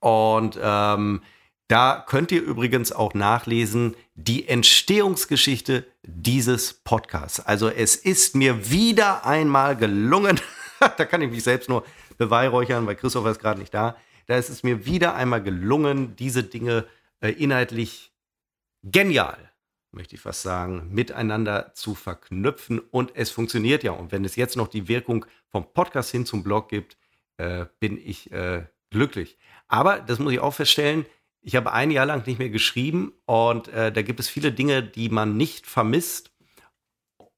und 0.01 0.59
ähm, 0.63 1.23
da 1.69 2.05
könnt 2.07 2.33
ihr 2.33 2.43
übrigens 2.43 2.93
auch 2.93 3.15
nachlesen 3.15 3.97
die 4.15 4.49
Entstehungsgeschichte 4.49 5.87
dieses 6.03 6.75
Podcasts. 6.75 7.41
Also 7.41 7.69
es 7.69 7.97
ist 7.97 8.37
mir 8.37 8.71
wieder 8.71 9.25
einmal 9.27 9.77
gelungen, 9.77 10.41
da 10.81 11.05
kann 11.05 11.23
ich 11.23 11.31
mich 11.31 11.43
selbst 11.43 11.69
nur 11.69 11.85
beweihräuchern, 12.19 12.87
weil 12.87 12.97
Christopher 12.97 13.31
ist 13.31 13.41
gerade 13.41 13.61
nicht 13.61 13.73
da. 13.73 13.97
Da 14.27 14.37
ist 14.37 14.51
es 14.51 14.63
mir 14.63 14.87
wieder 14.87 15.15
einmal 15.15 15.43
gelungen, 15.43 16.15
diese 16.17 16.45
Dinge 16.45 16.87
äh, 17.21 17.31
inhaltlich 17.31 18.13
genial, 18.83 19.53
möchte 19.91 20.15
ich 20.15 20.21
fast 20.21 20.43
sagen, 20.43 20.89
miteinander 20.91 21.73
zu 21.75 21.95
verknüpfen. 21.95 22.79
Und 22.79 23.13
es 23.15 23.31
funktioniert 23.31 23.83
ja. 23.83 23.93
Und 23.93 24.13
wenn 24.13 24.25
es 24.25 24.37
jetzt 24.37 24.57
noch 24.57 24.69
die 24.69 24.89
Wirkung 24.89 25.27
vom 25.49 25.73
Podcast 25.73 26.11
hin 26.11 26.27
zum 26.27 26.43
Blog 26.43 26.69
gibt, 26.69 26.97
äh, 27.37 27.67
bin 27.81 27.99
ich 27.99 28.31
äh, 28.31 28.67
glücklich. 28.91 29.39
Aber, 29.69 30.01
das 30.01 30.19
muss 30.19 30.33
ich 30.33 30.41
auch 30.41 30.55
feststellen, 30.55 31.07
ich 31.43 31.57
habe 31.57 31.73
ein 31.73 31.91
Jahr 31.91 32.07
lang 32.07 32.27
nicht 32.27 32.39
mehr 32.39 32.51
geschrieben 32.51 33.13
und 33.27 33.69
äh, 33.69 33.93
da 33.93 34.03
gibt 34.03 34.21
es 34.21 34.29
viele 34.29 34.53
Dinge, 34.53 34.83
die 34.83 35.09
man 35.09 35.37
nicht 35.37 35.67
vermisst 35.67 36.31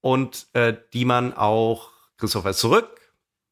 und 0.01 0.47
äh, 0.53 0.77
die 0.93 1.05
man 1.05 1.33
auch, 1.33 1.91
Christopher 2.19 2.51
ist 2.51 2.59
zurück. 2.59 3.01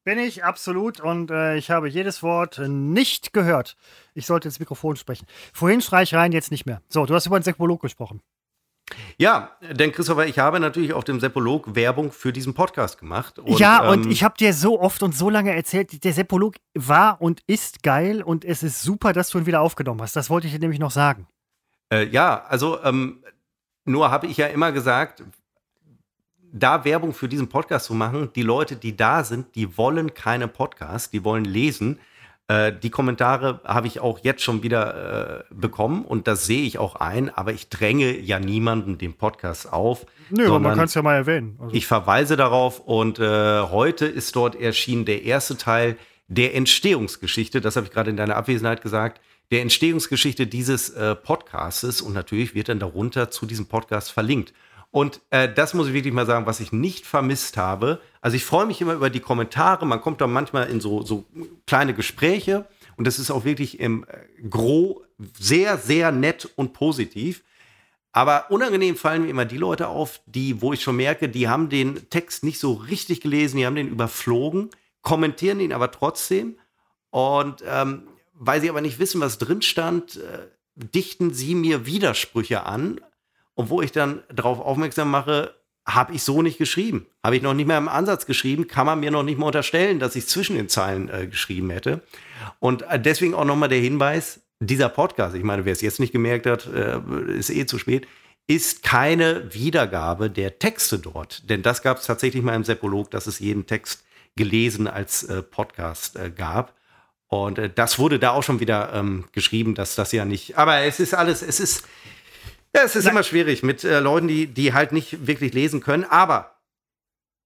Bin 0.03 0.19
ich, 0.19 0.43
absolut. 0.43 0.99
Und 0.99 1.31
äh, 1.31 1.55
ich 1.55 1.71
habe 1.71 1.87
jedes 1.87 2.23
Wort 2.23 2.59
nicht 2.67 3.33
gehört. 3.33 3.77
Ich 4.13 4.25
sollte 4.25 4.49
ins 4.49 4.59
Mikrofon 4.59 4.97
sprechen. 4.97 5.25
Vorhin 5.53 5.81
streich 5.81 6.13
rein, 6.13 6.33
jetzt 6.33 6.51
nicht 6.51 6.65
mehr. 6.65 6.81
So, 6.89 7.05
du 7.05 7.15
hast 7.15 7.25
über 7.25 7.39
den 7.39 7.43
Sekbolog 7.43 7.81
gesprochen. 7.81 8.21
Ja, 9.17 9.51
denn 9.71 9.91
Christopher, 9.91 10.27
ich 10.27 10.39
habe 10.39 10.59
natürlich 10.59 10.93
auf 10.93 11.03
dem 11.03 11.19
Seppolog 11.19 11.75
Werbung 11.75 12.11
für 12.11 12.33
diesen 12.33 12.53
Podcast 12.53 12.99
gemacht. 12.99 13.39
Und, 13.39 13.59
ja, 13.59 13.89
und 13.89 14.05
ähm, 14.05 14.11
ich 14.11 14.23
habe 14.23 14.37
dir 14.37 14.53
so 14.53 14.79
oft 14.79 15.03
und 15.03 15.15
so 15.15 15.29
lange 15.29 15.55
erzählt, 15.55 16.03
der 16.03 16.13
Seppolog 16.13 16.55
war 16.73 17.21
und 17.21 17.41
ist 17.47 17.83
geil 17.83 18.21
und 18.21 18.45
es 18.45 18.63
ist 18.63 18.81
super, 18.81 19.13
dass 19.13 19.29
du 19.29 19.39
ihn 19.39 19.45
wieder 19.45 19.61
aufgenommen 19.61 20.01
hast. 20.01 20.15
Das 20.15 20.29
wollte 20.29 20.47
ich 20.47 20.53
dir 20.53 20.59
nämlich 20.59 20.79
noch 20.79 20.91
sagen. 20.91 21.27
Äh, 21.91 22.07
ja, 22.07 22.43
also 22.47 22.83
ähm, 22.83 23.23
nur 23.85 24.11
habe 24.11 24.27
ich 24.27 24.37
ja 24.37 24.47
immer 24.47 24.71
gesagt, 24.71 25.23
da 26.51 26.85
Werbung 26.85 27.13
für 27.13 27.27
diesen 27.27 27.49
Podcast 27.49 27.85
zu 27.85 27.93
machen, 27.95 28.31
die 28.35 28.43
Leute, 28.43 28.75
die 28.75 28.95
da 28.95 29.23
sind, 29.23 29.55
die 29.55 29.77
wollen 29.77 30.13
keine 30.13 30.47
Podcasts, 30.47 31.09
die 31.09 31.23
wollen 31.23 31.45
lesen. 31.45 31.99
Äh, 32.49 32.73
die 32.73 32.89
Kommentare 32.89 33.61
habe 33.63 33.87
ich 33.87 34.01
auch 34.01 34.19
jetzt 34.21 34.41
schon 34.41 34.63
wieder 34.63 35.45
äh, 35.49 35.53
bekommen 35.53 36.03
und 36.03 36.27
das 36.27 36.45
sehe 36.45 36.63
ich 36.63 36.77
auch 36.77 36.95
ein, 36.95 37.29
aber 37.29 37.53
ich 37.53 37.69
dränge 37.69 38.19
ja 38.19 38.39
niemanden 38.39 38.97
den 38.97 39.13
Podcast 39.13 39.71
auf. 39.71 40.05
Nö, 40.29 40.47
aber 40.47 40.59
man 40.59 40.75
kann 40.75 40.85
es 40.85 40.93
ja 40.93 41.01
mal 41.01 41.15
erwähnen. 41.15 41.57
Also. 41.61 41.73
Ich 41.73 41.87
verweise 41.87 42.35
darauf 42.35 42.81
und 42.81 43.17
äh, 43.19 43.61
heute 43.61 44.05
ist 44.05 44.35
dort 44.35 44.59
erschienen 44.59 45.05
der 45.05 45.23
erste 45.23 45.57
Teil 45.57 45.97
der 46.27 46.55
Entstehungsgeschichte, 46.55 47.61
das 47.61 47.75
habe 47.75 47.85
ich 47.87 47.93
gerade 47.93 48.09
in 48.09 48.17
deiner 48.17 48.35
Abwesenheit 48.35 48.81
gesagt, 48.81 49.21
der 49.51 49.61
Entstehungsgeschichte 49.61 50.47
dieses 50.47 50.89
äh, 50.89 51.15
Podcastes 51.15 52.01
und 52.01 52.13
natürlich 52.13 52.55
wird 52.55 52.69
dann 52.69 52.79
darunter 52.79 53.29
zu 53.29 53.45
diesem 53.45 53.67
Podcast 53.67 54.11
verlinkt. 54.11 54.53
Und 54.93 55.21
äh, 55.31 55.51
das 55.51 55.73
muss 55.73 55.87
ich 55.87 55.93
wirklich 55.93 56.13
mal 56.13 56.27
sagen, 56.27 56.45
was 56.45 56.59
ich 56.59 56.71
nicht 56.71 57.07
vermisst 57.07 57.57
habe. 57.57 57.99
Also 58.21 58.37
ich 58.37 58.45
freue 58.45 58.67
mich 58.67 58.79
immer 58.79 58.93
über 58.93 59.09
die 59.09 59.21
Kommentare. 59.21 59.87
Man 59.87 60.01
kommt 60.01 60.21
da 60.21 60.27
manchmal 60.27 60.69
in 60.69 60.81
so, 60.81 61.01
so 61.01 61.25
kleine 61.65 61.95
Gespräche 61.95 62.67
und 62.95 63.07
das 63.07 63.17
ist 63.17 63.31
auch 63.31 63.43
wirklich 63.43 63.79
im 63.79 64.05
äh, 64.07 64.47
Gro 64.47 65.03
sehr, 65.39 65.79
sehr 65.79 66.11
nett 66.11 66.47
und 66.57 66.73
positiv. 66.73 67.43
Aber 68.11 68.51
unangenehm 68.51 68.95
fallen 68.95 69.23
mir 69.23 69.29
immer 69.29 69.45
die 69.45 69.57
Leute 69.57 69.87
auf, 69.87 70.21
die, 70.27 70.61
wo 70.61 70.73
ich 70.73 70.83
schon 70.83 70.97
merke, 70.97 71.27
die 71.27 71.49
haben 71.49 71.69
den 71.69 72.07
Text 72.11 72.43
nicht 72.43 72.59
so 72.59 72.73
richtig 72.73 73.19
gelesen, 73.19 73.57
die 73.57 73.65
haben 73.65 73.75
den 73.75 73.89
überflogen, 73.89 74.69
kommentieren 75.01 75.59
ihn 75.59 75.73
aber 75.73 75.89
trotzdem. 75.89 76.59
Und 77.09 77.63
ähm, 77.67 78.03
weil 78.35 78.61
sie 78.61 78.69
aber 78.69 78.81
nicht 78.81 78.99
wissen, 78.99 79.21
was 79.21 79.39
drin 79.39 79.63
stand, 79.63 80.17
äh, 80.17 80.49
dichten 80.75 81.33
sie 81.33 81.55
mir 81.55 81.87
Widersprüche 81.87 82.67
an, 82.67 83.01
und 83.55 83.69
wo 83.69 83.81
ich 83.81 83.91
dann 83.91 84.23
darauf 84.33 84.59
aufmerksam 84.59 85.11
mache, 85.11 85.53
habe 85.85 86.13
ich 86.13 86.23
so 86.23 86.41
nicht 86.41 86.57
geschrieben. 86.57 87.07
Habe 87.23 87.35
ich 87.35 87.41
noch 87.41 87.53
nicht 87.53 87.67
mehr 87.67 87.77
im 87.77 87.89
Ansatz 87.89 88.25
geschrieben, 88.25 88.67
kann 88.67 88.85
man 88.85 88.99
mir 88.99 89.11
noch 89.11 89.23
nicht 89.23 89.37
mal 89.37 89.47
unterstellen, 89.47 89.99
dass 89.99 90.15
ich 90.15 90.27
zwischen 90.27 90.55
den 90.55 90.69
Zeilen 90.69 91.09
äh, 91.09 91.27
geschrieben 91.27 91.69
hätte. 91.69 92.01
Und 92.59 92.83
äh, 92.83 92.99
deswegen 92.99 93.33
auch 93.33 93.45
nochmal 93.45 93.69
der 93.69 93.79
Hinweis, 93.79 94.41
dieser 94.59 94.89
Podcast, 94.89 95.35
ich 95.35 95.43
meine, 95.43 95.65
wer 95.65 95.73
es 95.73 95.81
jetzt 95.81 95.99
nicht 95.99 96.13
gemerkt 96.13 96.45
hat, 96.45 96.67
äh, 96.67 96.99
ist 97.37 97.49
eh 97.49 97.65
zu 97.65 97.77
spät, 97.77 98.07
ist 98.47 98.83
keine 98.83 99.53
Wiedergabe 99.53 100.29
der 100.29 100.59
Texte 100.59 100.99
dort. 100.99 101.49
Denn 101.49 101.61
das 101.61 101.81
gab 101.81 101.97
es 101.97 102.05
tatsächlich 102.05 102.43
mal 102.43 102.55
im 102.55 102.63
Seppolog, 102.63 103.11
dass 103.11 103.27
es 103.27 103.39
jeden 103.39 103.65
Text 103.65 104.03
gelesen 104.35 104.87
als 104.87 105.23
äh, 105.23 105.43
Podcast 105.43 106.15
äh, 106.15 106.29
gab. 106.29 106.73
Und 107.27 107.57
äh, 107.57 107.69
das 107.73 107.99
wurde 107.99 108.19
da 108.19 108.31
auch 108.31 108.43
schon 108.43 108.59
wieder 108.59 108.93
ähm, 108.93 109.25
geschrieben, 109.31 109.75
dass 109.75 109.95
das 109.95 110.11
ja 110.11 110.25
nicht. 110.25 110.57
Aber 110.57 110.79
es 110.79 110.99
ist 110.99 111.13
alles, 111.13 111.41
es 111.41 111.59
ist, 111.59 111.87
ja, 112.75 112.83
es 112.83 112.95
ist 112.95 113.05
Na, 113.05 113.11
immer 113.11 113.23
schwierig 113.23 113.63
mit 113.63 113.83
äh, 113.83 113.99
Leuten, 113.99 114.27
die, 114.27 114.47
die 114.47 114.73
halt 114.73 114.91
nicht 114.91 115.27
wirklich 115.27 115.53
lesen 115.53 115.81
können. 115.81 116.03
Aber 116.03 116.59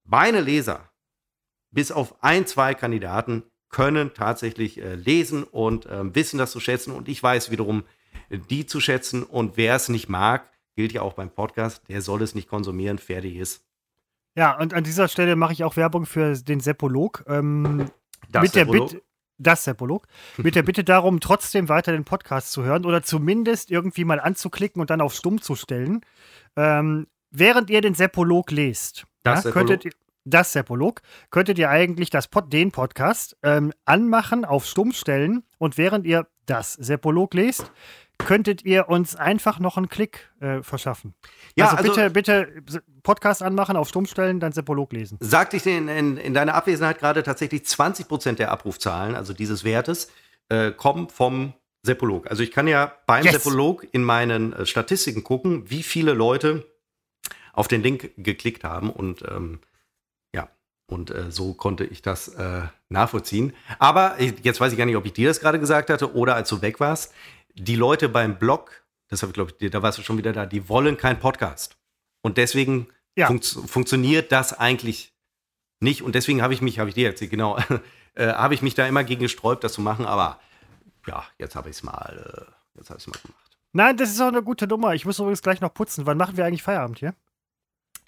meine 0.04 0.40
Leser, 0.40 0.90
bis 1.70 1.92
auf 1.92 2.22
ein, 2.22 2.46
zwei 2.46 2.74
Kandidaten, 2.74 3.42
können 3.68 4.14
tatsächlich 4.14 4.80
äh, 4.80 4.94
lesen 4.94 5.44
und 5.44 5.86
äh, 5.86 6.14
wissen 6.14 6.38
das 6.38 6.52
zu 6.52 6.60
schätzen. 6.60 6.92
Und 6.92 7.08
ich 7.08 7.22
weiß 7.22 7.50
wiederum, 7.50 7.84
die 8.30 8.66
zu 8.66 8.80
schätzen. 8.80 9.22
Und 9.22 9.56
wer 9.56 9.74
es 9.74 9.88
nicht 9.88 10.08
mag, 10.08 10.50
gilt 10.74 10.92
ja 10.92 11.02
auch 11.02 11.14
beim 11.14 11.30
Podcast, 11.30 11.82
der 11.88 12.02
soll 12.02 12.22
es 12.22 12.34
nicht 12.34 12.48
konsumieren, 12.48 12.98
fertig 12.98 13.36
ist. 13.36 13.64
Ja, 14.36 14.58
und 14.58 14.72
an 14.72 14.84
dieser 14.84 15.08
Stelle 15.08 15.36
mache 15.36 15.52
ich 15.52 15.64
auch 15.64 15.76
Werbung 15.76 16.06
für 16.06 16.34
den 16.34 16.60
Seppolog. 16.60 17.24
Ähm, 17.26 17.90
das 18.30 18.42
mit 18.42 18.54
der 18.54 18.64
Bitte 18.66 19.02
das 19.38 19.64
Seppolog, 19.64 20.06
mit 20.36 20.54
der 20.54 20.62
Bitte 20.68 20.84
darum, 20.84 21.20
trotzdem 21.20 21.68
weiter 21.68 21.92
den 21.92 22.04
Podcast 22.04 22.52
zu 22.52 22.64
hören 22.64 22.84
oder 22.84 23.02
zumindest 23.02 23.70
irgendwie 23.70 24.04
mal 24.04 24.20
anzuklicken 24.20 24.80
und 24.80 24.90
dann 24.90 25.00
auf 25.00 25.14
Stumm 25.14 25.40
zu 25.40 25.54
stellen. 25.54 26.00
Ähm, 26.56 27.06
während 27.30 27.70
ihr 27.70 27.80
den 27.80 27.94
Seppolog 27.94 28.50
lest, 28.50 29.06
das 29.22 29.44
ja, 29.44 29.50
könntet 29.50 29.84
ihr 29.84 29.92
das 30.24 30.52
Seppolog, 30.52 31.00
könntet 31.30 31.58
ihr 31.58 31.70
eigentlich 31.70 32.10
das 32.10 32.28
Pod, 32.28 32.52
den 32.52 32.70
Podcast 32.70 33.36
ähm, 33.42 33.72
anmachen, 33.84 34.44
auf 34.44 34.66
Stumm 34.66 34.92
stellen 34.92 35.42
und 35.58 35.78
während 35.78 36.06
ihr 36.06 36.26
das 36.46 36.74
Seppolog 36.74 37.34
lest, 37.34 37.70
könntet 38.18 38.64
ihr 38.64 38.88
uns 38.88 39.16
einfach 39.16 39.58
noch 39.58 39.76
einen 39.76 39.88
Klick 39.88 40.30
äh, 40.40 40.62
verschaffen. 40.62 41.14
Ja, 41.56 41.70
also, 41.70 41.92
also, 41.92 42.12
bitte, 42.12 42.50
bitte 42.50 42.82
Podcast 43.02 43.42
anmachen, 43.42 43.76
auf 43.76 43.88
Stumm 43.88 44.06
stellen, 44.06 44.40
dann 44.40 44.52
Seppolog 44.52 44.92
lesen. 44.92 45.18
Sagte 45.20 45.56
ich 45.56 45.66
in, 45.66 45.88
in, 45.88 46.16
in 46.16 46.34
deiner 46.34 46.54
Abwesenheit 46.54 46.98
gerade 46.98 47.22
tatsächlich 47.22 47.64
20 47.64 48.08
Prozent 48.08 48.38
der 48.38 48.50
Abrufzahlen, 48.50 49.14
also 49.14 49.32
dieses 49.32 49.64
Wertes, 49.64 50.10
äh, 50.48 50.72
kommen 50.72 51.08
vom 51.08 51.54
Seppolog. 51.82 52.28
Also 52.30 52.42
ich 52.42 52.50
kann 52.50 52.66
ja 52.66 52.92
beim 53.06 53.24
yes. 53.24 53.34
Seppolog 53.34 53.86
in 53.92 54.02
meinen 54.02 54.52
äh, 54.52 54.66
Statistiken 54.66 55.24
gucken, 55.24 55.70
wie 55.70 55.82
viele 55.82 56.12
Leute 56.12 56.66
auf 57.52 57.68
den 57.68 57.82
Link 57.82 58.12
geklickt 58.16 58.64
haben 58.64 58.90
und 58.90 59.22
ähm, 59.22 59.60
Und 60.90 61.10
äh, 61.10 61.30
so 61.30 61.52
konnte 61.52 61.84
ich 61.84 62.00
das 62.00 62.28
äh, 62.28 62.62
nachvollziehen. 62.88 63.52
Aber 63.78 64.16
jetzt 64.20 64.58
weiß 64.58 64.72
ich 64.72 64.78
gar 64.78 64.86
nicht, 64.86 64.96
ob 64.96 65.04
ich 65.04 65.12
dir 65.12 65.28
das 65.28 65.38
gerade 65.38 65.60
gesagt 65.60 65.90
hatte 65.90 66.14
oder 66.14 66.34
als 66.34 66.48
du 66.48 66.62
weg 66.62 66.80
warst. 66.80 67.12
Die 67.58 67.76
Leute 67.76 68.08
beim 68.08 68.38
Blog, 68.38 68.84
das 69.08 69.22
habe 69.22 69.30
ich 69.30 69.34
glaube 69.34 69.52
ich, 69.58 69.70
da 69.70 69.82
warst 69.82 69.98
du 69.98 70.02
schon 70.02 70.18
wieder 70.18 70.32
da, 70.32 70.46
die 70.46 70.68
wollen 70.68 70.96
keinen 70.96 71.18
Podcast. 71.18 71.76
Und 72.22 72.36
deswegen 72.36 72.88
ja. 73.16 73.26
funkt, 73.26 73.46
funktioniert 73.46 74.32
das 74.32 74.58
eigentlich 74.58 75.14
nicht. 75.80 76.02
Und 76.02 76.14
deswegen 76.14 76.42
habe 76.42 76.54
ich 76.54 76.60
mich, 76.60 76.78
habe 76.78 76.88
ich 76.88 76.94
dir 76.94 77.08
erzählt, 77.08 77.30
genau, 77.30 77.58
äh, 78.14 78.28
habe 78.28 78.54
ich 78.54 78.62
mich 78.62 78.74
da 78.74 78.86
immer 78.86 79.04
gegen 79.04 79.22
gesträubt, 79.22 79.64
das 79.64 79.72
zu 79.72 79.80
machen. 79.80 80.06
Aber 80.06 80.40
ja, 81.06 81.24
jetzt 81.38 81.56
habe 81.56 81.68
ich 81.68 81.76
es 81.76 81.82
mal, 81.82 82.46
äh, 82.46 82.78
jetzt 82.78 82.90
habe 82.90 82.98
ich 82.98 83.06
es 83.06 83.12
mal 83.12 83.20
gemacht. 83.20 83.58
Nein, 83.72 83.96
das 83.96 84.10
ist 84.10 84.20
auch 84.20 84.28
eine 84.28 84.42
gute 84.42 84.66
Nummer. 84.66 84.94
Ich 84.94 85.04
muss 85.04 85.18
übrigens 85.18 85.42
gleich 85.42 85.60
noch 85.60 85.74
putzen. 85.74 86.06
Wann 86.06 86.16
machen 86.16 86.36
wir 86.36 86.44
eigentlich 86.44 86.62
Feierabend 86.62 86.98
hier? 86.98 87.14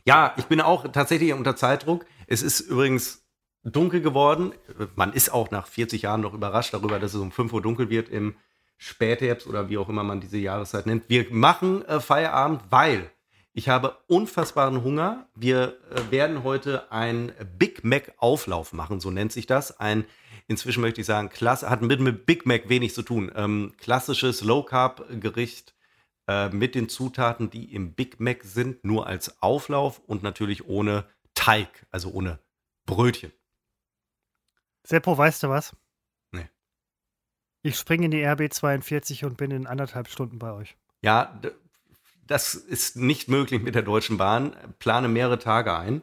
Ja, 0.07 0.34
ich 0.36 0.46
bin 0.46 0.61
auch 0.61 0.90
tatsächlich 0.90 1.32
unter 1.32 1.57
Zeitdruck. 1.57 2.07
Es 2.26 2.42
ist 2.42 2.61
übrigens 2.61 3.22
dunkel 3.62 4.01
geworden. 4.01 4.53
Man 4.96 5.12
ist 5.12 5.32
auch 5.32 5.51
nach 5.51 5.66
40 5.66 6.03
Jahren 6.03 6.22
noch 6.22 6.32
überrascht 6.32 6.72
darüber, 6.72 6.98
dass 6.98 7.14
es 7.14 7.20
um 7.20 7.30
5 7.30 7.53
Uhr 7.53 7.62
dunkel 7.62 7.90
wird 7.90 8.09
im 8.09 8.36
Spätherbst 8.83 9.47
oder 9.47 9.68
wie 9.68 9.76
auch 9.76 9.91
immer 9.91 10.03
man 10.03 10.22
diese 10.22 10.39
Jahreszeit 10.39 10.87
nennt. 10.87 11.05
Wir 11.09 11.26
machen 11.31 11.85
äh, 11.85 12.01
Feierabend, 12.01 12.62
weil 12.70 13.11
ich 13.53 13.68
habe 13.68 13.99
unfassbaren 14.07 14.83
Hunger. 14.83 15.28
Wir 15.35 15.76
äh, 15.91 16.11
werden 16.11 16.45
heute 16.45 16.91
ein 16.91 17.33
Big 17.59 17.85
Mac 17.85 18.14
Auflauf 18.16 18.72
machen, 18.72 18.99
so 18.99 19.11
nennt 19.11 19.33
sich 19.33 19.47
das. 19.47 19.78
Ein, 19.78 20.07
inzwischen 20.49 20.81
möchte 20.81 21.03
ich 21.03 21.07
sagen, 21.07 21.28
klasse, 21.28 21.68
hat 21.68 21.83
mit, 21.83 22.01
mit 22.01 22.24
Big 22.24 22.47
Mac 22.47 22.70
wenig 22.70 22.95
zu 22.95 23.03
tun. 23.03 23.31
Ähm, 23.37 23.74
klassisches 23.76 24.41
Low 24.41 24.62
Carb 24.62 25.05
Gericht 25.20 25.74
äh, 26.26 26.49
mit 26.49 26.74
den 26.74 26.89
Zutaten, 26.89 27.51
die 27.51 27.74
im 27.74 27.93
Big 27.93 28.18
Mac 28.18 28.45
sind, 28.45 28.83
nur 28.83 29.07
als 29.07 29.43
Auflauf 29.43 29.99
und 30.07 30.22
natürlich 30.22 30.66
ohne 30.66 31.05
Teig, 31.35 31.87
also 31.91 32.11
ohne 32.12 32.39
Brötchen. 32.87 33.31
Seppo, 34.85 35.18
weißt 35.18 35.43
du 35.43 35.51
was? 35.51 35.76
Ich 37.62 37.76
springe 37.76 38.06
in 38.06 38.11
die 38.11 38.26
RB42 38.26 39.24
und 39.24 39.36
bin 39.36 39.50
in 39.50 39.66
anderthalb 39.66 40.08
Stunden 40.08 40.38
bei 40.38 40.52
euch. 40.52 40.76
Ja, 41.02 41.40
das 42.26 42.54
ist 42.54 42.96
nicht 42.96 43.28
möglich 43.28 43.62
mit 43.62 43.74
der 43.74 43.82
Deutschen 43.82 44.16
Bahn. 44.16 44.56
Plane 44.78 45.08
mehrere 45.08 45.38
Tage 45.38 45.76
ein. 45.76 46.02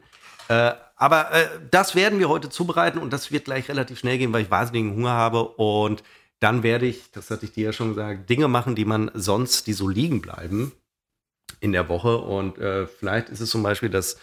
Äh, 0.49 0.73
aber 0.95 1.31
äh, 1.31 1.47
das 1.71 1.95
werden 1.95 2.19
wir 2.19 2.29
heute 2.29 2.49
zubereiten 2.49 2.99
und 2.99 3.11
das 3.11 3.31
wird 3.31 3.45
gleich 3.45 3.69
relativ 3.69 3.99
schnell 3.99 4.17
gehen, 4.17 4.33
weil 4.33 4.43
ich 4.43 4.51
wahnsinnigen 4.51 4.95
Hunger 4.95 5.11
habe 5.11 5.43
und 5.43 6.03
dann 6.39 6.63
werde 6.63 6.85
ich, 6.85 7.11
das 7.11 7.31
hatte 7.31 7.45
ich 7.45 7.53
dir 7.53 7.65
ja 7.65 7.73
schon 7.73 7.89
gesagt, 7.89 8.29
Dinge 8.29 8.47
machen, 8.47 8.75
die 8.75 8.85
man 8.85 9.09
sonst, 9.13 9.67
die 9.67 9.73
so 9.73 9.87
liegen 9.87 10.21
bleiben 10.21 10.71
in 11.59 11.71
der 11.71 11.89
Woche. 11.89 12.17
Und 12.17 12.59
äh, 12.59 12.85
vielleicht 12.87 13.29
ist 13.29 13.39
es 13.39 13.49
zum 13.49 13.63
Beispiel 13.63 13.89
das, 13.89 14.17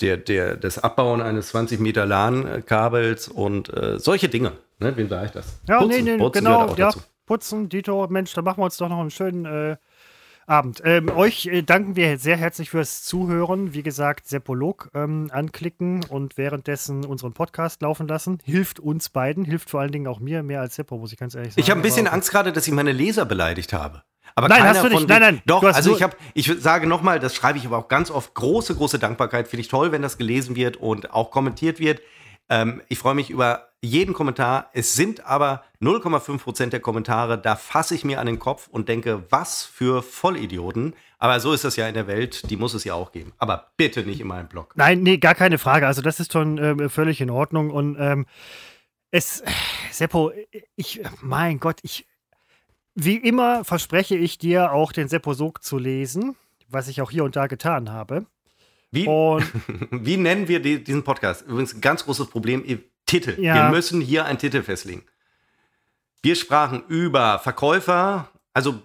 der, 0.00 0.16
der, 0.16 0.56
das 0.56 0.78
Abbauen 0.78 1.20
eines 1.20 1.48
20 1.48 1.80
Meter 1.80 2.06
LAN-Kabels 2.06 3.28
und 3.28 3.68
äh, 3.74 3.98
solche 3.98 4.28
Dinge. 4.28 4.52
Ne? 4.82 4.96
Wem 4.96 5.08
sage 5.08 5.26
ich 5.26 5.32
das? 5.32 5.60
Ja, 5.68 5.78
putzen, 5.78 6.04
nee, 6.04 6.12
nee, 6.12 6.18
putzen 6.18 6.44
genau. 6.44 6.68
Ja, 6.68 6.86
dazu. 6.86 7.00
putzen, 7.26 7.68
Dito, 7.68 8.06
Mensch, 8.08 8.32
da 8.34 8.42
machen 8.42 8.58
wir 8.58 8.64
uns 8.64 8.76
doch 8.76 8.88
noch 8.88 9.00
einen 9.00 9.10
schönen 9.10 9.44
äh, 9.44 9.76
Abend. 10.46 10.82
Ähm, 10.84 11.08
euch 11.08 11.46
äh, 11.46 11.62
danken 11.62 11.96
wir 11.96 12.18
sehr 12.18 12.36
herzlich 12.36 12.70
fürs 12.70 13.04
Zuhören. 13.04 13.74
Wie 13.74 13.82
gesagt, 13.82 14.26
Sepolog 14.26 14.90
ähm, 14.94 15.30
anklicken 15.32 16.04
und 16.08 16.36
währenddessen 16.36 17.04
unseren 17.04 17.32
Podcast 17.32 17.82
laufen 17.82 18.08
lassen. 18.08 18.38
Hilft 18.44 18.80
uns 18.80 19.08
beiden, 19.08 19.44
hilft 19.44 19.70
vor 19.70 19.80
allen 19.80 19.92
Dingen 19.92 20.08
auch 20.08 20.20
mir, 20.20 20.42
mehr 20.42 20.60
als 20.60 20.74
Seppo, 20.74 20.98
muss 20.98 21.12
ich 21.12 21.18
ganz 21.18 21.34
ehrlich 21.34 21.52
sagen. 21.52 21.60
Ich 21.60 21.70
habe 21.70 21.80
ein 21.80 21.82
bisschen 21.82 22.08
Angst 22.08 22.30
gerade, 22.30 22.52
dass 22.52 22.66
ich 22.66 22.74
meine 22.74 22.92
Leser 22.92 23.24
beleidigt 23.24 23.72
habe. 23.72 24.02
Aber 24.34 24.48
nein, 24.48 24.62
hast 24.62 24.82
du 24.82 24.88
nicht. 24.88 25.08
nein, 25.08 25.20
nein. 25.20 25.42
Doch, 25.46 25.62
also 25.62 25.94
ich 25.94 26.02
habe, 26.02 26.16
ich 26.34 26.50
sage 26.58 26.86
nochmal, 26.86 27.20
das 27.20 27.34
schreibe 27.34 27.58
ich 27.58 27.66
aber 27.66 27.78
auch 27.78 27.88
ganz 27.88 28.10
oft, 28.10 28.34
große, 28.34 28.74
große 28.74 28.98
Dankbarkeit. 28.98 29.46
Finde 29.46 29.60
ich 29.60 29.68
toll, 29.68 29.92
wenn 29.92 30.02
das 30.02 30.16
gelesen 30.16 30.56
wird 30.56 30.76
und 30.76 31.12
auch 31.12 31.30
kommentiert 31.30 31.80
wird. 31.80 32.00
Ähm, 32.48 32.82
ich 32.88 32.98
freue 32.98 33.14
mich 33.14 33.30
über 33.30 33.72
jeden 33.82 34.14
Kommentar. 34.14 34.70
Es 34.72 34.94
sind 34.94 35.26
aber 35.26 35.64
0,5% 35.80 36.66
der 36.70 36.80
Kommentare, 36.80 37.36
da 37.36 37.56
fasse 37.56 37.94
ich 37.94 38.04
mir 38.04 38.20
an 38.20 38.26
den 38.26 38.38
Kopf 38.38 38.68
und 38.68 38.88
denke, 38.88 39.24
was 39.30 39.64
für 39.64 40.02
Vollidioten. 40.02 40.94
Aber 41.18 41.40
so 41.40 41.52
ist 41.52 41.64
das 41.64 41.76
ja 41.76 41.88
in 41.88 41.94
der 41.94 42.06
Welt, 42.06 42.48
die 42.48 42.56
muss 42.56 42.74
es 42.74 42.84
ja 42.84 42.94
auch 42.94 43.10
geben. 43.12 43.32
Aber 43.38 43.72
bitte 43.76 44.04
nicht 44.04 44.20
in 44.20 44.28
meinem 44.28 44.48
Blog. 44.48 44.72
Nein, 44.76 45.02
nee, 45.02 45.18
gar 45.18 45.34
keine 45.34 45.58
Frage. 45.58 45.86
Also 45.86 46.00
das 46.00 46.20
ist 46.20 46.32
schon 46.32 46.58
äh, 46.58 46.88
völlig 46.88 47.20
in 47.20 47.30
Ordnung. 47.30 47.70
Und 47.70 47.96
ähm, 47.98 48.26
es, 49.10 49.42
Seppo, 49.90 50.32
ich, 50.76 51.02
mein 51.20 51.58
Gott, 51.58 51.80
ich, 51.82 52.06
wie 52.94 53.16
immer 53.16 53.64
verspreche 53.64 54.16
ich 54.16 54.38
dir 54.38 54.72
auch 54.72 54.92
den 54.92 55.08
Seppo-Sog 55.08 55.62
zu 55.62 55.78
lesen, 55.78 56.36
was 56.68 56.88
ich 56.88 57.02
auch 57.02 57.10
hier 57.10 57.24
und 57.24 57.34
da 57.34 57.48
getan 57.48 57.90
habe. 57.90 58.26
Wie, 58.92 59.06
wie 59.90 60.16
nennen 60.16 60.46
wir 60.48 60.60
die, 60.60 60.84
diesen 60.84 61.02
Podcast? 61.02 61.42
Übrigens 61.46 61.74
ein 61.74 61.80
ganz 61.80 62.04
großes 62.04 62.28
Problem, 62.28 62.64
Titel. 63.06 63.40
Ja. 63.40 63.54
Wir 63.54 63.70
müssen 63.70 64.00
hier 64.00 64.26
einen 64.26 64.38
Titel 64.38 64.62
festlegen. 64.62 65.04
Wir 66.22 66.36
sprachen 66.36 66.84
über 66.86 67.40
Verkäufer, 67.40 68.30
also 68.52 68.80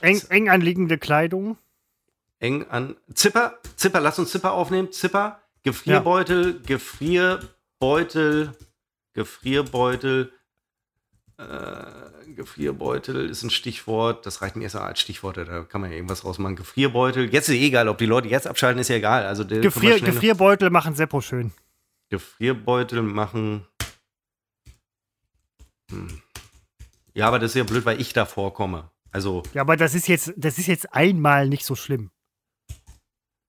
eng, 0.00 0.22
eng 0.28 0.48
anliegende 0.48 0.98
Kleidung. 0.98 1.58
Eng 2.38 2.68
an 2.68 2.96
Zipper, 3.14 3.58
Zipper, 3.76 4.00
lass 4.00 4.18
uns 4.18 4.30
Zipper 4.30 4.52
aufnehmen. 4.52 4.90
Zipper, 4.90 5.40
Gefrierbeutel, 5.62 6.54
ja. 6.54 6.60
Gefrierbeutel, 6.66 8.52
Gefrierbeutel, 9.12 10.32
äh, 11.38 12.32
Gefrierbeutel 12.34 13.28
ist 13.28 13.42
ein 13.42 13.50
Stichwort, 13.50 14.26
das 14.26 14.42
reicht 14.42 14.56
mir 14.56 14.64
erst 14.64 14.76
als 14.76 15.00
Stichwort, 15.00 15.36
da 15.36 15.62
kann 15.62 15.80
man 15.80 15.90
ja 15.90 15.96
irgendwas 15.96 16.24
rausmachen. 16.24 16.56
Gefrierbeutel, 16.56 17.32
jetzt 17.32 17.48
ist 17.48 17.56
eh 17.56 17.66
egal, 17.66 17.88
ob 17.88 17.98
die 17.98 18.06
Leute 18.06 18.28
jetzt 18.28 18.46
abschalten, 18.46 18.80
ist 18.80 18.88
ja 18.88 18.96
egal. 18.96 19.26
Also 19.26 19.46
Gefrier, 19.46 20.00
Gefrierbeutel 20.00 20.70
machen 20.70 20.94
Seppo 20.94 21.20
schön. 21.20 21.52
Gefrierbeutel 22.08 23.02
machen. 23.02 23.66
Hm. 25.90 26.22
Ja, 27.14 27.28
aber 27.28 27.38
das 27.38 27.52
ist 27.52 27.56
ja 27.56 27.64
blöd, 27.64 27.84
weil 27.84 28.00
ich 28.00 28.12
da 28.12 28.26
vorkomme. 28.26 28.90
Also. 29.10 29.42
Ja, 29.54 29.62
aber 29.62 29.76
das 29.76 29.94
ist 29.94 30.08
jetzt, 30.08 30.34
das 30.36 30.58
ist 30.58 30.66
jetzt 30.66 30.92
einmal 30.92 31.48
nicht 31.48 31.64
so 31.64 31.74
schlimm. 31.74 32.10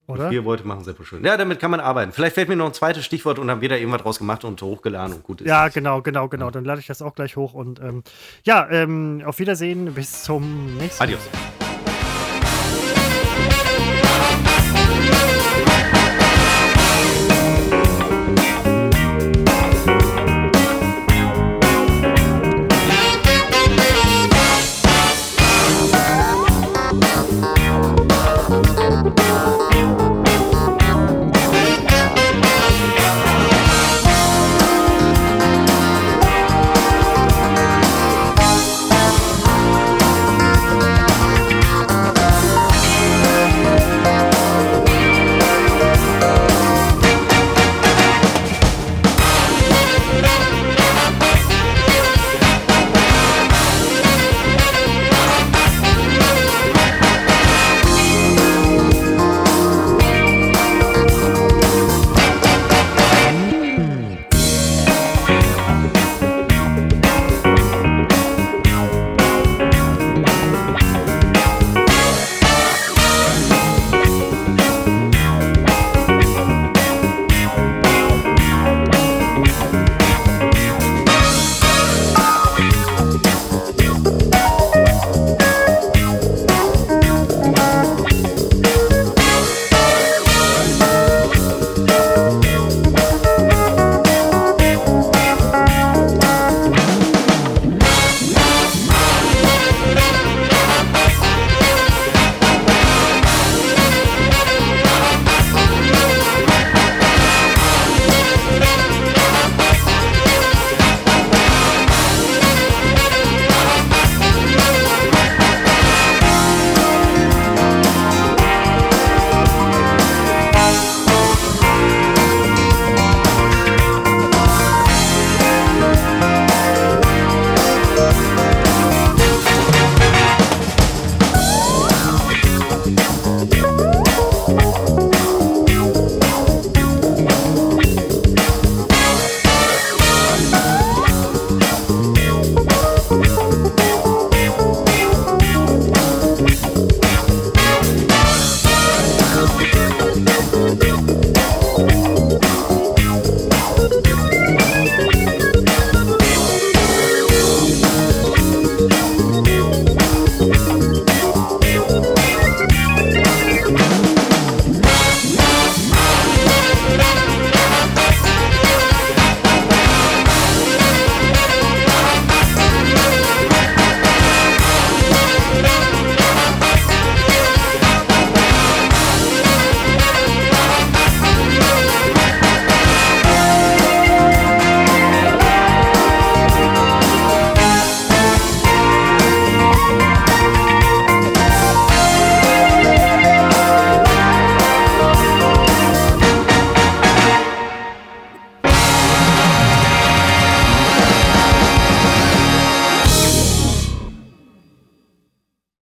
Oder? 0.08 0.30
Vier 0.30 0.42
Beute 0.42 0.66
machen 0.66 0.84
sehr 0.84 0.94
schön. 1.02 1.22
Ja, 1.22 1.36
damit 1.36 1.60
kann 1.60 1.70
man 1.70 1.80
arbeiten. 1.80 2.12
Vielleicht 2.12 2.34
fällt 2.34 2.48
mir 2.48 2.56
noch 2.56 2.66
ein 2.66 2.72
zweites 2.72 3.04
Stichwort 3.04 3.38
und 3.38 3.46
dann 3.46 3.60
wird 3.60 3.72
da 3.72 3.76
irgendwas 3.76 4.02
draus 4.02 4.18
gemacht 4.18 4.42
und 4.42 4.60
hochgeladen 4.62 5.16
und 5.16 5.22
gut 5.22 5.42
ist. 5.42 5.48
Ja, 5.48 5.68
genau, 5.68 6.00
genau, 6.00 6.28
genau. 6.28 6.50
Dann 6.50 6.64
lade 6.64 6.80
ich 6.80 6.86
das 6.86 7.02
auch 7.02 7.14
gleich 7.14 7.36
hoch 7.36 7.52
und 7.52 7.78
ähm, 7.80 8.02
ja, 8.44 8.66
ähm, 8.70 9.22
auf 9.24 9.38
Wiedersehen. 9.38 9.92
Bis 9.92 10.22
zum 10.22 10.78
nächsten 10.78 10.98
Mal. 10.98 11.04
Adios. 11.04 11.67